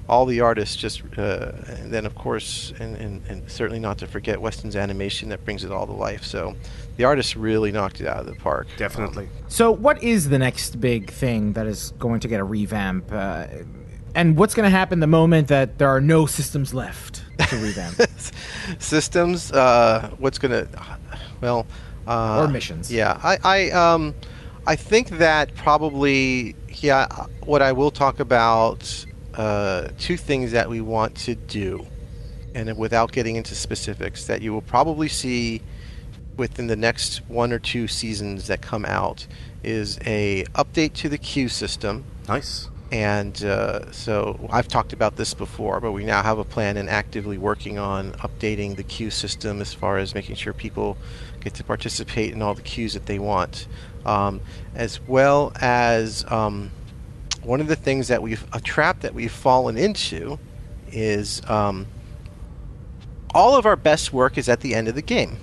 all 0.08 0.24
the 0.24 0.40
artists 0.40 0.74
just 0.74 1.02
uh, 1.18 1.52
and 1.66 1.92
then 1.92 2.06
of 2.06 2.14
course 2.14 2.72
and, 2.80 2.96
and, 2.96 3.22
and 3.28 3.50
certainly 3.50 3.78
not 3.78 3.98
to 3.98 4.06
forget 4.06 4.40
Weston's 4.40 4.74
animation 4.74 5.28
that 5.28 5.44
brings 5.44 5.62
it 5.64 5.70
all 5.70 5.84
to 5.86 5.92
life. 5.92 6.24
So 6.24 6.56
the 6.98 7.04
artist 7.04 7.36
really 7.36 7.70
knocked 7.70 8.00
it 8.00 8.08
out 8.08 8.18
of 8.18 8.26
the 8.26 8.34
park. 8.34 8.66
Definitely. 8.76 9.28
So, 9.46 9.70
what 9.70 10.02
is 10.02 10.28
the 10.28 10.38
next 10.38 10.80
big 10.80 11.10
thing 11.10 11.52
that 11.52 11.66
is 11.66 11.92
going 11.92 12.20
to 12.20 12.28
get 12.28 12.40
a 12.40 12.44
revamp? 12.44 13.10
Uh, 13.10 13.46
and 14.16 14.36
what's 14.36 14.52
going 14.52 14.64
to 14.64 14.76
happen 14.76 14.98
the 14.98 15.06
moment 15.06 15.46
that 15.46 15.78
there 15.78 15.88
are 15.88 16.00
no 16.00 16.26
systems 16.26 16.74
left 16.74 17.22
to 17.50 17.56
revamp? 17.56 18.00
systems. 18.80 19.52
Uh, 19.52 20.10
what's 20.18 20.38
gonna? 20.38 20.66
Well, 21.40 21.68
uh, 22.08 22.40
Or 22.40 22.48
missions. 22.48 22.92
Yeah, 22.92 23.20
I, 23.22 23.38
I, 23.44 23.70
um, 23.70 24.12
I 24.66 24.74
think 24.74 25.10
that 25.18 25.54
probably, 25.54 26.56
yeah. 26.68 27.06
What 27.44 27.62
I 27.62 27.70
will 27.70 27.92
talk 27.92 28.18
about, 28.18 29.06
uh, 29.34 29.88
two 29.98 30.16
things 30.16 30.50
that 30.50 30.68
we 30.68 30.80
want 30.80 31.14
to 31.18 31.36
do, 31.36 31.86
and 32.56 32.76
without 32.76 33.12
getting 33.12 33.36
into 33.36 33.54
specifics, 33.54 34.24
that 34.24 34.42
you 34.42 34.52
will 34.52 34.62
probably 34.62 35.08
see 35.08 35.62
within 36.38 36.68
the 36.68 36.76
next 36.76 37.18
one 37.28 37.52
or 37.52 37.58
two 37.58 37.86
seasons 37.88 38.46
that 38.46 38.62
come 38.62 38.84
out 38.86 39.26
is 39.62 39.98
a 40.06 40.44
update 40.54 40.94
to 40.94 41.08
the 41.08 41.18
queue 41.18 41.48
system. 41.48 42.04
Nice. 42.28 42.68
and 42.90 43.44
uh, 43.44 43.90
so 43.92 44.48
I've 44.50 44.68
talked 44.68 44.92
about 44.92 45.16
this 45.16 45.34
before, 45.34 45.80
but 45.80 45.92
we 45.92 46.04
now 46.04 46.22
have 46.22 46.38
a 46.38 46.44
plan 46.44 46.76
and 46.78 46.88
actively 46.88 47.36
working 47.36 47.78
on 47.78 48.12
updating 48.12 48.76
the 48.76 48.82
queue 48.82 49.10
system 49.10 49.60
as 49.60 49.74
far 49.74 49.98
as 49.98 50.14
making 50.14 50.36
sure 50.36 50.52
people 50.54 50.96
get 51.40 51.54
to 51.54 51.64
participate 51.64 52.32
in 52.32 52.40
all 52.40 52.54
the 52.54 52.62
queues 52.62 52.94
that 52.94 53.06
they 53.06 53.18
want, 53.18 53.66
um, 54.06 54.40
as 54.74 55.00
well 55.02 55.52
as 55.60 56.24
um, 56.30 56.70
one 57.42 57.60
of 57.60 57.66
the 57.66 57.76
things 57.76 58.08
that 58.08 58.22
we've 58.22 58.46
a 58.52 58.60
trap 58.60 59.00
that 59.00 59.14
we've 59.14 59.32
fallen 59.32 59.76
into 59.76 60.38
is 60.90 61.42
um, 61.48 61.86
all 63.34 63.56
of 63.56 63.66
our 63.66 63.76
best 63.76 64.12
work 64.12 64.38
is 64.38 64.48
at 64.48 64.60
the 64.60 64.74
end 64.74 64.88
of 64.88 64.94
the 64.94 65.02
game, 65.02 65.36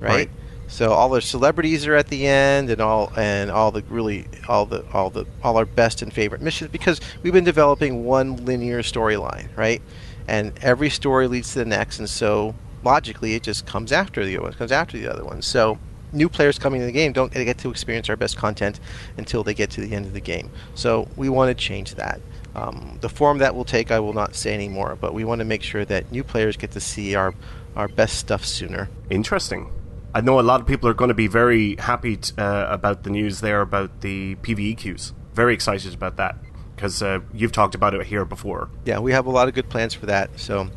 right? 0.00 0.10
Right. 0.10 0.30
So 0.68 0.92
all 0.92 1.08
the 1.08 1.20
celebrities 1.20 1.86
are 1.86 1.94
at 1.94 2.08
the 2.08 2.26
end, 2.26 2.70
and 2.70 2.80
all 2.80 3.12
and 3.16 3.50
all 3.50 3.70
the 3.70 3.82
really 3.88 4.26
all 4.48 4.66
the 4.66 4.84
all 4.92 5.10
the 5.10 5.24
all 5.42 5.56
our 5.56 5.64
best 5.64 6.02
and 6.02 6.12
favorite 6.12 6.40
missions 6.40 6.70
because 6.70 7.00
we've 7.22 7.32
been 7.32 7.44
developing 7.44 8.04
one 8.04 8.44
linear 8.44 8.82
storyline, 8.82 9.48
right? 9.56 9.80
And 10.26 10.52
every 10.62 10.90
story 10.90 11.28
leads 11.28 11.52
to 11.52 11.60
the 11.60 11.64
next, 11.64 12.00
and 12.00 12.10
so 12.10 12.54
logically 12.82 13.34
it 13.34 13.42
just 13.42 13.66
comes 13.66 13.92
after 13.92 14.24
the 14.24 14.36
other 14.36 14.44
one, 14.44 14.52
comes 14.54 14.72
after 14.72 14.98
the 14.98 15.06
other 15.06 15.24
one. 15.24 15.40
So 15.40 15.78
new 16.12 16.28
players 16.28 16.58
coming 16.58 16.80
to 16.80 16.86
the 16.86 16.92
game 16.92 17.12
don't 17.12 17.32
get 17.32 17.58
to 17.58 17.70
experience 17.70 18.08
our 18.08 18.16
best 18.16 18.36
content 18.36 18.80
until 19.16 19.44
they 19.44 19.54
get 19.54 19.70
to 19.70 19.80
the 19.80 19.94
end 19.94 20.06
of 20.06 20.14
the 20.14 20.20
game. 20.20 20.50
So 20.74 21.08
we 21.16 21.28
want 21.28 21.56
to 21.56 21.64
change 21.64 21.94
that. 21.94 22.20
Um, 22.54 22.98
the 23.02 23.08
form 23.08 23.38
that 23.38 23.54
will 23.54 23.64
take, 23.64 23.90
I 23.90 24.00
will 24.00 24.14
not 24.14 24.34
say 24.34 24.54
anymore, 24.54 24.96
but 24.98 25.12
we 25.14 25.24
want 25.24 25.40
to 25.40 25.44
make 25.44 25.62
sure 25.62 25.84
that 25.84 26.10
new 26.10 26.24
players 26.24 26.56
get 26.56 26.72
to 26.72 26.80
see 26.80 27.14
our 27.14 27.34
our 27.76 27.88
best 27.88 28.16
stuff 28.16 28.42
sooner. 28.44 28.88
Interesting. 29.10 29.70
I 30.16 30.22
know 30.22 30.40
a 30.40 30.42
lot 30.42 30.62
of 30.62 30.66
people 30.66 30.88
are 30.88 30.94
going 30.94 31.10
to 31.10 31.14
be 31.14 31.26
very 31.26 31.76
happy 31.76 32.16
t- 32.16 32.32
uh, 32.38 32.72
about 32.72 33.02
the 33.02 33.10
news 33.10 33.42
there 33.42 33.60
about 33.60 34.00
the 34.00 34.36
PVE 34.36 34.78
queues. 34.78 35.12
Very 35.34 35.52
excited 35.52 35.92
about 35.92 36.16
that 36.16 36.36
because 36.74 37.02
uh, 37.02 37.20
you've 37.34 37.52
talked 37.52 37.74
about 37.74 37.92
it 37.92 38.06
here 38.06 38.24
before. 38.24 38.70
Yeah, 38.86 38.98
we 38.98 39.12
have 39.12 39.26
a 39.26 39.30
lot 39.30 39.46
of 39.46 39.52
good 39.52 39.68
plans 39.68 39.92
for 39.92 40.06
that. 40.06 40.40
So, 40.40 40.70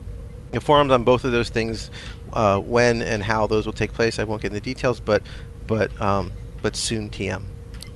informed 0.52 0.92
on 0.92 1.06
both 1.06 1.24
of 1.24 1.32
those 1.32 1.48
things, 1.48 1.90
uh, 2.34 2.60
when 2.60 3.02
and 3.02 3.24
how 3.24 3.48
those 3.48 3.66
will 3.66 3.72
take 3.72 3.94
place. 3.94 4.20
I 4.20 4.26
won't 4.26 4.42
get 4.42 4.52
into 4.52 4.60
details, 4.60 5.00
but 5.00 5.24
but 5.68 5.90
um, 6.02 6.34
but 6.62 6.76
soon 6.76 7.10
TM. 7.10 7.46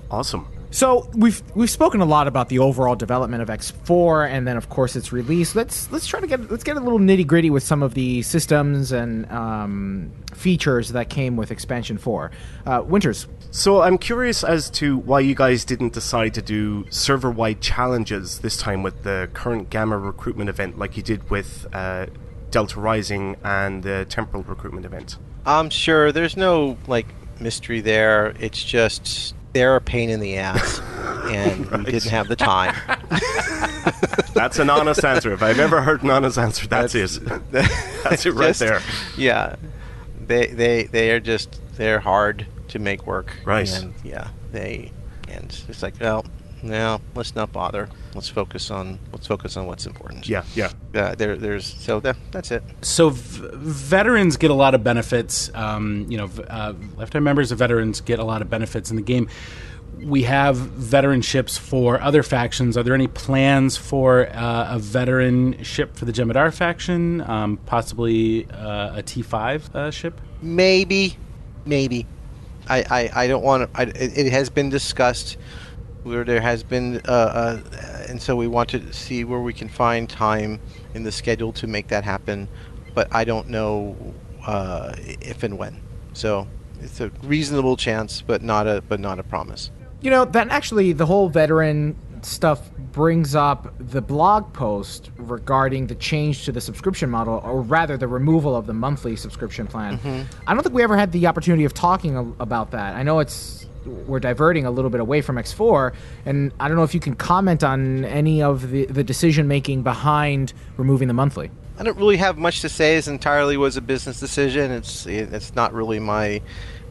Awesome. 0.10 0.48
So 0.74 1.08
we've 1.14 1.44
we've 1.54 1.70
spoken 1.70 2.02
a 2.02 2.06
lot 2.06 2.28
about 2.28 2.50
the 2.50 2.58
overall 2.58 2.96
development 2.96 3.44
of 3.44 3.50
X4, 3.50 4.28
and 4.28 4.48
then 4.48 4.58
of 4.58 4.70
course 4.70 4.96
its 4.96 5.12
release. 5.12 5.56
Let's 5.56 5.92
let's 5.92 6.08
try 6.08 6.20
to 6.20 6.26
get 6.26 6.50
let's 6.50 6.64
get 6.64 6.78
a 6.78 6.80
little 6.80 6.98
nitty 6.98 7.28
gritty 7.28 7.52
with 7.52 7.62
some 7.62 7.84
of 7.84 7.94
the 7.94 8.24
systems 8.24 8.92
and 8.92 9.32
um, 9.32 10.12
features 10.34 10.90
that 10.90 11.12
came 11.12 11.38
with 11.38 11.52
expansion 11.52 12.00
four. 12.00 12.32
Uh, 12.66 12.82
Winters. 12.84 13.28
So 13.52 13.84
I'm 13.84 14.00
curious 14.00 14.44
as 14.44 14.72
to 14.72 14.98
why 14.98 15.20
you 15.20 15.36
guys 15.36 15.64
didn't 15.64 15.94
decide 15.94 16.34
to 16.34 16.42
do 16.42 16.86
server-wide 16.90 17.62
challenges 17.62 18.40
this 18.40 18.58
time 18.58 18.82
with 18.82 19.04
the 19.04 19.30
current 19.36 19.70
Gamma 19.70 20.00
recruitment 20.00 20.50
event, 20.50 20.80
like 20.80 20.98
you 20.98 21.04
did 21.04 21.30
with 21.30 21.68
uh, 21.72 22.08
Delta 22.50 22.80
Rising 22.80 23.38
and 23.44 23.84
the 23.84 24.08
Temporal 24.10 24.42
recruitment 24.42 24.88
event. 24.88 25.20
I'm 25.46 25.70
sure 25.70 26.12
there's 26.12 26.36
no 26.36 26.80
like 26.88 27.06
mystery 27.40 27.80
there. 27.80 28.34
It's 28.40 28.64
just 28.64 29.36
they're 29.54 29.76
a 29.76 29.82
pain 29.82 30.10
in 30.10 30.20
the 30.20 30.38
ass, 30.38 30.80
and 31.26 31.72
right. 31.72 31.86
we 31.86 31.92
didn't 31.92 32.12
have 32.12 32.28
the 32.28 32.36
time. 32.36 32.76
that's 34.34 34.60
an 34.60 34.70
honest 34.70 35.04
answer. 35.06 35.32
If 35.32 35.42
I've 35.42 35.60
ever 35.60 35.82
heard 35.82 36.04
an 36.04 36.10
honest 36.10 36.38
answer, 36.38 36.68
that's, 36.68 36.94
that's 36.94 37.18
it. 37.18 37.52
That's 38.04 38.26
it 38.26 38.34
right 38.34 38.48
just, 38.48 38.60
there. 38.60 38.82
Yeah, 39.18 39.56
they 40.20 40.48
they 40.48 40.84
they 40.84 41.12
are 41.12 41.20
just 41.20 41.62
they're 41.78 42.00
hard 42.00 42.46
to 42.70 42.80
make 42.80 43.08
work. 43.08 43.34
Right. 43.46 43.72
And 43.72 43.94
yeah, 44.04 44.30
they 44.52 44.92
and 45.30 45.64
it's 45.68 45.82
like 45.82 45.96
well, 46.02 46.26
no, 46.64 47.02
let's 47.14 47.36
not 47.36 47.52
bother. 47.52 47.90
Let's 48.16 48.30
focus 48.30 48.72
on 48.72 48.98
let's 49.12 49.28
focus 49.28 49.58
on 49.58 49.68
what's 49.68 49.86
important. 49.86 50.28
Yeah, 50.30 50.44
yeah. 50.56 50.72
Uh, 50.96 51.14
there, 51.16 51.36
there's 51.36 51.66
so 51.66 52.00
that, 52.00 52.16
that's 52.32 52.52
it. 52.52 52.64
So 52.82 53.10
v- 53.10 53.50
veterans 53.54 54.38
get 54.38 54.50
a 54.50 54.54
lot 54.54 54.74
of 54.74 54.84
benefits. 54.84 55.52
Um, 55.54 56.06
you 56.10 56.18
know, 56.18 56.30
uh, 56.50 56.74
lifetime 56.96 57.24
members 57.24 57.52
of 57.52 57.60
veterans 57.60 58.00
get 58.00 58.20
a 58.20 58.24
lot 58.24 58.42
of 58.42 58.50
benefits 58.50 58.90
in 58.90 58.96
the 58.96 59.02
game. 59.02 59.28
We 60.00 60.24
have 60.24 60.56
veteran 60.56 61.22
ships 61.22 61.58
for 61.58 62.02
other 62.02 62.24
factions. 62.24 62.78
Are 62.78 62.84
there 62.84 62.96
any 62.96 63.08
plans 63.08 63.78
for 63.78 64.28
uh, 64.30 64.76
a 64.76 64.80
veteran 64.80 65.62
ship 65.64 65.96
for 65.96 66.06
the 66.06 66.12
Jem'Hadar 66.12 66.54
faction? 66.54 67.22
Um, 67.22 67.58
possibly 67.66 68.50
uh, 68.52 68.98
a 68.98 69.04
T5 69.04 69.76
uh, 69.76 69.92
ship? 69.92 70.20
Maybe, 70.42 71.18
maybe. 71.66 72.06
I, 72.68 72.84
I, 72.90 73.24
I 73.24 73.28
don't 73.28 73.44
want 73.44 73.74
to. 73.74 73.82
It, 73.82 74.18
it 74.18 74.32
has 74.32 74.50
been 74.50 74.70
discussed 74.70 75.38
where 76.04 76.24
there 76.24 76.42
has 76.42 76.64
been, 76.64 77.02
uh, 77.08 77.12
uh, 77.12 78.06
and 78.08 78.22
so 78.22 78.36
we 78.36 78.48
want 78.48 78.70
to 78.70 78.94
see 78.94 79.24
where 79.24 79.40
we 79.40 79.54
can 79.54 79.70
find 79.70 80.10
time 80.10 80.60
in 80.94 81.04
the 81.04 81.12
schedule 81.12 81.52
to 81.54 81.68
make 81.68 81.88
that 81.88 82.04
happen. 82.04 82.48
But 82.94 83.08
I 83.14 83.24
don't 83.24 83.50
know 83.50 83.96
uh, 84.46 84.94
if 84.98 85.44
and 85.44 85.58
when. 85.58 85.82
So 86.14 86.48
it's 86.82 87.00
a 87.00 87.10
reasonable 87.24 87.78
chance, 87.78 88.22
but 88.22 88.42
not 88.42 88.68
a 88.68 88.84
but 88.88 89.00
not 89.00 89.20
a 89.20 89.24
promise. 89.24 89.72
You 90.02 90.12
know 90.12 90.26
that 90.26 90.50
actually 90.50 90.94
the 90.94 91.06
whole 91.06 91.30
veteran 91.30 91.98
stuff 92.22 92.70
brings 92.92 93.36
up 93.36 93.74
the 93.80 94.02
blog 94.02 94.54
post 94.54 95.10
regarding 95.18 95.88
the 95.88 95.96
change 95.96 96.46
to 96.46 96.52
the 96.52 96.62
subscription 96.62 97.10
model, 97.10 97.42
or 97.44 97.62
rather 97.62 97.98
the 97.98 98.08
removal 98.08 98.56
of 98.56 98.68
the 98.68 98.74
monthly 98.74 99.16
subscription 99.16 99.66
plan. 99.66 99.98
Mm-hmm. 99.98 100.22
I 100.48 100.54
don't 100.54 100.64
think 100.64 100.76
we 100.76 100.84
ever 100.84 100.96
had 100.96 101.12
the 101.12 101.26
opportunity 101.28 101.66
of 101.66 101.74
talking 101.74 102.36
about 102.40 102.72
that. 102.72 102.96
I 102.96 103.04
know 103.04 103.20
it's 103.20 103.63
we're 103.86 104.20
diverting 104.20 104.66
a 104.66 104.72
little 104.72 104.90
bit 104.90 105.02
away 105.02 105.22
from 105.22 105.38
X4, 105.38 105.94
and 106.26 106.52
I 106.60 106.68
don't 106.68 106.78
know 106.78 106.84
if 106.84 106.94
you 106.94 107.00
can 107.00 107.16
comment 107.16 107.64
on 107.64 108.06
any 108.06 108.42
of 108.42 108.70
the, 108.72 108.86
the 108.86 109.04
decision 109.04 109.48
making 109.48 109.84
behind 109.84 110.54
removing 110.78 111.08
the 111.08 111.14
monthly. 111.14 111.52
I 111.78 111.84
don't 111.84 111.98
really 111.98 112.18
have 112.18 112.38
much 112.38 112.62
to 112.62 112.70
say. 112.70 112.98
It 112.98 113.08
entirely 113.08 113.58
was 113.58 113.78
a 113.78 113.82
business 113.82 114.20
decision. 114.20 114.72
It's 114.72 115.06
it's 115.08 115.56
not 115.56 115.74
really 115.74 116.00
my 116.00 116.42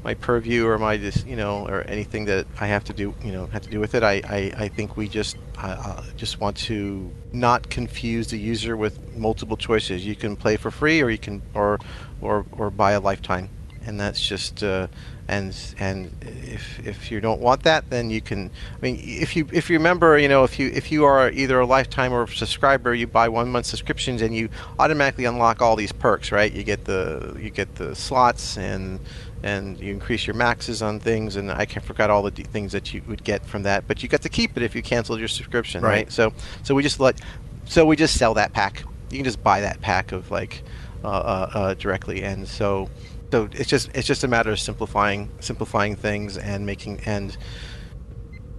my 0.05 0.15
purview 0.15 0.67
or 0.67 0.79
my 0.79 0.95
you 0.95 1.37
know 1.37 1.67
or 1.69 1.83
anything 1.83 2.25
that 2.25 2.47
I 2.61 2.67
have 2.67 2.83
to 2.85 2.93
do 2.93 3.15
you 3.23 3.31
know 3.31 3.47
have 3.47 3.63
to 3.63 3.71
do 3.71 3.79
with 3.79 3.95
it. 3.95 4.03
I 4.03 4.15
I, 4.25 4.53
I 4.65 4.69
think 4.69 4.97
we 4.97 5.09
just 5.09 5.37
uh, 5.59 6.03
just 6.17 6.41
want 6.41 6.57
to 6.59 7.11
not 7.33 7.71
confuse 7.71 8.27
the 8.29 8.39
user 8.39 8.77
with 8.77 9.17
multiple 9.17 9.57
choices. 9.57 10.05
You 10.05 10.17
can 10.17 10.35
play 10.35 10.57
for 10.57 10.73
free 10.73 11.01
or 11.01 11.11
you 11.11 11.19
can 11.19 11.43
or 11.55 11.79
or 12.21 12.45
or 12.53 12.71
buy 12.71 12.93
a 12.93 13.01
lifetime, 13.01 13.51
and 13.87 14.01
that's 14.01 14.21
just. 14.21 14.63
Uh, 14.63 14.89
and 15.29 15.57
and 15.79 16.11
if 16.21 16.85
if 16.85 17.11
you 17.11 17.21
don't 17.21 17.41
want 17.41 17.63
that, 17.63 17.89
then 17.91 18.11
you 18.11 18.21
can. 18.21 18.51
I 18.77 18.81
mean, 18.81 19.01
if 19.03 19.37
you 19.37 19.49
if 19.53 19.71
you 19.71 19.77
remember, 19.79 20.19
you 20.19 20.29
know, 20.29 20.45
if 20.45 20.59
you 20.59 20.69
if 20.75 20.91
you 20.91 21.05
are 21.05 21.31
either 21.31 21.61
a 21.61 21.67
lifetime 21.67 22.13
or 22.13 22.25
a 22.25 22.29
subscriber, 22.29 22.93
you 22.95 23.07
buy 23.07 23.29
one 23.29 23.51
month 23.51 23.67
subscriptions 23.67 24.21
and 24.21 24.35
you 24.35 24.49
automatically 24.79 25.25
unlock 25.25 25.63
all 25.63 25.77
these 25.77 25.93
perks, 25.93 26.33
right? 26.33 26.53
You 26.53 26.65
get 26.65 26.85
the 26.85 27.37
you 27.39 27.51
get 27.51 27.77
the 27.77 27.95
slots 27.95 28.59
and 28.59 28.99
and 29.45 29.79
you 29.81 29.93
increase 29.93 30.27
your 30.27 30.35
maxes 30.35 30.83
on 30.83 31.01
things, 31.01 31.37
and 31.37 31.51
I 31.51 31.67
forgot 31.67 32.11
all 32.11 32.23
the 32.23 32.31
d- 32.31 32.45
things 32.45 32.73
that 32.73 32.93
you 32.93 33.03
would 33.07 33.25
get 33.25 33.45
from 33.45 33.65
that, 33.65 33.87
but 33.89 34.03
you 34.03 34.09
got 34.09 34.23
to 34.23 34.29
keep 34.29 34.57
it 34.57 34.63
if 34.63 34.75
you 34.75 34.83
canceled 34.83 35.19
your 35.19 35.29
subscription, 35.29 35.83
right? 35.83 35.91
right? 35.91 36.13
So 36.13 36.33
so 36.63 36.75
we 36.75 36.83
just 36.83 37.01
let 37.01 37.21
so 37.65 37.87
we 37.87 37.97
just 37.97 38.19
sell 38.19 38.35
that 38.35 38.53
pack. 38.53 38.85
You 39.11 39.19
can 39.19 39.25
just 39.25 39.43
buy 39.43 39.61
that 39.61 39.81
pack 39.81 40.13
of 40.13 40.31
like 40.31 40.63
uh, 41.05 41.09
uh, 41.09 41.51
uh, 41.55 41.75
directly, 41.75 42.23
and 42.23 42.47
so 42.47 42.89
so 43.33 43.49
it's 43.53 43.69
just 43.71 43.89
it's 43.95 44.07
just 44.07 44.25
a 44.25 44.29
matter 44.29 44.51
of 44.51 44.61
simplifying 44.61 45.31
simplifying 45.41 45.97
things 45.97 46.37
and 46.37 46.67
making 46.67 47.01
and 47.07 47.35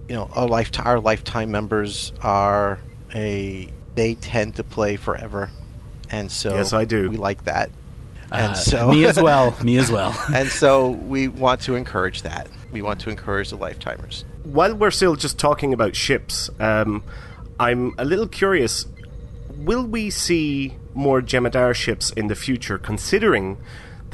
you 0.08 0.16
know 0.16 0.28
our 0.34 0.48
lifetime 0.48 0.84
our 0.84 0.98
lifetime 0.98 1.52
members 1.52 2.12
are 2.22 2.80
a 3.14 3.68
they 3.94 4.14
tend 4.16 4.56
to 4.56 4.64
play 4.64 4.96
forever. 4.96 5.48
And 6.10 6.30
so 6.30 6.56
yes 6.56 6.72
I 6.72 6.84
do. 6.86 7.08
we 7.08 7.16
like 7.16 7.44
that. 7.44 7.70
And 8.32 8.50
uh, 8.50 8.54
so 8.54 8.90
me 8.90 9.04
as 9.04 9.16
well 9.28 9.56
me 9.62 9.76
as 9.76 9.92
well. 9.92 10.12
And 10.34 10.48
so 10.48 10.90
we 10.90 11.28
want 11.28 11.60
to 11.62 11.76
encourage 11.76 12.22
that. 12.22 12.48
We 12.72 12.82
want 12.82 12.98
to 13.02 13.10
encourage 13.10 13.50
the 13.50 13.58
lifetimers. 13.58 14.24
While 14.42 14.74
we're 14.74 14.90
still 14.90 15.14
just 15.14 15.38
talking 15.38 15.72
about 15.72 15.94
ships 15.94 16.50
um, 16.58 17.04
I'm 17.60 17.94
a 17.96 18.04
little 18.04 18.26
curious. 18.26 18.88
Will 19.56 19.86
we 19.86 20.10
see 20.10 20.76
more 20.94 21.22
Jem'Hadar 21.22 21.76
ships 21.76 22.10
in 22.10 22.26
the 22.26 22.34
future 22.34 22.76
considering 22.76 23.56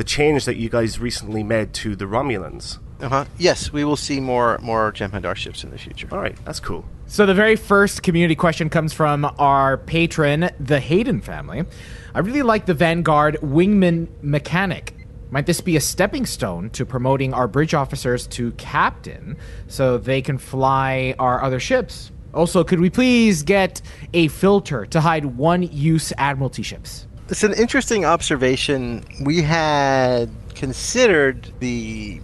the 0.01 0.05
change 0.05 0.47
that 0.47 0.57
you 0.57 0.71
guys 0.71 0.99
recently 0.99 1.43
made 1.43 1.75
to 1.75 1.95
the 1.95 2.07
Romulans. 2.07 2.79
Uh-huh. 3.03 3.27
Yes, 3.37 3.71
we 3.71 3.85
will 3.85 3.99
see 3.99 4.19
more 4.19 4.57
more 4.63 4.93
Jem'Hadar 4.93 5.37
ships 5.37 5.63
in 5.63 5.71
the 5.71 5.77
future. 5.77 6.09
All 6.11 6.19
right, 6.19 6.35
that's 6.47 6.59
cool. 6.59 6.87
So 7.07 7.27
the 7.27 7.35
very 7.35 7.55
first 7.55 8.03
community 8.03 8.35
question 8.35 8.71
comes 8.71 8.95
from 8.95 9.31
our 9.39 9.77
patron, 9.77 10.49
the 10.59 10.81
Hayden 10.81 11.21
family. 11.21 11.67
I 12.15 12.21
really 12.21 12.41
like 12.41 12.65
the 12.65 12.73
Vanguard 12.73 13.37
wingman 13.43 14.09
mechanic. 14.23 14.95
Might 15.31 15.45
this 15.45 15.61
be 15.61 15.77
a 15.77 15.81
stepping 15.83 16.25
stone 16.25 16.71
to 16.71 16.87
promoting 16.87 17.35
our 17.35 17.47
bridge 17.47 17.75
officers 17.75 18.27
to 18.29 18.53
captain 18.53 19.37
so 19.69 19.99
they 19.99 20.23
can 20.23 20.39
fly 20.39 21.15
our 21.19 21.43
other 21.43 21.61
ships? 21.61 22.11
Also, 22.33 22.65
could 22.65 22.81
we 22.81 22.89
please 22.89 23.43
get 23.43 23.83
a 24.15 24.29
filter 24.29 24.87
to 24.87 25.01
hide 25.03 25.27
one 25.27 25.63
use 25.63 26.11
Admiralty 26.17 26.63
ships? 26.63 27.07
It's 27.31 27.45
an 27.45 27.53
interesting 27.53 28.05
observation. 28.05 29.05
We 29.21 29.41
had 29.41 30.31
considered 30.57 31.53
the 31.61 32.19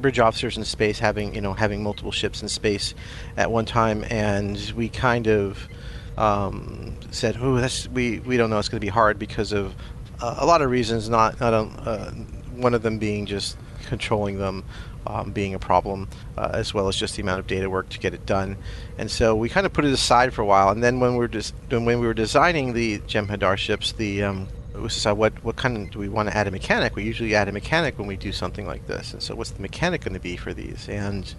bridge 0.00 0.18
officers 0.18 0.56
in 0.56 0.64
space 0.64 0.98
having 0.98 1.34
you 1.34 1.42
know 1.42 1.52
having 1.52 1.82
multiple 1.82 2.10
ships 2.10 2.40
in 2.40 2.48
space 2.48 2.94
at 3.36 3.50
one 3.50 3.66
time, 3.66 4.02
and 4.08 4.58
we 4.74 4.88
kind 4.88 5.26
of 5.28 5.68
um, 6.16 6.96
said, 7.10 7.36
"Oh, 7.38 7.56
that's 7.56 7.86
we 7.88 8.20
we 8.20 8.38
don't 8.38 8.48
know. 8.48 8.58
It's 8.58 8.70
going 8.70 8.80
to 8.80 8.84
be 8.86 8.90
hard 8.90 9.18
because 9.18 9.52
of 9.52 9.74
uh, 10.22 10.36
a 10.38 10.46
lot 10.46 10.62
of 10.62 10.70
reasons. 10.70 11.10
Not 11.10 11.38
not 11.38 11.52
uh, 11.52 12.12
one 12.52 12.72
of 12.72 12.80
them 12.80 12.96
being 12.96 13.26
just 13.26 13.58
controlling 13.84 14.38
them 14.38 14.64
um, 15.06 15.32
being 15.32 15.54
a 15.54 15.58
problem, 15.58 16.08
uh, 16.36 16.50
as 16.52 16.74
well 16.74 16.88
as 16.88 16.96
just 16.96 17.16
the 17.16 17.22
amount 17.22 17.40
of 17.40 17.46
data 17.46 17.68
work 17.70 17.88
to 17.90 17.98
get 17.98 18.14
it 18.14 18.26
done. 18.26 18.56
And 18.98 19.10
so 19.10 19.34
we 19.34 19.48
kind 19.48 19.66
of 19.66 19.72
put 19.72 19.84
it 19.84 19.92
aside 19.92 20.32
for 20.32 20.42
a 20.42 20.46
while. 20.46 20.70
And 20.70 20.82
then 20.82 21.00
when 21.00 21.12
we 21.12 21.18
were 21.18 21.28
des- 21.28 21.52
when 21.70 21.84
we 21.84 22.06
were 22.06 22.14
designing 22.14 22.72
the 22.72 22.98
Jem'Hadar 23.00 23.56
ships, 23.56 23.92
the 23.92 24.22
um, 24.22 24.48
we 24.74 24.82
decide 24.88 25.12
what 25.12 25.42
what 25.44 25.56
kind 25.56 25.76
of 25.76 25.90
do 25.90 25.98
we 25.98 26.08
want 26.08 26.28
to 26.28 26.36
add 26.36 26.46
a 26.46 26.50
mechanic? 26.50 26.96
We 26.96 27.04
usually 27.04 27.34
add 27.34 27.48
a 27.48 27.52
mechanic 27.52 27.98
when 27.98 28.06
we 28.06 28.16
do 28.16 28.32
something 28.32 28.66
like 28.66 28.86
this. 28.86 29.12
And 29.12 29.22
so 29.22 29.34
what's 29.34 29.50
the 29.50 29.62
mechanic 29.62 30.02
going 30.02 30.14
to 30.14 30.20
be 30.20 30.36
for 30.36 30.52
these? 30.52 30.88
And 30.88 31.32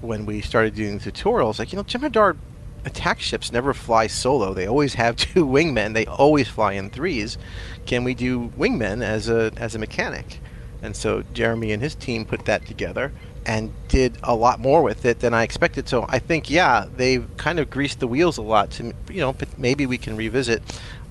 when 0.00 0.26
we 0.26 0.40
started 0.40 0.74
doing 0.74 0.98
the 0.98 1.12
tutorials, 1.12 1.58
like 1.58 1.72
you 1.72 1.76
know, 1.76 1.84
Jem'Hadar 1.84 2.36
attack 2.84 3.20
ships 3.20 3.52
never 3.52 3.74
fly 3.74 4.06
solo. 4.06 4.54
They 4.54 4.66
always 4.66 4.94
have 4.94 5.16
two 5.16 5.46
wingmen. 5.46 5.94
They 5.94 6.06
always 6.06 6.48
fly 6.48 6.72
in 6.72 6.90
threes. 6.90 7.38
Can 7.86 8.04
we 8.04 8.14
do 8.14 8.48
wingmen 8.58 9.02
as 9.02 9.28
a 9.28 9.52
as 9.56 9.74
a 9.74 9.78
mechanic? 9.78 10.40
And 10.82 10.96
so 10.96 11.22
Jeremy 11.32 11.72
and 11.72 11.82
his 11.82 11.94
team 11.94 12.24
put 12.24 12.44
that 12.46 12.66
together 12.66 13.12
and 13.46 13.72
did 13.88 14.16
a 14.22 14.34
lot 14.34 14.60
more 14.60 14.82
with 14.82 15.04
it 15.04 15.20
than 15.20 15.32
I 15.34 15.42
expected. 15.42 15.88
So 15.88 16.06
I 16.08 16.18
think, 16.18 16.50
yeah, 16.50 16.86
they've 16.96 17.26
kind 17.36 17.58
of 17.58 17.70
greased 17.70 18.00
the 18.00 18.06
wheels 18.06 18.38
a 18.38 18.42
lot. 18.42 18.70
To 18.72 18.92
you 19.10 19.20
know, 19.20 19.34
maybe 19.56 19.86
we 19.86 19.98
can 19.98 20.16
revisit 20.16 20.62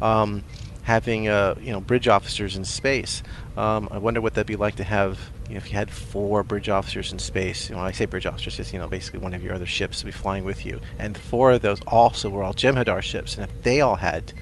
um, 0.02 0.44
having 0.84 1.28
uh, 1.28 1.56
you 1.62 1.72
know 1.72 1.82
bridge 1.82 2.08
officers 2.08 2.56
in 2.56 2.66
space. 2.66 3.24
Um, 3.58 3.90
I 3.92 3.98
wonder 3.98 4.22
what 4.22 4.36
that'd 4.36 4.48
be 4.48 4.56
like 4.56 4.76
to 4.78 4.84
have 4.84 5.20
you 5.48 5.56
know, 5.56 5.58
if 5.58 5.72
you 5.72 5.78
had 5.78 5.90
four 5.90 6.44
bridge 6.44 6.70
officers 6.70 7.12
in 7.12 7.20
space. 7.20 7.70
You 7.70 7.76
know, 7.76 7.82
when 7.82 7.88
I 7.88 7.92
say 7.92 8.06
bridge 8.06 8.26
officers, 8.26 8.60
it's 8.60 8.72
you 8.74 8.80
know 8.80 8.88
basically 8.88 9.20
one 9.20 9.34
of 9.34 9.44
your 9.44 9.54
other 9.54 9.66
ships 9.66 10.00
to 10.00 10.06
be 10.06 10.12
flying 10.12 10.46
with 10.46 10.66
you, 10.66 10.80
and 10.98 11.18
four 11.18 11.52
of 11.52 11.62
those 11.62 11.82
also 11.88 12.30
were 12.30 12.44
all 12.44 12.54
Jem'Hadar 12.54 13.02
ships, 13.02 13.36
and 13.36 13.44
if 13.44 13.64
they 13.64 13.82
all 13.82 13.98
had 13.98 14.34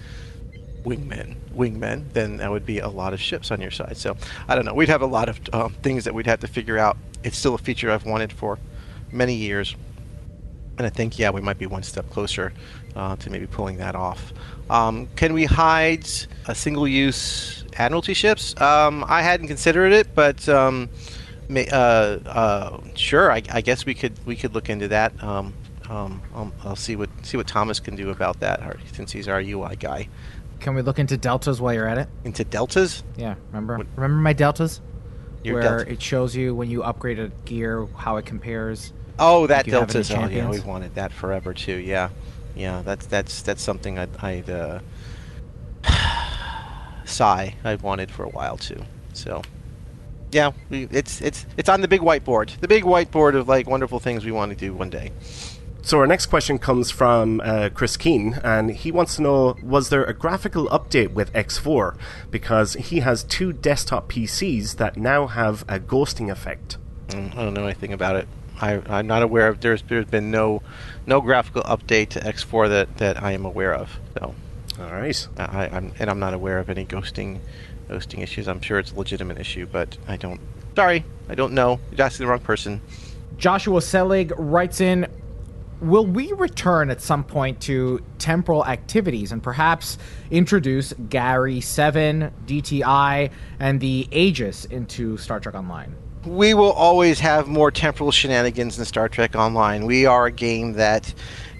wingmen, 0.87 1.35
wingmen, 1.53 2.05
then 2.13 2.37
that 2.37 2.49
would 2.49 2.65
be 2.65 2.79
a 2.79 2.87
lot 2.87 3.13
of 3.13 3.19
ships 3.19 3.51
on 3.51 3.59
your 3.59 3.71
side. 3.71 3.97
So 3.97 4.15
I 4.47 4.55
don't 4.55 4.65
know. 4.65 4.73
We'd 4.73 4.89
have 4.89 5.01
a 5.01 5.07
lot 5.07 5.27
of 5.27 5.39
um, 5.53 5.73
things 5.83 6.05
that 6.05 6.13
we'd 6.13 6.27
have 6.27 6.39
to 6.39 6.47
figure 6.47 6.77
out. 6.77 6.97
It's 7.23 7.37
still 7.37 7.55
a 7.55 7.57
feature 7.57 7.91
I've 7.91 8.05
wanted 8.05 8.31
for 8.31 8.57
many 9.11 9.35
years, 9.35 9.75
and 10.77 10.87
I 10.87 10.89
think 10.89 11.19
yeah, 11.19 11.29
we 11.29 11.41
might 11.41 11.59
be 11.59 11.65
one 11.65 11.83
step 11.83 12.09
closer 12.09 12.53
uh, 12.95 13.15
to 13.17 13.29
maybe 13.29 13.47
pulling 13.47 13.77
that 13.77 13.95
off. 13.95 14.31
Um, 14.69 15.07
can 15.15 15.33
we 15.33 15.45
hide 15.45 16.07
a 16.47 16.55
single-use 16.55 17.65
Admiralty 17.77 18.13
ships? 18.13 18.59
Um, 18.59 19.05
I 19.07 19.21
hadn't 19.21 19.47
considered 19.47 19.93
it, 19.93 20.15
but 20.15 20.47
um, 20.49 20.89
may, 21.47 21.67
uh, 21.67 21.75
uh, 21.77 22.81
sure. 22.95 23.31
I, 23.31 23.43
I, 23.51 23.61
guess 23.61 23.85
we 23.85 23.93
could 23.93 24.13
we 24.25 24.35
could 24.35 24.53
look 24.55 24.69
into 24.69 24.87
that. 24.87 25.21
Um, 25.23 25.53
um, 25.89 26.21
I'll, 26.33 26.51
I'll, 26.63 26.75
see 26.75 26.95
what 26.95 27.09
see 27.21 27.37
what 27.37 27.47
Thomas 27.47 27.79
can 27.79 27.95
do 27.95 28.09
about 28.09 28.39
that, 28.39 28.77
since 28.93 29.11
he's 29.11 29.27
our 29.27 29.39
UI 29.39 29.75
guy. 29.75 30.09
Can 30.59 30.75
we 30.75 30.81
look 30.81 30.99
into 30.99 31.17
deltas 31.17 31.61
while 31.61 31.73
you're 31.73 31.87
at 31.87 31.97
it? 31.97 32.09
Into 32.23 32.43
deltas? 32.43 33.03
Yeah, 33.15 33.35
remember? 33.51 33.77
What? 33.77 33.87
Remember 33.95 34.21
my 34.21 34.33
deltas? 34.33 34.81
Your 35.43 35.55
where 35.55 35.77
delta. 35.77 35.91
it 35.91 36.01
shows 36.01 36.35
you 36.35 36.55
when 36.55 36.69
you 36.69 36.83
upgrade 36.83 37.19
a 37.19 37.29
gear 37.45 37.85
how 37.95 38.17
it 38.17 38.25
compares. 38.25 38.91
Oh, 39.19 39.47
that 39.47 39.65
deltas. 39.65 40.11
Oh, 40.11 40.27
yeah, 40.27 40.49
we've 40.49 40.65
wanted 40.65 40.95
that 40.95 41.11
forever 41.11 41.53
too. 41.53 41.77
Yeah, 41.77 42.09
yeah. 42.55 42.81
That's 42.83 43.05
that's 43.05 43.41
that's 43.41 43.61
something 43.61 43.97
I'd, 43.97 44.17
I'd 44.23 44.49
uh, 44.49 44.79
sigh 47.05 47.55
I've 47.63 47.83
wanted 47.83 48.11
for 48.11 48.23
a 48.23 48.29
while 48.29 48.57
too. 48.57 48.83
So, 49.13 49.41
yeah, 50.31 50.51
we, 50.69 50.87
it's 50.91 51.21
it's 51.21 51.45
it's 51.55 51.69
on 51.69 51.81
the 51.81 51.87
big 51.87 52.01
whiteboard. 52.01 52.59
The 52.59 52.67
big 52.67 52.83
whiteboard 52.83 53.35
of 53.35 53.47
like 53.47 53.67
wonderful 53.67 53.99
things 53.99 54.25
we 54.25 54.31
want 54.31 54.51
to 54.51 54.57
do 54.57 54.73
one 54.73 54.89
day. 54.89 55.11
So 55.87 55.99
our 55.99 56.05
next 56.05 56.25
question 56.25 56.59
comes 56.59 56.91
from 56.91 57.39
uh, 57.41 57.69
Chris 57.73 57.95
Keane, 57.95 58.41
and 58.43 58.71
he 58.71 58.91
wants 58.91 59.15
to 59.15 59.21
know: 59.21 59.55
Was 59.63 59.87
there 59.87 60.03
a 60.03 60.13
graphical 60.13 60.67
update 60.67 61.11
with 61.13 61.31
X4? 61.31 61.95
Because 62.29 62.73
he 62.73 62.99
has 62.99 63.23
two 63.23 63.53
desktop 63.53 64.11
PCs 64.11 64.75
that 64.75 64.97
now 64.97 65.27
have 65.27 65.61
a 65.69 65.79
ghosting 65.79 66.29
effect. 66.29 66.75
Mm, 67.07 67.37
I 67.37 67.41
don't 67.45 67.53
know 67.53 67.63
anything 67.63 67.93
about 67.93 68.17
it. 68.17 68.27
I, 68.59 68.99
am 68.99 69.07
not 69.07 69.23
aware 69.23 69.47
of. 69.47 69.61
There's 69.61 69.81
there's 69.83 70.07
been 70.07 70.29
no 70.29 70.61
no 71.05 71.21
graphical 71.21 71.63
update 71.63 72.09
to 72.09 72.19
X4 72.19 72.67
that, 72.67 72.97
that 72.97 73.23
I 73.23 73.31
am 73.31 73.45
aware 73.45 73.73
of. 73.73 73.97
So, 74.15 74.35
all 74.81 74.91
right. 74.91 75.27
I, 75.37 75.69
I'm 75.71 75.93
and 75.99 76.09
I'm 76.09 76.19
not 76.19 76.33
aware 76.33 76.59
of 76.59 76.69
any 76.69 76.85
ghosting 76.85 77.39
ghosting 77.89 78.21
issues. 78.21 78.49
I'm 78.49 78.59
sure 78.59 78.77
it's 78.77 78.91
a 78.91 78.95
legitimate 78.95 79.39
issue, 79.39 79.65
but 79.65 79.97
I 80.05 80.17
don't. 80.17 80.41
Sorry, 80.75 81.05
I 81.29 81.35
don't 81.35 81.53
know. 81.53 81.79
You're 81.91 82.05
asking 82.05 82.25
the 82.25 82.29
wrong 82.29 82.41
person. 82.41 82.81
Joshua 83.37 83.81
Selig 83.81 84.33
writes 84.37 84.81
in 84.81 85.07
will 85.81 86.05
we 86.05 86.31
return 86.33 86.89
at 86.89 87.01
some 87.01 87.23
point 87.23 87.61
to 87.61 88.03
temporal 88.17 88.65
activities 88.65 89.31
and 89.31 89.41
perhaps 89.41 89.97
introduce 90.31 90.93
Gary 91.09 91.61
7, 91.61 92.31
DTI, 92.45 93.31
and 93.59 93.79
the 93.79 94.07
Aegis 94.11 94.65
into 94.65 95.17
Star 95.17 95.39
Trek 95.39 95.55
Online? 95.55 95.95
We 96.25 96.53
will 96.53 96.73
always 96.73 97.19
have 97.19 97.47
more 97.47 97.71
temporal 97.71 98.11
shenanigans 98.11 98.77
in 98.77 98.85
Star 98.85 99.07
Trek 99.07 99.35
Online. 99.35 99.85
We 99.85 100.05
are 100.05 100.25
a 100.25 100.31
game 100.31 100.73
that 100.73 101.13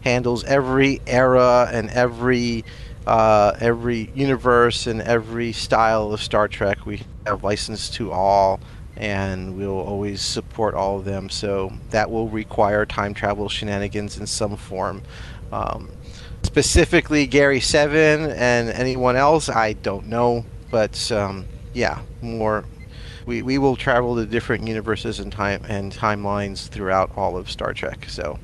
handles 0.04 0.44
every 0.44 1.02
era 1.08 1.70
and 1.72 1.90
every 1.92 2.66
uh, 3.06 3.56
every 3.62 4.12
universe 4.14 4.86
and 4.86 5.02
every 5.02 5.54
style 5.54 6.12
of 6.12 6.22
Star 6.22 6.50
Trek. 6.50 6.86
We 6.86 7.04
have 7.26 7.42
license 7.44 7.90
to 7.92 8.12
all 8.12 8.60
and 8.98 9.56
we'll 9.56 9.80
always 9.80 10.22
support 10.22 10.74
all 10.74 10.98
of 11.00 11.06
them. 11.06 11.30
So 11.30 11.72
that 11.92 12.10
will 12.10 12.30
require 12.30 12.86
time 12.86 13.14
travel 13.14 13.48
shenanigans 13.50 14.18
in 14.18 14.28
some 14.28 14.58
form. 14.58 15.04
Um, 15.52 15.92
specifically, 16.44 17.28
Gary 17.28 17.60
Seven 17.60 18.32
and 18.32 18.70
anyone 18.70 19.16
else, 19.16 19.50
I 19.50 19.74
don't 19.74 20.08
know, 20.08 20.46
but 20.72 21.12
um, 21.12 21.46
yeah, 21.74 22.02
more. 22.22 22.66
We, 23.26 23.42
we 23.42 23.58
will 23.58 23.76
travel 23.76 24.16
to 24.16 24.26
different 24.26 24.66
universes 24.66 25.20
and 25.20 25.32
time 25.32 25.62
and 25.68 25.92
timelines 25.92 26.70
throughout 26.70 27.12
all 27.18 27.36
of 27.36 27.52
Star 27.52 27.74
Trek. 27.74 28.06
So 28.08 28.40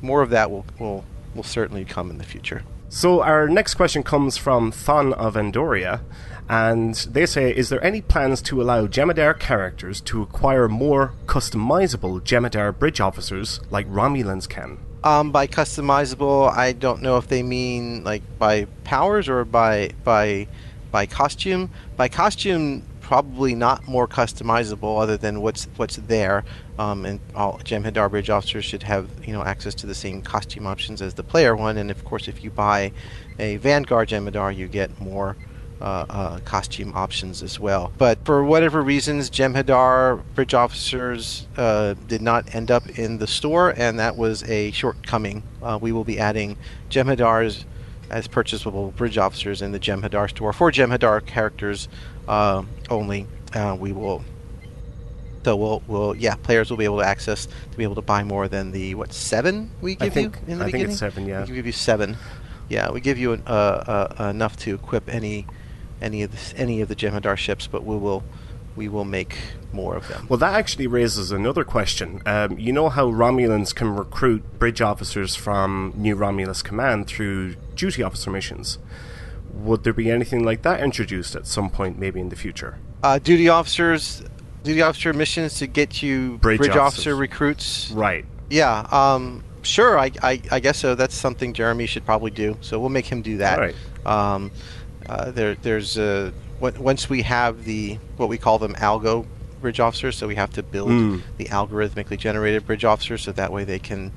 more 0.00 0.22
of 0.22 0.30
that 0.30 0.50
will 0.50 0.64
will 0.78 1.04
will 1.34 1.42
certainly 1.42 1.84
come 1.84 2.10
in 2.10 2.18
the 2.18 2.24
future. 2.24 2.62
So 2.90 3.22
our 3.22 3.48
next 3.48 3.74
question 3.74 4.02
comes 4.02 4.38
from 4.38 4.72
Thon 4.72 5.12
of 5.12 5.34
Endoria, 5.34 6.00
and 6.48 6.94
they 6.94 7.26
say, 7.26 7.54
is 7.54 7.68
there 7.68 7.84
any 7.84 8.00
plans 8.00 8.40
to 8.42 8.62
allow 8.62 8.86
Jem'Hadar 8.86 9.38
characters 9.38 10.00
to 10.02 10.22
acquire 10.22 10.68
more 10.68 11.12
customizable 11.26 12.22
Jem'Hadar 12.22 12.78
bridge 12.78 12.98
officers 12.98 13.60
like 13.70 13.86
Romulans 13.88 14.48
can? 14.48 14.78
Um, 15.04 15.30
by 15.32 15.46
customizable, 15.46 16.50
I 16.50 16.72
don't 16.72 17.02
know 17.02 17.18
if 17.18 17.28
they 17.28 17.42
mean 17.42 18.04
like 18.04 18.22
by 18.38 18.64
powers 18.84 19.28
or 19.28 19.44
by 19.44 19.90
by 20.02 20.48
by 20.90 21.04
costume. 21.06 21.70
By 21.96 22.08
costume, 22.08 22.82
probably 23.08 23.54
not 23.54 23.88
more 23.88 24.06
customizable 24.06 25.00
other 25.00 25.16
than 25.16 25.40
what's 25.40 25.64
what's 25.76 25.96
there. 25.96 26.44
Um, 26.78 27.06
and 27.06 27.20
all 27.34 27.58
Jem'Hadar 27.64 28.10
bridge 28.10 28.28
officers 28.28 28.66
should 28.66 28.82
have 28.82 29.08
you 29.26 29.32
know 29.32 29.42
access 29.42 29.74
to 29.76 29.86
the 29.86 29.94
same 29.94 30.20
costume 30.20 30.66
options 30.66 31.00
as 31.00 31.14
the 31.14 31.22
player 31.22 31.56
one. 31.56 31.78
And 31.78 31.90
of 31.90 32.04
course, 32.04 32.28
if 32.28 32.44
you 32.44 32.50
buy 32.50 32.92
a 33.38 33.56
Vanguard 33.56 34.10
Jem'Hadar, 34.10 34.54
you 34.54 34.68
get 34.68 35.00
more 35.00 35.38
uh, 35.80 36.04
uh, 36.10 36.38
costume 36.40 36.92
options 36.94 37.42
as 37.42 37.58
well. 37.58 37.90
But 37.96 38.22
for 38.26 38.44
whatever 38.44 38.82
reasons, 38.82 39.30
Jem'Hadar 39.30 40.22
bridge 40.34 40.52
officers 40.52 41.46
uh, 41.56 41.94
did 42.08 42.20
not 42.20 42.54
end 42.54 42.70
up 42.70 42.98
in 42.98 43.16
the 43.16 43.26
store, 43.26 43.72
and 43.74 43.98
that 43.98 44.18
was 44.18 44.42
a 44.42 44.70
shortcoming. 44.72 45.42
Uh, 45.62 45.78
we 45.80 45.92
will 45.92 46.04
be 46.04 46.18
adding 46.18 46.58
Jem'Hadars 46.90 47.64
as 48.10 48.26
purchasable 48.26 48.90
bridge 48.90 49.16
officers 49.16 49.62
in 49.62 49.72
the 49.72 49.80
Jem'Hadar 49.80 50.28
store 50.28 50.52
for 50.52 50.70
Jem'Hadar 50.70 51.24
characters 51.24 51.88
uh, 52.28 52.62
only. 52.90 53.26
Uh, 53.54 53.76
we 53.78 53.92
will. 53.92 54.22
So 55.44 55.56
we'll, 55.56 55.82
we'll, 55.86 56.14
yeah, 56.14 56.34
players 56.34 56.68
will 56.68 56.76
be 56.76 56.84
able 56.84 56.98
to 56.98 57.06
access 57.06 57.46
to 57.46 57.78
be 57.78 57.84
able 57.84 57.94
to 57.94 58.02
buy 58.02 58.22
more 58.22 58.48
than 58.48 58.70
the 58.70 58.94
what 58.94 59.14
seven 59.14 59.70
we 59.80 59.94
give 59.94 60.12
think, 60.12 60.36
you 60.46 60.52
in 60.52 60.58
the 60.58 60.64
I 60.64 60.66
beginning. 60.66 60.86
think 60.88 60.90
it's 60.90 60.98
seven, 60.98 61.26
yeah. 61.26 61.46
We 61.46 61.54
give 61.54 61.64
you 61.64 61.72
seven. 61.72 62.16
Yeah, 62.68 62.90
we 62.90 63.00
give 63.00 63.16
you 63.16 63.32
an, 63.32 63.42
uh, 63.46 64.14
uh, 64.18 64.24
enough 64.28 64.58
to 64.58 64.74
equip 64.74 65.08
any 65.08 65.46
any 66.02 66.22
of 66.22 66.32
the, 66.32 66.58
any 66.58 66.82
of 66.82 66.88
the 66.88 66.96
Jem'Hadar 66.96 67.36
ships, 67.38 67.66
but 67.66 67.84
we 67.84 67.96
will 67.96 68.22
we 68.76 68.88
will 68.88 69.06
make 69.06 69.38
more 69.72 69.96
of 69.96 70.08
them. 70.08 70.26
Well, 70.28 70.38
that 70.38 70.54
actually 70.54 70.86
raises 70.86 71.32
another 71.32 71.64
question. 71.64 72.22
Um, 72.26 72.58
you 72.58 72.72
know 72.72 72.88
how 72.90 73.10
Romulans 73.10 73.74
can 73.74 73.94
recruit 73.94 74.58
bridge 74.58 74.80
officers 74.80 75.34
from 75.34 75.92
New 75.96 76.14
Romulus 76.14 76.62
Command 76.62 77.06
through 77.06 77.54
duty 77.74 78.02
officer 78.02 78.30
missions. 78.30 78.78
Would 79.58 79.84
there 79.84 79.92
be 79.92 80.10
anything 80.10 80.44
like 80.44 80.62
that 80.62 80.80
introduced 80.80 81.34
at 81.34 81.46
some 81.46 81.70
point, 81.70 81.98
maybe 81.98 82.20
in 82.20 82.28
the 82.28 82.36
future? 82.36 82.78
Uh, 83.02 83.18
duty 83.18 83.48
officers, 83.48 84.22
duty 84.62 84.82
officer 84.82 85.12
missions 85.12 85.58
to 85.58 85.66
get 85.66 86.02
you 86.02 86.38
bridge, 86.38 86.58
bridge 86.58 86.76
officer 86.76 87.14
recruits. 87.14 87.90
Right. 87.90 88.24
Yeah. 88.50 88.86
Um, 88.90 89.44
sure. 89.62 89.98
I, 89.98 90.10
I, 90.22 90.40
I, 90.50 90.60
guess 90.60 90.78
so. 90.78 90.94
That's 90.94 91.14
something 91.14 91.52
Jeremy 91.52 91.86
should 91.86 92.04
probably 92.04 92.30
do. 92.30 92.56
So 92.60 92.78
we'll 92.78 92.88
make 92.88 93.06
him 93.06 93.22
do 93.22 93.38
that. 93.38 93.58
All 93.58 93.64
right. 93.64 93.76
Um, 94.06 94.50
uh, 95.08 95.30
there, 95.30 95.54
there's 95.56 95.96
a 95.96 96.32
once 96.60 97.08
we 97.08 97.22
have 97.22 97.64
the 97.64 97.98
what 98.16 98.28
we 98.28 98.36
call 98.36 98.58
them 98.58 98.74
algo 98.74 99.26
bridge 99.60 99.80
officers, 99.80 100.16
so 100.16 100.26
we 100.26 100.34
have 100.34 100.50
to 100.50 100.62
build 100.62 100.90
mm. 100.90 101.22
the 101.36 101.46
algorithmically 101.46 102.18
generated 102.18 102.66
bridge 102.66 102.84
officers, 102.84 103.22
so 103.22 103.32
that 103.32 103.52
way 103.52 103.64
they 103.64 103.78
can, 103.78 104.12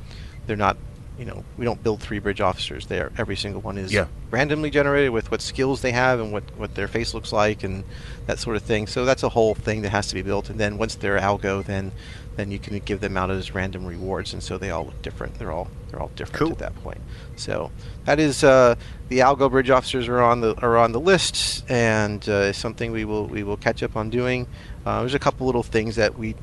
they're 0.47 0.55
not, 0.55 0.77
you 1.21 1.27
know, 1.27 1.43
we 1.55 1.65
don't 1.65 1.83
build 1.83 2.01
three 2.01 2.17
bridge 2.17 2.41
officers. 2.41 2.87
There, 2.87 3.11
every 3.15 3.35
single 3.35 3.61
one 3.61 3.77
is 3.77 3.93
yeah. 3.93 4.07
randomly 4.31 4.71
generated 4.71 5.11
with 5.11 5.29
what 5.29 5.39
skills 5.39 5.83
they 5.83 5.91
have 5.91 6.19
and 6.19 6.31
what 6.31 6.43
what 6.57 6.73
their 6.73 6.87
face 6.87 7.13
looks 7.13 7.31
like 7.31 7.63
and 7.63 7.83
that 8.25 8.39
sort 8.39 8.55
of 8.55 8.63
thing. 8.63 8.87
So 8.87 9.05
that's 9.05 9.21
a 9.21 9.29
whole 9.29 9.53
thing 9.53 9.83
that 9.83 9.91
has 9.91 10.07
to 10.07 10.15
be 10.15 10.23
built. 10.23 10.49
And 10.49 10.59
then 10.59 10.79
once 10.79 10.95
they're 10.95 11.19
algo, 11.19 11.63
then 11.63 11.91
then 12.37 12.49
you 12.49 12.57
can 12.57 12.79
give 12.79 13.01
them 13.01 13.17
out 13.17 13.29
as 13.29 13.53
random 13.53 13.85
rewards, 13.85 14.33
and 14.33 14.41
so 14.41 14.57
they 14.57 14.71
all 14.71 14.85
look 14.85 14.99
different. 15.03 15.37
They're 15.37 15.51
all 15.51 15.69
they're 15.89 16.01
all 16.01 16.09
different 16.15 16.39
cool. 16.39 16.51
at 16.53 16.57
that 16.57 16.75
point. 16.81 17.01
So 17.35 17.69
that 18.05 18.19
is 18.19 18.43
uh, 18.43 18.73
the 19.09 19.19
Algo 19.19 19.51
bridge 19.51 19.69
officers 19.69 20.07
are 20.07 20.21
on 20.21 20.41
the 20.41 20.55
are 20.59 20.75
on 20.75 20.91
the 20.91 20.99
list, 20.99 21.63
and 21.69 22.27
uh, 22.27 22.51
something 22.51 22.91
we 22.91 23.05
will 23.05 23.27
we 23.27 23.43
will 23.43 23.57
catch 23.57 23.83
up 23.83 23.95
on 23.95 24.09
doing. 24.09 24.47
Uh, 24.87 25.01
there's 25.01 25.13
a 25.13 25.19
couple 25.19 25.45
little 25.45 25.61
things 25.61 25.97
that 25.97 26.17
we 26.17 26.33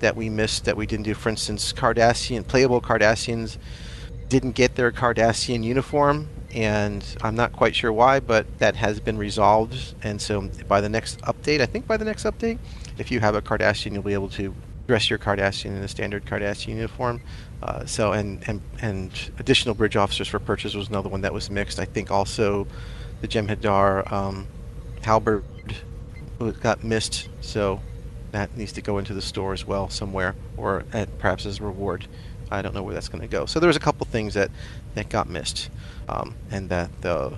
that 0.00 0.16
we 0.16 0.28
missed 0.28 0.66
that 0.66 0.76
we 0.76 0.84
didn't 0.84 1.04
do. 1.04 1.14
For 1.14 1.30
instance, 1.30 1.72
Cardassian 1.72 2.46
playable 2.46 2.82
Cardassians 2.82 3.56
didn't 4.28 4.52
get 4.52 4.74
their 4.74 4.92
Cardassian 4.92 5.64
uniform, 5.64 6.28
and 6.54 7.04
I'm 7.22 7.34
not 7.34 7.52
quite 7.52 7.74
sure 7.74 7.92
why, 7.92 8.20
but 8.20 8.58
that 8.58 8.76
has 8.76 9.00
been 9.00 9.18
resolved. 9.18 9.94
And 10.02 10.20
so 10.20 10.50
by 10.66 10.80
the 10.80 10.88
next 10.88 11.20
update, 11.22 11.60
I 11.60 11.66
think 11.66 11.86
by 11.86 11.96
the 11.96 12.04
next 12.04 12.24
update, 12.24 12.58
if 12.98 13.10
you 13.10 13.20
have 13.20 13.34
a 13.34 13.42
Cardassian, 13.42 13.92
you'll 13.92 14.02
be 14.02 14.12
able 14.12 14.28
to 14.30 14.54
dress 14.86 15.10
your 15.10 15.18
Cardassian 15.18 15.76
in 15.76 15.82
a 15.82 15.88
standard 15.88 16.24
Cardassian 16.24 16.68
uniform. 16.68 17.20
Uh, 17.62 17.84
so 17.84 18.12
and, 18.12 18.42
and 18.48 18.60
and 18.80 19.10
additional 19.38 19.74
bridge 19.74 19.96
officers 19.96 20.28
for 20.28 20.38
purchase 20.38 20.74
was 20.74 20.88
another 20.88 21.08
one 21.08 21.22
that 21.22 21.32
was 21.32 21.50
mixed. 21.50 21.78
I 21.78 21.84
think 21.84 22.10
also 22.10 22.66
the 23.20 23.28
Jem'Hadar 23.28 24.10
um, 24.12 24.46
halberd 25.02 25.44
got 26.60 26.84
missed, 26.84 27.28
so 27.40 27.80
that 28.32 28.56
needs 28.56 28.72
to 28.72 28.80
go 28.80 28.98
into 28.98 29.14
the 29.14 29.22
store 29.22 29.52
as 29.52 29.66
well 29.66 29.88
somewhere, 29.88 30.34
or 30.56 30.84
at, 30.92 31.18
perhaps 31.18 31.46
as 31.46 31.60
a 31.60 31.64
reward. 31.64 32.06
I 32.50 32.62
don't 32.62 32.74
know 32.74 32.82
where 32.82 32.94
that's 32.94 33.08
going 33.08 33.22
to 33.22 33.28
go. 33.28 33.46
So 33.46 33.60
there 33.60 33.66
was 33.68 33.76
a 33.76 33.80
couple 33.80 34.06
things 34.06 34.34
that 34.34 34.50
that 34.94 35.08
got 35.08 35.28
missed, 35.28 35.70
um, 36.08 36.34
and 36.50 36.68
that 36.70 36.90
the 37.02 37.34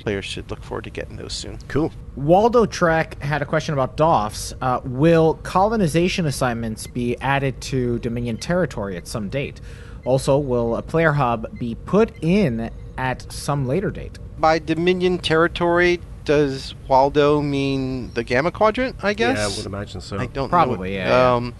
players 0.00 0.24
should 0.24 0.50
look 0.50 0.62
forward 0.62 0.84
to 0.84 0.90
getting 0.90 1.16
those 1.16 1.32
soon. 1.32 1.58
Cool. 1.68 1.92
Waldo 2.16 2.66
Trek 2.66 3.20
had 3.22 3.42
a 3.42 3.44
question 3.44 3.74
about 3.74 3.96
DOFs. 3.96 4.52
Uh, 4.60 4.80
will 4.84 5.34
colonization 5.42 6.26
assignments 6.26 6.86
be 6.86 7.16
added 7.20 7.60
to 7.62 7.98
Dominion 8.00 8.36
territory 8.36 8.96
at 8.96 9.06
some 9.06 9.28
date? 9.28 9.60
Also, 10.04 10.36
will 10.36 10.76
a 10.76 10.82
player 10.82 11.12
hub 11.12 11.58
be 11.58 11.74
put 11.74 12.12
in 12.22 12.70
at 12.98 13.30
some 13.32 13.66
later 13.66 13.90
date? 13.90 14.18
By 14.38 14.58
Dominion 14.58 15.18
territory, 15.18 16.00
does 16.24 16.74
Waldo 16.88 17.40
mean 17.40 18.12
the 18.14 18.24
Gamma 18.24 18.50
Quadrant? 18.50 18.96
I 19.02 19.14
guess. 19.14 19.38
Yeah, 19.38 19.44
I 19.44 19.56
would 19.56 19.66
imagine 19.66 20.00
so. 20.00 20.18
I 20.18 20.26
don't 20.26 20.48
Probably, 20.48 20.90
know. 20.90 20.96
yeah, 20.96 21.34
Um, 21.34 21.54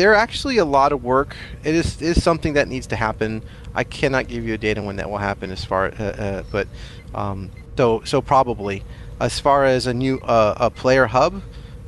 There 0.00 0.14
actually 0.14 0.56
a 0.56 0.64
lot 0.64 0.92
of 0.92 1.04
work. 1.04 1.36
It 1.62 1.74
is 1.74 2.00
is 2.00 2.22
something 2.22 2.54
that 2.54 2.68
needs 2.68 2.86
to 2.86 2.96
happen. 2.96 3.42
I 3.74 3.84
cannot 3.84 4.28
give 4.28 4.46
you 4.46 4.54
a 4.54 4.56
date 4.56 4.78
on 4.78 4.86
when 4.86 4.96
that 4.96 5.10
will 5.10 5.18
happen. 5.18 5.50
As 5.50 5.62
far, 5.62 5.88
uh, 5.88 6.02
uh, 6.02 6.42
but 6.50 6.68
um, 7.14 7.50
so 7.76 8.00
so 8.06 8.22
probably. 8.22 8.82
As 9.20 9.38
far 9.38 9.66
as 9.66 9.86
a 9.86 9.92
new 9.92 10.16
uh, 10.20 10.54
a 10.56 10.70
player 10.70 11.04
hub, 11.04 11.42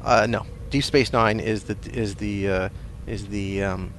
uh, 0.05 0.27
no. 0.29 0.45
Deep 0.69 0.85
Space 0.85 1.11
Nine 1.11 1.41
is 1.41 1.65
the 1.65 1.77
is 1.91 2.17
the 2.17 2.49
uh, 2.49 2.69
is 3.07 3.29
the 3.29 3.63
um, 3.63 3.95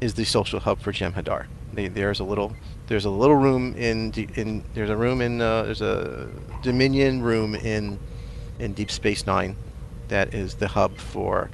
is 0.00 0.14
the 0.14 0.24
social 0.24 0.58
hub 0.58 0.80
for 0.80 0.92
Jem'Hadar. 0.92 1.46
They, 1.74 1.86
there's 1.86 2.18
a 2.18 2.24
little 2.24 2.56
there's 2.88 3.04
a 3.04 3.10
little 3.10 3.36
room 3.36 3.76
in 3.76 4.12
in 4.34 4.64
there's 4.74 4.90
a 4.90 4.96
room 4.96 5.20
in 5.20 5.40
uh, 5.40 5.62
there's 5.62 5.80
a 5.80 6.28
Dominion 6.62 7.22
room 7.22 7.54
in 7.54 8.00
in 8.58 8.72
Deep 8.72 8.90
Space 8.90 9.28
Nine 9.28 9.54
that 10.08 10.34
is 10.34 10.56
the 10.56 10.66
hub 10.66 10.98
for 10.98 11.50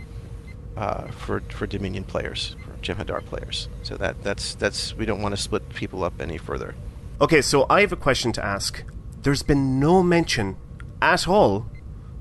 uh, 0.78 1.08
for 1.08 1.40
for 1.50 1.66
Dominion 1.66 2.04
players 2.04 2.54
for 2.64 2.70
Jem'Hadar 2.80 3.24
players. 3.24 3.68
So 3.82 3.96
that 3.96 4.22
that's 4.22 4.54
that's 4.54 4.94
we 4.94 5.04
don't 5.06 5.20
want 5.20 5.34
to 5.34 5.40
split 5.40 5.68
people 5.70 6.04
up 6.04 6.20
any 6.20 6.38
further. 6.38 6.76
Okay, 7.20 7.42
so 7.42 7.66
I 7.68 7.80
have 7.80 7.92
a 7.92 7.96
question 7.96 8.32
to 8.34 8.44
ask. 8.44 8.84
There's 9.22 9.42
been 9.42 9.80
no 9.80 10.04
mention 10.04 10.56
at 11.02 11.26
all 11.26 11.66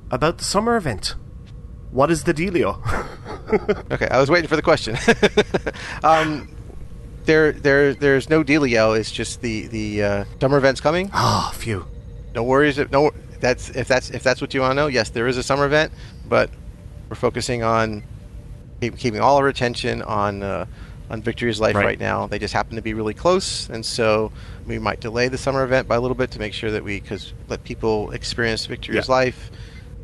about 0.09 0.39
the 0.39 0.43
summer 0.43 0.75
event. 0.75 1.13
What 1.91 2.09
is 2.09 2.23
the 2.23 2.33
dealio? 2.33 2.81
okay, 3.91 4.07
I 4.09 4.19
was 4.19 4.31
waiting 4.31 4.47
for 4.47 4.55
the 4.55 4.63
question. 4.63 4.97
um, 6.03 6.49
there, 7.25 7.51
there, 7.51 7.93
there's 7.93 8.27
no 8.27 8.43
dealio. 8.43 8.99
It's 8.99 9.11
just 9.11 9.41
the 9.41 9.67
the 9.67 10.03
uh, 10.03 10.25
summer 10.41 10.57
event's 10.57 10.81
coming. 10.81 11.11
Ah, 11.13 11.53
phew. 11.55 11.85
No 12.33 12.41
worries. 12.41 12.79
If, 12.79 12.91
no, 12.91 13.11
that's 13.39 13.69
if 13.69 13.87
that's 13.87 14.09
if 14.09 14.23
that's 14.23 14.41
what 14.41 14.55
you 14.55 14.61
want 14.61 14.71
to 14.71 14.75
know. 14.75 14.87
Yes, 14.87 15.11
there 15.11 15.27
is 15.27 15.37
a 15.37 15.43
summer 15.43 15.67
event, 15.67 15.93
but 16.27 16.49
we're 17.07 17.15
focusing 17.15 17.61
on 17.61 18.03
keep, 18.81 18.97
keeping 18.97 19.19
all 19.21 19.37
our 19.37 19.47
attention 19.47 20.01
on 20.01 20.43
uh, 20.43 20.65
on 21.09 21.21
Victory's 21.21 21.59
Life 21.59 21.75
Right. 21.75 21.85
right. 21.85 21.99
now. 21.99 22.27
They 22.27 22.39
just 22.39 22.53
happen 22.53 22.75
to 22.75 22.81
be 22.81 22.93
really 22.93 23.13
close, 23.13 23.69
and 23.69 23.85
so 23.85 24.31
we 24.65 24.77
might 24.79 24.99
delay 24.99 25.27
the 25.29 25.37
summer 25.37 25.63
event 25.63 25.87
by 25.87 25.95
a 25.95 26.01
little 26.01 26.15
bit 26.15 26.31
to 26.31 26.39
make 26.39 26.53
sure 26.53 26.71
that 26.71 26.83
we 26.83 26.99
because 26.99 27.33
let 27.47 27.63
people 27.63 28.11
experience 28.11 28.65
Victory's 28.65 29.07
Yeah. 29.07 29.13
Life. 29.13 29.49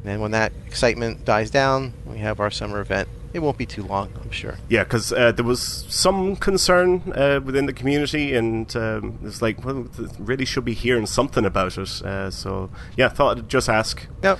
And 0.03 0.11
then 0.11 0.19
when 0.19 0.31
that 0.31 0.51
excitement 0.67 1.23
dies 1.25 1.49
down, 1.49 1.93
we 2.05 2.17
have 2.19 2.39
our 2.39 2.51
summer 2.51 2.79
event. 2.81 3.07
It 3.33 3.39
won't 3.39 3.57
be 3.57 3.65
too 3.65 3.83
long, 3.83 4.11
I'm 4.21 4.29
sure. 4.31 4.57
Yeah, 4.69 4.83
because 4.83 5.11
uh, 5.11 5.31
there 5.31 5.45
was 5.45 5.85
some 5.89 6.35
concern 6.35 7.01
uh, 7.15 7.39
within 7.43 7.65
the 7.65 7.73
community, 7.73 8.35
and 8.35 8.73
um, 8.75 9.17
it's 9.23 9.41
like, 9.41 9.65
well, 9.65 9.87
really 10.19 10.45
should 10.45 10.65
be 10.65 10.73
hearing 10.75 11.07
something 11.07 11.43
about 11.45 11.77
it. 11.77 12.01
Uh, 12.03 12.29
so, 12.29 12.69
yeah, 12.95 13.09
thought 13.09 13.37
I'd 13.39 13.49
just 13.49 13.69
ask. 13.69 14.05
Now, 14.21 14.37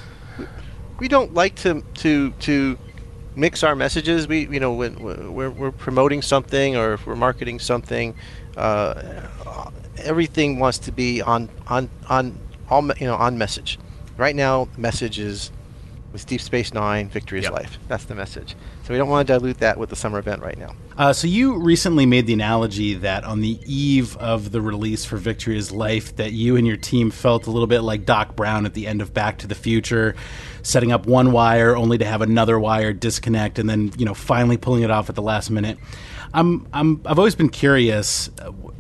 we 0.99 1.07
don't 1.07 1.34
like 1.34 1.55
to 1.55 1.81
to 1.95 2.31
to 2.31 2.77
mix 3.35 3.64
our 3.64 3.76
messages. 3.76 4.27
We 4.27 4.47
you 4.47 4.60
know 4.60 4.73
when 4.73 4.95
we're, 5.34 5.49
we're 5.49 5.72
promoting 5.72 6.22
something 6.22 6.76
or 6.76 6.93
if 6.93 7.05
we're 7.05 7.15
marketing 7.15 7.60
something, 7.60 8.15
uh, 8.57 9.22
everything 9.97 10.60
wants 10.60 10.80
to 10.80 10.91
be 10.91 11.22
on 11.22 11.49
on 11.68 11.89
on 12.10 12.38
all 12.69 12.85
you 12.97 13.07
know 13.07 13.15
on 13.15 13.38
message. 13.38 13.80
Right 14.18 14.35
now, 14.35 14.68
message 14.77 15.19
is 15.19 15.51
with 16.14 16.26
Deep 16.27 16.40
Space 16.40 16.73
Nine, 16.73 17.10
victory 17.10 17.40
is 17.40 17.44
Yep. 17.45 17.53
life. 17.53 17.80
That's 17.88 18.06
the 18.06 18.15
message. 18.15 18.56
So 18.85 18.94
we 18.94 18.98
don't 18.98 19.10
want 19.10 19.27
to 19.27 19.34
dilute 19.34 19.57
that 19.60 19.77
with 19.77 19.90
the 19.90 19.95
summer 19.95 20.19
event 20.19 20.41
right 20.44 20.57
now. 20.57 20.76
Uh, 20.98 21.11
so 21.11 21.26
you 21.27 21.57
recently 21.57 22.06
made 22.06 22.27
the 22.27 22.34
analogy 22.34 22.94
that 22.94 23.23
on 23.23 23.41
the 23.41 23.60
eve 23.65 24.15
of 24.18 24.52
the 24.52 24.61
release 24.61 25.03
for 25.03 25.18
Victory 25.18 25.57
is 25.57 25.72
Life, 25.72 26.15
that 26.18 26.31
you 26.31 26.56
and 26.56 26.68
your 26.68 26.77
team 26.77 27.10
felt 27.10 27.48
a 27.48 27.52
little 27.52 27.68
bit 27.68 27.81
like 27.81 28.06
Doc 28.06 28.35
Brown 28.35 28.65
at 28.65 28.76
the 28.76 28.85
end 28.85 29.02
of 29.02 29.14
Back 29.14 29.40
to 29.40 29.48
the 29.48 29.56
Future, 29.56 30.15
setting 30.61 30.91
up 30.91 31.07
one 31.07 31.31
wire 31.31 31.76
only 31.76 31.98
to 31.98 32.06
have 32.06 32.22
another 32.22 32.60
wire 32.60 32.94
disconnect, 32.94 33.57
and 33.57 33.68
then 33.69 33.91
you 33.98 34.06
know 34.06 34.14
finally 34.14 34.57
pulling 34.57 34.84
it 34.84 34.91
off 34.91 35.10
at 35.10 35.15
the 35.15 35.22
last 35.22 35.49
minute. 35.49 35.77
I'm, 36.34 36.68
I'm 36.73 37.01
I've 37.05 37.19
always 37.19 37.35
been 37.35 37.49
curious, 37.49 38.30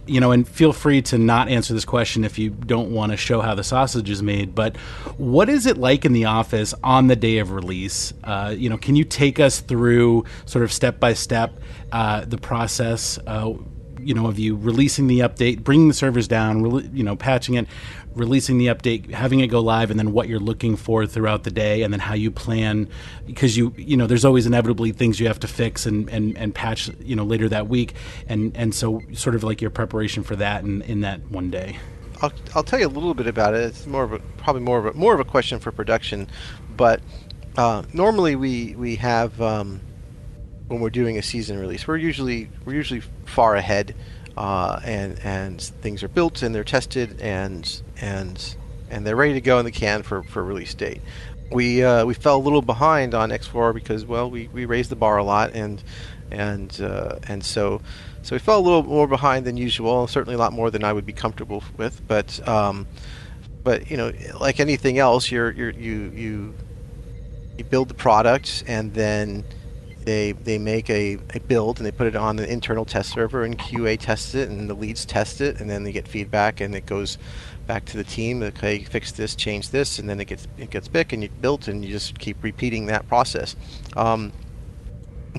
you 0.07 0.19
know, 0.19 0.31
and 0.31 0.47
feel 0.47 0.73
free 0.73 1.01
to 1.03 1.17
not 1.17 1.49
answer 1.49 1.73
this 1.73 1.85
question 1.85 2.23
if 2.23 2.39
you 2.39 2.49
don't 2.49 2.91
want 2.91 3.11
to 3.11 3.17
show 3.17 3.41
how 3.41 3.53
the 3.53 3.63
sausage 3.63 4.09
is 4.09 4.23
made. 4.23 4.55
But 4.55 4.75
what 5.17 5.49
is 5.49 5.65
it 5.65 5.77
like 5.77 6.03
in 6.03 6.13
the 6.13 6.25
office 6.25 6.73
on 6.83 7.07
the 7.07 7.15
day 7.15 7.37
of 7.37 7.51
release? 7.51 8.13
Uh, 8.23 8.53
you 8.57 8.69
know, 8.69 8.77
can 8.77 8.95
you 8.95 9.03
take 9.03 9.39
us 9.39 9.59
through 9.59 10.25
sort 10.45 10.63
of 10.63 10.71
step 10.71 10.99
by 10.99 11.13
step 11.13 11.59
uh, 11.91 12.25
the 12.25 12.37
process? 12.37 13.19
Uh, 13.27 13.53
you 13.99 14.13
know, 14.13 14.27
of 14.27 14.37
you 14.37 14.55
releasing 14.57 15.07
the 15.07 15.19
update, 15.21 15.63
bringing 15.63 15.87
the 15.87 15.93
servers 15.93 16.27
down, 16.27 16.61
rele- 16.61 16.93
you 16.93 17.03
know, 17.03 17.15
patching 17.15 17.55
it, 17.55 17.67
releasing 18.15 18.57
the 18.57 18.67
update, 18.67 19.09
having 19.11 19.39
it 19.39 19.47
go 19.47 19.59
live, 19.59 19.91
and 19.91 19.99
then 19.99 20.11
what 20.11 20.27
you're 20.27 20.39
looking 20.39 20.75
for 20.75 21.05
throughout 21.05 21.43
the 21.43 21.51
day, 21.51 21.83
and 21.83 21.93
then 21.93 21.99
how 21.99 22.13
you 22.13 22.31
plan, 22.31 22.87
because 23.25 23.57
you, 23.57 23.73
you 23.77 23.97
know, 23.97 24.07
there's 24.07 24.25
always 24.25 24.45
inevitably 24.45 24.91
things 24.91 25.19
you 25.19 25.27
have 25.27 25.39
to 25.39 25.47
fix 25.47 25.85
and, 25.85 26.09
and, 26.09 26.37
and 26.37 26.53
patch, 26.53 26.89
you 26.99 27.15
know, 27.15 27.23
later 27.23 27.49
that 27.49 27.67
week, 27.67 27.93
and 28.27 28.55
and 28.55 28.73
so 28.73 29.01
sort 29.13 29.35
of 29.35 29.43
like 29.43 29.61
your 29.61 29.71
preparation 29.71 30.23
for 30.23 30.35
that 30.35 30.63
in, 30.63 30.81
in 30.83 31.01
that 31.01 31.19
one 31.29 31.49
day. 31.49 31.77
I'll, 32.21 32.33
I'll 32.55 32.63
tell 32.63 32.79
you 32.79 32.87
a 32.87 32.89
little 32.89 33.13
bit 33.13 33.27
about 33.27 33.53
it. 33.53 33.61
It's 33.61 33.85
more 33.85 34.03
of 34.03 34.13
a 34.13 34.19
probably 34.37 34.61
more 34.61 34.79
of 34.79 34.85
a 34.85 34.93
more 34.93 35.13
of 35.13 35.19
a 35.19 35.25
question 35.25 35.59
for 35.59 35.71
production, 35.71 36.29
but 36.77 37.01
uh, 37.57 37.83
normally 37.93 38.35
we 38.35 38.75
we 38.75 38.95
have 38.95 39.41
um, 39.41 39.81
when 40.67 40.79
we're 40.79 40.89
doing 40.89 41.17
a 41.17 41.21
season 41.21 41.59
release, 41.59 41.87
we're 41.87 41.97
usually 41.97 42.49
we're 42.65 42.75
usually 42.75 43.01
far 43.25 43.55
ahead, 43.55 43.95
uh, 44.37 44.79
and 44.83 45.19
and 45.23 45.61
things 45.61 46.03
are 46.03 46.07
built 46.07 46.41
and 46.41 46.53
they're 46.53 46.63
tested 46.63 47.21
and 47.21 47.81
and 48.01 48.55
and 48.89 49.05
they're 49.05 49.15
ready 49.15 49.33
to 49.33 49.41
go 49.41 49.59
in 49.59 49.65
the 49.65 49.71
can 49.71 50.03
for, 50.03 50.23
for 50.23 50.43
release 50.43 50.73
date. 50.73 51.01
We 51.51 51.83
uh, 51.83 52.05
we 52.05 52.13
fell 52.13 52.37
a 52.37 52.43
little 52.43 52.61
behind 52.61 53.13
on 53.13 53.29
X4 53.29 53.73
because 53.73 54.05
well 54.05 54.29
we, 54.29 54.47
we 54.47 54.65
raised 54.65 54.89
the 54.89 54.95
bar 54.95 55.17
a 55.17 55.23
lot 55.23 55.51
and 55.53 55.83
and 56.31 56.79
uh, 56.81 57.19
and 57.27 57.43
so 57.43 57.81
so 58.23 58.35
we 58.35 58.39
fell 58.39 58.59
a 58.59 58.61
little 58.61 58.83
more 58.83 59.07
behind 59.07 59.45
than 59.45 59.57
usual. 59.57 60.07
Certainly 60.07 60.35
a 60.35 60.37
lot 60.37 60.53
more 60.53 60.71
than 60.71 60.83
I 60.83 60.93
would 60.93 61.05
be 61.05 61.13
comfortable 61.13 61.63
with. 61.77 62.01
But 62.07 62.45
um, 62.47 62.87
but 63.63 63.91
you 63.91 63.97
know 63.97 64.11
like 64.39 64.59
anything 64.59 64.97
else, 64.97 65.29
you're, 65.29 65.51
you're 65.51 65.71
you 65.71 66.11
you 66.15 66.53
you 67.57 67.63
build 67.65 67.87
the 67.87 67.93
product 67.93 68.63
and 68.65 68.93
then 68.93 69.43
they 70.05 70.31
they 70.33 70.57
make 70.57 70.89
a, 70.89 71.17
a 71.33 71.39
build 71.39 71.77
and 71.77 71.85
they 71.85 71.91
put 71.91 72.07
it 72.07 72.15
on 72.15 72.35
the 72.35 72.51
internal 72.51 72.85
test 72.85 73.11
server 73.11 73.43
and 73.43 73.57
QA 73.57 73.99
tests 73.99 74.35
it 74.35 74.49
and 74.49 74.69
the 74.69 74.73
leads 74.73 75.05
test 75.05 75.41
it 75.41 75.59
and 75.59 75.69
then 75.69 75.83
they 75.83 75.91
get 75.91 76.07
feedback 76.07 76.61
and 76.61 76.75
it 76.75 76.85
goes 76.85 77.17
back 77.67 77.85
to 77.85 77.97
the 77.97 78.03
team. 78.03 78.43
Okay, 78.43 78.83
fix 78.83 79.11
this, 79.11 79.35
change 79.35 79.69
this, 79.69 79.99
and 79.99 80.09
then 80.09 80.19
it 80.19 80.25
gets 80.25 80.47
it 80.57 80.69
gets 80.69 80.87
big 80.87 81.13
and 81.13 81.23
you 81.23 81.29
built 81.29 81.67
and 81.67 81.83
you 81.83 81.91
just 81.91 82.19
keep 82.19 82.43
repeating 82.43 82.87
that 82.87 83.07
process. 83.07 83.55
Um, 83.95 84.31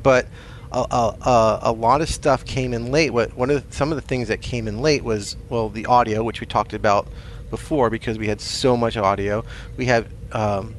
but 0.03 0.27
a, 0.73 0.81
a, 0.91 1.59
a, 1.63 1.73
lot 1.73 2.01
of 2.01 2.09
stuff 2.09 2.45
came 2.45 2.75
in 2.75 2.91
late. 2.91 3.13
What 3.13 3.37
one 3.37 3.51
of 3.51 3.69
the, 3.69 3.75
some 3.75 3.93
of 3.93 3.97
the 3.97 4.03
things 4.03 4.29
that 4.29 4.41
came 4.43 4.67
in 4.67 4.81
late 4.81 5.05
was 5.05 5.37
well 5.49 5.69
the 5.69 5.87
audio, 5.87 6.23
which 6.23 6.41
we 6.41 6.47
talked 6.47 6.73
about 6.73 7.07
before 7.51 7.91
because 7.91 8.19
we 8.19 8.27
had 8.27 8.41
so 8.41 8.77
much 8.77 8.97
audio. 8.97 9.45
We 9.77 9.87
have 9.87 10.09
um, 10.33 10.75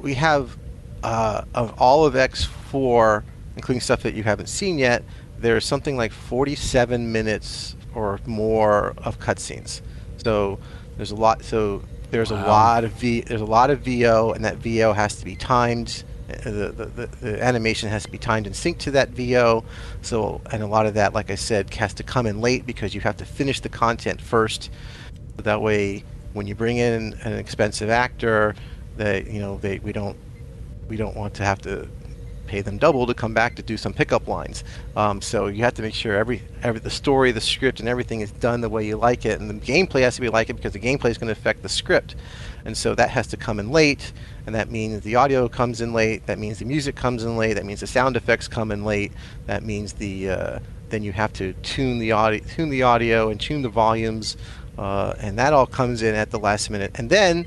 we 0.00 0.14
have 0.14 0.56
uh, 1.02 1.42
of 1.54 1.80
all 1.80 2.04
of 2.04 2.14
X4, 2.14 3.22
including 3.56 3.80
stuff 3.80 4.02
that 4.02 4.14
you 4.14 4.22
haven't 4.22 4.48
seen 4.48 4.78
yet. 4.78 5.02
There's 5.38 5.64
something 5.64 5.96
like 5.96 6.12
47 6.12 7.10
minutes 7.10 7.76
or 7.94 8.20
more 8.26 8.94
of 8.98 9.18
cutscenes. 9.18 9.80
So 10.18 10.58
there's 10.96 11.10
a 11.10 11.16
lot. 11.16 11.42
So 11.42 11.82
there's 12.10 12.30
a 12.30 12.36
lot 12.36 12.84
of 12.84 12.92
V. 12.92 13.22
There's 13.22 13.40
a 13.40 13.46
lot 13.46 13.70
of 13.70 13.80
VO, 13.80 14.32
and 14.32 14.44
that 14.44 14.56
VO 14.58 14.92
has 14.92 15.16
to 15.16 15.24
be 15.24 15.34
timed. 15.34 16.04
Uh, 16.28 16.34
The, 16.44 16.50
the, 16.50 16.84
the, 16.86 17.06
the 17.20 17.42
animation 17.42 17.88
has 17.88 18.04
to 18.04 18.10
be 18.10 18.18
timed 18.18 18.46
and 18.46 18.54
synced 18.54 18.78
to 18.78 18.90
that 18.92 19.10
VO. 19.10 19.64
So 20.02 20.40
and 20.52 20.62
a 20.62 20.66
lot 20.66 20.86
of 20.86 20.94
that, 20.94 21.12
like 21.12 21.30
I 21.30 21.34
said, 21.34 21.74
has 21.74 21.92
to 21.94 22.02
come 22.02 22.26
in 22.26 22.40
late 22.40 22.64
because 22.64 22.94
you 22.94 23.00
have 23.00 23.16
to 23.16 23.24
finish 23.24 23.60
the 23.60 23.68
content 23.68 24.20
first. 24.20 24.70
That 25.38 25.60
way, 25.60 26.04
when 26.34 26.46
you 26.46 26.54
bring 26.54 26.76
in 26.76 27.14
an 27.24 27.32
expensive 27.32 27.90
actor, 27.90 28.54
that 28.96 29.26
you 29.26 29.40
know 29.40 29.58
they 29.58 29.78
we 29.80 29.92
don't 29.92 30.16
we 30.92 30.98
don't 30.98 31.16
want 31.16 31.32
to 31.32 31.42
have 31.42 31.58
to 31.58 31.88
pay 32.46 32.60
them 32.60 32.76
double 32.76 33.06
to 33.06 33.14
come 33.14 33.32
back 33.32 33.54
to 33.56 33.62
do 33.62 33.78
some 33.78 33.94
pickup 33.94 34.28
lines. 34.28 34.62
Um, 34.94 35.22
so 35.22 35.46
you 35.46 35.64
have 35.64 35.72
to 35.72 35.80
make 35.80 35.94
sure 35.94 36.14
every, 36.14 36.42
every 36.62 36.80
the 36.80 36.90
story, 36.90 37.32
the 37.32 37.40
script, 37.40 37.80
and 37.80 37.88
everything 37.88 38.20
is 38.20 38.30
done 38.30 38.60
the 38.60 38.68
way 38.68 38.86
you 38.86 38.98
like 38.98 39.24
it, 39.24 39.40
and 39.40 39.48
the 39.48 39.54
gameplay 39.54 40.02
has 40.02 40.16
to 40.16 40.20
be 40.20 40.28
like 40.28 40.50
it 40.50 40.54
because 40.56 40.74
the 40.74 40.78
gameplay 40.78 41.08
is 41.08 41.16
going 41.16 41.32
to 41.34 41.40
affect 41.40 41.62
the 41.62 41.68
script, 41.70 42.14
and 42.66 42.76
so 42.76 42.94
that 42.94 43.08
has 43.08 43.26
to 43.28 43.38
come 43.38 43.58
in 43.58 43.70
late, 43.70 44.12
and 44.44 44.54
that 44.54 44.70
means 44.70 45.00
the 45.00 45.16
audio 45.16 45.48
comes 45.48 45.80
in 45.80 45.94
late. 45.94 46.26
That 46.26 46.38
means 46.38 46.58
the 46.58 46.66
music 46.66 46.94
comes 46.94 47.24
in 47.24 47.38
late. 47.38 47.54
That 47.54 47.64
means 47.64 47.80
the 47.80 47.86
sound 47.86 48.18
effects 48.18 48.46
come 48.46 48.70
in 48.70 48.84
late. 48.84 49.12
That 49.46 49.62
means 49.62 49.94
the 49.94 50.28
uh, 50.28 50.58
then 50.90 51.02
you 51.02 51.12
have 51.12 51.32
to 51.34 51.54
tune 51.62 52.00
the 52.00 52.12
audio, 52.12 52.44
tune 52.54 52.68
the 52.68 52.82
audio, 52.82 53.30
and 53.30 53.40
tune 53.40 53.62
the 53.62 53.70
volumes, 53.70 54.36
uh, 54.76 55.14
and 55.20 55.38
that 55.38 55.54
all 55.54 55.64
comes 55.64 56.02
in 56.02 56.14
at 56.14 56.30
the 56.30 56.38
last 56.38 56.68
minute, 56.68 56.90
and 56.96 57.08
then 57.08 57.46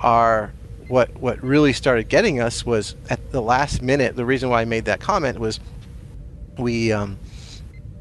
our 0.00 0.52
what 0.88 1.14
what 1.16 1.42
really 1.42 1.72
started 1.72 2.08
getting 2.08 2.40
us 2.40 2.64
was 2.64 2.96
at 3.10 3.30
the 3.32 3.40
last 3.40 3.82
minute. 3.82 4.16
The 4.16 4.24
reason 4.24 4.50
why 4.50 4.62
I 4.62 4.64
made 4.64 4.84
that 4.86 5.00
comment 5.00 5.38
was 5.38 5.60
we 6.58 6.92
um, 6.92 7.18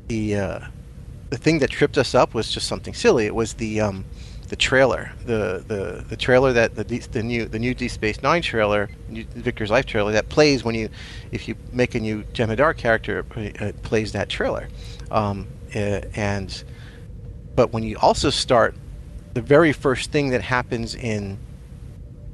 the 0.08 0.36
uh, 0.36 0.60
the 1.30 1.38
thing 1.38 1.60
that 1.60 1.70
tripped 1.70 1.98
us 1.98 2.14
up 2.14 2.34
was 2.34 2.52
just 2.52 2.68
something 2.68 2.94
silly. 2.94 3.26
It 3.26 3.36
was 3.36 3.54
the 3.54 3.82
um, 3.82 4.06
the 4.50 4.56
trailer, 4.56 5.12
the, 5.26 5.64
the 5.68 6.06
the 6.08 6.18
trailer 6.18 6.54
that 6.54 6.76
the 6.76 6.84
the 6.84 7.24
new 7.24 7.46
the 7.46 7.60
new 7.60 7.74
Deep 7.74 7.90
Space 7.90 8.22
Nine 8.22 8.42
trailer, 8.42 8.90
new 9.10 9.26
Victor's 9.36 9.72
Life 9.72 9.86
trailer 9.86 10.12
that 10.12 10.30
plays 10.30 10.64
when 10.64 10.76
you 10.76 10.90
if 11.32 11.48
you 11.48 11.56
make 11.72 11.96
a 11.96 12.00
new 12.00 12.24
Jem'Hadar 12.34 12.78
character, 12.78 13.26
it 13.36 13.82
plays 13.82 14.12
that 14.12 14.30
trailer, 14.30 14.68
um, 15.10 15.48
uh, 15.76 16.02
and 16.16 16.64
but 17.56 17.72
when 17.72 17.84
you 17.84 17.98
also 17.98 18.30
start 18.30 18.76
the 19.34 19.42
very 19.42 19.74
first 19.74 20.12
thing 20.12 20.30
that 20.30 20.42
happens 20.42 20.94
in 20.94 21.40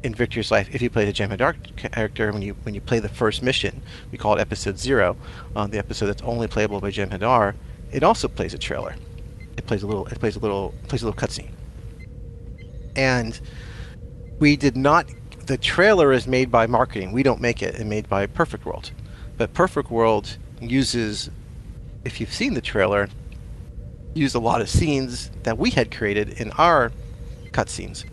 in 0.03 0.13
Victor's 0.13 0.51
life, 0.51 0.69
if 0.73 0.81
you 0.81 0.89
play 0.89 1.05
the 1.05 1.13
Jem'Hadar 1.13 1.75
character, 1.75 2.31
when 2.31 2.41
you 2.41 2.55
when 2.63 2.73
you 2.73 2.81
play 2.81 2.99
the 2.99 3.09
first 3.09 3.43
mission, 3.43 3.81
we 4.11 4.17
call 4.17 4.35
it 4.35 4.41
Episode 4.41 4.77
Zero, 4.77 5.17
uh, 5.55 5.67
the 5.67 5.77
episode 5.77 6.07
that's 6.07 6.21
only 6.21 6.47
playable 6.47 6.79
by 6.79 6.89
Jem'Hadar, 6.89 7.55
it 7.91 8.03
also 8.03 8.27
plays 8.27 8.53
a 8.53 8.57
trailer. 8.57 8.95
It 9.57 9.65
plays 9.67 9.83
a 9.83 9.87
little. 9.87 10.05
It 10.07 10.19
plays 10.19 10.35
a 10.35 10.39
little. 10.39 10.73
Plays 10.87 11.01
a 11.01 11.05
little 11.05 11.19
cutscene. 11.19 11.51
And 12.95 13.39
we 14.39 14.55
did 14.55 14.77
not. 14.77 15.09
The 15.45 15.57
trailer 15.57 16.11
is 16.13 16.27
made 16.27 16.51
by 16.51 16.67
marketing. 16.67 17.11
We 17.11 17.23
don't 17.23 17.41
make 17.41 17.61
it. 17.61 17.75
It's 17.75 17.83
made 17.83 18.07
by 18.07 18.25
Perfect 18.27 18.65
World, 18.65 18.91
but 19.37 19.53
Perfect 19.53 19.91
World 19.91 20.37
uses. 20.61 21.29
If 22.05 22.21
you've 22.21 22.33
seen 22.33 22.53
the 22.53 22.61
trailer, 22.61 23.09
used 24.13 24.35
a 24.35 24.39
lot 24.39 24.61
of 24.61 24.69
scenes 24.69 25.29
that 25.43 25.57
we 25.57 25.71
had 25.71 25.91
created 25.91 26.29
in 26.39 26.51
our 26.51 26.91
cutscenes. 27.51 28.05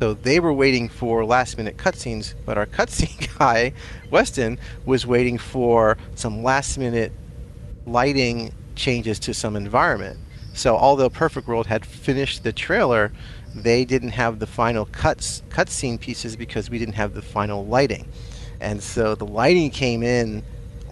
So 0.00 0.14
they 0.14 0.38
were 0.38 0.52
waiting 0.52 0.88
for 0.88 1.24
last 1.24 1.58
minute 1.58 1.76
cutscenes, 1.76 2.34
but 2.46 2.56
our 2.56 2.66
cutscene 2.66 3.36
guy, 3.38 3.72
Weston, 4.10 4.58
was 4.84 5.06
waiting 5.06 5.38
for 5.38 5.98
some 6.14 6.42
last 6.42 6.78
minute 6.78 7.12
lighting 7.84 8.52
changes 8.76 9.18
to 9.20 9.34
some 9.34 9.56
environment. 9.56 10.18
So 10.54 10.76
although 10.76 11.10
Perfect 11.10 11.48
World 11.48 11.66
had 11.66 11.84
finished 11.84 12.44
the 12.44 12.52
trailer, 12.52 13.12
they 13.54 13.84
didn't 13.84 14.10
have 14.10 14.38
the 14.38 14.46
final 14.46 14.86
cuts 14.86 15.42
cutscene 15.48 15.98
pieces 15.98 16.36
because 16.36 16.70
we 16.70 16.78
didn't 16.78 16.94
have 16.94 17.14
the 17.14 17.22
final 17.22 17.66
lighting. 17.66 18.08
And 18.60 18.82
so 18.82 19.14
the 19.14 19.26
lighting 19.26 19.70
came 19.70 20.02
in 20.02 20.44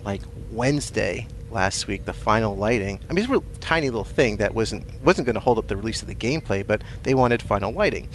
like 0.05 0.23
Wednesday 0.51 1.27
last 1.51 1.87
week, 1.87 2.05
the 2.05 2.13
final 2.13 2.57
lighting. 2.57 3.01
I 3.09 3.13
mean, 3.13 3.25
it's 3.25 3.33
a 3.33 3.59
tiny 3.61 3.89
little 3.89 4.05
thing 4.05 4.37
that 4.39 4.55
wasn't 4.55 4.85
wasn't 5.03 5.27
going 5.27 5.35
to 5.35 5.41
hold 5.41 5.59
up 5.59 5.69
the 5.69 5.77
release 5.77 6.03
of 6.03 6.09
the 6.09 6.15
gameplay, 6.15 6.67
but 6.67 6.83
they 7.03 7.15
wanted 7.15 7.43
final 7.43 7.73
lighting. 7.73 8.09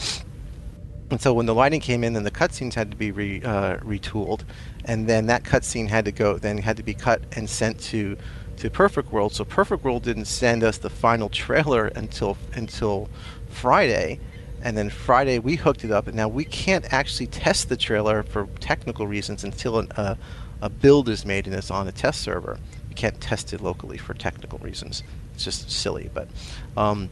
And 1.12 1.20
so 1.20 1.34
when 1.34 1.46
the 1.46 1.54
lighting 1.54 1.82
came 1.82 2.06
in, 2.06 2.14
then 2.14 2.24
the 2.24 2.32
cutscenes 2.32 2.74
had 2.74 2.90
to 2.92 2.98
be 2.98 3.12
re, 3.12 3.44
uh, 3.44 3.78
retooled, 3.80 4.44
and 4.86 5.08
then 5.08 5.28
that 5.28 5.44
cutscene 5.44 5.90
had 5.90 6.06
to 6.06 6.12
go, 6.14 6.38
then 6.38 6.58
had 6.58 6.78
to 6.78 6.84
be 6.84 6.94
cut 6.94 7.22
and 7.34 7.50
sent 7.50 7.80
to 7.82 8.18
to 8.58 8.70
Perfect 8.70 9.12
World. 9.12 9.34
So 9.34 9.44
Perfect 9.44 9.84
World 9.84 10.04
didn't 10.04 10.26
send 10.26 10.64
us 10.64 10.78
the 10.78 10.90
final 10.90 11.28
trailer 11.44 11.88
until 11.88 12.38
until 12.54 13.10
Friday, 13.50 14.22
and 14.64 14.78
then 14.78 14.90
Friday 14.90 15.38
we 15.40 15.58
hooked 15.58 15.84
it 15.84 15.92
up. 15.92 16.08
And 16.08 16.16
now 16.16 16.30
we 16.30 16.46
can't 16.46 16.92
actually 16.94 17.28
test 17.28 17.68
the 17.68 17.76
trailer 17.76 18.24
for 18.24 18.48
technical 18.62 19.06
reasons 19.06 19.44
until 19.44 19.80
an, 19.80 19.92
uh, 19.98 20.16
a 20.62 20.70
build 20.70 21.10
is 21.10 21.26
made 21.26 21.46
and 21.46 21.54
it's 21.56 21.72
on 21.72 21.90
a 21.90 21.92
test 21.92 22.22
server. 22.22 22.58
You 22.88 22.96
can't 22.96 23.20
test 23.20 23.52
it 23.52 23.60
locally 23.60 23.98
for 23.98 24.14
technical 24.14 24.60
reasons. 24.60 25.04
It's 25.34 25.44
just 25.44 25.70
silly, 25.70 26.10
but 26.14 26.30
um, 26.78 27.10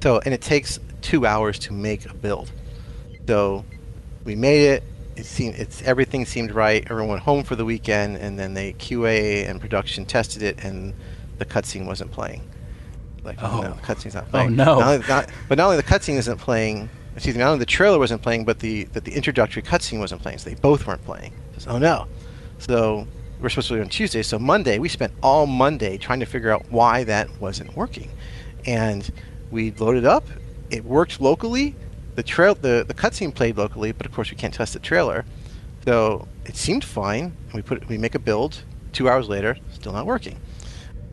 so 0.00 0.20
and 0.24 0.32
it 0.32 0.42
takes 0.42 0.78
two 1.02 1.26
hours 1.26 1.58
to 1.60 1.72
make 1.72 2.08
a 2.08 2.14
build. 2.14 2.52
So 3.26 3.64
we 4.24 4.34
made 4.34 4.66
it. 4.66 4.82
It 5.16 5.26
seemed 5.26 5.54
it's 5.56 5.82
everything 5.82 6.26
seemed 6.26 6.52
right. 6.52 6.82
Everyone 6.90 7.08
went 7.08 7.22
home 7.22 7.44
for 7.44 7.56
the 7.56 7.64
weekend, 7.64 8.16
and 8.16 8.38
then 8.38 8.54
they 8.54 8.72
QA 8.74 9.48
and 9.48 9.60
production 9.60 10.04
tested 10.04 10.42
it, 10.42 10.64
and 10.64 10.92
the 11.38 11.44
cutscene 11.44 11.86
wasn't 11.86 12.10
playing. 12.10 12.42
Like, 13.22 13.42
oh, 13.42 13.62
no, 13.62 13.72
the 13.72 13.80
cutscene's 13.80 14.14
not 14.14 14.24
oh, 14.28 14.30
playing. 14.30 14.60
oh 14.60 14.64
no! 14.64 14.78
Not 14.78 15.08
not, 15.08 15.30
but 15.48 15.58
not 15.58 15.66
only 15.66 15.76
the 15.76 15.82
cutscene 15.82 16.16
isn't 16.16 16.38
playing. 16.38 16.88
Excuse 17.14 17.36
me. 17.36 17.40
Not 17.40 17.52
only 17.52 17.60
the 17.60 17.66
trailer 17.66 17.98
wasn't 17.98 18.22
playing, 18.22 18.44
but 18.44 18.58
the 18.58 18.84
that 18.84 19.04
the 19.04 19.12
introductory 19.12 19.62
cutscene 19.62 20.00
wasn't 20.00 20.20
playing. 20.20 20.38
So 20.38 20.50
they 20.50 20.56
both 20.56 20.86
weren't 20.86 21.04
playing. 21.04 21.32
So, 21.58 21.72
oh 21.72 21.78
no! 21.78 22.06
So 22.58 23.06
we're 23.40 23.48
supposed 23.48 23.68
to 23.68 23.74
be 23.74 23.80
on 23.80 23.88
Tuesday. 23.88 24.22
So 24.22 24.38
Monday, 24.38 24.78
we 24.78 24.88
spent 24.88 25.12
all 25.22 25.46
Monday 25.46 25.96
trying 25.96 26.20
to 26.20 26.26
figure 26.26 26.50
out 26.50 26.66
why 26.70 27.04
that 27.04 27.30
wasn't 27.40 27.74
working, 27.76 28.10
and 28.66 29.08
we 29.50 29.70
loaded 29.72 30.04
up. 30.04 30.26
It 30.70 30.84
worked 30.84 31.20
locally 31.20 31.76
the 32.14 32.22
trail 32.22 32.54
the, 32.54 32.84
the 32.86 32.94
cutscene 32.94 33.34
played 33.34 33.56
locally, 33.56 33.92
but 33.92 34.06
of 34.06 34.12
course 34.12 34.30
we 34.30 34.36
can't 34.36 34.54
test 34.54 34.72
the 34.72 34.78
trailer. 34.78 35.24
So 35.84 36.28
it 36.46 36.56
seemed 36.56 36.84
fine. 36.84 37.36
We 37.52 37.62
put 37.62 37.88
we 37.88 37.98
make 37.98 38.14
a 38.14 38.18
build. 38.18 38.62
Two 38.92 39.08
hours 39.08 39.28
later, 39.28 39.56
still 39.72 39.92
not 39.92 40.06
working. 40.06 40.38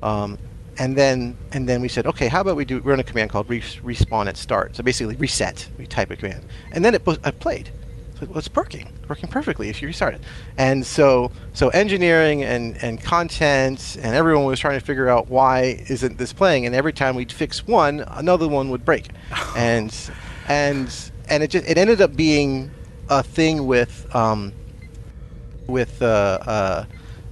Um, 0.03 0.37
and 0.77 0.95
then 0.95 1.37
and 1.51 1.67
then 1.67 1.81
we 1.81 1.87
said, 1.87 2.05
okay, 2.07 2.27
how 2.27 2.41
about 2.41 2.55
we 2.55 2.65
do 2.65 2.79
run 2.79 2.99
a 2.99 3.03
command 3.03 3.29
called 3.29 3.49
re- 3.49 3.61
respawn 3.61 4.27
at 4.27 4.37
start. 4.37 4.75
So 4.75 4.83
basically 4.83 5.15
reset. 5.15 5.67
We 5.77 5.85
type 5.87 6.11
a 6.11 6.15
command, 6.15 6.45
and 6.71 6.83
then 6.85 6.95
it 6.95 7.03
played. 7.39 7.71
So 8.19 8.27
it's 8.35 8.53
working, 8.53 8.87
working 9.09 9.27
perfectly 9.29 9.69
if 9.69 9.81
you 9.81 9.87
restart 9.87 10.13
it. 10.13 10.21
And 10.57 10.85
so 10.85 11.31
so 11.53 11.69
engineering 11.69 12.43
and 12.43 12.77
and 12.83 13.01
content 13.01 13.97
and 14.01 14.15
everyone 14.15 14.45
was 14.45 14.59
trying 14.59 14.79
to 14.79 14.85
figure 14.85 15.09
out 15.09 15.27
why 15.27 15.83
isn't 15.89 16.17
this 16.17 16.31
playing. 16.31 16.65
And 16.65 16.75
every 16.75 16.93
time 16.93 17.15
we'd 17.15 17.31
fix 17.31 17.65
one, 17.65 18.01
another 18.07 18.47
one 18.47 18.69
would 18.69 18.85
break. 18.85 19.09
and 19.57 19.91
and 20.51 21.11
and 21.29 21.43
it 21.43 21.49
just 21.49 21.65
it 21.65 21.77
ended 21.77 22.01
up 22.01 22.15
being 22.15 22.71
a 23.09 23.23
thing 23.23 23.65
with 23.67 24.13
um, 24.13 24.53
with 25.67 26.01
uh, 26.01 26.05
uh, 26.05 26.85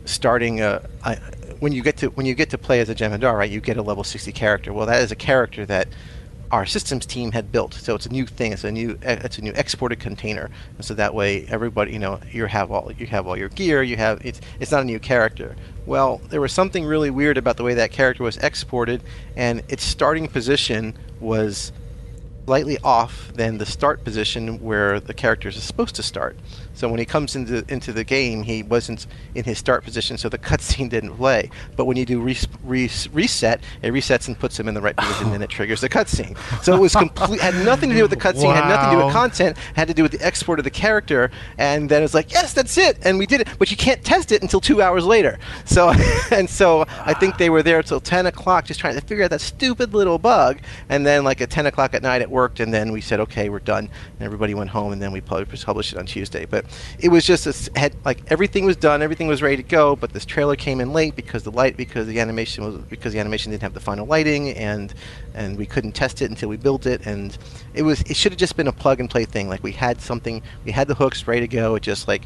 starting 0.06 0.62
a, 0.62 0.82
a, 1.04 1.18
when 1.60 1.74
you 1.74 1.84
get 1.84 1.98
to 1.98 2.08
when 2.12 2.26
you 2.26 2.34
get 2.34 2.50
to 2.52 2.58
play 2.58 2.80
as 2.80 2.90
a 2.90 2.96
Jem'Hadar, 2.96 3.38
right? 3.38 3.52
You 3.52 3.60
get 3.60 3.78
a 3.78 3.82
level 3.82 4.04
sixty 4.04 4.32
character. 4.32 4.72
Well, 4.72 4.86
that 4.86 5.02
is 5.02 5.12
a 5.12 5.16
character 5.16 5.66
that 5.66 5.90
our 6.52 6.66
systems 6.66 7.06
team 7.06 7.32
had 7.32 7.52
built. 7.52 7.74
So 7.74 7.94
it's 7.94 8.06
a 8.06 8.10
new 8.10 8.26
thing. 8.26 8.54
It's 8.54 8.64
a 8.64 8.72
new 8.72 8.98
it's 9.02 9.38
a 9.38 9.42
new 9.42 9.52
exported 9.52 10.00
container. 10.00 10.50
And 10.78 10.86
so 10.86 10.94
that 10.94 11.14
way 11.14 11.46
everybody, 11.50 11.92
you 11.92 12.00
know, 12.00 12.22
you 12.32 12.46
have 12.46 12.72
all 12.72 12.90
you 12.92 13.06
have 13.08 13.28
all 13.28 13.38
your 13.38 13.50
gear. 13.50 13.84
You 13.84 13.98
have 13.98 14.26
it's 14.26 14.40
it's 14.62 14.72
not 14.72 14.82
a 14.82 14.86
new 14.86 15.00
character. 15.00 15.58
Well, 15.86 16.22
there 16.30 16.40
was 16.40 16.54
something 16.54 16.86
really 16.86 17.10
weird 17.10 17.38
about 17.38 17.58
the 17.58 17.64
way 17.64 17.74
that 17.74 17.92
character 17.92 18.24
was 18.24 18.38
exported, 18.38 19.04
and 19.36 19.62
its 19.68 19.84
starting 19.84 20.28
position 20.30 20.98
was 21.20 21.74
slightly 22.50 22.80
off 22.84 23.32
than 23.36 23.60
the 23.60 23.66
start 23.66 24.04
position 24.04 24.60
where 24.60 25.00
the 25.00 25.14
character 25.14 25.50
is 25.50 25.62
supposed 25.62 25.94
to 25.94 26.02
start. 26.02 26.36
So 26.80 26.88
when 26.88 27.00
he 27.00 27.06
comes 27.06 27.36
into 27.36 27.66
into 27.68 27.92
the 27.92 28.06
game, 28.06 28.42
he 28.42 28.64
wasn't 28.64 29.06
in 29.36 29.44
his 29.44 29.58
start 29.58 29.84
position, 29.84 30.18
so 30.18 30.30
the 30.30 30.38
cutscene 30.38 30.90
didn't 30.90 31.18
play. 31.18 31.50
But 31.76 31.86
when 31.86 31.98
you 31.98 32.06
do 32.06 32.22
res- 32.22 32.48
res- 32.64 33.10
reset, 33.12 33.62
it 33.82 33.92
resets 33.92 34.30
and 34.30 34.40
puts 34.40 34.58
him 34.58 34.70
in 34.70 34.76
the 34.76 34.80
right 34.80 34.96
position, 34.96 35.34
and 35.34 35.44
it 35.44 35.50
triggers 35.50 35.82
the 35.82 35.90
cutscene. 35.90 36.38
So 36.64 36.74
it 36.74 36.80
was 36.80 36.96
complete 36.96 37.42
had 37.42 37.54
nothing 37.66 37.90
to 37.90 37.96
do 37.98 38.04
with 38.04 38.12
the 38.12 38.18
cutscene, 38.18 38.46
wow. 38.46 38.54
had 38.54 38.70
nothing 38.70 38.92
to 38.92 38.96
do 38.98 39.06
with 39.06 39.14
content, 39.14 39.58
had 39.76 39.90
to 39.90 39.94
do 39.94 40.04
with 40.04 40.14
the 40.14 40.26
export 40.26 40.58
of 40.58 40.64
the 40.64 40.72
character. 40.72 41.32
And 41.58 41.90
then 41.90 42.02
it's 42.02 42.14
like, 42.14 42.32
yes, 42.32 42.54
that's 42.54 42.78
it, 42.78 42.98
and 43.04 43.20
we 43.20 43.26
did 43.26 43.42
it. 43.42 43.50
But 43.60 43.72
you 43.72 43.76
can't 43.76 44.02
test 44.02 44.32
it 44.32 44.42
until 44.42 44.62
two 44.62 44.82
hours 44.82 45.04
later. 45.04 45.38
So 45.66 45.90
and 46.32 46.50
so 46.50 46.86
I 47.04 47.14
think 47.14 47.38
they 47.38 47.50
were 47.50 47.62
there 47.62 47.84
till 47.84 48.00
ten 48.00 48.26
o'clock, 48.26 48.64
just 48.64 48.80
trying 48.80 48.96
to 48.96 49.02
figure 49.02 49.26
out 49.26 49.32
that 49.32 49.42
stupid 49.42 49.94
little 49.94 50.18
bug. 50.18 50.60
And 50.88 51.06
then 51.06 51.26
like 51.26 51.42
at 51.42 51.50
ten 51.50 51.66
o'clock 51.66 51.94
at 51.94 52.04
night, 52.04 52.22
it 52.22 52.30
worked, 52.30 52.62
and 52.62 52.74
then 52.74 52.94
we 52.94 53.02
said, 53.02 53.20
okay, 53.20 53.50
we're 53.50 53.60
done, 53.60 53.90
and 54.18 54.22
everybody 54.22 54.54
went 54.54 54.70
home, 54.70 54.94
and 54.94 55.02
then 55.02 55.12
we 55.12 55.20
published 55.20 55.92
it 55.92 55.98
on 55.98 56.06
Tuesday. 56.06 56.46
But 56.46 56.69
it 57.00 57.10
was 57.10 57.26
just 57.26 57.48
a, 57.48 57.80
had 57.80 57.96
like 58.06 58.22
everything 58.28 58.66
was 58.66 58.76
done, 58.76 59.02
everything 59.02 59.28
was 59.28 59.42
ready 59.42 59.58
to 59.58 59.64
go, 59.64 59.96
but 59.96 60.12
this 60.14 60.26
trailer 60.26 60.56
came 60.56 60.82
in 60.82 60.94
late 60.94 61.16
because 61.16 61.44
the 61.44 61.52
light 61.52 61.78
because 61.78 62.08
the 62.08 62.20
animation 62.20 62.64
was 62.64 62.76
because 62.86 63.14
the 63.14 63.20
animation 63.20 63.52
didn't 63.52 63.64
have 63.64 63.74
the 63.74 63.80
final 63.80 64.06
lighting 64.06 64.50
and 64.52 64.94
and 65.34 65.58
we 65.58 65.66
couldn't 65.66 65.94
test 65.94 66.22
it 66.22 66.30
until 66.30 66.50
we 66.50 66.58
built 66.58 66.86
it. 66.86 67.06
And 67.06 67.38
it 67.74 67.84
was 67.84 68.02
it 68.02 68.16
should 68.16 68.32
have 68.32 68.40
just 68.40 68.56
been 68.56 68.68
a 68.68 68.72
plug 68.72 69.00
and 69.00 69.10
play 69.10 69.26
thing. 69.26 69.50
Like 69.50 69.64
we 69.64 69.72
had 69.72 70.02
something 70.02 70.42
we 70.66 70.72
had 70.72 70.88
the 70.88 70.96
hooks 70.96 71.28
ready 71.28 71.42
to 71.42 71.48
go. 71.48 71.76
It 71.76 71.84
just 71.84 72.08
like 72.08 72.24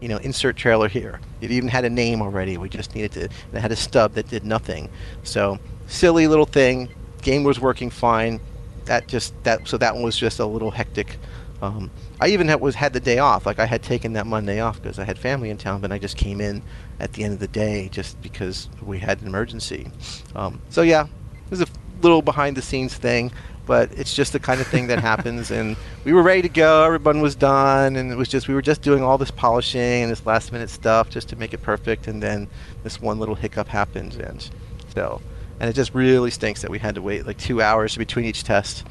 you 0.00 0.08
know 0.08 0.18
insert 0.18 0.56
trailer 0.56 0.88
here. 0.88 1.20
It 1.40 1.50
even 1.50 1.68
had 1.68 1.84
a 1.84 1.90
name 1.90 2.22
already. 2.22 2.56
We 2.56 2.68
just 2.68 2.94
needed 2.94 3.12
to 3.12 3.24
it 3.24 3.60
had 3.60 3.72
a 3.72 3.76
stub 3.76 4.14
that 4.14 4.28
did 4.28 4.44
nothing. 4.44 4.88
So 5.22 5.58
silly 5.86 6.26
little 6.26 6.46
thing. 6.46 6.88
Game 7.22 7.44
was 7.44 7.60
working 7.60 7.90
fine. 7.90 8.40
That 8.86 9.06
just 9.06 9.34
that 9.44 9.68
so 9.68 9.76
that 9.78 9.94
one 9.94 10.02
was 10.02 10.16
just 10.16 10.38
a 10.38 10.46
little 10.46 10.70
hectic 10.70 11.18
Um, 11.62 11.90
I 12.20 12.28
even 12.28 12.48
had, 12.48 12.60
was 12.60 12.74
had 12.74 12.92
the 12.92 13.00
day 13.00 13.18
off. 13.18 13.46
Like 13.46 13.58
I 13.58 13.66
had 13.66 13.82
taken 13.82 14.12
that 14.12 14.26
Monday 14.26 14.60
off 14.60 14.80
because 14.80 14.98
I 14.98 15.04
had 15.04 15.18
family 15.18 15.50
in 15.50 15.56
town, 15.56 15.80
but 15.80 15.90
I 15.90 15.98
just 15.98 16.16
came 16.16 16.40
in 16.40 16.62
at 16.98 17.14
the 17.14 17.24
end 17.24 17.32
of 17.32 17.40
the 17.40 17.48
day 17.48 17.88
just 17.90 18.20
because 18.20 18.68
we 18.82 18.98
had 18.98 19.20
an 19.22 19.26
emergency. 19.26 19.90
Um, 20.34 20.60
so 20.68 20.82
yeah, 20.82 21.04
it 21.04 21.50
was 21.50 21.62
a 21.62 21.66
little 22.02 22.20
behind 22.20 22.56
the 22.56 22.62
scenes 22.62 22.94
thing, 22.94 23.32
but 23.66 23.90
it's 23.92 24.14
just 24.14 24.32
the 24.34 24.38
kind 24.38 24.60
of 24.60 24.66
thing 24.66 24.88
that 24.88 24.98
happens. 24.98 25.50
And 25.50 25.76
we 26.04 26.12
were 26.12 26.22
ready 26.22 26.42
to 26.42 26.48
go. 26.50 26.84
Everyone 26.84 27.22
was 27.22 27.34
done, 27.34 27.96
and 27.96 28.12
it 28.12 28.16
was 28.16 28.28
just 28.28 28.48
we 28.48 28.54
were 28.54 28.62
just 28.62 28.82
doing 28.82 29.02
all 29.02 29.16
this 29.16 29.30
polishing 29.30 30.02
and 30.02 30.12
this 30.12 30.26
last 30.26 30.52
minute 30.52 30.68
stuff 30.68 31.08
just 31.08 31.30
to 31.30 31.36
make 31.36 31.54
it 31.54 31.62
perfect. 31.62 32.06
And 32.06 32.22
then 32.22 32.48
this 32.82 33.00
one 33.00 33.18
little 33.18 33.34
hiccup 33.34 33.68
happened, 33.68 34.14
and 34.14 34.48
so 34.94 35.22
and 35.60 35.68
it 35.68 35.74
just 35.74 35.94
really 35.94 36.30
stinks 36.30 36.62
that 36.62 36.70
we 36.70 36.78
had 36.78 36.94
to 36.94 37.02
wait 37.02 37.26
like 37.26 37.38
two 37.38 37.62
hours 37.62 37.96
between 37.96 38.24
each 38.24 38.44
test. 38.44 38.84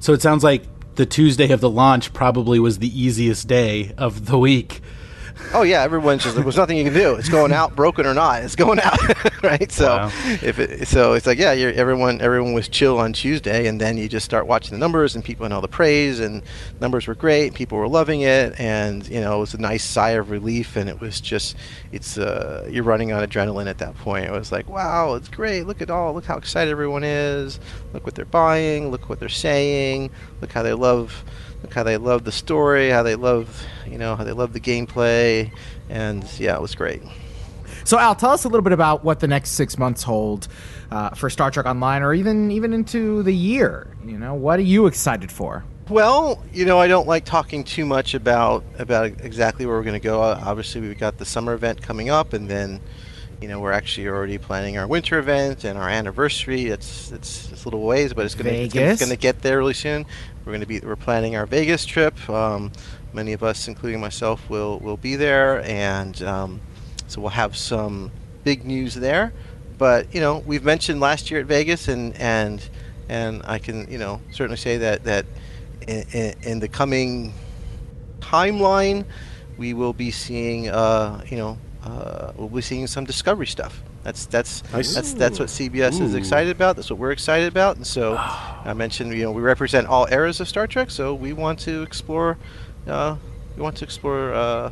So 0.00 0.12
it 0.12 0.20
sounds 0.20 0.42
like 0.42 0.64
the 0.96 1.06
Tuesday 1.06 1.50
of 1.50 1.60
the 1.60 1.70
launch 1.70 2.12
probably 2.12 2.58
was 2.58 2.78
the 2.78 3.00
easiest 3.00 3.46
day 3.46 3.92
of 3.96 4.26
the 4.26 4.38
week. 4.38 4.80
Oh 5.52 5.62
yeah, 5.62 5.82
everyone's 5.82 6.22
just 6.22 6.36
there 6.36 6.44
was 6.44 6.56
nothing 6.56 6.76
you 6.76 6.84
can 6.84 6.92
do. 6.94 7.14
It's 7.16 7.28
going 7.28 7.52
out, 7.52 7.74
broken 7.74 8.06
or 8.06 8.14
not, 8.14 8.42
it's 8.44 8.54
going 8.54 8.78
out, 8.80 8.98
right? 9.42 9.70
So 9.72 9.96
Wow. 9.96 10.06
if 10.42 10.58
it, 10.60 10.86
so, 10.86 11.14
it's 11.14 11.26
like 11.26 11.38
yeah, 11.38 11.52
you're, 11.52 11.72
everyone 11.72 12.20
everyone 12.20 12.52
was 12.52 12.68
chill 12.68 12.98
on 12.98 13.12
Tuesday, 13.12 13.66
and 13.66 13.80
then 13.80 13.98
you 13.98 14.08
just 14.08 14.24
start 14.24 14.46
watching 14.46 14.72
the 14.72 14.78
numbers 14.78 15.14
and 15.16 15.24
people 15.24 15.44
and 15.44 15.52
all 15.52 15.60
the 15.60 15.66
praise 15.68 16.20
and 16.20 16.42
numbers 16.80 17.06
were 17.08 17.14
great, 17.16 17.54
people 17.54 17.78
were 17.78 17.88
loving 17.88 18.20
it, 18.20 18.58
and 18.60 19.08
you 19.08 19.20
know 19.20 19.36
it 19.38 19.40
was 19.40 19.54
a 19.54 19.58
nice 19.58 19.82
sigh 19.82 20.10
of 20.10 20.30
relief, 20.30 20.76
and 20.76 20.88
it 20.88 21.00
was 21.00 21.20
just 21.20 21.56
it's 21.90 22.16
uh, 22.16 22.66
you're 22.70 22.84
running 22.84 23.12
on 23.12 23.26
adrenaline 23.26 23.66
at 23.66 23.78
that 23.78 23.96
point. 23.96 24.26
It 24.26 24.32
was 24.32 24.52
like 24.52 24.68
wow, 24.68 25.14
it's 25.14 25.28
great. 25.28 25.66
Look 25.66 25.82
at 25.82 25.90
all, 25.90 26.14
look 26.14 26.24
how 26.26 26.36
excited 26.36 26.70
everyone 26.70 27.02
is. 27.02 27.58
Look 27.92 28.04
what 28.04 28.14
they're 28.14 28.24
buying. 28.24 28.90
Look 28.92 29.08
what 29.08 29.18
they're 29.18 29.28
saying. 29.28 30.10
Look 30.40 30.52
how 30.52 30.62
they 30.62 30.74
love 30.74 31.24
look 31.62 31.74
how 31.74 31.82
they 31.82 31.96
love 31.96 32.24
the 32.24 32.32
story, 32.32 32.90
how 32.90 33.02
they 33.02 33.16
love, 33.16 33.64
you 33.86 33.98
know, 33.98 34.16
how 34.16 34.24
they 34.24 34.32
love 34.32 34.52
the 34.52 34.60
gameplay, 34.60 35.52
and 35.88 36.24
yeah, 36.38 36.54
it 36.54 36.62
was 36.62 36.74
great. 36.74 37.02
So, 37.84 37.98
Al, 37.98 38.14
tell 38.14 38.30
us 38.30 38.44
a 38.44 38.48
little 38.48 38.62
bit 38.62 38.72
about 38.72 39.04
what 39.04 39.20
the 39.20 39.28
next 39.28 39.50
six 39.50 39.78
months 39.78 40.02
hold 40.02 40.48
uh, 40.90 41.10
for 41.10 41.30
Star 41.30 41.50
Trek 41.50 41.66
Online, 41.66 42.02
or 42.02 42.12
even 42.14 42.50
even 42.50 42.72
into 42.72 43.22
the 43.22 43.32
year. 43.34 43.96
You 44.04 44.18
know, 44.18 44.34
what 44.34 44.58
are 44.58 44.62
you 44.62 44.86
excited 44.86 45.32
for? 45.32 45.64
Well, 45.88 46.40
you 46.52 46.66
know, 46.66 46.78
I 46.78 46.86
don't 46.86 47.08
like 47.08 47.24
talking 47.24 47.64
too 47.64 47.84
much 47.84 48.14
about 48.14 48.64
about 48.78 49.06
exactly 49.06 49.66
where 49.66 49.76
we're 49.76 49.82
going 49.82 50.00
to 50.00 50.04
go. 50.04 50.22
Uh, 50.22 50.40
Obviously, 50.44 50.80
we've 50.80 50.98
got 50.98 51.18
the 51.18 51.24
summer 51.24 51.52
event 51.52 51.82
coming 51.82 52.10
up, 52.10 52.32
and 52.32 52.48
then, 52.48 52.80
you 53.40 53.48
know, 53.48 53.58
we're 53.58 53.72
actually 53.72 54.06
already 54.06 54.38
planning 54.38 54.78
our 54.78 54.86
winter 54.86 55.18
event 55.18 55.64
and 55.64 55.76
our 55.76 55.88
anniversary. 55.88 56.66
It's 56.66 57.10
it's, 57.10 57.50
it's 57.50 57.64
a 57.64 57.66
little 57.66 57.82
ways, 57.82 58.12
but 58.12 58.24
it's 58.24 58.36
going 58.36 58.70
to 58.70 58.78
it's 58.78 59.00
going 59.00 59.10
to 59.10 59.16
get 59.16 59.42
there 59.42 59.58
really 59.58 59.74
soon. 59.74 60.06
We're 60.50 60.54
going 60.54 60.62
to 60.62 60.66
be 60.66 60.80
we're 60.80 60.96
planning 60.96 61.36
our 61.36 61.46
Vegas 61.46 61.86
trip. 61.86 62.28
Um, 62.28 62.72
many 63.12 63.34
of 63.34 63.44
us, 63.44 63.68
including 63.68 64.00
myself, 64.00 64.50
will 64.50 64.80
will 64.80 64.96
be 64.96 65.14
there, 65.14 65.62
and 65.62 66.20
um, 66.24 66.60
so 67.06 67.20
we'll 67.20 67.30
have 67.30 67.56
some 67.56 68.10
big 68.42 68.64
news 68.64 68.96
there. 68.96 69.32
But 69.78 70.12
you 70.12 70.20
know, 70.20 70.38
we've 70.38 70.64
mentioned 70.64 70.98
last 70.98 71.30
year 71.30 71.38
at 71.38 71.46
Vegas, 71.46 71.86
and 71.86 72.16
and 72.16 72.68
and 73.08 73.42
I 73.44 73.60
can 73.60 73.88
you 73.88 73.98
know 73.98 74.20
certainly 74.32 74.56
say 74.56 74.78
that 74.78 75.04
that 75.04 75.24
in, 75.86 76.04
in, 76.12 76.34
in 76.42 76.58
the 76.58 76.66
coming 76.66 77.32
timeline, 78.18 79.04
we 79.56 79.72
will 79.72 79.92
be 79.92 80.10
seeing 80.10 80.68
uh, 80.68 81.22
you 81.28 81.36
know 81.36 81.58
uh, 81.84 82.32
we'll 82.34 82.48
be 82.48 82.60
seeing 82.60 82.88
some 82.88 83.04
discovery 83.04 83.46
stuff. 83.46 83.84
That's 84.02 84.26
that's 84.26 84.62
Nice. 84.72 84.94
that's 84.94 85.12
that's 85.12 85.38
what 85.38 85.48
CBS 85.48 86.00
is 86.00 86.14
excited 86.14 86.50
about. 86.50 86.76
That's 86.76 86.88
what 86.90 86.98
we're 86.98 87.12
excited 87.12 87.48
about. 87.48 87.76
And 87.76 87.86
so 87.86 88.16
I 88.16 88.72
mentioned 88.74 89.12
you 89.12 89.24
know 89.24 89.32
we 89.32 89.42
represent 89.42 89.86
all 89.86 90.06
eras 90.10 90.40
of 90.40 90.48
Star 90.48 90.66
Trek, 90.66 90.90
so 90.90 91.14
we 91.14 91.32
want 91.32 91.58
to 91.60 91.82
explore 91.82 92.38
uh, 92.86 93.16
we 93.56 93.62
want 93.62 93.76
to 93.76 93.84
explore 93.84 94.32
uh, 94.32 94.70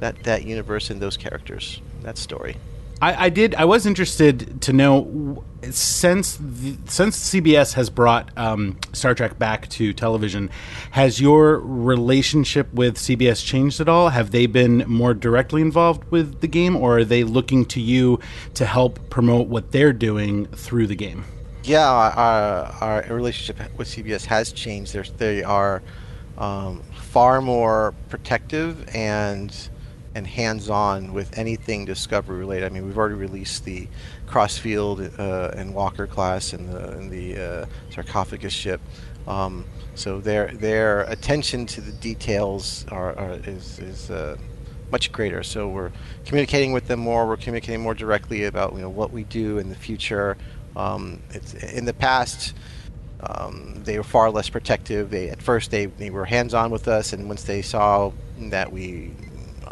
that 0.00 0.22
that 0.24 0.44
universe 0.44 0.88
and 0.90 1.00
those 1.00 1.16
characters, 1.16 1.80
that 2.02 2.16
story. 2.16 2.56
I, 3.00 3.26
I 3.26 3.28
did. 3.28 3.54
I 3.54 3.64
was 3.64 3.86
interested 3.86 4.62
to 4.62 4.72
know 4.72 5.44
since 5.70 6.38
the, 6.40 6.76
since 6.86 7.30
CBS 7.30 7.74
has 7.74 7.90
brought 7.90 8.30
um, 8.36 8.78
Star 8.92 9.14
Trek 9.14 9.38
back 9.38 9.68
to 9.70 9.92
television, 9.92 10.50
has 10.92 11.20
your 11.20 11.58
relationship 11.58 12.72
with 12.72 12.96
CBS 12.96 13.44
changed 13.44 13.80
at 13.80 13.88
all? 13.88 14.10
Have 14.10 14.30
they 14.30 14.46
been 14.46 14.84
more 14.86 15.14
directly 15.14 15.62
involved 15.62 16.10
with 16.10 16.40
the 16.40 16.48
game, 16.48 16.76
or 16.76 16.98
are 16.98 17.04
they 17.04 17.24
looking 17.24 17.64
to 17.66 17.80
you 17.80 18.18
to 18.54 18.64
help 18.64 19.10
promote 19.10 19.48
what 19.48 19.72
they're 19.72 19.92
doing 19.92 20.46
through 20.46 20.86
the 20.86 20.96
game? 20.96 21.24
Yeah, 21.64 21.88
our, 21.88 23.02
our 23.08 23.14
relationship 23.14 23.76
with 23.76 23.88
CBS 23.88 24.24
has 24.26 24.52
changed. 24.52 24.92
They're, 24.92 25.02
they 25.02 25.42
are 25.42 25.82
um, 26.38 26.82
far 26.94 27.40
more 27.40 27.94
protective 28.08 28.88
and 28.94 29.52
and 30.16 30.26
hands-on 30.26 31.12
with 31.12 31.36
anything 31.36 31.84
Discovery 31.84 32.38
related. 32.38 32.64
I 32.64 32.70
mean, 32.70 32.86
we've 32.86 32.96
already 32.96 33.16
released 33.16 33.66
the 33.66 33.86
Crossfield 34.26 35.02
uh, 35.18 35.50
and 35.54 35.74
Walker 35.74 36.06
class 36.06 36.54
and 36.54 36.70
the, 36.70 36.88
and 36.92 37.10
the 37.10 37.36
uh, 37.36 37.66
sarcophagus 37.90 38.54
ship. 38.54 38.80
Um, 39.28 39.66
so 39.94 40.20
their 40.20 40.48
their 40.48 41.02
attention 41.02 41.66
to 41.66 41.82
the 41.82 41.92
details 41.92 42.86
are, 42.90 43.14
are 43.18 43.34
is 43.44 43.78
is 43.78 44.10
uh, 44.10 44.38
much 44.90 45.12
greater. 45.12 45.42
So 45.42 45.68
we're 45.68 45.92
communicating 46.24 46.72
with 46.72 46.88
them 46.88 47.00
more. 47.00 47.26
We're 47.26 47.36
communicating 47.36 47.82
more 47.82 47.94
directly 47.94 48.44
about 48.44 48.72
you 48.72 48.80
know 48.80 48.88
what 48.88 49.12
we 49.12 49.24
do 49.24 49.58
in 49.58 49.68
the 49.68 49.74
future. 49.74 50.38
Um, 50.76 51.20
it's 51.30 51.52
in 51.52 51.84
the 51.84 51.94
past. 51.94 52.54
Um, 53.20 53.82
they 53.84 53.98
were 53.98 54.04
far 54.04 54.30
less 54.30 54.48
protective. 54.48 55.10
They 55.10 55.28
at 55.28 55.42
first 55.42 55.70
they, 55.70 55.86
they 55.86 56.08
were 56.08 56.24
hands 56.24 56.54
on 56.54 56.70
with 56.70 56.88
us, 56.88 57.12
and 57.12 57.28
once 57.28 57.42
they 57.44 57.60
saw 57.60 58.12
that 58.38 58.72
we 58.72 59.10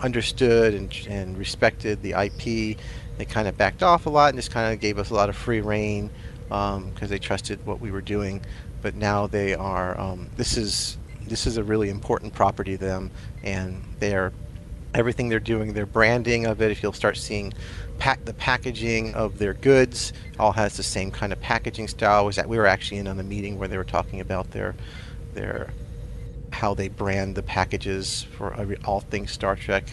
understood 0.05 0.75
and, 0.75 1.07
and 1.09 1.39
respected 1.39 2.03
the 2.03 2.13
IP, 2.13 2.79
they 3.17 3.25
kind 3.25 3.49
of 3.49 3.57
backed 3.57 3.83
off 3.83 4.07
a 4.07 4.11
lot 4.11 4.31
and 4.31 4.39
just 4.39 4.51
kind 4.51 4.73
of 4.73 4.81
gave 4.81 4.99
us 4.99 5.11
a 5.11 5.15
lot 5.15 5.29
of 5.29 5.37
free 5.37 5.61
reign 5.61 6.11
because 6.49 7.09
they 7.09 7.19
trusted 7.19 7.65
what 7.67 7.81
we 7.81 7.91
were 7.91 8.03
doing. 8.03 8.41
But 8.83 8.95
now 8.95 9.27
they 9.27 9.55
are. 9.55 9.99
Um, 9.99 10.29
this 10.37 10.57
is 10.57 10.99
this 11.27 11.47
is 11.47 11.57
a 11.57 11.65
really 11.65 11.89
important 11.89 12.35
property 12.35 12.73
to 12.73 12.85
them, 12.85 13.11
and 13.43 13.83
they're 13.99 14.33
everything 14.93 15.29
they're 15.29 15.41
doing, 15.41 15.73
their 15.73 15.87
branding 15.87 16.47
of 16.47 16.61
it. 16.61 16.71
If 16.71 16.83
you'll 16.83 16.93
start 16.93 17.17
seeing 17.17 17.55
pack 17.99 18.25
the 18.27 18.35
packaging 18.35 19.15
of 19.15 19.39
their 19.39 19.55
goods, 19.55 20.13
all 20.39 20.53
has 20.53 20.77
the 20.77 20.83
same 20.83 21.11
kind 21.11 21.33
of 21.33 21.41
packaging 21.41 21.89
style. 21.89 22.27
Was 22.27 22.37
that 22.37 22.49
we 22.49 22.59
were 22.59 22.67
actually 22.67 22.99
in 22.99 23.09
on 23.09 23.19
a 23.19 23.23
meeting 23.23 23.59
where 23.59 23.69
they 23.69 23.79
were 23.79 23.85
talking 23.85 24.21
about 24.21 24.51
their 24.51 24.75
their 25.33 25.71
how 26.55 26.73
they 26.73 26.89
brand 26.89 27.35
the 27.35 27.43
packages 27.43 28.27
for 28.37 28.55
every, 28.55 28.77
all 28.85 29.01
things 29.01 29.33
Star 29.33 29.57
Trek. 29.57 29.85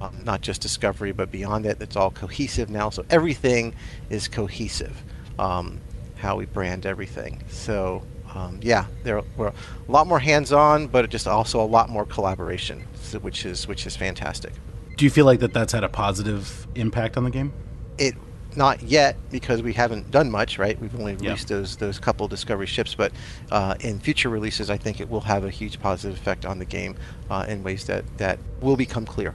Um, 0.00 0.22
not 0.24 0.40
just 0.40 0.62
Discovery, 0.62 1.12
but 1.12 1.30
beyond 1.30 1.66
it, 1.66 1.80
it's 1.80 1.96
all 1.96 2.10
cohesive 2.10 2.70
now. 2.70 2.90
So 2.90 3.04
everything 3.10 3.74
is 4.10 4.28
cohesive. 4.28 5.02
Um, 5.38 5.80
how 6.16 6.36
we 6.36 6.46
brand 6.46 6.86
everything. 6.86 7.42
So 7.48 8.02
um, 8.34 8.58
yeah, 8.62 8.86
there 9.02 9.22
we're 9.36 9.48
a 9.48 9.54
lot 9.88 10.06
more 10.06 10.18
hands-on, 10.18 10.88
but 10.88 11.08
just 11.10 11.26
also 11.28 11.60
a 11.60 11.66
lot 11.66 11.88
more 11.88 12.04
collaboration, 12.04 12.80
which 13.20 13.44
is 13.44 13.68
which 13.68 13.86
is 13.86 13.96
fantastic. 13.96 14.52
Do 14.96 15.04
you 15.04 15.10
feel 15.10 15.26
like 15.26 15.40
that 15.40 15.52
that's 15.52 15.72
had 15.72 15.84
a 15.84 15.88
positive 15.88 16.66
impact 16.74 17.16
on 17.16 17.24
the 17.24 17.30
game? 17.30 17.52
It 17.98 18.14
not 18.56 18.82
yet 18.82 19.16
because 19.30 19.62
we 19.62 19.72
haven't 19.74 20.10
done 20.10 20.30
much, 20.30 20.58
right? 20.58 20.78
We've 20.80 20.94
only 20.98 21.14
Yeah. 21.20 21.36
released 21.36 21.48
those 21.48 21.76
those 21.76 21.98
couple 21.98 22.28
Discovery 22.28 22.66
ships, 22.66 22.94
but 22.94 23.12
uh, 23.50 23.74
in 23.80 23.98
future 24.00 24.28
releases, 24.28 24.70
I 24.70 24.76
think 24.76 25.00
it 25.00 25.08
will 25.10 25.22
have 25.22 25.44
a 25.44 25.50
huge 25.50 25.78
positive 25.80 26.16
effect 26.16 26.44
on 26.44 26.58
the 26.58 26.64
game 26.66 26.96
uh, 27.30 27.44
in 27.48 27.62
ways 27.62 27.84
that 27.86 28.04
that 28.18 28.38
will 28.60 28.76
become 28.76 29.06
clear. 29.06 29.34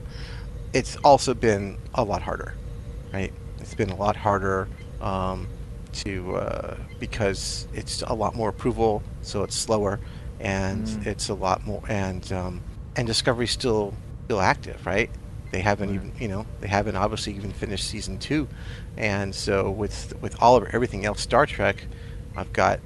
It's 0.72 0.96
also 1.04 1.34
been 1.34 1.78
a 1.94 2.04
lot 2.04 2.22
harder, 2.22 2.54
right? 3.12 3.32
It's 3.60 3.74
been 3.74 3.90
a 3.90 3.96
lot 3.96 4.16
harder 4.16 4.68
um, 5.00 5.48
to 5.92 6.36
uh, 6.36 6.76
because 6.98 7.66
it's 7.72 8.02
a 8.06 8.14
lot 8.14 8.34
more 8.34 8.48
approval, 8.50 9.02
so 9.22 9.42
it's 9.42 9.56
slower, 9.56 10.00
and 10.38 10.86
Mm. 10.86 11.06
it's 11.06 11.28
a 11.28 11.34
lot 11.34 11.66
more 11.66 11.82
and 11.88 12.30
um, 12.32 12.62
and 12.96 13.06
Discovery's 13.06 13.50
still 13.50 13.94
still 14.26 14.40
active, 14.40 14.86
right? 14.86 15.10
They 15.50 15.60
haven't 15.60 15.90
even 15.90 16.12
you 16.18 16.28
know 16.28 16.46
they 16.60 16.68
haven't 16.68 16.96
obviously 16.96 17.34
even 17.34 17.52
finished 17.52 17.86
season 17.86 18.18
two, 18.18 18.48
and 19.00 19.34
so 19.34 19.70
with 19.70 20.12
with 20.20 20.36
all 20.42 20.56
of 20.56 20.64
everything 20.74 21.06
else 21.06 21.22
Star 21.22 21.46
Trek, 21.46 21.86
I've 22.36 22.52
got 22.52 22.80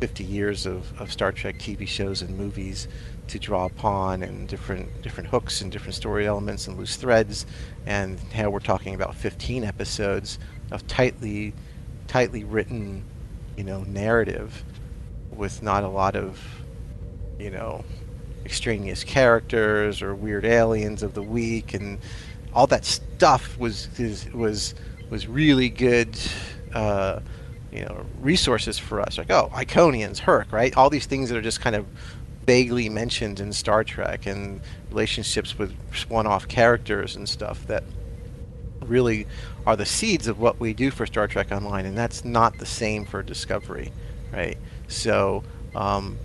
50 0.00 0.24
years 0.24 0.64
of, 0.64 0.98
of 0.98 1.12
Star 1.12 1.32
Trek 1.32 1.58
TV 1.58 1.86
shows 1.86 2.22
and 2.22 2.38
movies 2.38 2.88
to 3.28 3.38
draw 3.38 3.66
upon 3.66 4.22
and 4.22 4.48
different 4.48 5.02
different 5.02 5.28
hooks 5.28 5.60
and 5.60 5.70
different 5.70 5.94
story 5.94 6.26
elements 6.26 6.66
and 6.66 6.78
loose 6.78 6.96
threads. 6.96 7.44
And 7.84 8.18
now 8.34 8.48
we're 8.48 8.60
talking 8.60 8.94
about 8.94 9.14
15 9.14 9.62
episodes 9.62 10.38
of 10.70 10.86
tightly 10.86 11.52
tightly 12.06 12.42
written 12.42 13.04
you 13.58 13.62
know 13.62 13.82
narrative 13.82 14.64
with 15.30 15.62
not 15.62 15.84
a 15.84 15.88
lot 15.88 16.16
of 16.16 16.40
you 17.38 17.50
know 17.50 17.84
extraneous 18.46 19.04
characters 19.04 20.00
or 20.00 20.14
weird 20.14 20.46
aliens 20.46 21.02
of 21.02 21.12
the 21.12 21.22
week. 21.22 21.74
And 21.74 21.98
all 22.54 22.66
that 22.68 22.86
stuff 22.86 23.58
was 23.58 23.88
is, 24.00 24.26
was 24.32 24.74
was 25.10 25.26
really 25.26 25.68
good 25.68 26.16
uh, 26.74 27.20
you 27.72 27.84
know 27.84 28.04
resources 28.20 28.78
for 28.78 29.00
us 29.00 29.18
like 29.18 29.30
oh 29.30 29.50
Iconians 29.52 30.18
Hur'q 30.18 30.52
right 30.52 30.76
all 30.76 30.90
these 30.90 31.06
things 31.06 31.28
that 31.28 31.36
are 31.36 31.42
just 31.42 31.60
kind 31.60 31.76
of 31.76 31.86
vaguely 32.46 32.88
mentioned 32.88 33.38
in 33.38 33.52
Star 33.52 33.84
Trek 33.84 34.26
and 34.26 34.60
relationships 34.90 35.58
with 35.58 35.72
one-off 36.08 36.48
characters 36.48 37.14
and 37.14 37.28
stuff 37.28 37.66
that 37.66 37.84
really 38.84 39.26
are 39.66 39.76
the 39.76 39.86
seeds 39.86 40.26
of 40.26 40.40
what 40.40 40.58
we 40.58 40.72
do 40.72 40.90
for 40.90 41.06
Star 41.06 41.28
Trek 41.28 41.52
Online, 41.52 41.86
and 41.86 41.96
that's 41.96 42.24
not 42.24 42.58
the 42.58 42.66
same 42.66 43.04
for 43.04 43.22
Discovery, 43.22 43.92
right? 44.32 44.58
So, 44.88 45.44
um, 45.74 46.18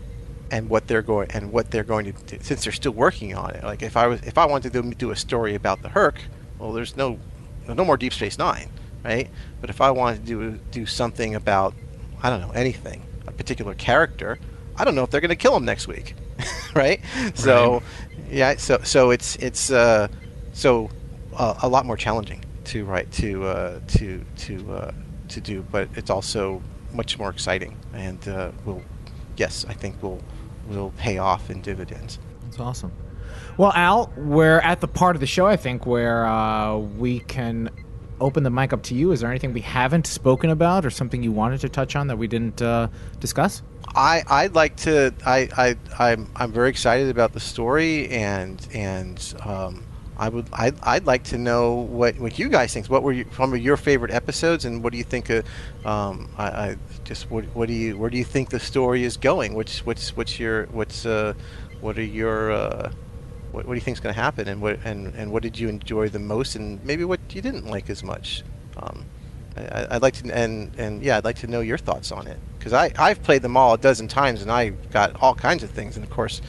and 0.51 0.69
what 0.69 0.87
they're 0.87 1.01
going 1.01 1.29
and 1.31 1.51
what 1.51 1.69
they're 1.71 1.83
going 1.83 2.05
to 2.05 2.11
do, 2.25 2.37
since 2.41 2.63
they're 2.63 2.73
still 2.73 2.93
working 2.93 3.35
on 3.35 3.51
it. 3.51 3.63
Like 3.63 3.81
if 3.81 3.97
I 3.97 4.07
was 4.07 4.21
if 4.21 4.37
I 4.37 4.45
wanted 4.45 4.73
to 4.73 4.81
do 4.81 5.11
a 5.11 5.15
story 5.15 5.55
about 5.55 5.81
the 5.81 5.89
Hur'q, 5.89 6.15
well, 6.59 6.71
there's 6.71 6.95
no 6.95 7.19
no 7.73 7.85
more 7.85 7.97
Deep 7.97 8.13
Space 8.13 8.37
Nine, 8.37 8.69
right? 9.03 9.29
But 9.61 9.69
if 9.69 9.81
I 9.81 9.91
wanted 9.91 10.25
to 10.25 10.25
do 10.25 10.59
do 10.71 10.85
something 10.85 11.35
about 11.35 11.73
I 12.21 12.29
don't 12.29 12.41
know 12.41 12.51
anything, 12.51 13.01
a 13.27 13.31
particular 13.31 13.73
character, 13.73 14.39
I 14.77 14.83
don't 14.85 14.95
know 14.95 15.03
if 15.03 15.09
they're 15.09 15.21
going 15.21 15.29
to 15.29 15.35
kill 15.35 15.55
him 15.55 15.65
next 15.65 15.87
week, 15.87 16.15
right? 16.75 17.01
So, 17.33 17.73
right. 17.73 17.83
yeah, 18.31 18.55
so 18.57 18.79
so 18.83 19.11
it's 19.11 19.35
it's 19.37 19.71
uh, 19.71 20.07
so 20.53 20.89
uh, 21.35 21.55
a 21.61 21.67
lot 21.67 21.85
more 21.85 21.97
challenging 21.97 22.43
to 22.65 22.85
write 22.85 23.11
to 23.13 23.45
uh, 23.45 23.79
to 23.87 24.23
to 24.37 24.73
uh, 24.73 24.91
to 25.29 25.41
do, 25.41 25.61
but 25.71 25.89
it's 25.95 26.09
also 26.09 26.61
much 26.93 27.17
more 27.17 27.29
exciting, 27.29 27.77
and 27.93 28.27
uh, 28.27 28.51
will 28.65 28.81
yes, 29.37 29.65
I 29.67 29.73
think 29.73 30.01
will 30.01 30.21
will 30.67 30.91
pay 30.97 31.17
off 31.17 31.49
in 31.49 31.61
dividends. 31.61 32.19
That's 32.43 32.59
awesome. 32.59 32.91
Well, 33.57 33.71
Al, 33.73 34.11
we're 34.17 34.59
at 34.59 34.81
the 34.81 34.87
part 34.87 35.15
of 35.15 35.21
the 35.21 35.27
show 35.27 35.45
I 35.45 35.55
think 35.55 35.85
where 35.85 36.25
uh, 36.25 36.77
we 36.77 37.21
can 37.21 37.69
open 38.19 38.43
the 38.43 38.49
mic 38.49 38.73
up 38.73 38.83
to 38.83 38.95
you. 38.95 39.13
Is 39.13 39.21
there 39.21 39.29
anything 39.29 39.53
we 39.53 39.61
haven't 39.61 40.07
spoken 40.07 40.49
about, 40.49 40.85
or 40.85 40.89
something 40.89 41.23
you 41.23 41.31
wanted 41.31 41.61
to 41.61 41.69
touch 41.69 41.95
on 41.95 42.07
that 42.07 42.17
we 42.17 42.27
didn't 42.27 42.61
uh, 42.61 42.89
discuss? 43.21 43.61
I 43.95 44.23
I'd 44.27 44.55
like 44.55 44.75
to. 44.77 45.13
I 45.25 45.49
I 45.55 45.75
I'm 45.97 46.29
I'm 46.35 46.51
very 46.51 46.69
excited 46.69 47.09
about 47.09 47.31
the 47.33 47.39
story 47.39 48.09
and 48.09 48.65
and. 48.73 49.33
Um, 49.41 49.83
I 50.17 50.29
would 50.29 50.47
I'd, 50.53 50.79
I'd 50.81 51.05
like 51.05 51.25
to 51.25 51.37
know 51.37 51.73
what, 51.73 52.17
what 52.19 52.39
you 52.39 52.47
guys 52.47 52.73
think. 52.73 52.87
What 52.87 53.03
were 53.03 53.11
you, 53.11 53.25
some 53.35 53.53
of 53.53 53.59
your 53.59 53.75
favorite 53.75 54.11
episodes, 54.11 54.63
and 54.63 54.81
what 54.81 54.93
do 54.93 54.97
you 54.97 55.03
think? 55.03 55.29
Of, 55.29 55.45
um, 55.85 56.29
I, 56.37 56.45
I, 56.45 56.77
just 57.03 57.29
what, 57.29 57.43
what 57.53 57.67
do 57.67 57.73
you 57.73 57.97
where 57.97 58.09
do 58.09 58.17
you 58.17 58.23
think 58.23 58.49
the 58.49 58.59
story 58.61 59.03
is 59.03 59.17
going? 59.17 59.55
Which 59.55 59.79
what's 59.79 60.15
what's 60.15 60.39
your 60.39 60.67
what's 60.67 61.05
uh, 61.05 61.33
what 61.81 61.97
are 61.97 62.01
your 62.01 62.53
uh, 62.53 62.93
what, 63.55 63.65
what 63.65 63.73
do 63.73 63.77
you 63.77 63.81
think 63.81 63.97
is 63.97 64.01
going 64.01 64.13
to 64.13 64.21
happen, 64.21 64.47
and 64.47 64.61
what 64.61 64.79
and, 64.85 65.13
and 65.15 65.31
what 65.31 65.43
did 65.43 65.57
you 65.57 65.69
enjoy 65.69 66.09
the 66.09 66.19
most, 66.19 66.55
and 66.55 66.83
maybe 66.83 67.03
what 67.05 67.19
you 67.33 67.41
didn't 67.41 67.65
like 67.65 67.89
as 67.89 68.03
much? 68.03 68.43
Um, 68.77 69.05
I, 69.57 69.93
would 69.93 70.01
like 70.01 70.13
to 70.15 70.35
and 70.35 70.73
and 70.77 71.01
yeah, 71.01 71.17
I'd 71.17 71.25
like 71.25 71.37
to 71.37 71.47
know 71.47 71.61
your 71.61 71.77
thoughts 71.77 72.11
on 72.11 72.27
it 72.27 72.37
because 72.57 72.73
I 72.73 72.91
I've 72.97 73.23
played 73.23 73.41
them 73.41 73.55
all 73.55 73.73
a 73.73 73.77
dozen 73.77 74.07
times 74.07 74.41
and 74.41 74.51
I 74.51 74.69
got 74.69 75.21
all 75.21 75.35
kinds 75.35 75.63
of 75.63 75.71
things, 75.71 75.95
and 75.95 76.03
of 76.03 76.11
course. 76.11 76.41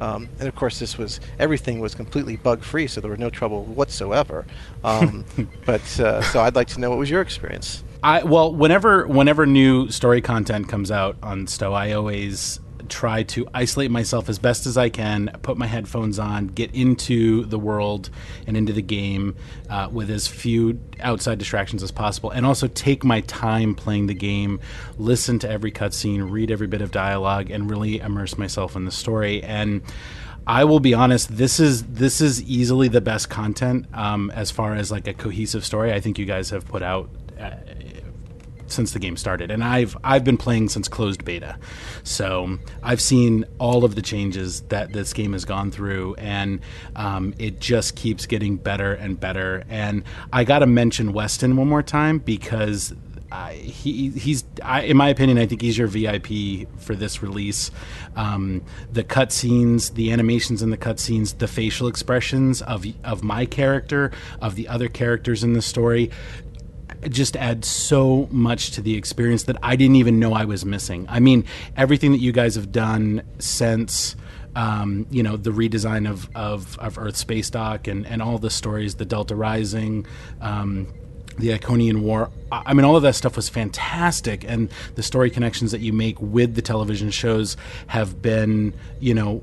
Um, 0.00 0.28
and 0.40 0.48
of 0.48 0.56
course, 0.56 0.80
this 0.80 0.98
was 0.98 1.20
everything 1.38 1.78
was 1.78 1.94
completely 1.94 2.34
bug 2.34 2.64
free, 2.64 2.88
so 2.88 3.00
there 3.00 3.10
was 3.10 3.20
no 3.20 3.30
trouble 3.30 3.62
whatsoever. 3.64 4.44
Um, 4.82 5.24
but 5.64 6.00
uh, 6.00 6.20
so 6.22 6.40
I'd 6.40 6.56
like 6.56 6.66
to 6.68 6.80
know 6.80 6.90
what 6.90 6.98
was 6.98 7.08
your 7.08 7.20
experience. 7.20 7.84
I 8.02 8.24
well, 8.24 8.52
whenever 8.52 9.06
whenever 9.06 9.46
new 9.46 9.90
story 9.90 10.20
content 10.20 10.68
comes 10.68 10.90
out 10.90 11.16
on 11.22 11.46
STO, 11.46 11.72
I 11.72 11.92
always 11.92 12.58
try 12.92 13.22
to 13.22 13.48
isolate 13.54 13.90
myself 13.90 14.28
as 14.28 14.38
best 14.38 14.66
as 14.66 14.76
I 14.76 14.90
can, 14.90 15.30
put 15.40 15.56
my 15.56 15.66
headphones 15.66 16.18
on, 16.18 16.48
get 16.48 16.74
into 16.74 17.46
the 17.46 17.58
world 17.58 18.10
and 18.46 18.56
into 18.56 18.72
the 18.72 18.82
game 18.82 19.34
uh, 19.70 19.88
with 19.90 20.10
as 20.10 20.28
few 20.28 20.78
outside 21.00 21.38
distractions 21.38 21.82
as 21.82 21.90
possible, 21.90 22.30
and 22.30 22.44
also 22.44 22.68
take 22.68 23.02
my 23.02 23.22
time 23.22 23.74
playing 23.74 24.06
the 24.06 24.14
game, 24.14 24.60
listen 24.98 25.38
to 25.38 25.50
every 25.50 25.72
cutscene, 25.72 26.30
read 26.30 26.50
every 26.50 26.66
bit 26.66 26.82
of 26.82 26.90
dialogue, 26.90 27.50
and 27.50 27.70
really 27.70 27.98
immerse 27.98 28.36
myself 28.36 28.76
in 28.76 28.84
the 28.84 28.92
story. 28.92 29.42
And 29.42 29.80
I 30.46 30.64
will 30.64 30.80
be 30.80 30.92
honest. 30.92 31.36
This 31.36 31.58
is 31.58 31.84
this 31.84 32.20
is 32.20 32.42
easily 32.42 32.88
the 32.88 33.00
best 33.00 33.30
content 33.30 33.86
um, 33.94 34.30
as 34.32 34.50
far 34.50 34.74
as 34.74 34.90
like 34.90 35.06
a 35.06 35.14
cohesive 35.14 35.64
story. 35.64 35.92
I 35.92 36.00
think 36.00 36.18
you 36.18 36.26
guys 36.26 36.50
have 36.50 36.66
put 36.66 36.82
out 36.82 37.08
uh, 37.40 37.52
since 38.72 38.92
the 38.92 38.98
game 38.98 39.16
started, 39.16 39.50
and 39.50 39.62
I've 39.62 39.96
I've 40.02 40.24
been 40.24 40.36
playing 40.36 40.68
since 40.68 40.88
closed 40.88 41.24
beta, 41.24 41.58
so 42.02 42.58
I've 42.82 43.00
seen 43.00 43.44
all 43.58 43.84
of 43.84 43.94
the 43.94 44.02
changes 44.02 44.62
that 44.62 44.92
this 44.92 45.12
game 45.12 45.32
has 45.32 45.44
gone 45.44 45.70
through, 45.70 46.14
and 46.16 46.60
um, 46.96 47.34
it 47.38 47.60
just 47.60 47.96
keeps 47.96 48.26
getting 48.26 48.56
better 48.56 48.94
and 48.94 49.18
better. 49.18 49.64
And 49.68 50.04
I 50.32 50.44
got 50.44 50.60
to 50.60 50.66
mention 50.66 51.12
Weston 51.12 51.56
one 51.56 51.68
more 51.68 51.82
time 51.82 52.18
because 52.18 52.94
uh, 53.32 53.48
he 53.48 54.10
he's 54.10 54.44
I, 54.62 54.82
in 54.82 54.98
my 54.98 55.08
opinion 55.08 55.38
I 55.38 55.46
think 55.46 55.62
he's 55.62 55.78
your 55.78 55.86
VIP 55.86 56.68
for 56.78 56.94
this 56.94 57.22
release. 57.22 57.70
Um, 58.14 58.62
the 58.92 59.02
cutscenes, 59.02 59.94
the 59.94 60.12
animations 60.12 60.60
in 60.60 60.68
the 60.68 60.76
cutscenes, 60.76 61.38
the 61.38 61.48
facial 61.48 61.88
expressions 61.88 62.60
of 62.60 62.84
of 63.04 63.24
my 63.24 63.46
character, 63.46 64.12
of 64.42 64.54
the 64.54 64.68
other 64.68 64.88
characters 64.88 65.42
in 65.42 65.54
the 65.54 65.62
story, 65.62 66.10
just 67.10 67.36
adds 67.36 67.68
so 67.68 68.28
much 68.30 68.70
to 68.72 68.82
the 68.82 68.96
experience 68.96 69.44
that 69.44 69.56
I 69.62 69.76
didn't 69.76 69.96
even 69.96 70.18
know 70.18 70.34
I 70.34 70.44
was 70.44 70.64
missing. 70.64 71.06
I 71.08 71.20
mean, 71.20 71.44
everything 71.76 72.12
that 72.12 72.20
you 72.20 72.32
guys 72.32 72.54
have 72.54 72.72
done 72.72 73.22
since. 73.38 74.16
Um, 74.54 75.06
you 75.08 75.22
know 75.22 75.38
the 75.38 75.48
redesign 75.48 76.06
of, 76.06 76.28
of, 76.34 76.78
of 76.78 76.98
Earth 76.98 77.16
Space 77.16 77.48
Dock 77.48 77.86
and, 77.86 78.06
and 78.06 78.20
all 78.20 78.36
the 78.36 78.50
stories, 78.50 78.96
the 78.96 79.06
Delta 79.06 79.34
Rising, 79.34 80.04
um, 80.42 80.92
the 81.38 81.48
Iconian 81.58 82.02
War. 82.02 82.30
I 82.50 82.74
mean, 82.74 82.84
all 82.84 82.96
of 82.96 83.02
that 83.02 83.14
stuff 83.14 83.36
was 83.36 83.48
fantastic, 83.48 84.44
and 84.44 84.70
the 84.94 85.02
story 85.02 85.30
connections 85.30 85.72
that 85.72 85.80
you 85.80 85.92
make 85.92 86.20
with 86.20 86.54
the 86.54 86.62
television 86.62 87.10
shows 87.10 87.56
have 87.86 88.20
been, 88.20 88.74
you 89.00 89.14
know, 89.14 89.42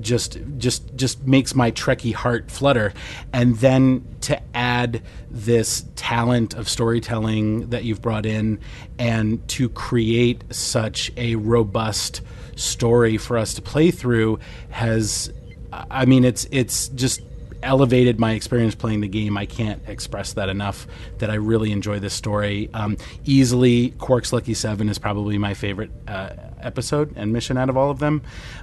just 0.00 0.38
just 0.58 0.94
just 0.96 1.26
makes 1.26 1.54
my 1.54 1.70
Trekkie 1.70 2.14
heart 2.14 2.50
flutter. 2.50 2.92
And 3.32 3.56
then 3.56 4.04
to 4.22 4.40
add 4.54 5.02
this 5.30 5.84
talent 5.96 6.54
of 6.54 6.68
storytelling 6.68 7.70
that 7.70 7.84
you've 7.84 8.02
brought 8.02 8.26
in, 8.26 8.58
and 8.98 9.46
to 9.48 9.68
create 9.68 10.42
such 10.50 11.12
a 11.16 11.36
robust 11.36 12.22
story 12.56 13.16
for 13.18 13.36
us 13.38 13.54
to 13.54 13.62
play 13.62 13.90
through 13.90 14.38
has, 14.70 15.32
I 15.72 16.04
mean, 16.06 16.24
it's 16.24 16.46
it's 16.50 16.88
just 16.88 17.22
elevated 17.66 18.18
my 18.18 18.32
experience 18.32 18.74
playing 18.74 19.02
the 19.02 19.08
game. 19.08 19.36
I 19.36 19.44
can't 19.44 19.82
express 19.86 20.32
that 20.34 20.48
enough. 20.48 20.86
That 21.18 21.30
I 21.30 21.34
really 21.34 21.72
enjoy 21.72 21.98
this 21.98 22.14
story. 22.14 22.70
Um, 22.72 22.96
easily, 23.24 23.90
Quark's 23.98 24.32
Lucky 24.32 24.54
Seven 24.54 24.88
is 24.88 24.98
probably 24.98 25.36
my 25.36 25.54
favorite 25.54 25.90
uh, 26.08 26.30
episode 26.60 27.12
and 27.16 27.32
mission 27.32 27.58
out 27.58 27.68
of 27.68 27.76
all 27.76 27.90
of 27.90 27.98
them. 27.98 28.22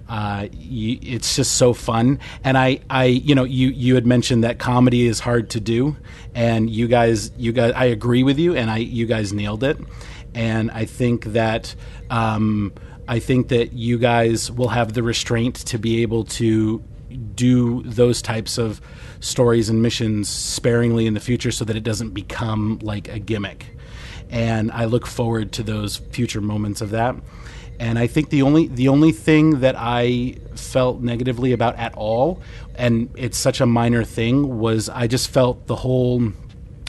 Uh, 0.10 0.48
you, 0.52 0.98
it's 1.02 1.36
just 1.36 1.56
so 1.56 1.74
fun, 1.74 2.20
and 2.44 2.58
I, 2.58 2.80
I, 2.90 3.06
you 3.06 3.36
know, 3.36 3.44
you 3.44 3.70
you 3.70 3.96
had 3.96 4.06
mentioned 4.06 4.44
that 4.44 4.58
comedy 4.58 5.06
is 5.06 5.20
hard 5.20 5.50
to 5.52 5.60
do, 5.60 5.96
and 6.34 6.70
you 6.70 6.88
guys, 6.88 7.32
you 7.38 7.52
guys, 7.52 7.74
I 7.76 7.86
agree 7.86 8.24
with 8.24 8.40
you, 8.40 8.56
and 8.56 8.72
I, 8.72 8.78
you 8.78 9.06
guys 9.06 9.34
nailed 9.34 9.64
it, 9.64 9.78
and 10.34 10.72
I 10.72 10.86
think 10.86 11.26
that. 11.26 11.76
Um, 12.10 12.74
I 13.06 13.20
think 13.20 13.50
that 13.50 13.74
you 13.74 13.98
guys 13.98 14.50
will 14.50 14.70
have 14.70 14.94
the 14.94 15.04
restraint 15.04 15.56
to 15.68 15.78
be 15.78 16.04
able 16.04 16.24
to 16.24 16.82
do 17.36 17.84
those 17.84 18.22
types 18.22 18.58
of 18.58 18.82
stories 19.20 19.70
and 19.70 19.82
missions 19.82 20.30
sparingly 20.30 21.08
in 21.08 21.14
the 21.14 21.20
future 21.20 21.52
so 21.52 21.66
that 21.66 21.76
it 21.76 21.84
doesn't 21.84 22.12
become 22.12 22.80
like 22.82 23.08
a 23.08 23.20
gimmick. 23.20 23.76
And 24.30 24.72
I 24.72 24.86
look 24.86 25.06
forward 25.06 25.52
to 25.54 25.64
those 25.64 25.98
future 25.98 26.42
moments 26.42 26.82
of 26.82 26.92
that. 26.92 27.16
And 27.80 27.98
I 27.98 28.08
think 28.08 28.30
the 28.30 28.44
only 28.44 28.68
the 28.68 28.88
only 28.88 29.12
thing 29.12 29.62
that 29.62 29.76
I 29.78 30.36
felt 30.56 31.02
negatively 31.02 31.54
about 31.54 31.76
at 31.76 31.94
all, 31.96 32.42
and 32.76 33.10
it's 33.18 33.38
such 33.38 33.62
a 33.62 33.66
minor 33.66 34.04
thing, 34.04 34.60
was 34.60 34.90
I 34.90 35.08
just 35.08 35.30
felt 35.30 35.68
the 35.68 35.76
whole 35.76 36.32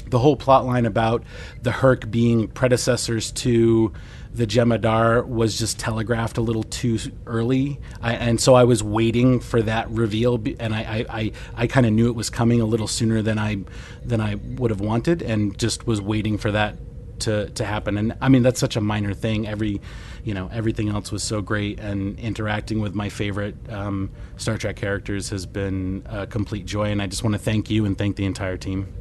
the 0.07 0.19
whole 0.19 0.37
plot 0.37 0.67
line 0.67 0.87
about 0.87 1.25
the 1.63 1.71
Hur'q 1.71 2.11
being 2.11 2.49
predecessors 2.49 3.33
to 3.33 3.93
the 4.35 4.47
Jem'Hadar 4.47 5.27
was 5.27 5.59
just 5.59 5.79
telegraphed 5.79 6.39
a 6.39 6.41
little 6.41 6.65
too 6.65 6.99
early, 7.27 7.81
I, 8.01 8.15
and 8.15 8.41
so 8.41 8.55
I 8.55 8.65
was 8.65 8.83
waiting 8.83 9.39
for 9.39 9.63
that 9.63 9.89
reveal, 9.91 10.43
and 10.59 10.75
I 10.75 10.81
I, 10.81 11.07
I, 11.09 11.33
I 11.55 11.67
kind 11.69 11.87
of 11.87 11.93
knew 11.93 12.09
it 12.09 12.17
was 12.17 12.31
coming 12.31 12.61
a 12.61 12.65
little 12.65 12.89
sooner 12.89 13.23
than 13.23 13.39
I 13.39 13.59
than 14.05 14.21
I 14.21 14.35
would 14.35 14.71
have 14.71 14.81
wanted, 14.81 15.23
and 15.23 15.57
just 15.57 15.87
was 15.87 16.01
waiting 16.01 16.37
for 16.37 16.51
that 16.51 16.77
to 17.21 17.49
to 17.51 17.65
happen. 17.65 17.97
And 17.97 18.17
I 18.21 18.29
mean 18.29 18.43
that's 18.43 18.61
such 18.61 18.77
a 18.77 18.81
minor 18.81 19.15
thing. 19.15 19.47
Every 19.47 19.81
you 20.25 20.35
know 20.35 20.51
everything 20.53 20.89
else 20.89 21.13
was 21.13 21.23
so 21.23 21.41
great, 21.41 21.79
and 21.79 22.19
interacting 22.19 22.81
with 22.81 22.95
my 22.95 23.09
favorite 23.09 23.55
um, 23.71 24.11
Star 24.37 24.59
Trek 24.59 24.77
characters 24.77 25.31
has 25.31 25.47
been 25.47 26.03
a 26.07 26.27
complete 26.27 26.67
joy. 26.67 26.91
And 26.91 27.01
I 27.01 27.07
just 27.07 27.23
want 27.23 27.35
to 27.35 27.39
thank 27.39 27.71
you 27.71 27.85
and 27.85 27.97
thank 27.97 28.17
the 28.17 28.25
entire 28.25 28.57
team. 28.57 28.93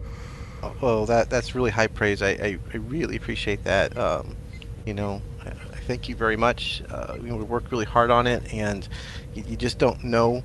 Well, 0.80 1.06
that 1.08 1.30
that's 1.30 1.56
really 1.56 1.72
high 1.72 1.88
praise. 1.88 2.22
I, 2.22 2.30
I, 2.30 2.60
I 2.74 2.78
really 2.78 3.16
appreciate 3.16 3.64
that. 3.66 3.98
Um, 3.98 4.36
you 4.86 4.94
know, 4.94 5.22
I, 5.44 5.50
thank 5.88 6.10
you 6.10 6.16
very 6.16 6.38
much. 6.38 6.84
Uh, 6.90 7.16
you 7.22 7.30
know, 7.30 7.38
we 7.38 7.44
worked 7.44 7.72
really 7.72 7.86
hard 7.86 8.12
on 8.12 8.28
it, 8.28 8.54
and 8.54 8.88
you, 9.34 9.44
you, 9.48 9.58
just 9.58 9.78
don't 9.78 10.04
know. 10.04 10.44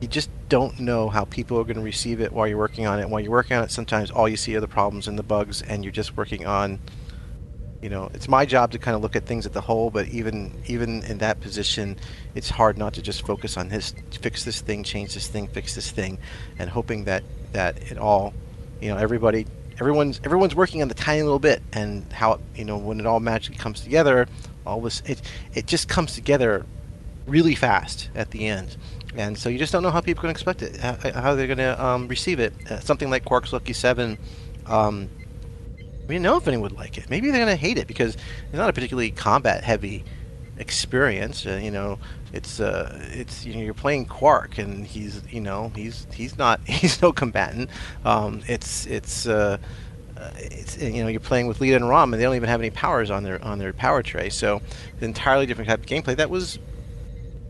You 0.00 0.08
just 0.08 0.30
don't 0.48 0.80
know 0.80 1.08
how 1.08 1.24
people 1.24 1.58
are 1.58 1.64
going 1.64 1.76
to 1.76 1.82
receive 1.82 2.20
it 2.20 2.32
while 2.32 2.46
you're 2.46 2.58
working 2.58 2.86
on 2.86 3.00
it. 3.00 3.08
While 3.08 3.20
you're 3.20 3.30
working 3.30 3.56
on 3.56 3.64
it, 3.64 3.70
sometimes 3.70 4.10
all 4.10 4.28
you 4.28 4.36
see 4.36 4.56
are 4.56 4.60
the 4.60 4.68
problems 4.68 5.08
and 5.08 5.18
the 5.18 5.22
bugs, 5.22 5.62
and 5.62 5.84
you're 5.84 5.92
just 5.92 6.16
working 6.16 6.46
on 6.46 6.80
you 7.82 7.88
know, 7.88 8.08
it's 8.14 8.28
my 8.28 8.46
job 8.46 8.70
to 8.70 8.78
kind 8.78 8.94
of 8.94 9.02
look 9.02 9.16
at 9.16 9.26
things 9.26 9.44
at 9.44 9.52
the 9.52 9.60
whole, 9.60 9.90
but 9.90 10.06
even 10.08 10.54
even 10.66 11.02
in 11.02 11.18
that 11.18 11.40
position, 11.40 11.98
it's 12.36 12.48
hard 12.48 12.78
not 12.78 12.94
to 12.94 13.02
just 13.02 13.26
focus 13.26 13.56
on 13.56 13.68
this, 13.68 13.92
fix 14.12 14.44
this 14.44 14.60
thing, 14.60 14.84
change 14.84 15.14
this 15.14 15.26
thing, 15.26 15.48
fix 15.48 15.74
this 15.74 15.90
thing, 15.90 16.18
and 16.60 16.70
hoping 16.70 17.04
that 17.04 17.24
that 17.52 17.90
it 17.90 17.98
all, 17.98 18.32
you 18.80 18.88
know, 18.88 18.96
everybody, 18.96 19.46
everyone's 19.82 20.20
everyone's 20.24 20.54
working 20.54 20.80
on 20.80 20.86
the 20.86 20.94
tiny 20.94 21.22
little 21.22 21.40
bit, 21.40 21.60
and 21.72 22.10
how 22.12 22.38
you 22.54 22.64
know 22.64 22.78
when 22.78 23.00
it 23.00 23.06
all 23.06 23.18
magically 23.18 23.58
comes 23.58 23.80
together, 23.80 24.28
all 24.64 24.80
this 24.80 25.02
it 25.06 25.20
it 25.54 25.66
just 25.66 25.88
comes 25.88 26.14
together 26.14 26.64
really 27.26 27.56
fast 27.56 28.08
at 28.14 28.30
the 28.30 28.46
end. 28.46 28.76
And 29.16 29.36
so 29.36 29.48
you 29.48 29.58
just 29.58 29.72
don't 29.72 29.82
know 29.82 29.90
how 29.90 30.00
people 30.00 30.20
are 30.20 30.32
going 30.32 30.34
to 30.34 30.38
expect 30.38 30.62
it, 30.62 30.80
how, 31.14 31.34
they're 31.34 31.46
going 31.46 31.58
to 31.58 31.84
um, 31.84 32.08
receive 32.08 32.40
it. 32.40 32.54
Uh, 32.70 32.80
something 32.80 33.10
like 33.10 33.26
Quark's 33.26 33.52
Lucky 33.52 33.74
Seven, 33.74 34.16
um, 34.64 35.10
we 35.76 36.14
didn't 36.14 36.22
know 36.22 36.38
if 36.38 36.48
anyone 36.48 36.70
would 36.70 36.78
like 36.78 36.96
it. 36.96 37.10
Maybe 37.10 37.30
they're 37.30 37.44
going 37.44 37.54
to 37.54 37.60
hate 37.60 37.76
it 37.76 37.86
because 37.86 38.14
it's 38.14 38.54
not 38.54 38.70
a 38.70 38.72
particularly 38.72 39.10
combat 39.10 39.64
heavy 39.64 40.02
experience. 40.56 41.44
Uh, 41.44 41.60
you 41.62 41.70
know, 41.70 41.98
it's 42.32 42.60
uh, 42.60 42.98
it's 43.12 43.44
you 43.44 43.54
know 43.54 43.60
you're 43.60 43.74
playing 43.74 44.06
Quark 44.06 44.58
and 44.58 44.86
he's 44.86 45.22
you 45.30 45.40
know 45.40 45.70
he's 45.74 46.06
he's 46.12 46.38
not 46.38 46.60
he's 46.66 47.00
no 47.02 47.12
combatant. 47.12 47.70
Um, 48.04 48.42
it's 48.46 48.86
it's. 48.86 49.26
Uh, 49.26 49.58
uh, 50.14 50.30
it's, 50.36 50.76
you 50.76 51.02
know 51.02 51.08
you're 51.08 51.18
playing 51.18 51.48
with 51.48 51.58
Leeta 51.58 51.74
and 51.74 51.88
Rom, 51.88 52.12
and 52.12 52.20
they 52.20 52.24
don't 52.24 52.36
even 52.36 52.48
have 52.48 52.60
any 52.60 52.70
powers 52.70 53.10
on 53.10 53.24
their 53.24 53.42
on 53.42 53.58
their 53.58 53.72
power 53.72 54.02
tray. 54.02 54.28
So, 54.28 54.58
an 54.98 55.04
entirely 55.04 55.46
different 55.46 55.68
type 55.68 55.80
of 55.80 55.86
gameplay 55.86 56.14
that 56.16 56.30
was 56.30 56.60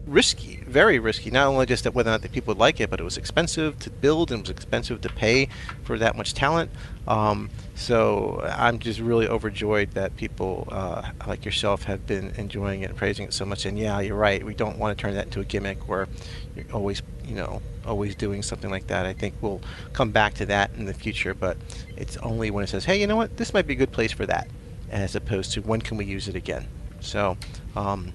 risky, 0.07 0.62
very 0.73 0.99
risky. 0.99 1.31
Not 1.31 1.47
only 1.47 1.67
just 1.67 1.85
that 1.85 1.95
whether 1.95 2.11
or 2.11 2.15
not 2.15 2.23
the 2.23 2.29
people 2.29 2.53
would 2.53 2.59
like 2.59 2.81
it, 2.81 2.91
but 2.91 2.99
it 2.99 3.05
was 3.05 3.17
expensive 3.17 3.79
to 3.81 3.91
build 3.91 4.33
and 4.33 4.41
it 4.41 4.43
was 4.43 4.51
expensive 4.51 5.01
to 5.03 5.09
pay 5.09 5.49
for 5.85 5.99
that 5.99 6.17
much 6.17 6.35
talent. 6.35 6.71
Um, 7.07 7.51
so 7.75 8.41
I'm 8.45 8.79
just 8.79 9.01
really 9.01 9.29
overjoyed 9.29 9.93
that 9.93 10.17
people 10.17 10.69
uh, 10.71 11.11
like 11.27 11.45
yourself 11.45 11.85
have 11.85 12.07
been 12.07 12.33
enjoying 12.37 12.83
it 12.83 12.91
and 12.91 12.97
praising 12.97 13.27
it 13.27 13.35
so 13.35 13.45
much. 13.45 13.67
And 13.67 13.79
yeah, 13.79 14.01
you're 14.01 14.17
right. 14.17 14.45
We 14.45 14.55
don't 14.55 14.79
want 14.79 14.97
to 14.97 15.01
turn 15.01 15.15
that 15.15 15.27
into 15.27 15.41
a 15.41 15.45
gimmick 15.45 15.89
where 15.89 16.09
you're 16.57 16.65
always, 16.73 17.03
you 17.25 17.35
know, 17.35 17.61
always 17.87 18.15
doing 18.15 18.43
something 18.43 18.71
like 18.71 18.87
that. 18.87 19.07
I 19.07 19.13
think 19.13 19.35
we'll 19.41 19.61
come 19.93 20.11
back 20.11 20.35
to 20.35 20.47
that 20.47 20.71
in 20.77 20.87
the 20.87 20.95
future, 20.95 21.35
but 21.35 21.57
it's 21.97 22.17
only 22.19 22.51
when 22.51 22.65
it 22.65 22.69
says, 22.69 22.85
hey, 22.85 23.01
you 23.01 23.07
know 23.07 23.17
what, 23.17 23.37
this 23.37 23.53
might 23.53 23.67
be 23.67 23.75
a 23.75 23.77
good 23.77 23.93
place 23.93 24.13
for 24.13 24.27
that, 24.27 24.49
as 24.91 25.15
opposed 25.15 25.53
to 25.53 25.61
when 25.61 25.81
can 25.81 25.97
we 25.97 26.05
use 26.05 26.29
it 26.29 26.35
again. 26.35 26.67
So 27.01 27.37
um, 27.77 28.13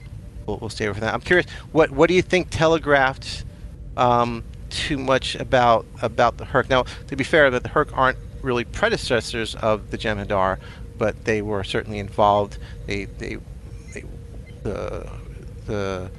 we'll, 0.48 0.58
we'll 0.58 0.70
stay 0.70 0.88
from 0.88 1.02
that. 1.02 1.14
I'm 1.14 1.22
curious, 1.22 1.48
what 1.72 1.92
what 1.92 2.08
do 2.08 2.16
you 2.16 2.22
think 2.24 2.48
telegraphed 2.50 3.46
um, 3.96 4.44
too 4.70 4.98
much 4.98 5.36
about 5.36 5.86
about 6.02 6.38
the 6.38 6.46
Hur'q? 6.46 6.70
Now, 6.70 6.86
to 7.08 7.16
be 7.16 7.24
fair, 7.24 7.52
that 7.52 7.64
the 7.64 7.70
Hur'q 7.70 7.96
aren't 7.96 8.18
really 8.42 8.64
predecessors 8.64 9.56
of 9.56 9.92
the 9.92 9.98
Jem'Hadar, 9.98 10.58
but 10.98 11.26
they 11.26 11.42
were 11.42 11.64
certainly 11.64 12.00
involved. 12.00 12.58
They 12.88 13.06
they, 13.06 13.38
they 13.94 14.06
the 14.64 15.08
the 15.66 16.10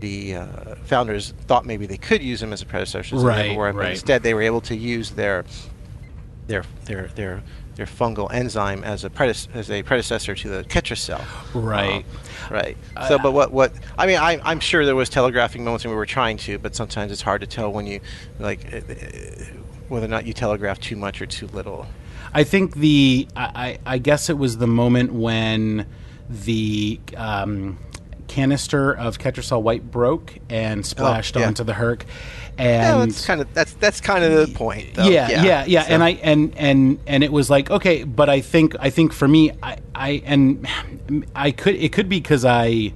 the 0.00 0.34
uh, 0.36 0.74
founders 0.84 1.32
thought 1.46 1.64
maybe 1.64 1.86
they 1.86 1.96
could 1.96 2.22
use 2.22 2.40
them 2.40 2.52
as 2.52 2.60
a 2.60 2.66
predecessor, 2.66 3.16
so 3.16 3.24
Right, 3.24 3.50
they 3.50 3.56
were, 3.56 3.72
but 3.72 3.78
right. 3.78 3.90
instead 3.92 4.22
they 4.22 4.34
were 4.34 4.42
able 4.42 4.60
to 4.62 4.76
use 4.76 5.12
their 5.12 5.44
their 6.48 6.64
their 6.84 7.08
their 7.08 7.42
their 7.76 7.86
fungal 7.86 8.32
enzyme 8.32 8.82
as 8.84 9.04
a 9.04 9.10
as 9.54 9.70
a 9.70 9.82
predecessor 9.82 10.34
to 10.34 10.48
the 10.48 10.64
Ketracel. 10.64 11.22
Right. 11.54 12.04
Uh, 12.50 12.54
right. 12.54 12.76
So, 13.08 13.18
but 13.18 13.32
what 13.32 13.52
what 13.52 13.72
I 13.96 14.06
mean, 14.06 14.18
I, 14.18 14.40
I'm 14.42 14.60
sure 14.60 14.84
there 14.84 14.96
was 14.96 15.08
telegraphing 15.08 15.62
moments 15.64 15.84
when 15.84 15.92
we 15.92 15.96
were 15.96 16.06
trying 16.06 16.38
to, 16.38 16.58
but 16.58 16.74
sometimes 16.74 17.12
it's 17.12 17.22
hard 17.22 17.42
to 17.42 17.46
tell 17.46 17.70
when 17.70 17.86
you 17.86 18.00
like 18.38 18.72
uh, 18.72 18.78
uh, 18.78 19.44
whether 19.88 20.06
or 20.06 20.08
not 20.08 20.26
you 20.26 20.32
telegraph 20.32 20.80
too 20.80 20.96
much 20.96 21.20
or 21.20 21.26
too 21.26 21.46
little. 21.48 21.86
I 22.34 22.44
think 22.44 22.74
the 22.76 23.28
I, 23.36 23.78
I 23.86 23.94
I 23.94 23.98
guess 23.98 24.28
it 24.30 24.38
was 24.38 24.56
the 24.56 24.66
moment 24.66 25.12
when 25.12 25.86
the 26.28 26.98
um, 27.16 27.78
canister 28.28 28.92
of 28.92 29.18
Ketracel 29.18 29.62
White 29.62 29.90
broke 29.90 30.38
and 30.48 30.80
oh, 30.80 30.82
splashed 30.82 31.36
Oh, 31.36 31.40
yeah. 31.40 31.46
onto 31.46 31.64
the 31.64 31.72
Hur'q, 31.74 32.02
Yeah, 32.58 33.00
and 33.02 33.10
that's 33.10 33.24
kind 33.26 33.40
of 33.40 33.52
that's 33.54 33.72
that's 33.74 34.00
kind 34.00 34.24
of 34.24 34.32
the 34.48 34.54
point. 34.54 34.94
Though. 34.94 35.04
yeah, 35.08 35.28
yeah, 35.44 35.64
yeah, 35.66 35.82
So- 35.84 35.92
and 35.94 36.02
I 36.02 36.10
and 36.22 36.52
and 36.56 36.98
and 37.06 37.22
it 37.24 37.32
was 37.32 37.48
like 37.50 37.70
okay, 37.70 38.04
but 38.04 38.28
I 38.28 38.40
think 38.40 38.74
I 38.80 38.90
think 38.90 39.12
for 39.12 39.28
me, 39.28 39.52
I 39.62 39.78
I 39.94 40.22
and 40.24 40.66
I 41.34 41.50
could 41.50 41.74
it 41.76 41.92
could 41.92 42.08
be 42.08 42.18
because 42.20 42.44
I. 42.44 42.92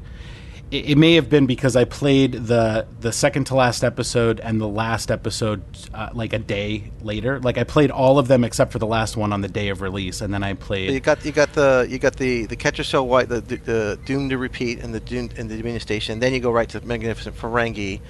It 0.70 0.90
it 0.90 0.98
may 0.98 1.14
have 1.14 1.28
been 1.28 1.46
because 1.46 1.74
I 1.76 1.84
played 1.84 2.32
the 2.32 2.86
the 3.00 3.12
second 3.12 3.44
to 3.46 3.54
last 3.54 3.82
episode 3.82 4.40
and 4.40 4.60
the 4.60 4.68
last 4.68 5.10
episode 5.10 5.62
uh, 5.92 6.10
like 6.12 6.32
a 6.32 6.38
day 6.38 6.92
later. 7.02 7.40
Like 7.40 7.58
I 7.58 7.64
played 7.64 7.90
all 7.90 8.18
of 8.18 8.28
them 8.28 8.44
except 8.44 8.72
for 8.72 8.78
the 8.78 8.86
last 8.86 9.16
one 9.16 9.32
on 9.32 9.40
the 9.40 9.48
day 9.48 9.68
of 9.68 9.80
release, 9.80 10.20
and 10.20 10.32
then 10.32 10.42
I 10.42 10.54
played. 10.54 10.90
You 10.90 11.00
got 11.00 11.24
you 11.24 11.32
got 11.32 11.52
the 11.54 11.86
you 11.90 11.98
got 11.98 12.16
the 12.16 12.46
the 12.46 12.56
Ketracel 12.56 13.06
White, 13.06 13.28
the, 13.28 13.40
the 13.40 13.56
the 13.56 13.98
Doom 14.04 14.28
to 14.28 14.38
Repeat, 14.38 14.80
and 14.80 14.94
the 14.94 15.00
Doom 15.00 15.30
and 15.36 15.50
the 15.50 15.56
Dominion 15.56 15.80
Station. 15.80 16.20
Then 16.20 16.32
you 16.32 16.40
go 16.40 16.50
right 16.52 16.68
to 16.68 16.80
Magnificent 16.86 17.36
Ferengi, 17.36 18.00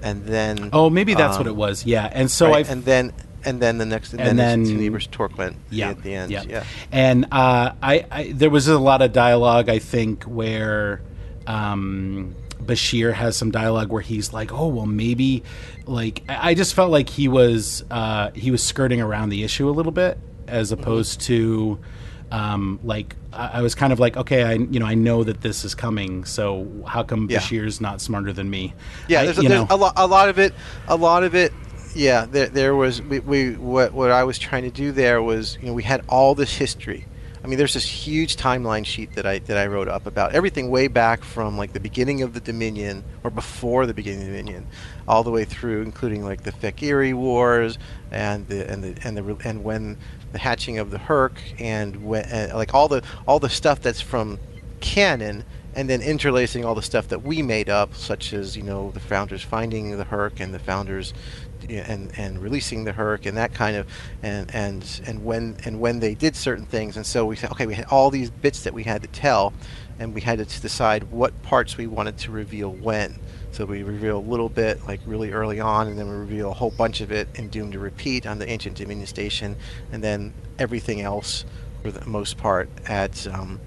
and 0.00 0.26
then 0.26 0.70
Oh, 0.72 0.90
maybe 0.90 1.14
that's 1.14 1.36
um, 1.36 1.40
what 1.40 1.46
it 1.46 1.56
was. 1.56 1.86
Yeah, 1.86 2.08
and 2.10 2.30
so 2.30 2.50
right, 2.50 2.68
I 2.68 2.72
and 2.72 2.84
then 2.84 3.12
and 3.44 3.60
then 3.60 3.78
the 3.78 3.86
next 3.86 4.12
and, 4.12 4.20
and 4.20 4.38
then, 4.38 4.64
then- 4.64 4.78
Tenebris 4.78 5.08
Torquent 5.10 5.54
yeah, 5.70 5.90
at 5.90 6.02
the 6.02 6.14
end. 6.14 6.32
Yeah, 6.32 6.42
yeah. 6.42 6.64
And 6.90 7.26
uh, 7.30 7.72
I, 7.82 8.06
I 8.10 8.32
there 8.32 8.50
was 8.50 8.68
a 8.68 8.78
lot 8.78 9.02
of 9.02 9.12
dialogue. 9.12 9.68
I 9.68 9.78
think 9.78 10.24
where 10.24 11.00
um, 11.48 12.34
Bashir 12.62 13.12
has 13.12 13.36
some 13.36 13.50
dialogue 13.50 13.90
where 13.90 14.02
he's 14.02 14.32
like, 14.32 14.52
"Oh, 14.52 14.68
well, 14.68 14.86
maybe." 14.86 15.42
Like 15.86 16.22
I 16.28 16.54
just 16.54 16.74
felt 16.74 16.90
like 16.90 17.08
he 17.08 17.28
was 17.28 17.84
uh, 17.90 18.30
he 18.32 18.50
was 18.50 18.62
skirting 18.62 19.00
around 19.00 19.30
the 19.30 19.42
issue 19.44 19.68
a 19.68 19.72
little 19.72 19.92
bit, 19.92 20.18
as 20.46 20.70
Mm-hmm. 20.70 20.80
opposed 20.82 21.20
to. 21.22 21.78
Um, 22.30 22.78
like 22.84 23.16
I, 23.32 23.46
I 23.54 23.62
was 23.62 23.74
kind 23.74 23.90
of 23.90 23.98
like, 23.98 24.18
okay, 24.18 24.42
I 24.42 24.52
you 24.52 24.78
know 24.80 24.84
I 24.86 24.94
know 24.94 25.24
that 25.24 25.40
this 25.40 25.64
is 25.64 25.74
coming, 25.74 26.26
so 26.26 26.68
how 26.86 27.02
come 27.02 27.26
Yeah. 27.30 27.38
Bashir's 27.38 27.80
not 27.80 28.02
smarter 28.02 28.34
than 28.34 28.50
me? 28.50 28.74
Yeah, 29.08 29.22
I- 29.22 29.24
there's, 29.24 29.38
a, 29.38 29.42
there's 29.42 29.66
a 29.70 29.76
lot. 29.76 29.94
A 29.96 30.06
lot 30.06 30.28
of 30.28 30.38
it. 30.38 30.52
A 30.88 30.96
lot 30.96 31.24
of 31.24 31.34
it. 31.34 31.54
Yeah, 31.94 32.26
there, 32.26 32.48
there 32.48 32.74
was. 32.74 33.00
We, 33.00 33.20
we 33.20 33.52
what 33.54 33.94
what 33.94 34.10
I 34.10 34.24
was 34.24 34.38
trying 34.38 34.64
to 34.64 34.70
do 34.70 34.92
there 34.92 35.22
was, 35.22 35.56
you 35.62 35.68
know, 35.68 35.72
we 35.72 35.82
had 35.84 36.04
all 36.06 36.34
this 36.34 36.54
history. 36.54 37.06
I 37.42 37.46
mean, 37.46 37.58
there's 37.58 37.74
this 37.74 37.84
huge 37.84 38.36
timeline 38.36 38.84
sheet 38.84 39.14
that 39.14 39.26
I 39.26 39.38
that 39.40 39.56
I 39.56 39.66
wrote 39.66 39.88
up 39.88 40.06
about 40.06 40.34
everything 40.34 40.70
way 40.70 40.88
back 40.88 41.22
from 41.22 41.56
like 41.56 41.72
the 41.72 41.80
beginning 41.80 42.22
of 42.22 42.34
the 42.34 42.40
Dominion 42.40 43.04
or 43.22 43.30
before 43.30 43.86
the 43.86 43.94
beginning 43.94 44.22
of 44.22 44.26
the 44.26 44.32
Dominion, 44.32 44.66
all 45.06 45.22
the 45.22 45.30
way 45.30 45.44
through, 45.44 45.82
including 45.82 46.24
like 46.24 46.42
the 46.42 46.52
Fekiri 46.52 47.14
Wars 47.14 47.78
and 48.10 48.46
the 48.48 48.68
and 48.68 48.82
the 48.82 49.06
and 49.06 49.16
the 49.16 49.36
and 49.44 49.62
when 49.62 49.98
the 50.32 50.38
hatching 50.38 50.78
of 50.78 50.90
the 50.90 50.98
Hur'q 50.98 51.38
and 51.58 52.04
when 52.04 52.24
uh, 52.24 52.50
like 52.54 52.74
all 52.74 52.88
the 52.88 53.02
all 53.26 53.38
the 53.38 53.48
stuff 53.48 53.80
that's 53.80 54.00
from 54.00 54.38
canon 54.80 55.44
and 55.74 55.88
then 55.88 56.02
interlacing 56.02 56.64
all 56.64 56.74
the 56.74 56.82
stuff 56.82 57.08
that 57.08 57.22
we 57.22 57.40
made 57.40 57.68
up, 57.68 57.94
such 57.94 58.32
as 58.32 58.56
you 58.56 58.62
know 58.64 58.90
the 58.90 59.00
founders 59.00 59.42
finding 59.42 59.96
the 59.96 60.04
Hur'q 60.04 60.40
and 60.40 60.52
the 60.52 60.58
founders 60.58 61.14
and 61.68 62.10
and 62.16 62.40
releasing 62.40 62.84
the 62.84 62.92
Hur'q 62.92 63.26
and 63.26 63.36
that 63.36 63.54
kind 63.54 63.76
of 63.76 63.86
and 64.22 64.54
and 64.54 65.00
and 65.06 65.24
when 65.24 65.56
and 65.64 65.80
when 65.80 66.00
they 66.00 66.14
did 66.14 66.36
certain 66.36 66.66
things, 66.66 66.96
and 66.96 67.04
so 67.04 67.26
we 67.26 67.36
said, 67.36 67.50
okay, 67.52 67.66
we 67.66 67.74
had 67.74 67.86
all 67.86 68.10
these 68.10 68.30
bits 68.30 68.62
that 68.62 68.74
we 68.74 68.84
had 68.84 69.02
to 69.02 69.08
tell, 69.08 69.52
and 69.98 70.14
we 70.14 70.20
had 70.20 70.38
to 70.38 70.60
decide 70.60 71.04
what 71.10 71.40
parts 71.42 71.76
we 71.76 71.86
wanted 71.86 72.18
to 72.18 72.30
reveal 72.30 72.72
when. 72.72 73.18
So 73.50 73.64
we 73.64 73.82
reveal 73.82 74.18
a 74.18 74.20
little 74.20 74.48
bit 74.48 74.86
like 74.86 75.00
really 75.06 75.32
early 75.32 75.60
on, 75.60 75.88
and 75.88 75.98
then 75.98 76.08
we 76.08 76.16
reveal 76.16 76.50
a 76.50 76.54
whole 76.54 76.70
bunch 76.70 77.00
of 77.00 77.10
it 77.10 77.28
in 77.34 77.48
Doom 77.48 77.72
to 77.72 77.78
Repeat 77.78 78.26
on 78.26 78.38
the 78.38 78.48
Ancient 78.48 78.76
Dominion 78.76 79.06
Station, 79.06 79.56
and 79.90 80.02
then 80.02 80.32
everything 80.58 81.00
else 81.00 81.44
for 81.82 81.90
the 81.90 82.04
most 82.06 82.36
part 82.36 82.68
at 82.86 83.26
um, 83.28 83.60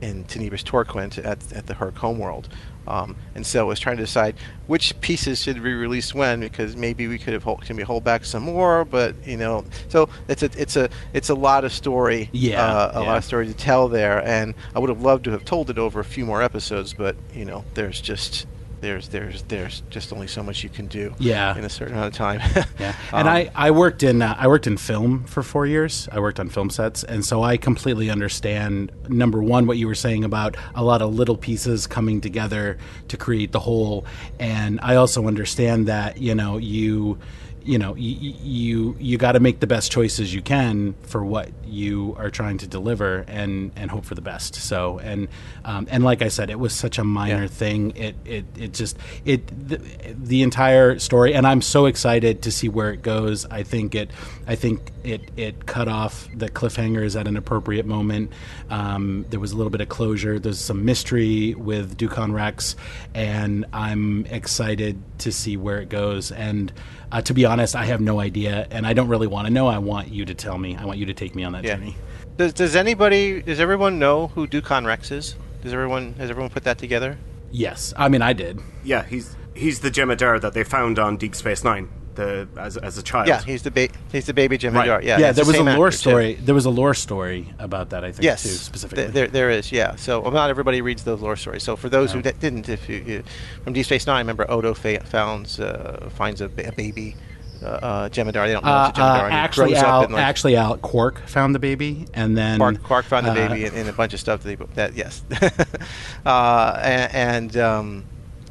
in 0.00 0.24
Tenebris 0.24 0.64
Torquent 0.64 1.18
at, 1.18 1.52
at 1.52 1.66
the 1.66 1.74
Hur'q 1.74 1.96
homeworld. 1.96 2.48
Um, 2.86 3.16
and 3.34 3.44
so 3.46 3.60
I 3.60 3.62
was 3.64 3.80
trying 3.80 3.96
to 3.96 4.02
decide 4.04 4.36
which 4.66 4.98
pieces 5.00 5.42
should 5.42 5.62
be 5.62 5.72
released 5.74 6.14
when 6.14 6.40
because 6.40 6.76
maybe 6.76 7.08
we 7.08 7.18
could 7.18 7.32
have 7.34 7.42
hold, 7.42 7.62
can 7.62 7.76
we 7.76 7.82
hold 7.82 8.04
back 8.04 8.24
some 8.24 8.44
more, 8.44 8.84
but 8.84 9.14
you 9.26 9.36
know, 9.36 9.64
so 9.88 10.08
it's 10.28 10.42
a 10.42 10.50
it's 10.56 10.76
a 10.76 10.88
it's 11.12 11.28
a 11.28 11.34
lot 11.34 11.64
of 11.64 11.72
story, 11.72 12.28
Yeah, 12.32 12.64
uh, 12.64 12.90
a 12.94 13.00
yeah. 13.02 13.06
lot 13.08 13.16
of 13.18 13.24
story 13.24 13.46
to 13.46 13.54
tell 13.54 13.88
there, 13.88 14.24
and 14.24 14.54
I 14.74 14.78
would 14.78 14.88
have 14.90 15.02
loved 15.02 15.24
to 15.24 15.30
have 15.32 15.44
told 15.44 15.70
it 15.70 15.78
over 15.78 16.00
a 16.00 16.04
few 16.04 16.24
more 16.24 16.42
episodes, 16.42 16.94
but 16.94 17.16
you 17.34 17.44
know, 17.44 17.64
there's 17.74 18.00
just 18.00 18.46
there's 18.80 19.08
there's 19.08 19.42
there's 19.44 19.82
just 19.90 20.12
only 20.12 20.26
so 20.26 20.42
much 20.42 20.62
you 20.62 20.68
can 20.68 20.86
do, 20.86 21.14
Yeah. 21.18 21.56
in 21.56 21.64
a 21.64 21.68
certain 21.68 21.94
amount 21.94 22.08
of 22.08 22.14
time. 22.14 22.40
Yeah, 22.78 22.94
and 23.12 23.26
Um, 23.28 23.34
I, 23.34 23.50
I 23.54 23.70
worked 23.70 24.02
in 24.02 24.20
uh, 24.22 24.36
I 24.38 24.48
worked 24.48 24.66
in 24.66 24.76
film 24.76 25.24
for 25.24 25.42
four 25.42 25.66
years. 25.66 26.08
I 26.12 26.20
worked 26.20 26.38
on 26.38 26.48
film 26.50 26.68
sets, 26.70 27.02
and 27.04 27.24
so 27.24 27.42
I 27.42 27.56
completely 27.56 28.10
understand 28.10 28.92
number 29.08 29.42
one 29.42 29.66
what 29.66 29.78
you 29.78 29.86
were 29.86 29.94
saying 29.94 30.24
about 30.24 30.56
a 30.74 30.84
lot 30.84 31.00
of 31.02 31.14
little 31.14 31.36
pieces 31.36 31.86
coming 31.86 32.20
together 32.20 32.76
to 33.08 33.16
create 33.16 33.52
the 33.52 33.60
whole, 33.60 34.04
and 34.38 34.78
I 34.82 34.96
also 34.96 35.26
understand 35.26 35.88
that 35.88 36.18
you 36.18 36.34
know 36.34 36.58
you 36.58 37.18
you 37.66 37.78
know, 37.78 37.92
y- 37.92 37.98
you 37.98 38.96
you 38.98 39.18
got 39.18 39.32
to 39.32 39.40
make 39.40 39.60
the 39.60 39.66
best 39.66 39.90
choices 39.92 40.32
you 40.32 40.40
can 40.42 40.94
for 41.02 41.24
what 41.24 41.50
you 41.64 42.14
are 42.18 42.30
trying 42.30 42.58
to 42.58 42.66
deliver, 42.66 43.24
and 43.28 43.72
and 43.76 43.90
hope 43.90 44.04
for 44.04 44.14
the 44.14 44.20
best. 44.22 44.54
So, 44.54 44.98
and 45.00 45.28
um, 45.64 45.86
and 45.90 46.04
like 46.04 46.22
I 46.22 46.28
said, 46.28 46.48
it 46.48 46.58
was 46.58 46.72
such 46.72 46.98
a 46.98 47.04
minor 47.04 47.42
Yeah. 47.42 47.48
thing. 47.48 47.96
It 47.96 48.14
it 48.24 48.44
it 48.56 48.72
just 48.72 48.96
it 49.24 49.68
the, 49.68 49.78
the 50.14 50.42
entire 50.42 50.98
story, 51.00 51.34
and 51.34 51.46
I'm 51.46 51.60
so 51.60 51.86
excited 51.86 52.42
to 52.42 52.52
see 52.52 52.68
where 52.68 52.92
it 52.92 53.02
goes. 53.02 53.44
I 53.46 53.64
think 53.64 53.94
it 53.94 54.10
I 54.46 54.54
think 54.54 54.92
it 55.02 55.30
it 55.36 55.66
cut 55.66 55.88
off 55.88 56.28
the 56.34 56.48
cliffhangers 56.48 57.18
at 57.18 57.26
an 57.26 57.36
appropriate 57.36 57.84
moment. 57.86 58.32
Um, 58.70 59.26
there 59.30 59.40
was 59.40 59.52
a 59.52 59.56
little 59.56 59.70
bit 59.70 59.80
of 59.80 59.88
closure. 59.88 60.38
There's 60.38 60.60
some 60.60 60.84
mystery 60.84 61.54
with 61.54 61.96
Ducon 61.98 62.32
Rex, 62.32 62.76
and 63.14 63.66
I'm 63.72 64.24
excited 64.26 65.02
to 65.18 65.32
see 65.32 65.56
where 65.56 65.78
it 65.80 65.88
goes. 65.88 66.30
And 66.30 66.72
uh, 67.12 67.22
to 67.22 67.34
be 67.34 67.44
honest, 67.44 67.74
I 67.76 67.84
have 67.86 68.00
no 68.00 68.20
idea, 68.20 68.66
and 68.70 68.86
I 68.86 68.92
don't 68.92 69.08
really 69.08 69.26
want 69.26 69.46
to 69.46 69.52
know. 69.52 69.66
I 69.66 69.78
want 69.78 70.08
you 70.08 70.24
to 70.24 70.34
tell 70.34 70.58
me. 70.58 70.76
I 70.76 70.84
want 70.84 70.98
you 70.98 71.06
to 71.06 71.14
take 71.14 71.34
me 71.34 71.44
on 71.44 71.52
that 71.52 71.64
Yeah. 71.64 71.76
journey. 71.76 71.96
Does, 72.36 72.52
does 72.52 72.76
anybody, 72.76 73.42
does 73.42 73.60
everyone 73.60 73.98
know 73.98 74.28
who 74.28 74.46
Ducon 74.46 74.84
Rex 74.86 75.10
is? 75.10 75.36
Does 75.62 75.72
everyone, 75.72 76.14
has 76.14 76.30
everyone 76.30 76.50
put 76.50 76.64
that 76.64 76.78
together? 76.78 77.16
Yes, 77.50 77.94
I 77.96 78.08
mean 78.08 78.22
I 78.22 78.32
did. 78.32 78.60
Yeah, 78.84 79.04
he's 79.04 79.34
he's 79.54 79.80
the 79.80 79.90
Jem'Hadar 79.90 80.40
that 80.42 80.52
they 80.52 80.64
found 80.64 80.98
on 80.98 81.16
Deep 81.16 81.34
Space 81.34 81.64
Nine, 81.64 81.88
the 82.16 82.48
as 82.56 82.76
as 82.76 82.98
a 82.98 83.02
child. 83.02 83.28
Yeah, 83.28 83.42
he's 83.42 83.62
the 83.62 83.70
ba- 83.70 83.88
he's 84.12 84.26
the 84.26 84.34
baby 84.34 84.58
Jim 84.58 84.74
Right. 84.74 84.88
Hadar. 84.88 85.02
Yeah, 85.02 85.18
yeah. 85.18 85.28
it's 85.28 85.36
There 85.36 85.44
the 85.44 85.52
was 85.52 85.60
a 85.60 85.62
lore 85.76 85.86
actor, 85.88 85.90
too. 85.96 86.10
story. 86.10 86.34
There 86.34 86.54
was 86.54 86.64
a 86.66 86.70
lore 86.70 86.94
story 86.94 87.52
about 87.58 87.90
that. 87.90 88.02
I 88.04 88.10
think 88.12 88.24
Yes, 88.24 88.42
too 88.42 88.48
specifically. 88.48 89.04
th- 89.04 89.14
there 89.14 89.28
there 89.28 89.50
is. 89.50 89.70
Yeah. 89.70 89.94
So 89.96 90.20
well, 90.20 90.32
not 90.32 90.50
everybody 90.50 90.80
reads 90.80 91.04
those 91.04 91.20
lore 91.20 91.36
stories. 91.36 91.62
So 91.62 91.76
for 91.76 91.88
those 91.88 92.12
who 92.12 92.22
d- 92.22 92.32
didn't, 92.40 92.68
if 92.68 92.88
you, 92.88 92.96
you 93.06 93.22
from 93.64 93.72
Deep 93.72 93.86
Space 93.86 94.06
Nine, 94.06 94.18
remember 94.24 94.50
Odo 94.50 94.74
fa- 94.74 95.04
founds 95.04 95.60
uh, 95.60 96.08
finds 96.14 96.40
a, 96.40 96.48
ba- 96.48 96.68
a 96.68 96.72
baby 96.72 97.14
uh, 97.62 97.66
uh, 97.66 98.08
Jem'Hadar. 98.10 98.46
They 98.46 98.52
don't 98.52 98.64
know 98.64 98.70
Uh, 98.70 98.88
it's 98.90 98.98
a 98.98 99.02
Jem'Hadar. 99.02 99.30
uh, 99.30 99.32
actually, 99.32 99.70
grows 99.70 99.82
up 99.82 99.88
Al, 99.88 100.04
and, 100.04 100.12
like, 100.12 100.22
actually, 100.22 100.56
Al 100.56 100.76
Quark 100.78 101.20
found 101.26 101.54
the 101.54 101.58
baby, 101.58 102.06
and 102.14 102.36
then 102.36 102.58
Quark, 102.58 102.82
Quark 102.82 103.04
found 103.06 103.26
the 103.26 103.30
uh, 103.30 103.34
baby 103.48 103.64
and, 103.64 103.74
and 103.76 103.88
a 103.88 103.92
bunch 103.94 104.12
of 104.14 104.20
stuff 104.20 104.42
that, 104.42 104.50
he, 104.50 104.64
that 104.74 104.94
yes, 104.94 105.22
uh, 106.26 106.80
and 106.82 107.14
and, 107.14 107.56
um, 107.56 108.04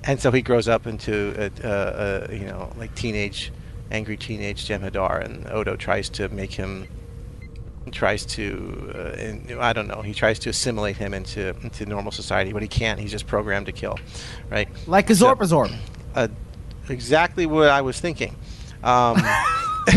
and 0.07 0.19
so 0.19 0.31
he 0.31 0.41
grows 0.41 0.67
up 0.67 0.87
into 0.87 1.33
a, 1.37 1.67
a, 1.67 2.27
a 2.29 2.35
you 2.35 2.45
know 2.45 2.71
like 2.77 2.93
teenage, 2.95 3.51
angry 3.91 4.17
teenage 4.17 4.67
Jem'Hadar, 4.67 5.23
and 5.23 5.47
Odo 5.49 5.75
tries 5.75 6.09
to 6.09 6.29
make 6.29 6.53
him 6.53 6.87
tries 7.91 8.25
to 8.25 8.91
uh, 8.95 8.97
and, 9.19 9.51
I 9.59 9.71
don't 9.71 9.87
know 9.87 10.01
he 10.01 10.11
tries 10.13 10.39
to 10.39 10.49
assimilate 10.49 10.97
him 10.97 11.13
into 11.13 11.55
into 11.61 11.85
normal 11.85 12.11
society, 12.11 12.51
but 12.53 12.61
he 12.61 12.67
can't. 12.67 12.99
He's 12.99 13.11
just 13.11 13.27
programmed 13.27 13.67
to 13.67 13.71
kill, 13.71 13.99
right? 14.49 14.67
Like 14.87 15.09
a 15.09 15.15
So- 15.15 15.35
Zorpazorp. 15.35 15.75
uh, 16.15 16.27
exactly 16.89 17.45
what 17.45 17.69
I 17.69 17.81
was 17.81 17.99
thinking. 17.99 18.35
Um, 18.83 19.17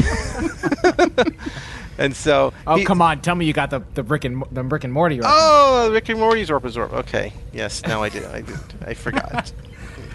and 1.99 2.15
so 2.15 2.53
Oh 2.67 2.77
he- 2.77 2.85
come 2.85 3.03
on! 3.03 3.21
Tell 3.21 3.35
me 3.35 3.45
you 3.47 3.53
got 3.53 3.71
the 3.71 3.81
the 3.95 4.03
Rick 4.03 4.25
and 4.25 4.43
the 4.53 4.63
Rick 4.63 4.85
and 4.85 4.93
Morty. 4.93 5.21
Right 5.21 5.29
Oh, 5.31 5.91
Rick 5.93 6.09
and 6.11 6.19
Morty's 6.21 6.49
Orpazorp. 6.51 6.93
Okay, 6.93 7.33
yes, 7.53 7.83
now 7.87 8.03
I 8.03 8.09
do. 8.09 8.25
I 8.33 8.41
did. 8.43 8.59
I 8.87 8.95
forgot. 8.95 9.53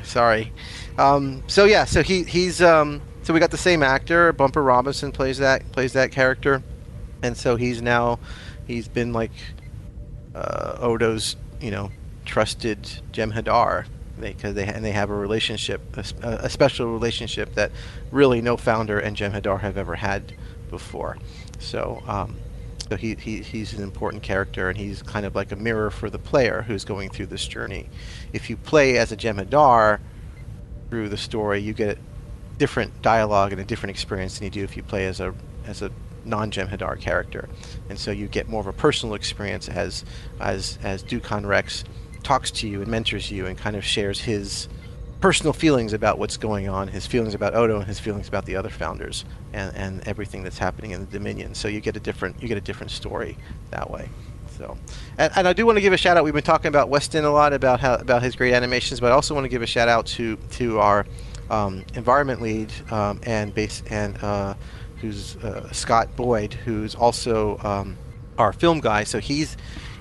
Sorry. 0.03 0.51
Um, 0.97 1.43
so 1.47 1.65
yeah, 1.65 1.85
so 1.85 2.03
he 2.03 2.23
he's 2.23 2.61
um, 2.61 3.01
so 3.23 3.33
we 3.33 3.39
got 3.39 3.51
the 3.51 3.57
same 3.57 3.83
actor. 3.83 4.33
Bumper 4.33 4.61
Robinson 4.63 5.11
plays 5.11 5.39
that 5.39 5.69
plays 5.71 5.93
that 5.93 6.11
character, 6.11 6.61
and 7.21 7.35
so 7.35 7.55
he's 7.55 7.81
now 7.81 8.19
he's 8.67 8.87
been 8.87 9.13
like 9.13 9.31
uh, 10.35 10.77
Odo's 10.79 11.35
you 11.61 11.71
know 11.71 11.89
trusted 12.25 12.83
Jem'Hadar 13.11 13.85
because 14.19 14.53
they, 14.53 14.65
and 14.65 14.85
they 14.85 14.91
have 14.91 15.09
a 15.09 15.15
relationship 15.15 15.81
a 16.21 16.49
special 16.49 16.91
relationship 16.93 17.55
that 17.55 17.71
really 18.11 18.41
no 18.41 18.57
founder 18.57 18.99
and 18.99 19.17
Jem'Hadar 19.17 19.61
have 19.61 19.77
ever 19.77 19.95
had 19.95 20.33
before. 20.69 21.17
So 21.59 22.03
um, 22.07 22.35
so 22.93 22.97
he, 22.97 23.15
he 23.15 23.41
he's 23.41 23.73
an 23.73 23.81
important 23.81 24.21
character 24.21 24.69
and 24.69 24.77
he's 24.77 25.01
kind 25.01 25.25
of 25.25 25.33
like 25.33 25.51
a 25.51 25.55
mirror 25.55 25.89
for 25.89 26.11
the 26.11 26.19
player 26.19 26.61
who's 26.61 26.85
going 26.85 27.09
through 27.09 27.25
this 27.25 27.47
journey. 27.47 27.89
If 28.33 28.51
you 28.51 28.55
play 28.55 28.99
as 28.99 29.11
a 29.11 29.17
Jem'Hadar 29.17 29.99
through 30.91 31.09
the 31.09 31.17
story, 31.17 31.59
you 31.59 31.73
get 31.73 31.97
different 32.59 33.01
dialogue 33.01 33.51
and 33.51 33.59
a 33.59 33.63
different 33.63 33.89
experience 33.89 34.37
than 34.37 34.45
you 34.45 34.51
do 34.51 34.63
if 34.63 34.77
you 34.77 34.83
play 34.83 35.07
as 35.07 35.19
a 35.19 35.33
as 35.65 35.81
a 35.81 35.89
non-Jem'Hadar 36.23 36.99
character, 36.99 37.49
and 37.89 37.97
so 37.97 38.11
you 38.11 38.27
get 38.27 38.47
more 38.47 38.61
of 38.61 38.67
a 38.67 38.73
personal 38.73 39.15
experience 39.15 39.67
as 39.69 40.05
as 40.39 40.77
as 40.83 41.03
Ducon 41.03 41.47
Rex 41.47 41.83
talks 42.21 42.51
to 42.51 42.67
you 42.67 42.83
and 42.83 42.91
mentors 42.91 43.31
you 43.31 43.47
and 43.47 43.57
kind 43.57 43.75
of 43.75 43.83
shares 43.83 44.21
his 44.21 44.69
personal 45.19 45.51
feelings 45.51 45.93
about 45.93 46.19
what's 46.19 46.37
going 46.37 46.69
on, 46.69 46.89
his 46.89 47.07
feelings 47.07 47.33
about 47.33 47.55
Odo 47.55 47.77
and 47.77 47.87
his 47.87 47.99
feelings 47.99 48.27
about 48.27 48.45
the 48.45 48.55
other 48.55 48.69
founders 48.69 49.25
and, 49.53 49.75
and 49.75 50.07
everything 50.07 50.43
that's 50.43 50.57
happening 50.57 50.91
in 50.91 51.01
the 51.01 51.07
Dominion. 51.07 51.55
So 51.55 51.67
you 51.67 51.79
get 51.79 51.95
a 51.95 51.99
different 51.99 52.41
you 52.41 52.47
get 52.47 52.57
a 52.57 52.61
different 52.61 52.91
story 52.91 53.37
that 53.71 53.89
way. 53.89 54.09
So, 54.57 54.77
and, 55.17 55.31
and 55.35 55.47
I 55.47 55.53
do 55.53 55.65
want 55.65 55.77
to 55.77 55.81
give 55.81 55.93
a 55.93 55.97
shout 55.97 56.15
out. 56.15 56.23
We've 56.23 56.33
been 56.33 56.43
talking 56.43 56.67
about 56.67 56.89
Weston 56.89 57.25
a 57.25 57.31
lot 57.31 57.53
about 57.53 57.79
how 57.79 57.95
about 57.95 58.21
his 58.21 58.35
great 58.35 58.53
animations, 58.53 58.99
but 58.99 59.11
I 59.11 59.15
also 59.15 59.33
want 59.33 59.45
to 59.45 59.49
give 59.49 59.61
a 59.61 59.67
shout 59.67 59.87
out 59.87 60.05
to 60.07 60.37
to 60.51 60.79
our 60.79 61.05
um, 61.49 61.83
environment 61.95 62.41
lead 62.41 62.71
um, 62.91 63.19
and 63.23 63.53
base 63.53 63.83
and 63.89 64.17
uh, 64.23 64.53
who's 64.97 65.35
uh, 65.37 65.71
Scott 65.71 66.15
Boyd, 66.15 66.53
who's 66.53 66.95
also 66.95 67.57
um, 67.59 67.97
our 68.37 68.53
film 68.53 68.79
guy. 68.79 69.03
So 69.03 69.19
he's 69.19 69.57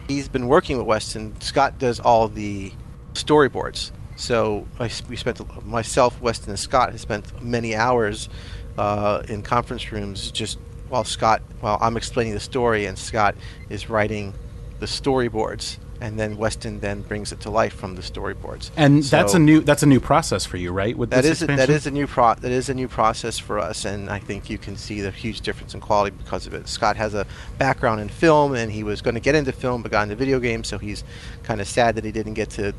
he's 0.07 0.29
been 0.29 0.49
working 0.49 0.77
with 0.79 0.87
Weston. 0.87 1.41
Scott 1.41 1.79
does 1.79 2.01
all 2.01 2.29
the 2.29 2.73
storyboards. 3.15 3.91
So 4.17 4.67
I 4.79 4.91
we 5.09 5.17
spent 5.17 5.67
myself, 5.67 6.21
Weston, 6.21 6.51
and 6.51 6.59
Scott 6.59 6.93
have 6.93 7.01
spent 7.01 7.43
many 7.43 7.75
hours 7.75 8.29
uh, 8.79 9.23
in 9.29 9.43
conference 9.43 9.93
rooms 9.93 10.31
just 10.31 10.59
while 10.89 11.05
Scott, 11.05 11.43
while 11.61 11.79
I'm 11.81 11.97
explaining 11.97 12.35
the 12.35 12.41
story, 12.41 12.87
and 12.87 12.99
Scott 12.99 13.35
is 13.71 13.89
writing 13.89 14.35
the 14.79 14.87
storyboards, 14.87 15.79
and 16.03 16.19
then 16.19 16.37
Weston 16.37 16.81
then 16.81 17.01
brings 17.03 17.33
it 17.33 17.41
to 17.41 17.51
life 17.51 17.73
from 17.73 17.95
the 17.95 18.03
storyboards. 18.03 18.71
And 18.77 19.03
that's 19.05 19.35
a 19.35 19.39
new 19.39 19.61
that's 19.61 19.83
a 19.83 19.87
new 19.87 20.01
process 20.01 20.45
for 20.45 20.59
you, 20.59 20.71
right? 20.71 20.97
With 20.97 21.11
that 21.11 21.25
is 21.25 21.41
a, 21.43 21.47
that 21.47 21.71
is 21.71 21.87
a 21.87 21.91
new 21.91 22.07
pro 22.07 22.35
that 22.35 22.51
is 22.53 22.69
a 22.69 22.75
new 22.75 22.89
process 22.89 23.39
for 23.39 23.59
us, 23.59 23.85
and 23.85 24.11
I 24.11 24.19
think 24.19 24.51
you 24.51 24.59
can 24.59 24.77
see 24.77 25.01
the 25.01 25.11
huge 25.11 25.41
difference 25.41 25.73
in 25.73 25.81
quality 25.81 26.15
because 26.19 26.47
of 26.47 26.53
it. 26.53 26.69
Scott 26.69 26.97
has 26.97 27.15
a 27.15 27.27
background 27.57 28.01
in 28.01 28.09
film, 28.09 28.55
and 28.55 28.71
he 28.71 28.83
was 28.83 29.01
going 29.01 29.15
to 29.15 29.21
get 29.21 29.35
into 29.35 29.53
film, 29.53 29.83
but 29.83 29.93
got 29.93 30.03
into 30.03 30.17
video 30.17 30.41
games, 30.41 30.69
so 30.69 30.77
he's 30.79 31.05
kind 31.43 31.61
of 31.61 31.69
sad 31.69 31.95
that 31.95 32.05
he 32.05 32.13
didn't 32.13 32.35
get 32.35 32.51
to 32.51 32.75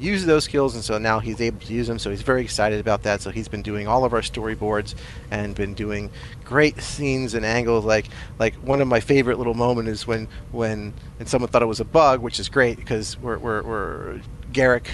use 0.00 0.24
those 0.24 0.44
skills, 0.44 0.74
and 0.74 0.82
so 0.82 0.98
now 0.98 1.20
he's 1.20 1.40
able 1.40 1.60
to 1.60 1.72
use 1.72 1.86
them. 1.86 1.98
So 1.98 2.10
he's 2.10 2.22
very 2.22 2.42
excited 2.42 2.80
about 2.80 3.02
that. 3.04 3.20
So 3.20 3.30
he's 3.30 3.48
been 3.48 3.62
doing 3.62 3.86
all 3.86 4.04
of 4.04 4.12
our 4.12 4.22
storyboards 4.22 4.94
and 5.30 5.54
been 5.54 5.74
doing 5.74 6.10
great 6.44 6.80
scenes 6.80 7.34
and 7.34 7.44
angles. 7.44 7.84
Like 7.84 8.06
like 8.38 8.54
one 8.56 8.80
of 8.80 8.88
my 8.88 9.00
favorite 9.00 9.38
little 9.38 9.54
moment 9.54 9.88
is 9.88 10.06
when 10.06 10.26
when 10.50 10.94
and 11.18 11.28
someone 11.28 11.50
thought 11.50 11.62
it 11.62 11.66
was 11.66 11.80
a 11.80 11.84
bug, 11.84 12.20
which 12.20 12.40
is 12.40 12.48
great 12.48 12.76
because 12.76 13.18
we're 13.18 13.38
we're, 13.38 13.62
we're 13.62 14.20
Garak 14.52 14.88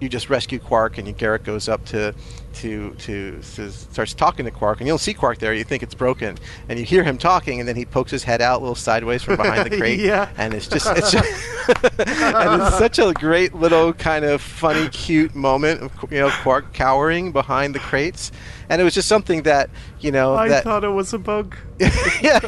you 0.00 0.08
just 0.08 0.30
rescue 0.30 0.58
Quark, 0.58 0.98
and 0.98 1.06
Garak 1.16 1.44
goes 1.44 1.68
up 1.68 1.84
to, 1.86 2.14
to, 2.54 2.94
to, 2.94 3.42
starts 3.42 4.14
talking 4.14 4.46
to 4.46 4.50
Quark, 4.50 4.80
and 4.80 4.86
you 4.86 4.92
don't 4.92 4.98
see 4.98 5.14
Quark 5.14 5.38
there. 5.38 5.52
You 5.54 5.64
think 5.64 5.82
it's 5.82 5.94
broken, 5.94 6.38
and 6.68 6.78
you 6.78 6.84
hear 6.84 7.04
him 7.04 7.18
talking, 7.18 7.60
and 7.60 7.68
then 7.68 7.76
he 7.76 7.84
pokes 7.84 8.10
his 8.10 8.24
head 8.24 8.40
out 8.40 8.58
a 8.58 8.60
little 8.60 8.74
sideways 8.74 9.22
from 9.22 9.36
behind 9.36 9.70
the 9.70 9.76
crate, 9.78 10.00
Yeah. 10.00 10.30
and 10.38 10.54
it's 10.54 10.66
just, 10.66 10.86
it's 10.96 11.12
just 11.12 11.28
and 11.98 12.62
it's 12.62 12.78
such 12.78 12.98
a 12.98 13.12
great 13.12 13.54
little 13.54 13.92
kind 13.92 14.24
of 14.24 14.40
funny, 14.40 14.88
cute 14.88 15.34
moment 15.34 15.82
of 15.82 15.92
you 16.10 16.18
know 16.18 16.30
Quark 16.42 16.72
cowering 16.72 17.30
behind 17.30 17.74
the 17.74 17.78
crates, 17.78 18.32
and 18.68 18.80
it 18.80 18.84
was 18.84 18.94
just 18.94 19.08
something 19.08 19.42
that 19.42 19.70
you 20.00 20.10
know 20.10 20.34
I 20.34 20.48
that 20.48 20.64
thought 20.64 20.82
it 20.82 20.88
was 20.88 21.12
a 21.12 21.18
bug. 21.18 21.56
yeah, 22.22 22.40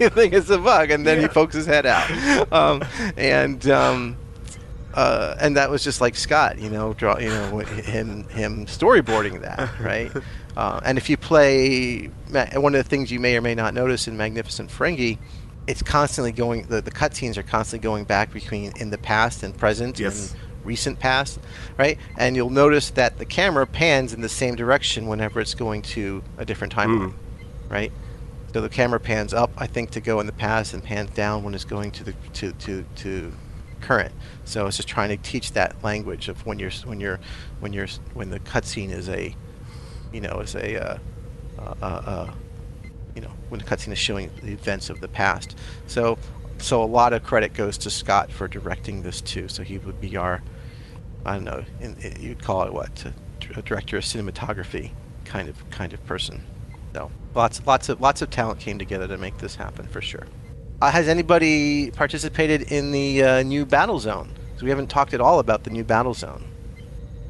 you 0.00 0.08
think 0.08 0.32
it's 0.32 0.50
a 0.50 0.58
bug, 0.58 0.90
and 0.90 1.06
then 1.06 1.20
he 1.20 1.28
pokes 1.28 1.54
his 1.54 1.66
head 1.66 1.84
out, 1.86 2.52
um, 2.52 2.82
and 3.16 3.68
um, 3.68 4.16
uh, 4.94 5.36
and 5.40 5.56
that 5.56 5.70
was 5.70 5.82
just 5.84 6.00
like 6.00 6.16
Scott, 6.16 6.58
you 6.58 6.70
know, 6.70 6.94
draw, 6.94 7.18
you 7.18 7.28
know, 7.28 7.58
him 7.58 8.24
him 8.28 8.66
storyboarding 8.66 9.42
that, 9.42 9.78
right? 9.80 10.10
Uh, 10.56 10.80
and 10.84 10.96
if 10.98 11.10
you 11.10 11.16
play, 11.16 12.06
one 12.54 12.74
of 12.74 12.82
the 12.82 12.88
things 12.88 13.10
you 13.10 13.20
may 13.20 13.36
or 13.36 13.40
may 13.42 13.54
not 13.54 13.74
notice 13.74 14.06
in 14.08 14.16
Magnificent 14.16 14.70
Ferengi, 14.70 15.18
it's 15.66 15.82
constantly 15.82 16.32
going. 16.32 16.62
The 16.68 16.80
the 16.80 16.90
cutscenes 16.90 17.36
are 17.36 17.42
constantly 17.42 17.82
going 17.82 18.04
back 18.04 18.32
between 18.32 18.72
in 18.76 18.90
the 18.90 18.98
past 18.98 19.42
and 19.42 19.56
present 19.56 19.98
Yes. 19.98 20.32
and 20.32 20.40
recent 20.64 20.98
past, 20.98 21.40
right? 21.76 21.98
And 22.16 22.36
you'll 22.36 22.48
notice 22.50 22.90
that 22.90 23.18
the 23.18 23.24
camera 23.26 23.66
pans 23.66 24.12
in 24.14 24.20
the 24.22 24.28
same 24.30 24.54
direction 24.54 25.06
whenever 25.06 25.40
it's 25.40 25.54
going 25.54 25.82
to 25.82 26.22
a 26.38 26.44
different 26.44 26.74
timeline, 26.74 27.12
right? 27.68 27.92
So 28.52 28.60
the 28.60 28.68
camera 28.68 29.00
pans 29.00 29.34
up, 29.34 29.50
I 29.58 29.66
think, 29.66 29.90
to 29.90 30.00
go 30.00 30.20
in 30.20 30.26
the 30.26 30.32
past, 30.32 30.72
and 30.74 30.82
pans 30.82 31.10
down 31.10 31.42
when 31.42 31.54
it's 31.54 31.64
going 31.64 31.90
to 31.92 32.04
the 32.04 32.12
to 32.34 32.52
to, 32.52 32.84
to 32.96 33.32
current. 33.84 34.14
So 34.44 34.66
it's 34.66 34.76
just 34.76 34.88
trying 34.88 35.10
to 35.10 35.16
teach 35.18 35.52
that 35.52 35.76
language 35.84 36.28
of 36.28 36.44
when 36.46 36.58
you're 36.58 36.70
when 36.84 37.00
you're 37.00 37.20
when 37.60 37.72
you're 37.72 37.86
when 38.14 38.30
the 38.30 38.40
cutscene 38.40 38.90
is 38.90 39.08
a, 39.08 39.34
you 40.12 40.20
know, 40.20 40.40
is 40.40 40.54
a, 40.54 40.82
uh, 40.82 40.98
uh, 41.58 41.74
uh, 41.82 41.84
uh, 41.84 42.30
you 43.14 43.20
know, 43.20 43.30
when 43.50 43.60
the 43.60 43.66
cutscene 43.66 43.92
is 43.92 43.98
showing 43.98 44.30
the 44.42 44.52
events 44.52 44.90
of 44.90 45.00
the 45.00 45.08
past. 45.08 45.56
So 45.86 46.18
so 46.58 46.82
a 46.82 46.86
lot 46.86 47.12
of 47.12 47.22
credit 47.22 47.52
goes 47.52 47.76
to 47.78 47.90
Scott 47.90 48.32
for 48.32 48.48
directing 48.48 49.02
this 49.02 49.20
too. 49.20 49.48
So 49.48 49.62
he 49.62 49.78
would 49.78 50.00
be 50.00 50.16
our, 50.16 50.42
I 51.26 51.34
don't 51.34 51.44
know, 51.44 51.64
in, 51.80 51.96
i 52.02 52.18
you'd 52.18 52.42
call 52.42 52.62
it 52.62 52.72
what, 52.72 53.04
a 53.54 53.62
director 53.62 53.98
of 53.98 54.04
cinematography 54.04 54.92
kind 55.24 55.48
of 55.48 55.68
kind 55.70 55.92
of 55.92 56.04
person. 56.06 56.42
So 56.94 57.10
lots, 57.34 57.60
lots 57.66 57.88
of 57.88 58.00
lots 58.00 58.22
of 58.22 58.30
talent 58.30 58.60
came 58.60 58.78
together 58.78 59.06
to 59.08 59.18
make 59.18 59.38
this 59.38 59.56
happen 59.56 59.86
for 59.86 60.00
sure. 60.00 60.26
Uh, 60.80 60.90
has 60.90 61.08
anybody 61.08 61.90
participated 61.90 62.72
in 62.72 62.92
the 62.92 63.22
uh, 63.22 63.42
new 63.42 63.64
battle 63.64 63.98
zone? 63.98 64.30
So 64.56 64.64
we 64.64 64.70
haven't 64.70 64.88
talked 64.88 65.14
at 65.14 65.20
all 65.20 65.38
about 65.38 65.64
the 65.64 65.70
new 65.70 65.84
battle 65.84 66.14
zone, 66.14 66.44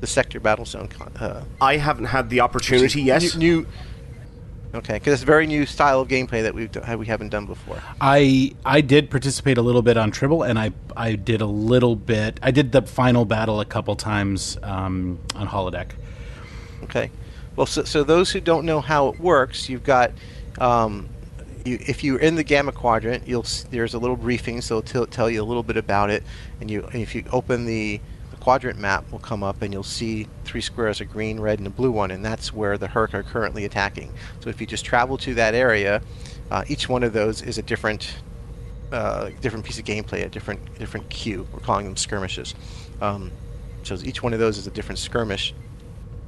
the 0.01 0.07
sector 0.07 0.41
battle 0.41 0.65
zone. 0.65 0.89
Uh, 1.17 1.43
I 1.61 1.77
haven't 1.77 2.07
had 2.07 2.31
the 2.31 2.41
opportunity 2.41 3.03
yet. 3.03 3.23
New, 3.37 3.39
new 3.39 3.67
okay, 4.75 4.95
because 4.95 5.15
it's 5.15 5.23
a 5.23 5.27
very 5.27 5.47
new 5.47 5.65
style 5.67 6.01
of 6.01 6.09
gameplay 6.09 6.43
that 6.43 6.55
we 6.55 6.69
we 6.97 7.07
haven't 7.07 7.31
done 7.31 7.47
before. 7.47 7.81
I 8.01 8.55
I 8.65 8.81
did 8.81 9.11
participate 9.11 9.57
a 9.57 9.63
little 9.63 9.83
bit 9.83 9.97
on 9.97 10.11
Tribble, 10.11 10.43
and 10.43 10.59
I 10.59 10.73
I 10.97 11.15
did 11.15 11.41
a 11.41 11.47
little 11.47 11.97
bit. 11.97 12.39
I 12.43 12.51
did 12.51 12.73
the 12.73 12.83
final 12.83 13.25
battle 13.25 13.61
a 13.61 13.65
couple 13.65 13.97
times 13.97 14.59
um, 14.63 15.19
on 15.35 15.49
holodeck. 15.49 15.93
Okay, 16.85 17.11
well, 17.57 17.67
so, 17.67 17.85
so 17.85 18.05
those 18.05 18.31
who 18.31 18.41
don't 18.41 18.67
know 18.67 18.81
how 18.81 19.09
it 19.09 19.21
works, 19.21 19.69
you've 19.69 19.85
got. 19.85 20.13
Um, 20.59 21.09
you, 21.65 21.79
if 21.81 22.05
you're 22.05 22.19
in 22.19 22.35
the 22.35 22.45
gamma 22.45 22.73
quadrant, 22.73 23.27
you'll 23.27 23.47
there's 23.71 23.95
a 23.95 23.99
little 23.99 24.17
briefing, 24.17 24.61
so 24.61 24.79
it'll 24.79 25.07
tell 25.07 25.31
you 25.31 25.43
a 25.43 25.45
little 25.45 25.63
bit 25.63 25.77
about 25.77 26.11
it. 26.11 26.23
And 26.61 26.71
you, 26.71 26.89
if 26.93 27.15
you 27.15 27.25
open 27.33 27.65
the, 27.65 28.01
the 28.31 28.37
quadrant 28.37 28.79
map, 28.79 29.11
will 29.11 29.19
come 29.19 29.43
up, 29.43 29.63
and 29.63 29.73
you'll 29.73 29.83
see 29.83 30.29
three 30.45 30.61
squares: 30.61 31.01
a 31.01 31.05
green, 31.05 31.41
red, 31.41 31.59
and 31.59 31.67
a 31.67 31.71
blue 31.71 31.91
one, 31.91 32.11
and 32.11 32.25
that's 32.25 32.53
where 32.53 32.77
the 32.77 32.89
Hur'q 32.89 33.15
are 33.15 33.23
currently 33.23 33.65
attacking. 33.65 34.13
So 34.41 34.51
if 34.51 34.61
you 34.61 34.67
just 34.67 34.85
travel 34.85 35.17
to 35.19 35.35
that 35.35 35.55
area, 35.55 36.03
uh, 36.51 36.65
each 36.69 36.89
one 36.89 37.03
of 37.03 37.13
those 37.13 37.41
is 37.43 37.59
a 37.59 37.63
different, 37.63 38.15
uh, 38.93 39.31
different 39.41 39.65
piece 39.65 39.79
of 39.79 39.85
gameplay, 39.85 40.25
a 40.25 40.29
different 40.29 40.79
different 40.79 41.09
queue. 41.09 41.47
We're 41.53 41.61
calling 41.61 41.87
them 41.87 41.97
skirmishes. 41.97 42.55
Um, 43.01 43.31
so 43.83 43.97
each 44.03 44.23
one 44.23 44.33
of 44.33 44.39
those 44.39 44.59
is 44.59 44.67
a 44.67 44.71
different 44.71 44.99
skirmish, 44.99 45.55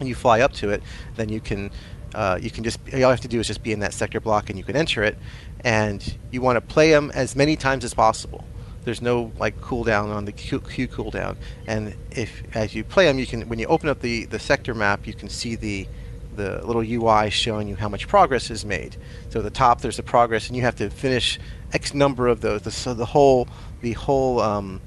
and 0.00 0.08
you 0.08 0.14
fly 0.14 0.40
up 0.40 0.52
to 0.54 0.70
it, 0.70 0.82
then 1.16 1.28
you 1.28 1.40
can 1.40 1.70
uh, 2.14 2.38
you 2.40 2.50
can 2.50 2.64
just 2.64 2.78
all 2.92 2.98
you 2.98 3.06
have 3.06 3.20
to 3.20 3.28
do 3.28 3.40
is 3.40 3.46
just 3.46 3.62
be 3.62 3.72
in 3.72 3.80
that 3.80 3.94
sector 3.94 4.20
block 4.20 4.48
and 4.50 4.58
you 4.58 4.64
can 4.64 4.76
enter 4.76 5.02
it. 5.02 5.16
And 5.60 6.16
you 6.30 6.40
want 6.40 6.56
to 6.56 6.60
play 6.60 6.90
them 6.90 7.10
as 7.14 7.34
many 7.34 7.56
times 7.56 7.84
as 7.84 7.94
possible. 7.94 8.44
There's 8.84 9.02
no 9.02 9.32
like 9.38 9.60
cooldown 9.60 10.14
on 10.14 10.24
the 10.24 10.32
queue, 10.32 10.60
cooldown. 10.60 11.36
And 11.66 11.94
if 12.10 12.42
as 12.54 12.74
you 12.74 12.84
play 12.84 13.06
them 13.06 13.18
you 13.18 13.26
can 13.26 13.48
when 13.48 13.58
you 13.58 13.66
open 13.66 13.88
up 13.88 14.00
the 14.00 14.26
the 14.26 14.38
sector 14.38 14.74
map 14.74 15.06
you 15.06 15.14
can 15.14 15.28
see 15.28 15.56
the 15.56 15.88
the 16.36 16.64
little 16.66 16.82
UI 16.82 17.30
showing 17.30 17.66
you 17.66 17.76
how 17.76 17.88
much 17.88 18.06
progress 18.06 18.50
is 18.50 18.64
made. 18.64 18.96
So 19.30 19.40
at 19.40 19.44
the 19.44 19.50
top 19.50 19.80
there's 19.80 19.96
the 19.96 20.02
progress 20.02 20.46
and 20.46 20.56
you 20.56 20.62
have 20.62 20.76
to 20.76 20.90
finish 20.90 21.38
X 21.72 21.94
number 21.94 22.28
of 22.28 22.40
those. 22.40 22.72
So 22.74 22.94
the 22.94 23.06
whole 23.06 23.48
the 23.80 23.92
whole 23.92 24.40
um, 24.40 24.80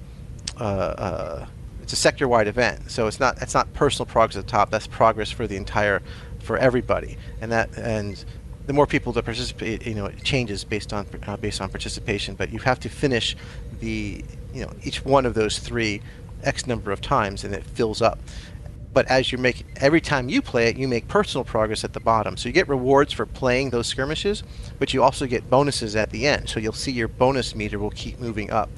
uh, 0.60 0.64
uh, 0.64 1.46
it's 1.82 1.94
a 1.94 1.96
sector-wide 1.96 2.48
event. 2.48 2.92
So 2.92 3.08
it's 3.08 3.20
not 3.20 3.42
it's 3.42 3.54
not 3.54 3.74
personal 3.74 4.06
progress 4.06 4.38
at 4.38 4.46
the 4.46 4.52
top. 4.52 4.70
That's 4.70 4.88
progress 4.88 5.32
for 5.32 5.48
the 5.48 5.58
entire 5.58 6.02
for 6.50 6.58
everybody, 6.58 7.16
and 7.42 7.52
that 7.52 7.70
and 7.78 8.26
the 8.66 8.74
more 8.74 8.88
people 8.88 9.14
that 9.14 9.24
participate, 9.24 9.86
you 9.86 9.94
know, 9.94 10.08
it 10.08 10.24
changes 10.24 10.64
based 10.64 10.94
on 10.94 11.06
uh, 11.28 11.38
based 11.38 11.62
on 11.62 11.70
participation. 11.70 12.34
But 12.34 12.52
you 12.52 12.58
have 12.58 12.80
to 12.80 12.90
finish 12.90 13.38
the 13.80 14.26
you 14.52 14.64
know 14.64 14.72
each 14.82 15.06
one 15.06 15.28
of 15.28 15.36
those 15.36 15.60
three 15.60 16.02
x 16.42 16.66
number 16.66 16.92
of 16.92 17.02
times, 17.02 17.44
and 17.44 17.54
it 17.54 17.64
fills 17.64 18.02
up. 18.02 18.18
But 18.94 19.06
as 19.10 19.32
you 19.32 19.38
make 19.38 19.64
every 19.76 20.02
time 20.02 20.28
you 20.28 20.42
play 20.42 20.70
it, 20.70 20.76
you 20.76 20.88
make 20.88 21.08
personal 21.08 21.44
progress 21.44 21.84
at 21.84 21.94
the 21.94 22.00
bottom. 22.00 22.36
So 22.36 22.50
you 22.50 22.54
get 22.54 22.68
rewards 22.68 23.14
for 23.14 23.28
playing 23.28 23.70
those 23.70 23.86
skirmishes, 23.86 24.42
but 24.80 24.92
you 24.92 25.04
also 25.04 25.28
get 25.28 25.52
bonuses 25.52 25.96
at 25.96 26.10
the 26.10 26.26
end. 26.26 26.50
So 26.50 26.60
you'll 26.60 26.74
see 26.74 26.92
your 26.92 27.10
bonus 27.10 27.54
meter 27.54 27.78
will 27.78 27.92
keep 27.92 28.20
moving 28.20 28.50
up. 28.50 28.72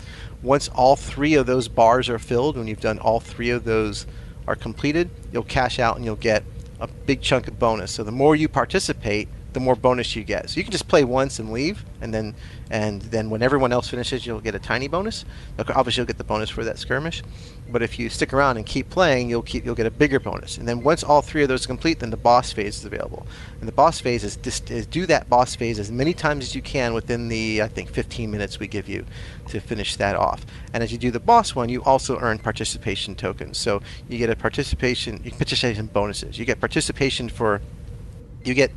Once 0.43 0.67
all 0.75 0.97
three 0.97 1.35
of 1.35 1.45
those 1.45 1.69
bars 1.69 2.09
are 2.09 2.19
filled, 2.19 2.57
when 2.57 2.67
you've 2.67 2.81
done 2.81 2.99
all 2.99 3.21
three 3.21 3.49
of 3.49 3.63
those 3.63 4.07
are 4.45 4.57
completed, 4.57 5.09
you'll 5.31 5.43
cash 5.43 5.79
out 5.79 5.95
and 5.95 6.03
you'll 6.03 6.17
get 6.17 6.43
a 6.81 6.87
big 6.87 7.21
chunk 7.21 7.47
of 7.47 7.57
bonus. 7.57 7.91
So 7.91 8.03
the 8.03 8.11
more 8.11 8.35
you 8.35 8.49
participate, 8.49 9.29
the 9.53 9.59
more 9.59 9.75
bonus 9.75 10.15
you 10.15 10.23
get. 10.23 10.49
So 10.49 10.57
you 10.57 10.63
can 10.63 10.71
just 10.71 10.87
play 10.87 11.03
once 11.03 11.39
and 11.39 11.51
leave, 11.51 11.83
and 12.01 12.13
then 12.13 12.35
and 12.69 13.01
then 13.01 13.29
when 13.29 13.41
everyone 13.41 13.73
else 13.73 13.89
finishes, 13.89 14.25
you'll 14.25 14.39
get 14.39 14.55
a 14.55 14.59
tiny 14.59 14.87
bonus. 14.87 15.25
Obviously, 15.59 16.01
you'll 16.01 16.07
get 16.07 16.17
the 16.17 16.23
bonus 16.23 16.49
for 16.49 16.63
that 16.63 16.79
skirmish. 16.79 17.21
But 17.69 17.81
if 17.81 17.99
you 17.99 18.09
stick 18.09 18.33
around 18.33 18.57
and 18.57 18.65
keep 18.65 18.89
playing, 18.89 19.29
you'll 19.29 19.41
keep 19.41 19.65
you'll 19.65 19.75
get 19.75 19.85
a 19.85 19.91
bigger 19.91 20.19
bonus. 20.19 20.57
And 20.57 20.67
then 20.67 20.81
once 20.83 21.03
all 21.03 21.21
three 21.21 21.43
of 21.43 21.49
those 21.49 21.65
complete, 21.65 21.99
then 21.99 22.11
the 22.11 22.17
boss 22.17 22.51
phase 22.51 22.77
is 22.77 22.85
available. 22.85 23.27
And 23.59 23.67
the 23.67 23.73
boss 23.73 23.99
phase 23.99 24.23
is, 24.23 24.37
just, 24.37 24.71
is 24.71 24.85
do 24.85 25.05
that 25.07 25.29
boss 25.29 25.55
phase 25.55 25.79
as 25.79 25.91
many 25.91 26.13
times 26.13 26.45
as 26.45 26.55
you 26.55 26.61
can 26.61 26.93
within 26.93 27.27
the 27.27 27.61
I 27.61 27.67
think 27.67 27.89
15 27.89 28.31
minutes 28.31 28.59
we 28.59 28.67
give 28.67 28.87
you 28.87 29.05
to 29.49 29.59
finish 29.59 29.95
that 29.97 30.15
off. 30.15 30.45
And 30.73 30.83
as 30.83 30.91
you 30.91 30.97
do 30.97 31.11
the 31.11 31.19
boss 31.19 31.55
one, 31.55 31.69
you 31.69 31.83
also 31.83 32.17
earn 32.19 32.39
participation 32.39 33.15
tokens. 33.15 33.57
So 33.57 33.81
you 34.07 34.17
get 34.17 34.29
a 34.29 34.35
participation 34.35 35.19
participation 35.37 35.87
bonuses. 35.87 36.39
You 36.39 36.45
get 36.45 36.59
participation 36.59 37.29
for 37.29 37.61
you 38.43 38.53
get 38.53 38.71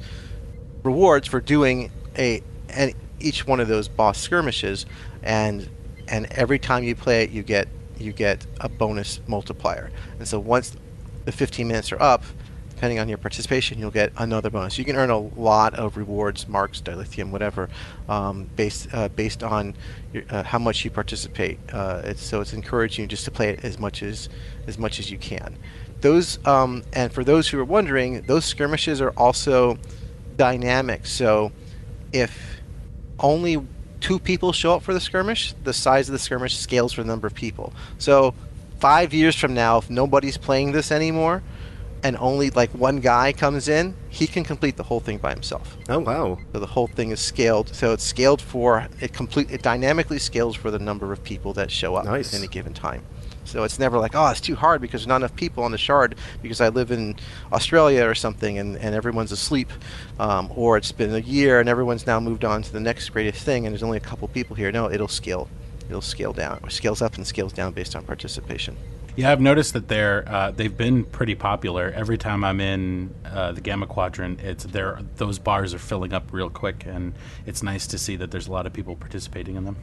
rewards 0.85 1.27
for 1.27 1.41
doing 1.41 1.91
a 2.17 2.43
any, 2.69 2.95
each 3.19 3.47
one 3.47 3.59
of 3.59 3.67
those 3.67 3.89
boss 3.89 4.21
skirmishes, 4.21 4.87
and 5.23 5.69
and 6.07 6.27
every 6.33 6.59
time 6.59 6.85
you 6.85 6.95
play 6.95 7.25
it, 7.25 7.31
you 7.31 7.43
get 7.43 7.67
you 7.99 8.13
get 8.13 8.47
a 8.61 8.69
bonus 8.69 9.21
multiplier. 9.27 9.91
And 10.19 10.29
so 10.29 10.39
once 10.39 10.77
the 11.25 11.33
15 11.33 11.67
minutes 11.67 11.93
are 11.93 12.03
up, 12.03 12.23
depending 12.71 12.99
on 12.99 13.09
your 13.09 13.19
participation, 13.19 13.79
you'll 13.79 13.91
get 13.91 14.13
another 14.19 14.51
bonus. 14.51 14.77
You 14.79 14.85
can 14.85 14.97
earn 14.97 15.11
a 15.11 15.19
lot 15.19 15.75
of 15.75 15.97
rewards, 15.97 16.49
marks, 16.49 16.81
dilithium, 16.81 17.31
whatever, 17.31 17.69
um, 18.09 18.51
based 18.57 18.89
uh, 18.93 19.09
based 19.09 19.43
on 19.43 19.75
your, 20.13 20.25
uh, 20.31 20.43
how 20.43 20.59
much 20.59 20.85
you 20.85 20.91
participate. 20.91 21.59
Uh, 21.73 22.03
it's, 22.05 22.23
so 22.23 22.41
it's 22.41 22.53
encouraging 22.53 23.09
just 23.09 23.25
to 23.25 23.31
play 23.31 23.51
it 23.51 23.65
as 23.65 23.79
much 23.79 24.03
as 24.03 24.29
as 24.67 24.79
much 24.79 24.99
as 24.99 25.11
you 25.11 25.19
can. 25.19 25.57
Those 26.01 26.45
um, 26.47 26.83
and 26.93 27.13
for 27.13 27.25
those 27.25 27.49
who 27.49 27.59
are 27.59 27.65
wondering, 27.65 28.23
those 28.23 28.45
skirmishes 28.45 29.01
are 29.01 29.11
also 29.11 29.79
dynamic. 30.37 31.07
So 31.07 31.53
if 32.13 32.61
only 33.19 33.65
two 34.01 34.19
people 34.19 34.53
show 34.53 34.75
up 34.75 34.83
for 34.83 34.93
the 34.93 35.01
skirmish, 35.01 35.55
the 35.65 35.73
size 35.73 36.09
of 36.09 36.13
the 36.13 36.19
skirmish 36.19 36.57
scales 36.57 36.93
for 36.93 37.03
the 37.03 37.09
number 37.09 37.27
of 37.27 37.35
people. 37.35 37.73
So 37.99 38.35
five 38.79 39.15
years 39.15 39.35
from 39.35 39.55
now, 39.55 39.79
if 39.79 39.89
nobody's 39.89 40.37
playing 40.37 40.73
this 40.73 40.93
anymore, 40.93 41.43
and 42.03 42.19
only 42.19 42.51
like 42.51 42.71
one 42.73 43.01
guy 43.01 43.33
comes 43.33 43.67
in, 43.67 43.97
he 44.11 44.27
can 44.27 44.45
complete 44.45 44.77
the 44.77 44.83
whole 44.83 45.01
thing 45.01 45.17
by 45.17 45.31
himself. 45.31 45.77
Oh 45.89 46.01
wow! 46.01 46.39
So 46.53 46.61
the 46.61 46.67
whole 46.67 46.87
thing 46.87 47.11
is 47.11 47.19
scaled. 47.19 47.75
So 47.75 47.95
it's 47.95 48.05
scaled 48.05 48.43
for 48.43 48.87
it 49.01 49.15
complete. 49.15 49.51
It 49.51 49.63
dynamically 49.63 50.19
scales 50.19 50.55
for 50.55 50.71
the 50.71 50.79
number 50.79 51.13
of 51.15 51.25
people 51.25 51.55
that 51.55 51.71
show 51.71 51.95
up 51.95 52.05
nice. 52.05 52.35
at 52.35 52.39
any 52.39 52.47
given 52.47 52.75
time. 52.75 53.03
So 53.45 53.63
it's 53.63 53.79
never 53.79 53.99
like, 53.99 54.15
oh, 54.15 54.29
it's 54.29 54.41
too 54.41 54.57
hard 54.57 54.81
because 54.81 55.03
there's 55.03 55.09
not 55.09 55.17
enough 55.17 55.37
people 55.37 55.65
on 55.65 55.73
the 55.73 55.79
shard 55.79 56.17
because 56.43 56.61
I 56.61 56.69
live 56.69 56.91
in 56.91 57.17
Australia 57.53 58.07
or 58.07 58.15
something 58.15 58.59
and, 58.59 58.77
and 58.77 58.95
everyone's 58.95 59.33
asleep. 59.33 59.71
Um, 60.19 60.51
or 60.55 60.77
it's 60.77 60.93
been 60.93 61.15
a 61.15 61.19
year 61.19 61.61
and 61.61 61.69
everyone's 61.69 62.07
now 62.07 62.21
moved 62.21 62.45
on 62.45 62.63
to 62.63 62.73
the 62.73 62.81
next 62.81 63.11
greatest 63.11 63.45
thing 63.45 63.67
and 63.67 63.73
there's 63.73 63.83
only 63.83 63.99
a 63.99 64.01
couple 64.01 64.27
people 64.29 64.57
here. 64.57 64.73
No, 64.73 64.91
it'll 64.91 65.09
scale. 65.09 65.49
It'll 65.89 66.01
scale 66.01 66.33
down, 66.33 66.61
or 66.63 66.71
scales 66.71 67.03
up 67.03 67.17
and 67.17 67.27
scales 67.27 67.53
down 67.53 67.73
based 67.73 67.95
on 67.95 68.05
participation. 68.05 68.77
Yeah, 69.17 69.31
I've 69.31 69.41
noticed 69.41 69.75
that 69.75 69.87
they're 69.87 70.29
uh, 70.29 70.51
they've 70.51 70.77
been 70.77 71.05
pretty 71.05 71.35
popular. 71.35 71.93
Every 71.95 72.19
time 72.19 72.43
I'm 72.43 72.61
in 72.61 73.15
uh, 73.25 73.53
the 73.53 73.61
Gamma 73.61 73.87
Quadrant, 73.87 74.41
it's 74.41 74.65
there. 74.65 74.99
Those 75.17 75.39
bars 75.39 75.73
are 75.75 75.79
filling 75.79 76.13
up 76.13 76.33
real 76.33 76.51
quick, 76.51 76.85
and 76.87 77.13
it's 77.47 77.63
nice 77.63 77.87
to 77.89 77.99
see 77.99 78.17
that 78.17 78.31
there's 78.31 78.49
a 78.49 78.53
lot 78.53 78.67
of 78.67 78.73
people 78.73 78.97
participating 78.97 79.57
in 79.57 79.65
them. 79.67 79.77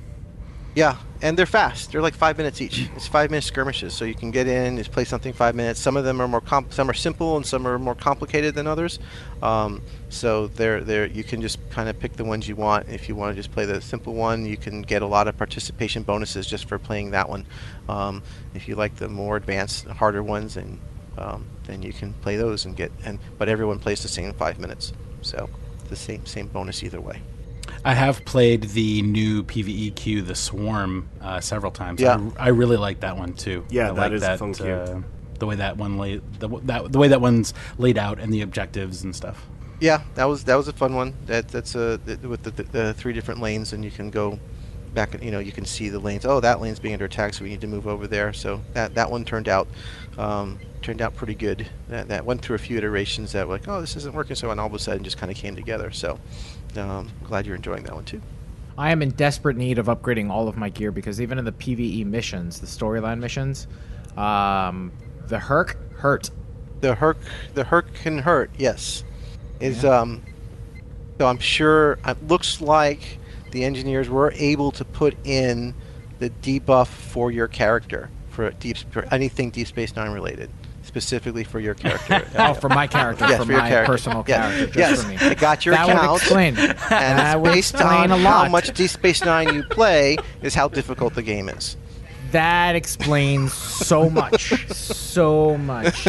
Yeah, 0.74 0.98
and 1.22 1.38
they're 1.38 1.46
fast. 1.46 1.92
They're 1.92 2.02
like 2.02 2.14
five 2.14 2.38
minutes 2.38 2.62
each. 2.62 2.90
It's 2.96 3.06
five 3.06 3.30
minute 3.30 3.44
skirmishes, 3.44 3.94
so 3.94 4.06
you 4.06 4.16
can 4.16 4.32
get 4.32 4.48
in, 4.48 4.78
just 4.78 4.92
play 4.92 5.04
something 5.04 5.34
five 5.34 5.54
minutes. 5.54 5.82
Some 5.82 5.98
of 5.98 6.06
them 6.06 6.22
are 6.22 6.30
more 6.30 6.40
comp- 6.40 6.72
some 6.72 6.90
are 6.90 6.94
simple, 6.94 7.36
and 7.36 7.46
some 7.46 7.68
are 7.68 7.78
more 7.78 7.94
complicated 7.94 8.56
than 8.56 8.68
others. 8.68 8.98
Um, 9.44 9.82
so 10.08 10.48
they're 10.48 10.82
they're 10.82 11.08
you 11.08 11.26
can 11.26 11.42
just 11.42 11.58
kind 11.72 11.90
of 11.90 12.00
pick 12.00 12.14
the 12.14 12.24
ones 12.24 12.48
you 12.48 12.56
want. 12.56 12.88
If 12.88 13.10
you 13.10 13.16
want 13.16 13.36
to 13.36 13.36
just 13.36 13.52
play 13.52 13.66
the 13.66 13.82
simple 13.82 14.14
one, 14.14 14.46
you 14.46 14.56
can 14.56 14.82
get 14.82 15.02
a 15.02 15.06
lot 15.08 15.28
of 15.28 15.38
participation 15.38 16.04
bonuses 16.04 16.48
just 16.48 16.70
for 16.70 16.80
playing 16.80 17.12
that 17.12 17.28
one. 17.28 17.46
Um, 17.90 18.24
if 18.54 18.70
you 18.70 18.76
like 18.76 18.96
the 18.96 19.10
more 19.10 19.36
advanced, 19.36 19.88
harder 19.88 20.24
ones, 20.24 20.56
and 20.56 20.80
um, 21.18 21.48
then 21.66 21.82
you 21.82 21.92
can 21.92 22.14
play 22.14 22.38
those 22.38 22.64
and 22.64 22.78
get 22.78 22.94
and 23.04 23.20
but 23.38 23.50
everyone 23.50 23.80
plays 23.80 24.02
the 24.04 24.08
same 24.08 24.32
five 24.34 24.58
minutes, 24.58 24.94
so 25.22 25.50
the 25.90 25.98
same 25.98 26.26
same 26.26 26.48
bonus 26.48 26.82
either 26.82 27.02
way. 27.02 27.22
I 27.84 27.94
have 27.94 28.24
played 28.26 28.64
the 28.64 29.02
new 29.02 29.44
PVE 29.44 29.96
queue, 29.96 30.22
the 30.22 30.36
Swarm, 30.36 31.10
uh, 31.22 31.40
several 31.40 31.72
times. 31.72 32.02
Yeah. 32.02 32.20
I, 32.38 32.46
I, 32.46 32.48
really 32.50 32.78
like 32.78 33.00
that 33.00 33.18
one 33.18 33.34
too. 33.34 33.66
Yeah, 33.70 33.92
I 33.92 33.94
that 33.94 33.98
like 33.98 34.12
is 34.12 34.22
that, 34.22 34.40
fun 34.40 34.54
queue. 34.54 34.66
uh, 34.72 35.02
the 35.40 35.48
way 35.48 35.56
that 35.56 35.78
one 35.78 35.98
laid, 35.98 36.22
the, 36.40 36.48
that, 36.64 36.92
the 36.92 37.00
way 37.00 37.08
that 37.08 37.22
one's 37.22 37.54
laid 37.78 37.98
out 37.98 38.20
and 38.20 38.32
the 38.32 38.42
objectives 38.42 39.04
and 39.04 39.16
stuff. 39.16 39.48
Yeah, 39.80 40.04
that 40.14 40.26
was 40.26 40.44
that 40.44 40.56
was 40.56 40.68
a 40.68 40.74
fun 40.74 40.94
one. 40.94 41.16
That 41.26 41.48
that's 41.48 41.74
a 41.74 42.00
with 42.22 42.44
the, 42.44 42.52
the, 42.52 42.64
the 42.64 42.94
three 42.94 43.14
different 43.14 43.42
lanes, 43.42 43.74
and 43.74 43.84
you 43.84 43.90
can 43.90 44.12
go 44.12 44.40
back. 44.94 45.22
You 45.24 45.32
know, 45.32 45.40
you 45.40 45.52
can 45.52 45.66
see 45.66 45.90
the 45.90 45.98
lanes. 45.98 46.24
Oh, 46.24 46.40
that 46.40 46.62
lane's 46.62 46.80
being 46.80 46.94
under 46.94 47.06
attack, 47.06 47.34
so 47.34 47.44
we 47.44 47.50
need 47.50 47.62
to 47.62 47.68
move 47.68 47.88
over 47.88 48.06
there. 48.06 48.32
So 48.32 48.62
that 48.74 48.94
that 48.94 49.10
one 49.10 49.26
turned 49.26 49.50
out 49.50 49.68
um, 50.20 50.60
turned 50.84 51.02
out 51.02 51.16
pretty 51.16 51.34
good. 51.34 51.68
That 51.90 52.10
that 52.10 52.26
went 52.26 52.44
through 52.44 52.58
a 52.58 52.60
few 52.60 52.78
iterations 52.78 53.32
that 53.32 53.48
were 53.48 53.56
like, 53.56 53.68
oh, 53.68 53.82
this 53.82 53.96
isn't 53.96 54.14
working. 54.14 54.36
So 54.36 54.52
and 54.52 54.60
all 54.60 54.68
of 54.68 54.74
a 54.76 54.80
sudden, 54.80 55.04
just 55.04 55.18
kind 55.18 55.32
of 55.32 55.38
came 55.38 55.56
together. 55.56 55.90
So 55.90 56.20
um, 56.78 57.10
I'm 57.22 57.28
glad 57.28 57.46
you're 57.46 57.56
enjoying 57.56 57.84
that 57.84 57.94
one 57.94 58.06
too. 58.06 58.22
I 58.78 58.92
am 58.92 59.02
in 59.02 59.12
desperate 59.12 59.58
need 59.58 59.78
of 59.78 59.88
upgrading 59.88 60.30
all 60.32 60.48
of 60.48 60.58
my 60.58 60.70
gear 60.70 60.92
because 60.92 61.22
even 61.22 61.38
in 61.38 61.46
the 61.46 61.52
PVE 61.52 62.06
missions, 62.06 62.60
the 62.60 62.68
storyline 62.68 63.20
missions, 63.20 63.68
um, 64.18 64.92
the 65.28 65.38
Hur'q 65.38 65.76
hurt. 65.98 66.30
The 66.80 66.96
Hur'q, 66.96 67.18
the 67.54 67.64
Hur'q 67.64 67.94
can 67.94 68.18
hurt. 68.20 68.50
Yes, 68.58 69.04
is 69.60 69.84
Yeah. 69.84 70.00
um, 70.00 70.22
So 71.20 71.28
I'm 71.28 71.38
sure 71.38 72.00
it 72.08 72.28
looks 72.28 72.62
like 72.62 73.20
the 73.52 73.64
engineers 73.64 74.10
were 74.10 74.34
able 74.36 74.72
to 74.72 74.84
put 74.86 75.16
in 75.24 75.76
the 76.20 76.30
debuff 76.42 76.88
for 76.88 77.32
your 77.32 77.48
character 77.48 78.10
for 78.30 78.50
deep 78.52 78.78
for 78.92 79.06
anything 79.14 79.50
Deep 79.52 79.68
Space 79.68 79.96
Nine 79.96 80.12
related, 80.12 80.50
specifically 80.92 81.46
for 81.46 81.62
your 81.62 81.74
character. 81.74 82.28
oh, 82.38 82.54
for 82.54 82.68
my 82.68 82.86
character, 82.86 83.26
yes, 83.26 83.38
for, 83.38 83.46
for 83.46 83.52
your 83.54 83.62
my 83.62 83.70
character. 83.70 83.94
personal 83.94 84.26
yes. 84.28 84.54
character, 84.54 84.66
just 84.66 84.78
yes. 84.78 85.04
for 85.04 85.08
me. 85.08 85.32
It 85.32 85.40
got 85.40 85.66
your 85.66 85.74
that 85.74 85.88
account. 85.88 86.12
Would 86.12 86.18
explain. 86.18 86.58
and 86.58 87.20
that 87.20 87.42
would 87.42 87.54
based 87.54 87.76
explain 87.76 88.12
on 88.12 88.12
a 88.12 88.18
lot. 88.18 88.46
how 88.46 88.50
much 88.50 88.74
Deep 88.74 88.90
Space 88.90 89.24
Nine 89.24 89.54
you 89.54 89.64
play 89.64 90.18
is 90.42 90.54
how 90.54 90.68
difficult 90.68 91.16
the 91.16 91.24
game 91.24 91.48
is. 91.48 91.78
That 92.32 92.76
explains 92.76 93.54
so 93.54 94.10
much, 94.10 94.68
so 94.74 95.58
much. 95.58 96.08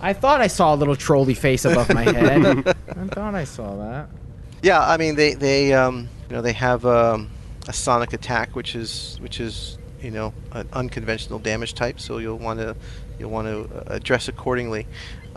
I 0.00 0.12
thought 0.12 0.40
I 0.40 0.48
saw 0.48 0.74
a 0.74 0.76
little 0.76 0.96
trolley 0.96 1.34
face 1.34 1.64
above 1.64 1.92
my 1.92 2.02
head. 2.12 2.66
I 2.66 3.06
thought 3.08 3.34
I 3.34 3.44
saw 3.44 3.76
that. 3.76 4.08
Yeah, 4.62 4.80
I 4.80 4.96
mean 4.96 5.14
they 5.14 5.34
they 5.34 5.72
um, 5.72 6.08
you 6.28 6.36
know 6.36 6.42
they 6.42 6.52
have 6.52 6.84
um, 6.84 7.30
a 7.68 7.72
sonic 7.72 8.12
attack, 8.12 8.56
which 8.56 8.74
is 8.74 9.18
which 9.20 9.40
is 9.40 9.78
you 10.02 10.10
know 10.10 10.32
an 10.52 10.68
unconventional 10.72 11.38
damage 11.38 11.74
type, 11.74 12.00
so 12.00 12.18
you'll 12.18 12.38
want 12.38 12.60
to 12.60 12.74
you'll 13.20 13.30
want 13.30 13.46
to 13.46 13.92
address 13.92 14.28
accordingly 14.28 14.86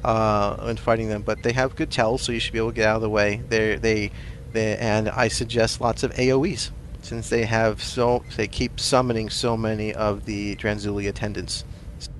uh, 0.03 0.55
when 0.57 0.77
fighting 0.77 1.09
them. 1.09 1.21
But 1.21 1.43
they 1.43 1.51
have 1.53 1.75
good 1.75 1.91
tells, 1.91 2.23
so 2.23 2.31
you 2.31 2.39
should 2.39 2.53
be 2.53 2.59
able 2.59 2.69
to 2.71 2.75
get 2.75 2.87
out 2.87 2.95
of 2.97 3.01
the 3.01 3.09
way. 3.09 3.41
They 3.49 3.75
they 3.75 4.11
they 4.53 4.77
and 4.77 5.09
I 5.09 5.27
suggest 5.27 5.81
lots 5.81 6.03
of 6.03 6.11
AOE's 6.13 6.71
since 7.01 7.29
they 7.29 7.43
have 7.45 7.83
so 7.83 8.23
they 8.37 8.47
keep 8.47 8.79
summoning 8.79 9.29
so 9.29 9.57
many 9.57 9.93
of 9.93 10.25
the 10.25 10.55
Dranzuli 10.55 11.07
attendants. 11.07 11.65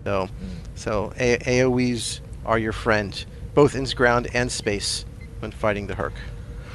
So 0.04 0.30
so 0.76 1.14
A- 1.18 1.38
AOE's 1.38 2.22
are 2.46 2.60
your 2.60 2.74
friend, 2.74 3.26
both 3.54 3.76
in 3.76 3.86
ground 3.86 4.28
and 4.34 4.52
space, 4.52 5.06
when 5.40 5.52
fighting 5.52 5.88
the 5.88 5.96
Hur'q. 5.96 6.14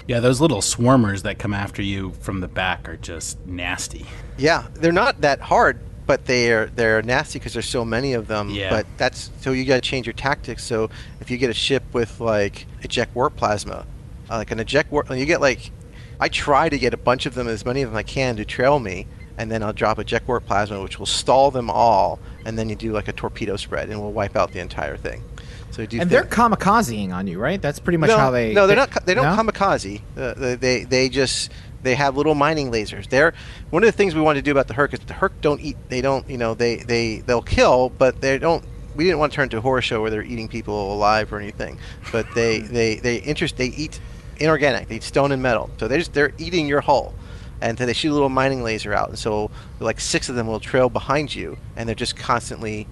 Yeah, 0.06 0.20
those 0.20 0.40
little 0.40 0.62
swarmers 0.62 1.22
that 1.22 1.38
come 1.38 1.52
after 1.52 1.82
you 1.82 2.12
from 2.20 2.40
the 2.40 2.48
back 2.48 2.88
are 2.88 2.96
just 2.96 3.44
nasty. 3.46 4.06
Yeah, 4.38 4.66
they're 4.72 4.90
not 4.90 5.20
that 5.20 5.40
hard, 5.40 5.78
but 6.08 6.24
they're 6.24 6.66
they're 6.68 7.02
nasty 7.02 7.38
because 7.38 7.52
there's 7.52 7.68
so 7.68 7.84
many 7.84 8.14
of 8.14 8.26
them. 8.26 8.48
Yeah. 8.48 8.70
But 8.70 8.86
that's 8.96 9.30
so 9.40 9.52
you 9.52 9.64
got 9.66 9.74
to 9.74 9.80
change 9.82 10.06
your 10.06 10.14
tactics. 10.14 10.64
So 10.64 10.88
if 11.20 11.30
you 11.30 11.36
get 11.36 11.50
a 11.50 11.54
ship 11.54 11.84
with 11.92 12.18
like 12.18 12.66
eject 12.82 13.14
warp 13.14 13.36
plasma, 13.36 13.86
uh, 14.30 14.38
like 14.38 14.50
an 14.50 14.58
eject 14.58 14.90
warp, 14.90 15.10
you 15.10 15.26
get 15.26 15.42
like, 15.42 15.70
I 16.18 16.28
try 16.28 16.70
to 16.70 16.78
get 16.78 16.94
a 16.94 16.96
bunch 16.96 17.26
of 17.26 17.34
them, 17.34 17.46
as 17.46 17.64
many 17.64 17.82
of 17.82 17.90
them 17.90 17.96
I 17.96 18.02
can, 18.02 18.36
to 18.36 18.46
trail 18.46 18.80
me, 18.80 19.06
and 19.36 19.50
then 19.50 19.62
I'll 19.62 19.74
drop 19.74 19.98
a 19.98 20.00
eject 20.00 20.26
warp 20.26 20.46
plasma, 20.46 20.82
which 20.82 20.98
will 20.98 21.06
stall 21.06 21.50
them 21.50 21.68
all, 21.70 22.18
and 22.46 22.58
then 22.58 22.70
you 22.70 22.74
do 22.74 22.90
like 22.92 23.08
a 23.08 23.12
torpedo 23.12 23.56
spread, 23.56 23.90
and 23.90 24.00
we'll 24.00 24.12
wipe 24.12 24.34
out 24.34 24.52
the 24.52 24.60
entire 24.60 24.96
thing. 24.96 25.22
So 25.70 25.82
you 25.82 25.88
do 25.88 26.00
And 26.00 26.08
thi- 26.08 26.16
they're 26.16 26.24
kamikazing 26.24 27.12
on 27.12 27.26
you, 27.26 27.38
right? 27.38 27.60
That's 27.60 27.78
pretty 27.78 27.98
much 27.98 28.08
no, 28.08 28.16
how 28.16 28.30
they. 28.30 28.54
No, 28.54 28.66
they're 28.66 28.76
not. 28.76 29.04
They 29.04 29.12
don't 29.12 29.36
no? 29.36 29.42
kamikaze. 29.42 30.00
Uh, 30.16 30.32
they, 30.32 30.54
they 30.54 30.84
they 30.84 31.08
just 31.10 31.52
they 31.82 31.94
have 31.94 32.16
little 32.16 32.34
mining 32.34 32.70
lasers. 32.70 33.08
They're 33.08 33.34
one 33.70 33.82
of 33.82 33.86
the 33.86 33.96
things 33.96 34.14
we 34.14 34.20
wanted 34.20 34.40
to 34.40 34.44
do 34.44 34.50
about 34.50 34.68
the 34.68 34.74
Hur'q 34.74 34.94
is 34.94 35.00
the 35.00 35.14
Hur'q 35.14 35.32
don't 35.40 35.60
eat. 35.60 35.76
They 35.88 36.00
don't. 36.00 36.28
You 36.28 36.38
know, 36.38 36.54
they 36.54 36.76
they 36.76 37.18
they'll 37.20 37.42
kill, 37.42 37.90
but 37.90 38.20
they 38.20 38.38
don't. 38.38 38.64
We 38.96 39.04
didn't 39.04 39.18
want 39.18 39.32
to 39.32 39.36
turn 39.36 39.44
into 39.44 39.58
a 39.58 39.60
horror 39.60 39.82
show 39.82 40.00
where 40.00 40.10
they're 40.10 40.22
eating 40.22 40.48
people 40.48 40.92
alive 40.92 41.32
or 41.32 41.38
anything. 41.38 41.78
But 42.12 42.26
they 42.34 42.58
they 42.78 42.96
they 42.96 43.16
interest. 43.16 43.56
They 43.56 43.66
eat 43.68 44.00
inorganic. 44.38 44.88
They 44.88 44.96
eat 44.96 45.02
stone 45.02 45.32
and 45.32 45.42
metal. 45.42 45.70
So 45.78 45.88
they 45.88 45.98
just 45.98 46.12
they're 46.12 46.32
eating 46.38 46.66
your 46.66 46.80
hull. 46.80 47.14
And 47.60 47.76
then 47.76 47.88
they 47.88 47.92
shoot 47.92 48.12
a 48.12 48.14
little 48.14 48.28
mining 48.28 48.62
laser 48.62 48.94
out, 48.94 49.08
and 49.08 49.18
so 49.18 49.50
like 49.80 49.98
six 49.98 50.28
of 50.28 50.36
them 50.36 50.46
will 50.46 50.60
trail 50.60 50.88
behind 50.88 51.34
you, 51.34 51.58
and 51.74 51.88
they're 51.88 51.96
just 51.96 52.16
constantly 52.16 52.86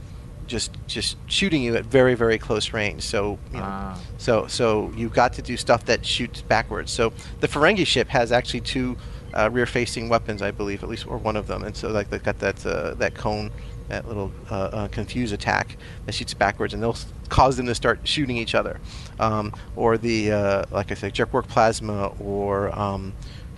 just 0.47 0.71
just 0.87 1.17
shooting 1.27 1.63
you 1.63 1.77
at 1.77 1.85
very 1.85 2.15
very 2.15 2.39
close 2.39 2.73
range. 2.73 3.03
So 3.03 3.39
you 3.53 3.59
know, 3.59 3.65
Ah. 3.65 3.99
so 4.19 4.47
so 4.47 4.93
you've 4.97 5.13
got 5.15 5.33
to 5.35 5.43
do 5.43 5.57
stuff 5.57 5.85
that 5.87 6.05
shoots 6.07 6.43
backwards. 6.43 6.93
So 6.93 7.13
the 7.41 7.49
Ferengi 7.49 7.87
ship 7.87 8.09
has 8.09 8.33
actually 8.33 8.61
two 8.61 8.97
uh, 9.35 9.51
rear-facing 9.53 10.09
weapons, 10.09 10.41
I 10.41 10.51
believe, 10.51 10.83
at 10.83 10.89
least 10.89 11.07
or 11.07 11.19
one 11.19 11.37
of 11.37 11.47
them. 11.47 11.63
And 11.65 11.77
so 11.77 11.89
like 11.89 12.09
they've 12.11 12.23
got 12.23 12.39
that 12.39 12.65
uh, 12.65 12.95
that 12.95 13.15
cone, 13.15 13.51
that 13.89 14.07
little 14.09 14.33
uh, 14.51 14.55
uh, 14.55 14.89
confuse 14.89 15.33
attack 15.33 15.77
that 16.07 16.15
shoots 16.15 16.33
backwards, 16.33 16.73
and 16.75 16.83
they'll 16.83 16.97
cause 17.29 17.57
them 17.57 17.67
to 17.67 17.75
start 17.75 18.01
shooting 18.05 18.37
each 18.39 18.55
other. 18.55 18.81
Um, 19.21 19.53
or 19.75 19.99
the 19.99 20.33
uh, 20.33 20.65
like 20.71 20.91
I 20.91 20.95
said, 20.95 21.09
eject 21.11 21.33
warp 21.33 21.49
plasma 21.49 22.07
or 22.19 22.77
um, 22.79 23.13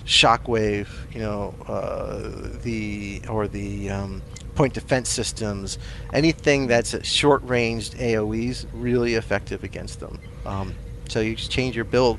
shockwave. 0.05 0.89
You 1.15 1.21
know 1.21 1.55
uh, 1.69 2.59
the 2.63 3.23
or 3.29 3.47
the 3.47 3.91
um, 3.91 4.23
point 4.59 4.75
defense 4.75 5.09
systems, 5.09 5.79
anything 6.13 6.67
that's 6.67 7.07
short 7.07 7.41
ranged 7.45 7.95
AoEs, 7.95 8.67
really 8.73 9.15
effective 9.15 9.63
against 9.63 10.01
them. 10.01 10.19
Um, 10.45 10.75
so 11.09 11.21
you 11.21 11.37
just 11.37 11.53
change 11.53 11.77
your 11.77 11.85
build. 11.85 12.19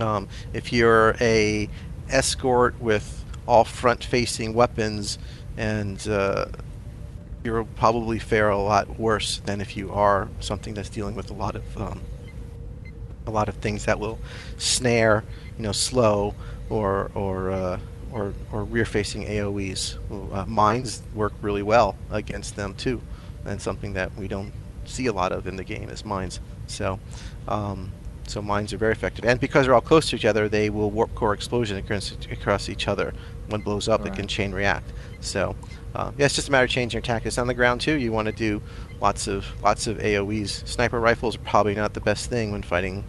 Um, 0.00 0.26
if 0.54 0.72
you're 0.72 1.14
a 1.20 1.68
escort 2.08 2.80
with 2.80 3.22
all 3.46 3.64
front 3.64 4.02
facing 4.02 4.54
weapons, 4.54 5.18
and 5.58 6.08
uh, 6.08 6.46
you'll 7.44 7.66
probably 7.76 8.18
fare 8.18 8.48
a 8.48 8.58
lot 8.58 8.98
worse 8.98 9.42
than 9.44 9.60
if 9.60 9.76
you 9.76 9.92
are 9.92 10.30
something 10.40 10.72
that's 10.72 10.88
dealing 10.88 11.14
with 11.14 11.30
a 11.30 11.34
lot 11.34 11.56
of 11.56 11.76
um, 11.76 12.00
a 13.26 13.30
lot 13.30 13.50
of 13.50 13.56
things 13.56 13.84
that 13.84 14.00
will 14.00 14.18
snare, 14.56 15.24
you 15.58 15.64
know, 15.64 15.72
slow 15.72 16.34
or 16.70 17.10
or 17.14 17.50
uh, 17.50 17.78
or, 18.12 18.32
or 18.52 18.64
rear-facing 18.64 19.24
AOE's. 19.24 19.98
Uh, 20.32 20.44
mines 20.46 21.02
work 21.14 21.32
really 21.42 21.62
well 21.62 21.96
against 22.10 22.56
them 22.56 22.74
too, 22.74 23.00
and 23.44 23.60
something 23.60 23.92
that 23.94 24.14
we 24.16 24.28
don't 24.28 24.52
see 24.84 25.06
a 25.06 25.12
lot 25.12 25.32
of 25.32 25.46
in 25.46 25.56
the 25.56 25.64
game 25.64 25.88
is 25.88 26.04
mines. 26.04 26.40
So, 26.66 26.98
um, 27.48 27.92
so 28.26 28.42
mines 28.42 28.72
are 28.72 28.78
very 28.78 28.92
effective, 28.92 29.24
and 29.24 29.38
because 29.38 29.66
they're 29.66 29.74
all 29.74 29.80
close 29.80 30.10
to 30.10 30.16
each 30.16 30.24
other, 30.24 30.48
they 30.48 30.70
will 30.70 30.90
warp 30.90 31.14
core 31.14 31.32
explosion 31.32 31.76
across, 31.76 32.16
across 32.30 32.68
each 32.68 32.88
other. 32.88 33.14
One 33.48 33.60
blows 33.60 33.88
up, 33.88 34.04
it 34.04 34.14
can 34.14 34.26
chain 34.26 34.52
react. 34.52 34.92
So, 35.20 35.54
uh, 35.94 36.10
yeah, 36.18 36.26
it's 36.26 36.34
just 36.34 36.48
a 36.48 36.50
matter 36.50 36.64
of 36.64 36.70
changing 36.70 36.96
your 36.96 37.02
tactics 37.02 37.38
on 37.38 37.46
the 37.46 37.54
ground 37.54 37.80
too. 37.80 37.94
You 37.94 38.12
want 38.12 38.26
to 38.26 38.32
do 38.32 38.60
lots 39.00 39.28
of 39.28 39.46
lots 39.62 39.86
of 39.86 39.98
AOE's. 39.98 40.62
Sniper 40.66 41.00
rifles 41.00 41.36
are 41.36 41.40
probably 41.40 41.74
not 41.74 41.94
the 41.94 42.00
best 42.00 42.28
thing 42.28 42.52
when 42.52 42.62
fighting 42.62 43.04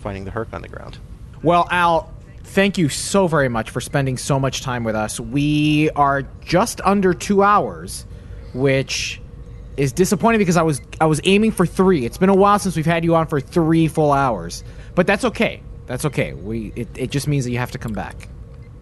fighting 0.00 0.24
the 0.24 0.30
Hur'q 0.30 0.52
on 0.54 0.62
the 0.62 0.68
ground. 0.68 0.98
Well, 1.42 1.66
Al, 1.70 2.12
thank 2.50 2.78
you 2.78 2.88
so 2.88 3.28
very 3.28 3.48
much 3.48 3.70
for 3.70 3.80
spending 3.80 4.16
so 4.16 4.38
much 4.38 4.60
time 4.60 4.82
with 4.82 4.96
us. 4.96 5.20
We 5.20 5.90
are 5.90 6.22
just 6.44 6.80
under 6.82 7.14
two 7.14 7.42
hours, 7.42 8.04
which 8.54 9.20
is 9.76 9.92
disappointing 9.92 10.40
because 10.40 10.56
I 10.56 10.62
was 10.62 10.80
I 11.00 11.06
was 11.06 11.20
aiming 11.24 11.52
for 11.52 11.64
three. 11.64 12.04
It's 12.04 12.18
been 12.18 12.28
a 12.28 12.34
while 12.34 12.58
since 12.58 12.76
we've 12.76 12.86
had 12.86 13.04
you 13.04 13.14
on 13.14 13.28
for 13.28 13.40
three 13.40 13.86
full 13.86 14.12
hours, 14.12 14.64
but 14.94 15.06
that's 15.06 15.24
okay. 15.24 15.62
That's 15.86 16.04
okay. 16.06 16.32
We 16.32 16.72
it, 16.74 16.88
it 16.96 17.10
just 17.10 17.28
means 17.28 17.44
that 17.44 17.52
you 17.52 17.58
have 17.58 17.70
to 17.70 17.78
come 17.78 17.92
back. 17.92 18.28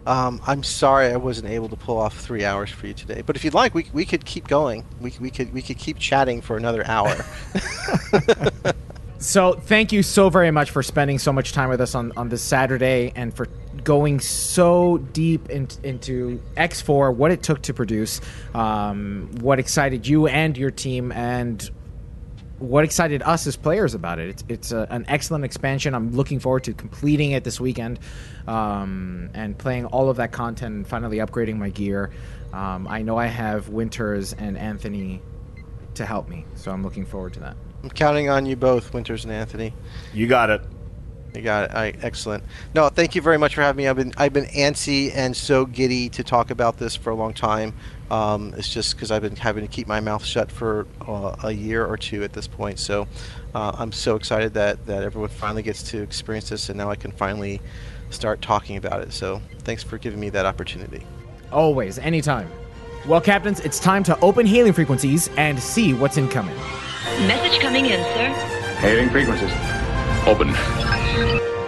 Um, 0.07 0.41
I'm 0.47 0.63
sorry 0.63 1.07
I 1.07 1.17
wasn't 1.17 1.49
able 1.49 1.69
to 1.69 1.75
pull 1.75 1.99
off 1.99 2.17
three 2.17 2.43
hours 2.43 2.71
for 2.71 2.87
you 2.87 2.95
today, 2.95 3.21
but 3.23 3.35
if 3.35 3.43
you'd 3.43 3.53
like, 3.53 3.75
we, 3.75 3.85
we 3.93 4.05
could 4.05 4.25
keep 4.25 4.47
going. 4.47 4.83
We, 4.99 5.13
we 5.19 5.29
could 5.29 5.53
we 5.53 5.61
could 5.61 5.77
keep 5.77 5.99
chatting 5.99 6.41
for 6.41 6.57
another 6.57 6.85
hour. 6.87 7.15
So 9.21 9.51
thank 9.51 9.91
you 9.91 10.01
so 10.01 10.29
very 10.29 10.49
much 10.49 10.71
for 10.71 10.81
spending 10.81 11.19
so 11.19 11.33
much 11.33 11.51
time 11.51 11.67
with 11.67 11.81
us 11.81 11.93
on, 11.93 12.13
on 12.15 12.29
this 12.29 12.41
Saturday 12.41 13.11
and 13.17 13.33
for 13.33 13.47
going 13.83 14.21
so 14.21 14.97
deep 15.11 15.49
in, 15.49 15.67
into 15.83 16.41
X4, 16.55 17.13
what 17.13 17.29
it 17.29 17.43
took 17.43 17.61
to 17.63 17.73
produce, 17.73 18.21
um, 18.53 19.29
what 19.41 19.59
excited 19.59 20.07
you 20.07 20.27
and 20.27 20.57
your 20.57 20.71
team, 20.71 21.11
and 21.11 21.69
what 22.59 22.85
excited 22.85 23.21
us 23.23 23.45
as 23.45 23.57
players 23.57 23.93
about 23.93 24.19
it. 24.19 24.29
It's, 24.29 24.43
it's 24.47 24.71
a, 24.71 24.87
an 24.89 25.03
excellent 25.09 25.43
expansion. 25.43 25.93
I'm 25.93 26.13
looking 26.13 26.39
forward 26.39 26.63
to 26.63 26.73
completing 26.73 27.31
it 27.31 27.43
this 27.43 27.59
weekend 27.59 27.99
um, 28.47 29.31
and 29.33 29.57
playing 29.57 29.85
all 29.87 30.09
of 30.09 30.15
that 30.15 30.31
content 30.31 30.75
and 30.75 30.87
finally 30.87 31.17
upgrading 31.17 31.57
my 31.57 31.69
gear. 31.69 32.09
Um, 32.53 32.87
I 32.87 33.01
know 33.01 33.17
I 33.17 33.27
have 33.27 33.67
Winters 33.67 34.31
and 34.31 34.57
Anthony 34.57 35.21
to 35.95 36.05
help 36.05 36.29
me, 36.29 36.45
so 36.55 36.71
I'm 36.71 36.83
looking 36.83 37.05
forward 37.05 37.33
to 37.33 37.41
that. 37.41 37.57
I'm 37.83 37.89
counting 37.89 38.29
on 38.29 38.45
you 38.45 38.55
both, 38.55 38.93
Winters 38.93 39.23
and 39.23 39.33
Anthony. 39.33 39.73
You 40.13 40.27
got 40.27 40.49
it. 40.49 40.61
You 41.33 41.41
got 41.41 41.65
it. 41.65 41.71
All 41.71 41.81
right, 41.81 41.95
excellent. 42.01 42.43
No, 42.73 42.89
thank 42.89 43.15
you 43.15 43.21
very 43.21 43.37
much 43.37 43.55
for 43.55 43.61
having 43.61 43.83
me. 43.83 43.87
I've 43.87 43.95
been 43.95 44.13
I've 44.17 44.33
been 44.33 44.45
antsy 44.45 45.11
and 45.13 45.35
so 45.35 45.65
giddy 45.65 46.09
to 46.09 46.23
talk 46.23 46.49
about 46.49 46.77
this 46.77 46.95
for 46.95 47.11
a 47.11 47.15
long 47.15 47.33
time. 47.33 47.73
Um, 48.09 48.53
it's 48.57 48.73
just 48.73 48.95
because 48.95 49.11
I've 49.11 49.21
been 49.21 49.35
having 49.35 49.65
to 49.65 49.71
keep 49.71 49.87
my 49.87 49.99
mouth 49.99 50.25
shut 50.25 50.51
for 50.51 50.87
uh, 51.07 51.35
a 51.43 51.51
year 51.51 51.85
or 51.85 51.97
two 51.97 52.23
at 52.23 52.33
this 52.33 52.47
point. 52.47 52.79
So 52.79 53.07
uh, 53.53 53.73
I'm 53.77 53.91
so 53.91 54.15
excited 54.15 54.55
that 54.55 54.85
that 54.87 55.03
everyone 55.03 55.29
finally 55.29 55.61
gets 55.61 55.83
to 55.91 56.01
experience 56.01 56.49
this, 56.49 56.69
and 56.69 56.77
now 56.77 56.89
I 56.89 56.95
can 56.95 57.11
finally 57.11 57.61
start 58.09 58.41
talking 58.41 58.77
about 58.77 59.01
it. 59.01 59.13
So 59.13 59.41
thanks 59.59 59.83
for 59.83 59.97
giving 59.99 60.19
me 60.19 60.29
that 60.31 60.45
opportunity. 60.45 61.05
Always, 61.51 61.99
anytime. 61.99 62.49
Well, 63.07 63.21
captains, 63.21 63.61
it's 63.61 63.79
time 63.79 64.03
to 64.03 64.19
open 64.19 64.45
hailing 64.45 64.73
frequencies 64.73 65.29
and 65.37 65.57
see 65.57 65.93
what's 65.93 66.17
incoming. 66.17 66.55
Message 67.27 67.59
coming 67.61 67.85
in, 67.85 68.03
sir. 68.13 68.27
Hailing 68.79 69.09
frequencies. 69.09 69.51
Open. 70.27 70.49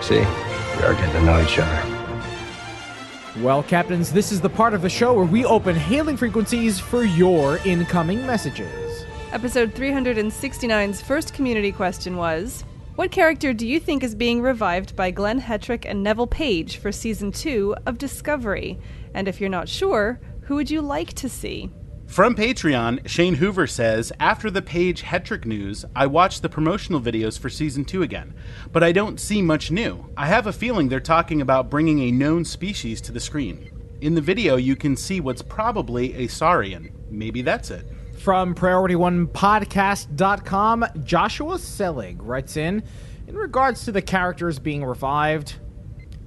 See, 0.01 0.19
we 0.19 0.83
are 0.83 0.93
getting 0.93 1.13
to 1.13 1.23
know 1.23 1.41
each 1.41 1.57
other. 1.57 3.41
Well, 3.41 3.63
captains, 3.63 4.11
this 4.11 4.33
is 4.33 4.41
the 4.41 4.49
part 4.49 4.73
of 4.73 4.81
the 4.81 4.89
show 4.89 5.13
where 5.13 5.25
we 5.25 5.45
open 5.45 5.73
hailing 5.73 6.17
frequencies 6.17 6.81
for 6.81 7.05
your 7.05 7.59
incoming 7.65 8.25
messages. 8.25 9.05
Episode 9.31 9.73
369's 9.73 11.01
first 11.01 11.33
community 11.33 11.71
question 11.71 12.17
was 12.17 12.65
What 12.95 13.09
character 13.09 13.53
do 13.53 13.65
you 13.65 13.79
think 13.79 14.03
is 14.03 14.15
being 14.15 14.41
revived 14.41 14.97
by 14.97 15.11
Glenn 15.11 15.39
Hetrick 15.39 15.85
and 15.85 16.03
Neville 16.03 16.27
Page 16.27 16.75
for 16.75 16.91
season 16.91 17.31
two 17.31 17.73
of 17.85 17.97
Discovery? 17.97 18.77
And 19.13 19.29
if 19.29 19.39
you're 19.39 19.49
not 19.49 19.69
sure, 19.69 20.19
who 20.51 20.55
would 20.55 20.69
you 20.69 20.81
like 20.81 21.13
to 21.13 21.29
see? 21.29 21.69
From 22.07 22.35
Patreon, 22.35 23.07
Shane 23.07 23.35
Hoover 23.35 23.67
says, 23.67 24.11
After 24.19 24.51
the 24.51 24.61
Page 24.61 25.01
Hetrick 25.01 25.45
news, 25.45 25.85
I 25.95 26.07
watched 26.07 26.41
the 26.41 26.49
promotional 26.49 26.99
videos 26.99 27.39
for 27.39 27.49
season 27.49 27.85
2 27.85 28.03
again, 28.03 28.33
but 28.73 28.83
I 28.83 28.91
don't 28.91 29.17
see 29.17 29.41
much 29.41 29.71
new. 29.71 30.09
I 30.17 30.27
have 30.27 30.47
a 30.47 30.51
feeling 30.51 30.89
they're 30.89 30.99
talking 30.99 31.39
about 31.39 31.69
bringing 31.69 32.01
a 32.01 32.11
known 32.11 32.43
species 32.43 32.99
to 32.99 33.13
the 33.13 33.19
screen. 33.21 33.71
In 34.01 34.13
the 34.13 34.19
video, 34.19 34.57
you 34.57 34.75
can 34.75 34.97
see 34.97 35.21
what's 35.21 35.41
probably 35.41 36.13
a 36.15 36.27
Saurian. 36.27 36.91
Maybe 37.09 37.41
that's 37.41 37.71
it. 37.71 37.87
From 38.17 38.53
PriorityOnePodcast.com, 38.53 40.85
Joshua 41.05 41.59
Selig 41.59 42.21
writes 42.21 42.57
in 42.57 42.83
In 43.25 43.37
regards 43.37 43.85
to 43.85 43.93
the 43.93 44.01
characters 44.01 44.59
being 44.59 44.83
revived, 44.83 45.60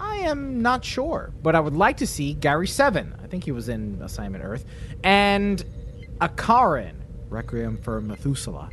I 0.04 0.18
am 0.18 0.60
not 0.60 0.84
sure, 0.84 1.32
but 1.42 1.56
I 1.56 1.60
would 1.60 1.74
like 1.74 1.96
to 1.96 2.06
see 2.06 2.34
Gary 2.34 2.68
Seven. 2.68 3.14
I 3.24 3.26
think 3.26 3.44
he 3.44 3.52
was 3.52 3.70
in 3.70 3.98
Assignment 4.02 4.44
Earth, 4.44 4.66
and 5.02 5.64
Akharin, 6.20 6.96
Requiem 7.30 7.78
for 7.78 8.02
Methuselah. 8.02 8.68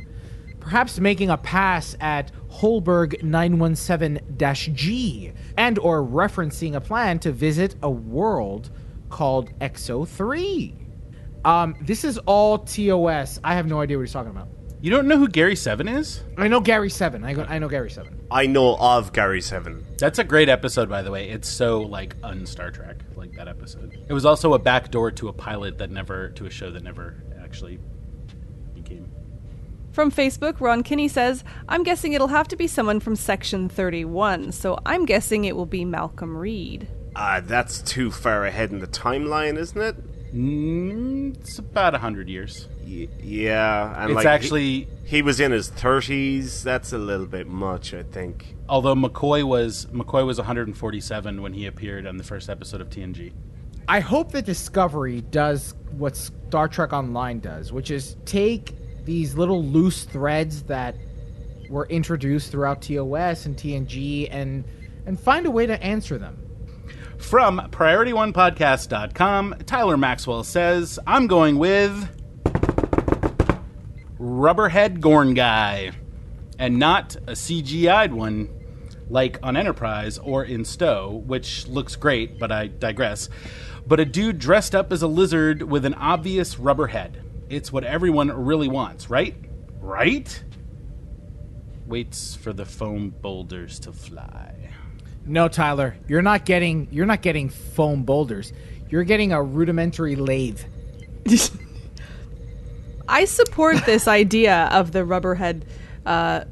Perhaps 0.60 1.00
making 1.00 1.30
a 1.30 1.38
pass 1.38 1.96
at 2.00 2.30
Holberg 2.50 3.22
917-G, 3.22 5.32
and 5.56 5.78
or 5.78 6.02
referencing 6.02 6.74
a 6.74 6.80
plan 6.80 7.18
to 7.20 7.32
visit 7.32 7.76
a 7.82 7.90
world 7.90 8.70
called 9.08 9.58
Exo 9.58 10.06
3. 10.06 10.74
Um, 11.46 11.74
this 11.80 12.04
is 12.04 12.18
all 12.18 12.58
TOS. 12.58 13.40
I 13.42 13.54
have 13.54 13.66
no 13.66 13.80
idea 13.80 13.96
what 13.96 14.02
he's 14.02 14.12
talking 14.12 14.30
about. 14.30 14.48
You 14.82 14.90
don't 14.90 15.06
know 15.06 15.16
who 15.16 15.28
Gary 15.28 15.54
Seven 15.54 15.86
is? 15.86 16.24
I 16.36 16.48
know 16.48 16.58
Gary 16.58 16.90
Seven. 16.90 17.22
I, 17.22 17.34
go, 17.34 17.46
I 17.48 17.60
know 17.60 17.68
Gary 17.68 17.88
Seven. 17.88 18.18
I 18.32 18.46
know 18.46 18.76
of 18.80 19.12
Gary 19.12 19.40
Seven. 19.40 19.86
That's 19.96 20.18
a 20.18 20.24
great 20.24 20.48
episode, 20.48 20.88
by 20.88 21.02
the 21.02 21.10
way. 21.12 21.28
It's 21.28 21.48
so 21.48 21.82
like 21.82 22.16
un 22.24 22.44
Star 22.46 22.72
Trek, 22.72 22.96
like 23.14 23.30
that 23.36 23.46
episode. 23.46 23.96
It 24.08 24.12
was 24.12 24.26
also 24.26 24.54
a 24.54 24.58
backdoor 24.58 25.12
to 25.12 25.28
a 25.28 25.32
pilot 25.32 25.78
that 25.78 25.92
never 25.92 26.30
to 26.30 26.46
a 26.46 26.50
show 26.50 26.72
that 26.72 26.82
never 26.82 27.22
actually 27.40 27.78
became. 28.74 29.08
From 29.92 30.10
Facebook, 30.10 30.60
Ron 30.60 30.82
Kinney 30.82 31.06
says, 31.06 31.44
I'm 31.68 31.84
guessing 31.84 32.14
it'll 32.14 32.26
have 32.26 32.48
to 32.48 32.56
be 32.56 32.66
someone 32.66 32.98
from 32.98 33.14
Section 33.14 33.68
31, 33.68 34.50
so 34.50 34.80
I'm 34.84 35.06
guessing 35.06 35.44
it 35.44 35.54
will 35.54 35.64
be 35.64 35.84
Malcolm 35.84 36.36
Reed. 36.36 36.88
Uh, 37.14 37.40
that's 37.40 37.82
too 37.82 38.10
far 38.10 38.46
ahead 38.46 38.72
in 38.72 38.80
the 38.80 38.88
timeline, 38.88 39.56
isn't 39.58 39.80
it? 39.80 40.34
Mm, 40.34 41.36
it's 41.36 41.60
about 41.60 41.94
a 41.94 41.98
hundred 41.98 42.28
years. 42.28 42.66
Y- 42.84 43.08
yeah, 43.22 44.02
and 44.02 44.10
It's 44.10 44.16
like, 44.16 44.26
actually- 44.26 44.60
he, 44.60 44.88
he 45.04 45.22
was 45.22 45.40
in 45.40 45.52
his 45.52 45.68
thirties. 45.68 46.62
That's 46.64 46.92
a 46.92 46.98
little 46.98 47.26
bit 47.26 47.46
much, 47.46 47.94
I 47.94 48.02
think. 48.02 48.56
Although 48.68 48.94
McCoy 48.94 49.44
was 49.44 49.86
McCoy 49.86 50.26
was 50.26 50.38
147 50.38 51.42
when 51.42 51.52
he 51.52 51.66
appeared 51.66 52.06
on 52.06 52.16
the 52.16 52.24
first 52.24 52.48
episode 52.50 52.80
of 52.80 52.88
TNG. 52.90 53.32
I 53.88 54.00
hope 54.00 54.32
that 54.32 54.44
Discovery 54.44 55.20
does 55.22 55.74
what 55.90 56.16
Star 56.16 56.68
Trek 56.68 56.92
Online 56.92 57.40
does, 57.40 57.72
which 57.72 57.90
is 57.90 58.16
take 58.24 58.74
these 59.04 59.34
little 59.34 59.62
loose 59.64 60.04
threads 60.04 60.62
that 60.64 60.94
were 61.68 61.86
introduced 61.86 62.50
throughout 62.52 62.80
TOS 62.82 63.46
and 63.46 63.56
TNG 63.56 64.28
and 64.30 64.64
and 65.06 65.18
find 65.18 65.46
a 65.46 65.50
way 65.50 65.66
to 65.66 65.82
answer 65.82 66.16
them. 66.18 66.38
From 67.18 67.60
PriorityOnePodcast.com, 67.70 69.54
Tyler 69.66 69.96
Maxwell 69.96 70.44
says, 70.44 70.98
I'm 71.06 71.26
going 71.26 71.58
with 71.58 72.08
Rubberhead 74.22 75.00
Gorn 75.00 75.34
Guy, 75.34 75.90
and 76.56 76.78
not 76.78 77.16
a 77.26 77.32
CGI'd 77.32 78.12
one 78.12 78.48
like 79.10 79.40
on 79.42 79.56
Enterprise 79.56 80.16
or 80.18 80.44
in 80.44 80.64
STO, 80.64 81.24
which 81.26 81.66
looks 81.66 81.96
great, 81.96 82.38
but 82.38 82.52
I 82.52 82.68
digress. 82.68 83.28
But 83.84 83.98
a 83.98 84.04
dude 84.04 84.38
dressed 84.38 84.76
up 84.76 84.92
as 84.92 85.02
a 85.02 85.08
lizard 85.08 85.62
with 85.62 85.84
an 85.84 85.94
obvious 85.94 86.56
rubber 86.56 86.86
head. 86.86 87.20
It's 87.48 87.72
what 87.72 87.82
everyone 87.82 88.30
really 88.30 88.68
wants, 88.68 89.10
right? 89.10 89.34
Right? 89.80 90.44
Waits 91.88 92.36
for 92.36 92.52
the 92.52 92.64
foam 92.64 93.10
boulders 93.10 93.80
to 93.80 93.92
fly. 93.92 94.70
No, 95.26 95.48
Tyler, 95.48 95.96
you're 96.06 96.22
not 96.22 96.44
getting 96.44 96.86
you're 96.92 97.06
not 97.06 97.22
getting 97.22 97.48
foam 97.48 98.04
boulders. 98.04 98.52
You're 98.88 99.02
getting 99.02 99.32
a 99.32 99.42
rudimentary 99.42 100.14
lathe. 100.14 100.60
I 103.12 103.24
support 103.26 103.84
this 103.86 104.08
idea 104.20 104.68
of 104.72 104.92
the 104.92 105.00
rubberhead 105.00 105.62
uh, 106.04 106.44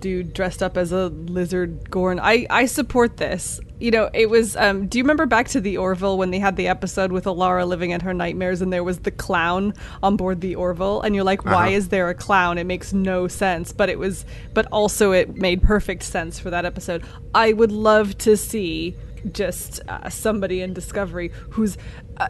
dude 0.00 0.32
dressed 0.32 0.62
up 0.62 0.78
as 0.78 0.92
a 0.92 1.08
lizard 1.08 1.90
Gorn. 1.90 2.18
I, 2.18 2.46
I 2.48 2.64
support 2.66 3.18
this. 3.18 3.60
You 3.80 3.90
know, 3.90 4.08
it 4.14 4.30
was. 4.30 4.56
Um, 4.56 4.86
do 4.86 4.96
you 4.96 5.04
remember 5.04 5.26
back 5.26 5.48
to 5.48 5.60
the 5.60 5.76
Orville 5.76 6.16
when 6.16 6.30
they 6.30 6.38
had 6.38 6.56
the 6.56 6.68
episode 6.68 7.12
with 7.12 7.24
Alara 7.24 7.66
living 7.66 7.90
in 7.90 8.00
her 8.00 8.14
nightmares 8.14 8.62
and 8.62 8.72
there 8.72 8.84
was 8.84 9.00
the 9.00 9.10
clown 9.10 9.74
on 10.02 10.16
board 10.16 10.40
the 10.40 10.54
Orville? 10.54 11.02
And 11.02 11.14
you're 11.14 11.24
like, 11.24 11.44
why 11.44 11.66
Uh-huh. 11.66 11.76
is 11.76 11.88
there 11.88 12.08
a 12.08 12.14
clown? 12.14 12.56
It 12.56 12.64
makes 12.64 12.92
no 12.94 13.28
sense. 13.28 13.72
But 13.72 13.90
it 13.90 13.98
was, 13.98 14.24
but 14.54 14.66
also 14.72 15.12
it 15.12 15.34
made 15.36 15.62
perfect 15.62 16.04
sense 16.04 16.38
for 16.38 16.48
that 16.50 16.64
episode. 16.64 17.04
I 17.34 17.52
would 17.52 17.72
love 17.72 18.16
to 18.18 18.36
see 18.38 18.94
just 19.32 19.80
uh, 19.88 20.08
somebody 20.08 20.62
in 20.62 20.72
Discovery 20.72 21.30
who's. 21.50 21.76
Uh, 22.16 22.28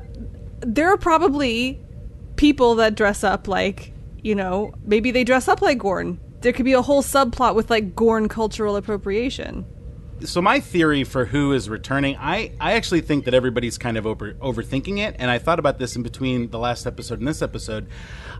there 0.60 0.88
are 0.88 0.96
probably 0.96 1.78
people 2.36 2.76
that 2.76 2.94
dress 2.94 3.24
up 3.24 3.48
like, 3.48 3.92
you 4.22 4.34
know, 4.34 4.72
maybe 4.84 5.10
they 5.10 5.24
dress 5.24 5.48
up 5.48 5.62
like 5.62 5.78
Gorn. 5.78 6.18
There 6.40 6.52
could 6.52 6.64
be 6.64 6.72
a 6.72 6.82
whole 6.82 7.02
subplot 7.02 7.54
with 7.54 7.70
like 7.70 7.94
Gorn 7.94 8.28
cultural 8.28 8.76
appropriation. 8.76 9.66
so 10.24 10.40
my 10.40 10.60
theory 10.60 11.04
for 11.04 11.24
who 11.26 11.52
is 11.52 11.68
returning, 11.68 12.16
I, 12.18 12.52
I 12.60 12.72
actually 12.74 13.00
think 13.00 13.24
that 13.24 13.34
everybody's 13.34 13.78
kind 13.78 13.96
of 13.96 14.06
over 14.06 14.34
overthinking 14.34 14.98
it, 14.98 15.16
and 15.18 15.30
I 15.30 15.38
thought 15.38 15.58
about 15.58 15.78
this 15.78 15.96
in 15.96 16.02
between 16.02 16.50
the 16.50 16.58
last 16.58 16.86
episode 16.86 17.18
and 17.18 17.28
this 17.28 17.42
episode. 17.42 17.88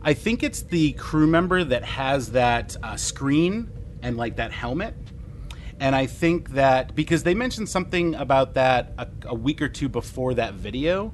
I 0.03 0.15
think 0.15 0.43
it's 0.43 0.63
the 0.63 0.93
crew 0.93 1.27
member 1.27 1.65
that 1.65 1.85
has 1.85 2.33
that 2.33 2.77
uh, 2.83 2.97
screen 2.97 3.71
and 4.03 4.17
like 4.17 4.37
that 4.37 4.53
helmet, 4.53 4.95
and 5.81 5.95
I 5.97 6.07
think 6.07 6.51
that 6.51 6.95
because 6.95 7.23
they 7.23 7.35
mentioned 7.35 7.69
something 7.69 8.15
about 8.15 8.55
that 8.55 8.93
a, 8.99 9.09
a 9.27 9.35
week 9.35 9.61
or 9.61 9.69
two 9.69 9.89
before 9.89 10.35
that 10.35 10.55
video. 10.55 11.13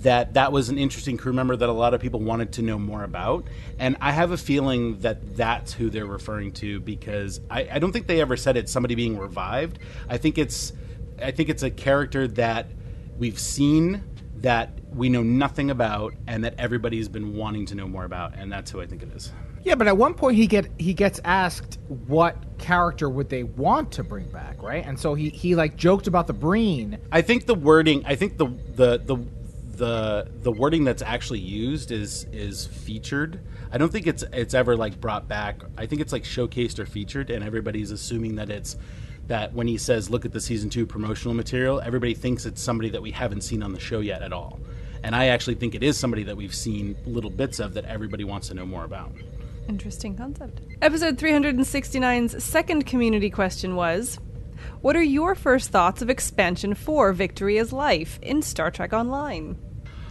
That 0.00 0.34
that 0.34 0.52
was 0.52 0.68
an 0.68 0.78
interesting 0.78 1.16
crew 1.16 1.32
member 1.32 1.56
that 1.56 1.68
a 1.68 1.72
lot 1.72 1.92
of 1.94 2.00
people 2.00 2.20
wanted 2.20 2.52
to 2.54 2.62
know 2.62 2.78
more 2.78 3.04
about, 3.04 3.46
and 3.78 3.96
I 4.00 4.12
have 4.12 4.30
a 4.30 4.36
feeling 4.36 4.98
that 5.00 5.36
that's 5.36 5.72
who 5.72 5.90
they're 5.90 6.06
referring 6.06 6.52
to 6.52 6.80
because 6.80 7.40
I, 7.50 7.68
I 7.72 7.78
don't 7.78 7.92
think 7.92 8.06
they 8.06 8.20
ever 8.20 8.36
said 8.36 8.56
it's 8.56 8.72
somebody 8.72 8.94
being 8.94 9.18
revived. 9.18 9.78
I 10.08 10.16
think 10.16 10.38
it's 10.38 10.72
I 11.22 11.30
think 11.32 11.48
it's 11.48 11.62
a 11.62 11.70
character 11.70 12.26
that 12.28 12.66
we've 13.18 13.38
seen 13.38 14.02
that 14.36 14.70
we 14.94 15.08
know 15.08 15.22
nothing 15.22 15.70
about 15.70 16.14
and 16.26 16.44
that 16.44 16.54
everybody's 16.58 17.08
been 17.08 17.36
wanting 17.36 17.66
to 17.66 17.74
know 17.74 17.86
more 17.86 18.04
about, 18.04 18.34
and 18.36 18.50
that's 18.50 18.70
who 18.70 18.80
I 18.80 18.86
think 18.86 19.02
it 19.02 19.12
is. 19.14 19.32
Yeah, 19.62 19.74
but 19.74 19.86
at 19.86 19.96
one 19.96 20.14
point 20.14 20.36
he 20.36 20.46
get 20.46 20.70
he 20.78 20.94
gets 20.94 21.20
asked 21.24 21.78
what 22.06 22.36
character 22.58 23.10
would 23.10 23.28
they 23.28 23.42
want 23.42 23.92
to 23.92 24.02
bring 24.02 24.30
back, 24.30 24.62
right? 24.62 24.84
And 24.84 24.98
so 24.98 25.14
he 25.14 25.28
he 25.28 25.54
like 25.54 25.76
joked 25.76 26.06
about 26.06 26.26
the 26.26 26.32
Breen. 26.32 26.98
I 27.12 27.20
think 27.20 27.46
the 27.46 27.54
wording. 27.54 28.02
I 28.06 28.14
think 28.14 28.38
the 28.38 28.46
the 28.46 28.98
the 28.98 29.16
the 29.80 30.30
the 30.42 30.52
wording 30.52 30.84
that's 30.84 31.00
actually 31.00 31.38
used 31.38 31.90
is 31.90 32.26
is 32.32 32.66
featured. 32.66 33.40
I 33.72 33.78
don't 33.78 33.90
think 33.90 34.06
it's 34.06 34.22
it's 34.32 34.52
ever 34.52 34.76
like 34.76 35.00
brought 35.00 35.26
back. 35.26 35.62
I 35.78 35.86
think 35.86 36.02
it's 36.02 36.12
like 36.12 36.22
showcased 36.22 36.78
or 36.78 36.84
featured, 36.84 37.30
and 37.30 37.42
everybody's 37.42 37.90
assuming 37.90 38.36
that 38.36 38.50
it's 38.50 38.76
that 39.26 39.54
when 39.54 39.66
he 39.66 39.78
says 39.78 40.10
look 40.10 40.26
at 40.26 40.32
the 40.32 40.40
season 40.40 40.68
two 40.68 40.84
promotional 40.84 41.34
material, 41.34 41.80
everybody 41.80 42.12
thinks 42.12 42.44
it's 42.44 42.60
somebody 42.60 42.90
that 42.90 43.00
we 43.00 43.10
haven't 43.10 43.40
seen 43.40 43.62
on 43.62 43.72
the 43.72 43.80
show 43.80 44.00
yet 44.00 44.20
at 44.22 44.34
all. 44.34 44.60
And 45.02 45.16
I 45.16 45.28
actually 45.28 45.54
think 45.54 45.74
it 45.74 45.82
is 45.82 45.96
somebody 45.96 46.24
that 46.24 46.36
we've 46.36 46.54
seen 46.54 46.94
little 47.06 47.30
bits 47.30 47.58
of 47.58 47.72
that 47.72 47.86
everybody 47.86 48.24
wants 48.24 48.48
to 48.48 48.54
know 48.54 48.66
more 48.66 48.84
about. 48.84 49.12
Interesting 49.66 50.14
concept. 50.14 50.60
Episode 50.82 51.16
369's 51.16 52.44
second 52.44 52.84
community 52.84 53.30
question 53.30 53.76
was 53.76 54.18
What 54.82 54.94
are 54.94 55.02
your 55.02 55.34
first 55.34 55.70
thoughts 55.70 56.02
of 56.02 56.10
expansion 56.10 56.74
4 56.74 57.14
Victory 57.14 57.56
is 57.56 57.72
Life 57.72 58.18
in 58.20 58.42
Star 58.42 58.70
Trek 58.70 58.92
Online? 58.92 59.56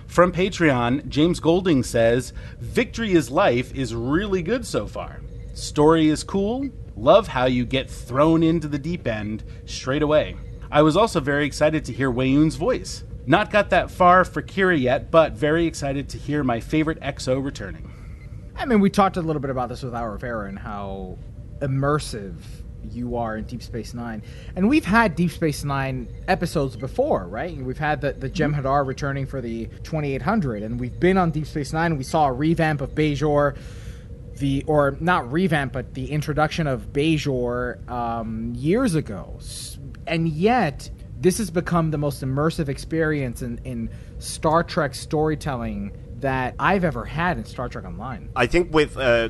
From 0.09 0.31
Patreon, 0.31 1.07
James 1.07 1.39
Golding 1.39 1.83
says, 1.83 2.33
Victory 2.59 3.11
is 3.11 3.29
Life 3.29 3.71
is 3.75 3.93
really 3.93 4.41
good 4.41 4.65
so 4.65 4.87
far. 4.87 5.21
Story 5.53 6.09
is 6.09 6.23
cool. 6.23 6.67
Love 6.95 7.27
how 7.27 7.45
you 7.45 7.63
get 7.63 7.91
thrown 7.91 8.41
into 8.41 8.67
the 8.67 8.79
deep 8.79 9.05
end 9.05 9.43
straight 9.67 10.01
away. 10.01 10.35
I 10.71 10.81
was 10.81 10.97
also 10.97 11.19
very 11.19 11.45
excited 11.45 11.85
to 11.85 11.93
hear 11.93 12.11
Weyoun's 12.11 12.55
voice. 12.55 13.03
Not 13.27 13.51
got 13.51 13.69
that 13.69 13.91
far 13.91 14.25
for 14.25 14.41
Kira 14.41 14.81
yet, 14.81 15.11
but 15.11 15.33
very 15.33 15.67
excited 15.67 16.09
to 16.09 16.17
hear 16.17 16.43
my 16.43 16.59
favorite 16.59 16.99
XO 17.01 17.41
returning. 17.45 17.93
I 18.55 18.65
mean, 18.65 18.79
we 18.79 18.89
talked 18.89 19.17
a 19.17 19.21
little 19.21 19.39
bit 19.39 19.51
about 19.51 19.69
this 19.69 19.83
with 19.83 19.93
Al 19.93 20.07
Rivera 20.07 20.49
and 20.49 20.57
how 20.57 21.19
immersive 21.59 22.33
you 22.93 23.15
are 23.17 23.37
in 23.37 23.45
Deep 23.45 23.63
Space 23.63 23.93
Nine. 23.93 24.23
And 24.55 24.69
we've 24.69 24.85
had 24.85 25.15
Deep 25.15 25.31
Space 25.31 25.63
Nine 25.63 26.07
episodes 26.27 26.75
before, 26.75 27.27
right? 27.27 27.55
We've 27.55 27.77
had 27.77 28.01
the, 28.01 28.13
the 28.13 28.29
Jem'Hadar 28.29 28.85
returning 28.85 29.25
for 29.25 29.41
the 29.41 29.65
2800, 29.83 30.63
and 30.63 30.79
we've 30.79 30.99
been 30.99 31.17
on 31.17 31.31
Deep 31.31 31.45
Space 31.45 31.73
Nine, 31.73 31.97
we 31.97 32.03
saw 32.03 32.27
a 32.27 32.33
revamp 32.33 32.81
of 32.81 32.95
Bajor. 32.95 33.57
the 34.37 34.63
or 34.67 34.97
not 34.99 35.31
revamp, 35.31 35.73
but 35.73 35.93
the 35.93 36.11
introduction 36.11 36.67
of 36.67 36.93
Bajor 36.93 37.87
um, 37.89 38.53
years 38.55 38.95
ago, 38.95 39.39
and 40.07 40.27
yet 40.27 40.89
this 41.19 41.37
has 41.37 41.51
become 41.51 41.91
the 41.91 41.97
most 41.97 42.23
immersive 42.23 42.69
experience 42.69 43.41
in, 43.41 43.59
in 43.65 43.89
Star 44.19 44.63
Trek 44.63 44.95
storytelling 44.95 45.91
that 46.21 46.55
I've 46.59 46.83
ever 46.83 47.05
had 47.05 47.37
in 47.37 47.45
Star 47.45 47.69
Trek 47.69 47.85
Online. 47.85 48.29
I 48.35 48.45
think 48.47 48.73
with 48.73 48.97
uh, 48.97 49.29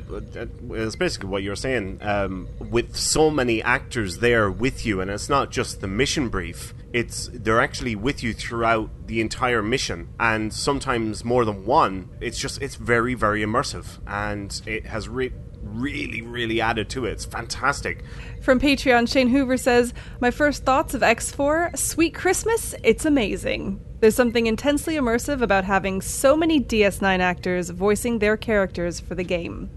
it's 0.70 0.96
basically 0.96 1.28
what 1.28 1.42
you're 1.42 1.56
saying. 1.56 1.98
Um, 2.02 2.48
with 2.58 2.96
so 2.96 3.30
many 3.30 3.62
actors 3.62 4.18
there 4.18 4.50
with 4.50 4.84
you, 4.86 5.00
and 5.00 5.10
it's 5.10 5.28
not 5.28 5.50
just 5.50 5.80
the 5.80 5.88
mission 5.88 6.28
brief. 6.28 6.74
It's 6.92 7.30
they're 7.32 7.60
actually 7.60 7.94
with 7.94 8.22
you 8.22 8.32
throughout 8.32 8.90
the 9.06 9.20
entire 9.20 9.62
mission, 9.62 10.08
and 10.18 10.52
sometimes 10.52 11.24
more 11.24 11.44
than 11.44 11.64
one. 11.64 12.10
It's 12.20 12.38
just 12.38 12.60
it's 12.62 12.76
very 12.76 13.14
very 13.14 13.42
immersive, 13.42 13.98
and 14.06 14.60
it 14.66 14.86
has 14.86 15.08
re- 15.08 15.32
really 15.62 16.22
really 16.22 16.60
added 16.60 16.88
to 16.90 17.06
it. 17.06 17.12
It's 17.12 17.24
fantastic. 17.24 18.04
From 18.42 18.58
Patreon, 18.58 19.10
Shane 19.10 19.28
Hoover 19.28 19.58
says, 19.58 19.92
My 20.20 20.30
first 20.30 20.64
thoughts 20.64 20.94
of 20.94 21.02
X4 21.02 21.76
Sweet 21.76 22.14
Christmas, 22.14 22.74
it's 22.82 23.04
amazing. 23.04 23.84
There's 24.00 24.14
something 24.14 24.46
intensely 24.46 24.94
immersive 24.94 25.42
about 25.42 25.64
having 25.64 26.00
so 26.00 26.34
many 26.34 26.58
DS9 26.58 27.18
actors 27.18 27.68
voicing 27.68 28.18
their 28.18 28.38
characters 28.38 28.98
for 28.98 29.14
the 29.14 29.24
game. 29.24 29.68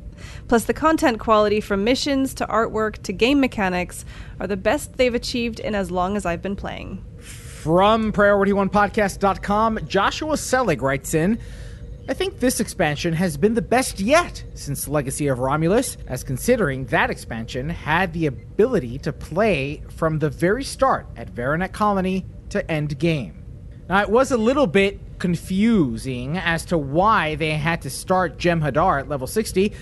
Plus, 0.48 0.64
the 0.64 0.74
content 0.74 1.20
quality 1.20 1.60
from 1.60 1.84
missions 1.84 2.34
to 2.36 2.48
artwork 2.48 3.04
to 3.04 3.12
game 3.12 3.42
mechanics 3.42 4.06
are 4.40 4.48
the 4.48 4.56
best 4.56 4.96
they've 4.96 5.14
achieved 5.14 5.60
in 5.60 5.76
as 5.76 5.92
long 5.92 6.16
as 6.16 6.26
I've 6.26 6.42
been 6.42 6.56
playing. 6.56 7.04
From 7.20 8.14
PriorityOnePodcast.com, 8.14 9.80
Joshua 9.88 10.38
Selig 10.38 10.82
writes 10.82 11.14
in 11.14 11.38
I 12.08 12.14
think 12.14 12.40
this 12.40 12.60
expansion 12.60 13.14
has 13.14 13.38
been 13.38 13.54
the 13.54 13.62
best 13.62 14.02
yet 14.02 14.44
since 14.56 14.90
Legacy 14.90 15.28
of 15.28 15.40
Romulus, 15.40 15.96
as 16.08 16.22
considering 16.22 16.86
that 16.88 17.10
expansion 17.10 17.70
had 17.70 18.12
the 18.12 18.26
ability 18.26 19.00
to 19.00 19.14
play 19.14 19.84
from 19.90 20.20
the 20.20 20.30
very 20.30 20.66
start 20.66 21.08
at 21.16 21.34
Virinat 21.34 21.72
Colony 21.72 22.26
to 22.50 22.70
end 22.70 23.00
game. 23.00 23.43
Now, 23.90 24.02
it 24.02 24.10
was 24.10 24.32
a 24.32 24.38
little 24.38 24.68
bit 24.68 25.00
confusing 25.20 26.38
as 26.38 26.66
to 26.66 26.78
why 26.78 27.36
they 27.36 27.52
had 27.52 27.82
to 27.84 27.90
start 27.90 28.38
Jem'Hadar 28.38 29.00
at 29.00 29.10
level 29.10 29.28
60. 29.28 29.74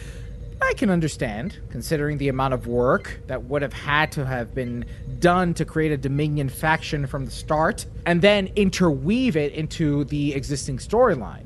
I 0.62 0.74
can 0.74 0.90
understand, 0.90 1.60
considering 1.70 2.18
the 2.18 2.30
amount 2.30 2.54
of 2.54 2.68
work 2.68 3.22
that 3.28 3.44
would 3.46 3.62
have 3.62 3.74
had 3.74 4.12
to 4.14 4.26
have 4.26 4.54
been 4.54 4.86
done 5.20 5.54
to 5.56 5.66
create 5.66 5.92
a 5.92 5.98
Dominion 5.98 6.50
faction 6.50 7.08
from 7.08 7.26
the 7.26 7.32
start, 7.32 7.86
and 8.06 8.22
then 8.22 8.50
interweave 8.56 9.36
it 9.36 9.54
into 9.54 10.04
the 10.06 10.34
existing 10.34 10.78
storyline 10.78 11.46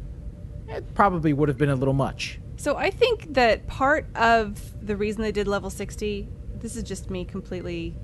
it 0.67 0.93
probably 0.93 1.33
would 1.33 1.49
have 1.49 1.57
been 1.57 1.69
a 1.69 1.75
little 1.75 1.93
much. 1.93 2.39
So 2.57 2.75
I 2.75 2.89
think 2.89 3.33
that 3.33 3.67
part 3.67 4.07
of 4.15 4.59
the 4.85 4.95
reason 4.95 5.21
they 5.21 5.31
did 5.31 5.47
level 5.47 5.69
60, 5.69 6.27
this 6.55 6.75
is 6.75 6.83
just 6.83 7.09
me 7.09 7.25
completely 7.25 7.95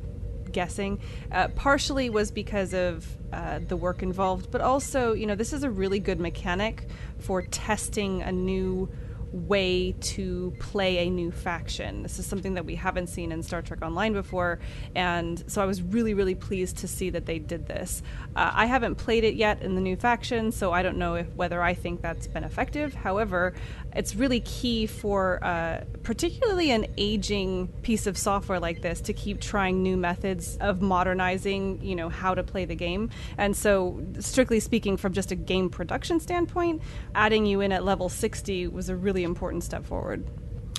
guessing, 0.51 0.99
uh, 1.31 1.47
partially 1.49 2.09
was 2.09 2.31
because 2.31 2.73
of 2.73 3.07
uh, 3.33 3.59
the 3.67 3.75
work 3.77 4.03
involved, 4.03 4.51
but 4.51 4.61
also, 4.61 5.13
you 5.13 5.25
know, 5.25 5.35
this 5.35 5.53
is 5.53 5.63
a 5.63 5.69
really 5.69 5.99
good 5.99 6.19
mechanic 6.19 6.87
for 7.19 7.41
testing 7.43 8.21
a 8.21 8.31
new 8.31 8.89
way 9.31 9.93
to 10.01 10.53
play 10.59 11.07
a 11.07 11.09
new 11.09 11.31
faction. 11.31 12.03
This 12.03 12.19
is 12.19 12.25
something 12.25 12.55
that 12.55 12.65
we 12.65 12.75
haven't 12.75 13.07
seen 13.07 13.31
in 13.31 13.41
Star 13.43 13.61
Trek 13.61 13.81
Online 13.81 14.13
before, 14.13 14.59
and 14.95 15.43
so 15.47 15.61
I 15.61 15.65
was 15.65 15.81
really, 15.81 16.13
really 16.13 16.35
pleased 16.35 16.77
to 16.79 16.87
see 16.87 17.09
that 17.11 17.25
they 17.25 17.39
did 17.39 17.67
this. 17.67 18.03
Uh, 18.35 18.51
I 18.53 18.65
haven't 18.65 18.95
played 18.95 19.23
it 19.23 19.35
yet 19.35 19.61
in 19.61 19.75
the 19.75 19.81
new 19.81 19.95
faction, 19.95 20.51
so 20.51 20.71
I 20.71 20.83
don't 20.83 20.97
know 20.97 21.15
if 21.15 21.33
whether 21.35 21.61
I 21.61 21.73
think 21.73 22.01
that's 22.01 22.27
been 22.27 22.43
effective. 22.43 22.93
However, 22.93 23.53
it's 23.95 24.15
really 24.15 24.41
key 24.41 24.85
for 24.85 25.43
uh, 25.43 25.81
particularly 26.03 26.71
an 26.71 26.87
aging 26.97 27.67
piece 27.81 28.07
of 28.07 28.17
software 28.17 28.59
like 28.59 28.81
this 28.81 29.01
to 29.01 29.13
keep 29.13 29.41
trying 29.41 29.83
new 29.83 29.97
methods 29.97 30.57
of 30.57 30.81
modernizing, 30.81 31.81
you 31.81 31.95
know, 31.95 32.09
how 32.09 32.33
to 32.33 32.43
play 32.43 32.65
the 32.65 32.75
game. 32.75 33.09
And 33.37 33.55
so, 33.55 34.01
strictly 34.19 34.59
speaking, 34.59 34.97
from 34.97 35.13
just 35.13 35.31
a 35.31 35.35
game 35.35 35.69
production 35.69 36.19
standpoint, 36.19 36.81
adding 37.15 37.45
you 37.45 37.61
in 37.61 37.71
at 37.71 37.83
level 37.83 38.09
60 38.09 38.67
was 38.67 38.89
a 38.89 38.95
really 38.95 39.20
important 39.23 39.63
step 39.63 39.85
forward. 39.85 40.25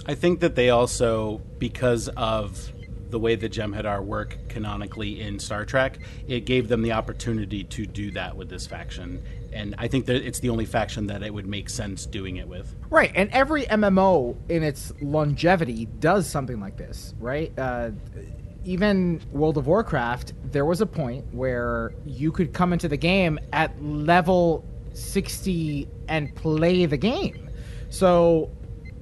I 0.07 0.15
think 0.15 0.41
that 0.41 0.55
they 0.55 0.71
also, 0.71 1.41
because 1.59 2.09
of 2.09 2.73
the 3.11 3.19
way 3.19 3.37
the 3.37 3.49
Jem'Hadar 3.49 4.03
work 4.03 4.39
canonically 4.49 5.21
in 5.21 5.39
Star 5.39 5.65
Trek, 5.65 5.99
it 6.27 6.47
gave 6.47 6.69
them 6.69 6.83
the 6.83 6.93
opportunity 6.93 7.63
to 7.65 7.87
do 7.87 8.11
that 8.13 8.37
with 8.37 8.49
this 8.49 8.67
faction. 8.67 9.23
And 9.53 9.75
I 9.79 9.87
think 9.87 10.07
that 10.07 10.27
it's 10.27 10.41
the 10.41 10.49
only 10.49 10.65
faction 10.65 11.07
that 11.09 11.23
it 11.23 11.33
would 11.33 11.47
make 11.47 11.69
sense 11.69 12.07
doing 12.07 12.37
it 12.37 12.49
with. 12.49 12.75
Right, 12.89 13.13
and 13.15 13.31
every 13.31 13.65
MMO 13.65 14.35
in 14.49 14.63
its 14.63 14.93
longevity 15.01 15.87
does 16.01 16.27
something 16.27 16.59
like 16.59 16.79
this, 16.79 17.15
right? 17.21 17.53
Uh, 17.59 17.91
even 18.65 19.21
World 19.31 19.59
of 19.59 19.67
Warcraft, 19.67 20.33
there 20.51 20.65
was 20.65 20.81
a 20.81 20.87
point 20.87 21.25
where 21.33 21.93
you 22.07 22.33
could 22.33 22.53
come 22.53 22.73
into 22.73 22.89
the 22.89 22.97
game 22.97 23.39
at 23.53 23.81
level 23.83 24.65
60 24.95 25.89
and 26.09 26.35
play 26.35 26.87
the 26.87 26.97
game. 26.97 27.51
So 27.93 28.51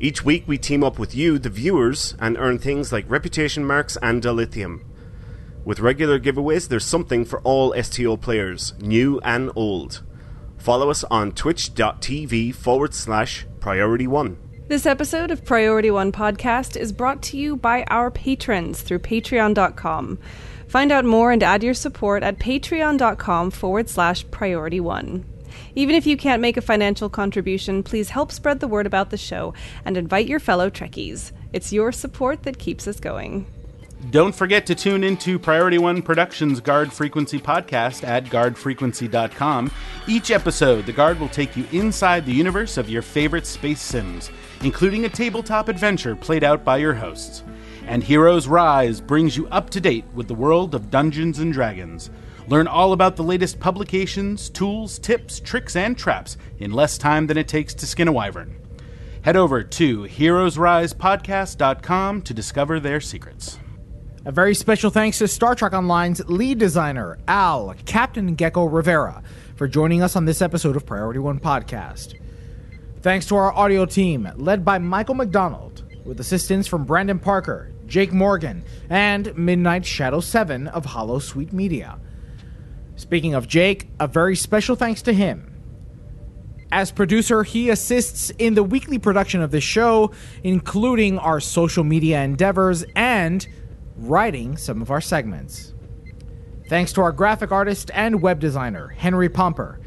Each 0.00 0.24
week, 0.24 0.44
we 0.46 0.56
team 0.56 0.82
up 0.82 0.98
with 0.98 1.14
you, 1.14 1.38
the 1.38 1.50
viewers, 1.50 2.14
and 2.18 2.36
earn 2.38 2.58
things 2.58 2.92
like 2.92 3.04
reputation 3.10 3.64
marks 3.64 3.98
and 4.00 4.22
dilithium. 4.22 4.82
With 5.64 5.80
regular 5.80 6.20
giveaways, 6.20 6.68
there's 6.68 6.84
something 6.84 7.24
for 7.24 7.40
all 7.40 7.74
STO 7.82 8.18
players, 8.18 8.74
new 8.80 9.18
and 9.20 9.50
old. 9.56 10.02
Follow 10.58 10.90
us 10.90 11.04
on 11.04 11.32
twitch.tv 11.32 12.54
forward 12.54 12.92
slash 12.92 13.46
priority 13.60 14.06
one. 14.06 14.36
This 14.68 14.86
episode 14.86 15.30
of 15.30 15.44
Priority 15.44 15.90
One 15.90 16.10
Podcast 16.12 16.76
is 16.76 16.92
brought 16.92 17.22
to 17.24 17.36
you 17.36 17.56
by 17.56 17.84
our 17.84 18.10
patrons 18.10 18.82
through 18.82 19.00
patreon.com. 19.00 20.18
Find 20.68 20.92
out 20.92 21.04
more 21.04 21.32
and 21.32 21.42
add 21.42 21.62
your 21.62 21.74
support 21.74 22.22
at 22.22 22.38
patreon.com 22.38 23.50
forward 23.50 23.88
slash 23.88 24.28
priority 24.30 24.80
one. 24.80 25.24
Even 25.74 25.94
if 25.94 26.06
you 26.06 26.16
can't 26.16 26.42
make 26.42 26.56
a 26.56 26.62
financial 26.62 27.08
contribution, 27.08 27.82
please 27.82 28.10
help 28.10 28.32
spread 28.32 28.60
the 28.60 28.68
word 28.68 28.86
about 28.86 29.10
the 29.10 29.16
show 29.16 29.54
and 29.84 29.96
invite 29.96 30.28
your 30.28 30.40
fellow 30.40 30.68
Trekkies. 30.68 31.32
It's 31.52 31.72
your 31.72 31.92
support 31.92 32.42
that 32.42 32.58
keeps 32.58 32.88
us 32.88 33.00
going. 33.00 33.46
Don't 34.10 34.34
forget 34.34 34.66
to 34.66 34.74
tune 34.74 35.02
into 35.02 35.38
Priority 35.38 35.78
One 35.78 36.02
Productions 36.02 36.60
Guard 36.60 36.92
Frequency 36.92 37.38
podcast 37.38 38.06
at 38.06 38.26
guardfrequency.com. 38.26 39.72
Each 40.06 40.30
episode, 40.30 40.84
the 40.84 40.92
Guard 40.92 41.18
will 41.18 41.30
take 41.30 41.56
you 41.56 41.64
inside 41.72 42.26
the 42.26 42.32
universe 42.32 42.76
of 42.76 42.90
your 42.90 43.02
favorite 43.02 43.46
space 43.46 43.80
sims, 43.80 44.30
including 44.62 45.04
a 45.04 45.08
tabletop 45.08 45.68
adventure 45.68 46.14
played 46.14 46.44
out 46.44 46.64
by 46.64 46.76
your 46.76 46.92
hosts. 46.92 47.44
And 47.86 48.04
Heroes 48.04 48.46
Rise 48.46 49.00
brings 49.00 49.36
you 49.36 49.48
up 49.48 49.70
to 49.70 49.80
date 49.80 50.04
with 50.12 50.28
the 50.28 50.34
world 50.34 50.74
of 50.74 50.90
Dungeons 50.90 51.38
and 51.38 51.50
Dragons. 51.52 52.10
Learn 52.46 52.66
all 52.66 52.92
about 52.92 53.16
the 53.16 53.24
latest 53.24 53.58
publications, 53.58 54.50
tools, 54.50 54.98
tips, 54.98 55.40
tricks, 55.40 55.76
and 55.76 55.96
traps 55.96 56.36
in 56.58 56.72
less 56.72 56.98
time 56.98 57.26
than 57.26 57.38
it 57.38 57.48
takes 57.48 57.72
to 57.74 57.86
skin 57.86 58.08
a 58.08 58.12
wyvern. 58.12 58.54
Head 59.22 59.36
over 59.36 59.62
to 59.62 60.02
heroesrisepodcast.com 60.02 62.22
to 62.22 62.34
discover 62.34 62.80
their 62.80 63.00
secrets. 63.00 63.58
A 64.26 64.32
very 64.32 64.54
special 64.54 64.88
thanks 64.88 65.18
to 65.18 65.28
Star 65.28 65.54
Trek 65.54 65.74
Online's 65.74 66.26
lead 66.26 66.56
designer, 66.56 67.18
Al, 67.28 67.74
Captain 67.84 68.34
Geko 68.34 68.72
Rivera, 68.72 69.22
for 69.54 69.68
joining 69.68 70.02
us 70.02 70.16
on 70.16 70.24
this 70.24 70.40
episode 70.40 70.76
of 70.76 70.86
Priority 70.86 71.18
One 71.18 71.38
Podcast. 71.38 72.18
Thanks 73.02 73.26
to 73.26 73.36
our 73.36 73.52
audio 73.52 73.84
team, 73.84 74.30
led 74.36 74.64
by 74.64 74.78
Michael 74.78 75.14
McDonald, 75.14 75.84
with 76.06 76.20
assistance 76.20 76.66
from 76.66 76.84
Brandon 76.84 77.18
Parker, 77.18 77.70
Jake 77.86 78.14
Morgan, 78.14 78.64
and 78.88 79.36
Midnight 79.36 79.84
Shadow 79.84 80.20
7 80.20 80.68
of 80.68 80.86
Hollow 80.86 81.18
Sweet 81.18 81.52
Media. 81.52 82.00
Speaking 82.96 83.34
of 83.34 83.46
Jake, 83.46 83.90
a 84.00 84.08
very 84.08 84.36
special 84.36 84.74
thanks 84.74 85.02
to 85.02 85.12
him. 85.12 85.50
As 86.72 86.90
producer, 86.90 87.42
he 87.42 87.68
assists 87.68 88.30
in 88.30 88.54
the 88.54 88.64
weekly 88.64 88.98
production 88.98 89.42
of 89.42 89.50
the 89.50 89.60
show, 89.60 90.12
including 90.42 91.18
our 91.18 91.40
social 91.40 91.84
media 91.84 92.22
endeavors 92.22 92.86
and 92.96 93.46
writing 93.96 94.56
some 94.56 94.82
of 94.82 94.90
our 94.90 95.00
segments. 95.00 95.74
Thanks 96.68 96.92
to 96.94 97.02
our 97.02 97.12
graphic 97.12 97.52
artist 97.52 97.90
and 97.94 98.22
web 98.22 98.40
designer, 98.40 98.88
Henry 98.88 99.28
Pomper. 99.28 99.78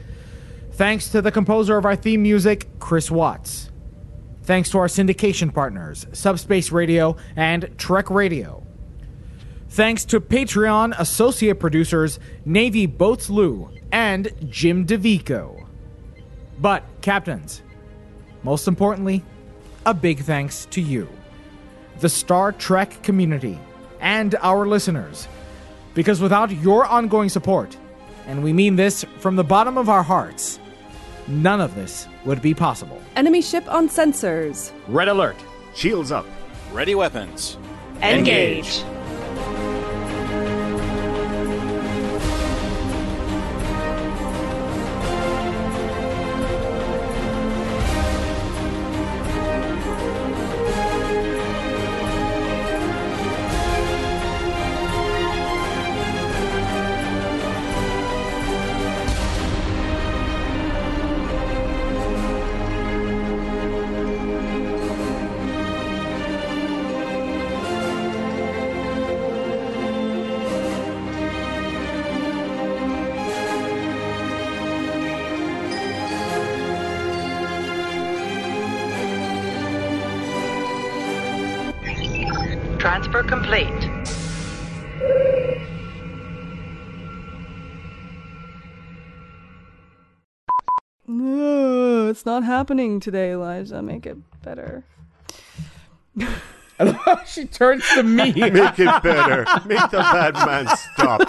Thanks 0.73 1.09
to 1.09 1.21
the 1.21 1.31
composer 1.31 1.77
of 1.77 1.85
our 1.85 1.95
theme 1.95 2.21
music, 2.21 2.67
Chris 2.79 3.09
Watts. 3.09 3.71
Thanks 4.43 4.69
to 4.69 4.77
our 4.77 4.87
syndication 4.87 5.53
partners, 5.53 6.05
Subspace 6.13 6.71
Radio 6.71 7.17
and 7.35 7.69
Trek 7.77 8.09
Radio. 8.09 8.63
Thanks 9.69 10.05
to 10.05 10.21
Patreon 10.21 10.97
associate 10.97 11.59
producers 11.59 12.19
Navy 12.45 12.85
Boats 12.85 13.29
Lou 13.29 13.69
and 13.91 14.31
Jim 14.49 14.85
DeVico. 14.85 15.65
But, 16.59 16.83
captains, 17.01 17.61
most 18.43 18.67
importantly, 18.67 19.23
a 19.85 19.93
big 19.93 20.19
thanks 20.19 20.65
to 20.67 20.81
you, 20.81 21.09
the 21.99 22.09
Star 22.09 22.51
Trek 22.51 23.03
community, 23.03 23.59
and 23.99 24.35
our 24.41 24.67
listeners. 24.67 25.27
Because 25.93 26.21
without 26.21 26.51
your 26.51 26.85
ongoing 26.85 27.29
support, 27.29 27.75
and 28.27 28.43
we 28.43 28.53
mean 28.53 28.75
this 28.75 29.03
from 29.19 29.35
the 29.35 29.43
bottom 29.43 29.77
of 29.77 29.89
our 29.89 30.03
hearts, 30.03 30.59
none 31.27 31.61
of 31.61 31.75
this 31.75 32.07
would 32.25 32.41
be 32.41 32.53
possible. 32.53 33.01
Enemy 33.15 33.41
ship 33.41 33.71
on 33.71 33.89
sensors. 33.89 34.71
Red 34.87 35.07
alert. 35.07 35.37
Shields 35.73 36.11
up. 36.11 36.25
Ready 36.71 36.95
weapons. 36.95 37.57
Engage. 38.01 38.79
Transfer 38.79 38.96
not 92.27 92.43
happening 92.43 92.99
today, 92.99 93.31
Elijah. 93.31 93.81
Make 93.81 94.05
it 94.05 94.17
better. 94.43 94.83
she 97.25 97.45
turns 97.45 97.83
to 97.95 98.03
me. 98.03 98.33
Make 98.35 98.77
it 98.77 99.01
better. 99.01 99.45
Make 99.65 99.89
the 99.89 99.97
bad 99.97 100.33
man 100.35 100.67
stop. 100.93 101.21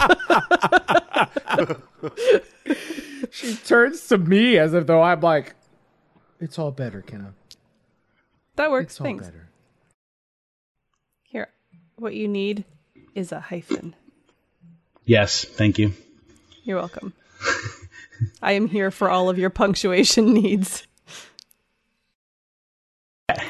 she 3.31 3.55
turns 3.57 4.07
to 4.09 4.19
me 4.19 4.59
as 4.59 4.75
if 4.75 4.87
though 4.87 5.01
I'm 5.01 5.21
like, 5.21 5.55
it's 6.41 6.59
all 6.59 6.73
better, 6.73 7.01
Kenna. 7.01 7.33
That 8.57 8.71
works. 8.71 8.95
It's 8.95 9.01
all 9.01 9.07
Thanks. 9.07 9.25
better. 9.25 9.49
Here, 11.23 11.49
what 11.97 12.15
you 12.15 12.27
need 12.29 12.65
is 13.15 13.31
a 13.31 13.41
hyphen. 13.41 13.95
Yes, 15.05 15.45
thank 15.45 15.79
you. 15.79 15.95
You're 16.65 16.79
welcome. 16.79 17.15
I 18.43 18.53
am 18.53 18.67
here 18.67 18.91
for 18.91 19.09
all 19.09 19.31
of 19.31 19.39
your 19.39 19.51
punctuation 19.51 20.35
needs. 20.35 20.88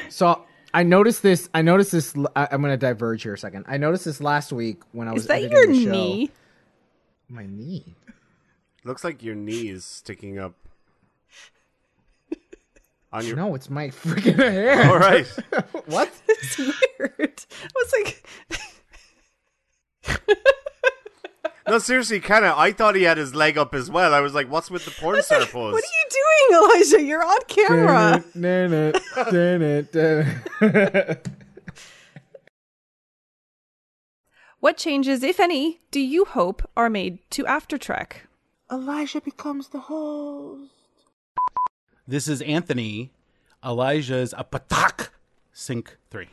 So 0.09 0.45
I 0.73 0.83
noticed 0.83 1.23
this. 1.23 1.49
I 1.53 1.61
noticed 1.61 1.91
this. 1.91 2.13
I- 2.35 2.47
I'm 2.51 2.61
going 2.61 2.73
to 2.73 2.77
diverge 2.77 3.23
here 3.23 3.33
a 3.33 3.37
second. 3.37 3.65
I 3.67 3.77
noticed 3.77 4.05
this 4.05 4.21
last 4.21 4.51
week 4.51 4.81
when 4.91 5.07
I 5.07 5.13
was 5.13 5.23
Is 5.23 5.27
that 5.27 5.41
your 5.49 5.67
the 5.67 5.83
show. 5.85 5.91
knee? 5.91 6.31
My 7.27 7.45
knee. 7.45 7.95
Looks 8.83 9.03
like 9.03 9.21
your 9.23 9.35
knee 9.35 9.69
is 9.69 9.85
sticking 9.85 10.39
up. 10.39 10.53
On 13.11 13.25
your 13.25 13.35
No, 13.35 13.55
it's 13.55 13.69
my 13.69 13.87
freaking 13.89 14.35
hair. 14.37 14.89
All 14.91 14.99
right. 14.99 15.25
what? 15.87 16.11
It's 16.27 16.57
weird. 16.57 17.45
I 17.63 17.71
was 17.75 17.93
like, 17.99 18.23
No, 21.69 21.77
seriously, 21.79 22.19
kind 22.19 22.45
of. 22.45 22.57
I 22.57 22.71
thought 22.71 22.95
he 22.95 23.03
had 23.03 23.17
his 23.17 23.35
leg 23.35 23.57
up 23.57 23.73
as 23.73 23.89
well. 23.89 24.13
I 24.13 24.19
was 24.19 24.33
like, 24.33 24.49
"What's 24.49 24.69
with 24.71 24.85
the 24.85 24.91
porn 24.91 25.21
star 25.21 25.45
pose?" 25.45 25.73
what 25.73 25.83
are 25.83 25.87
you 25.87 26.07
doing, 26.09 26.63
Elijah? 26.63 27.01
You're 27.03 27.23
on 27.25 27.37
camera. 27.47 28.23
Damn 28.39 28.73
it, 28.73 29.01
damn 29.31 29.61
it, 29.61 29.91
damn 29.91 30.41
it. 30.61 31.27
What 34.59 34.75
changes, 34.75 35.23
if 35.23 35.39
any, 35.39 35.79
do 35.89 36.01
you 36.01 36.25
hope 36.25 36.69
are 36.75 36.89
made 36.89 37.19
to 37.31 37.45
After 37.45 37.77
Trek? 37.77 38.27
Elijah 38.69 39.21
becomes 39.21 39.69
the 39.69 39.79
host. 39.79 40.71
This 42.05 42.27
is 42.27 42.41
Anthony. 42.41 43.11
Elijah's 43.63 44.33
a 44.37 44.43
patak. 44.43 45.09
Sync 45.53 45.97
3. 46.11 46.27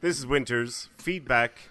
This 0.00 0.18
is 0.18 0.26
Winters. 0.26 0.88
Feedback. 0.98 1.69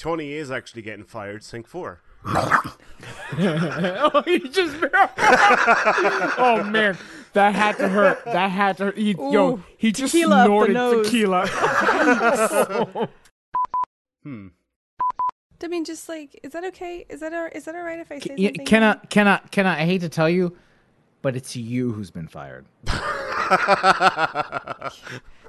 Tony 0.00 0.32
is 0.32 0.50
actually 0.50 0.80
getting 0.80 1.04
fired. 1.04 1.44
Sync 1.44 1.68
four. 1.68 2.00
oh, 2.26 4.22
he 4.24 4.38
just. 4.48 4.74
oh 6.38 6.66
man, 6.70 6.96
that 7.34 7.54
had 7.54 7.76
to 7.76 7.86
hurt. 7.86 8.24
That 8.24 8.50
had 8.50 8.78
to. 8.78 8.92
He, 8.92 9.10
yo, 9.10 9.62
he 9.76 9.92
just 9.92 10.12
tequila 10.14 10.44
snorted 10.46 10.72
nose. 10.74 11.06
tequila. 11.06 11.46
Hmm. 14.22 14.48
I 15.62 15.66
mean, 15.68 15.86
just 15.86 16.06
like, 16.06 16.38
is 16.42 16.52
that 16.52 16.62
okay? 16.64 17.06
Is 17.08 17.20
that 17.20 17.32
all, 17.32 17.48
is 17.52 17.64
that 17.64 17.74
all 17.74 17.80
right 17.82 17.98
if 17.98 18.12
I 18.12 18.18
say 18.18 18.34
Yeah, 18.36 18.48
something? 18.48 18.66
can 18.66 18.82
I? 18.82 18.94
Can 19.06 19.26
I? 19.26 19.38
Can 19.50 19.66
I? 19.66 19.80
I 19.80 19.86
hate 19.86 20.02
to 20.02 20.10
tell 20.10 20.28
you, 20.28 20.54
but 21.22 21.36
it's 21.36 21.56
you 21.56 21.92
who's 21.92 22.10
been 22.10 22.28
fired. 22.28 22.66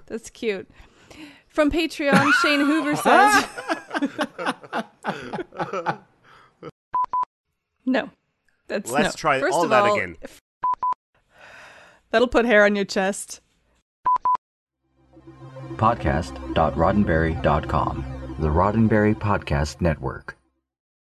That's 0.05 0.29
cute. 0.29 0.69
From 1.51 1.69
Patreon, 1.69 2.31
Shane 2.41 2.61
Hoover 2.61 2.95
says. 2.95 3.45
no. 7.85 8.09
That's 8.67 8.89
Let's 8.89 9.15
no. 9.15 9.19
try 9.19 9.41
First 9.41 9.55
all 9.55 9.65
of 9.65 9.69
that 9.71 9.83
all, 9.83 9.95
again. 9.95 10.15
That'll 12.11 12.29
put 12.29 12.45
hair 12.45 12.63
on 12.63 12.77
your 12.77 12.85
chest. 12.85 13.41
Podcast.roddenberry.com, 15.75 18.35
the 18.39 18.47
Roddenberry 18.47 19.13
Podcast 19.15 19.81
Network. 19.81 20.37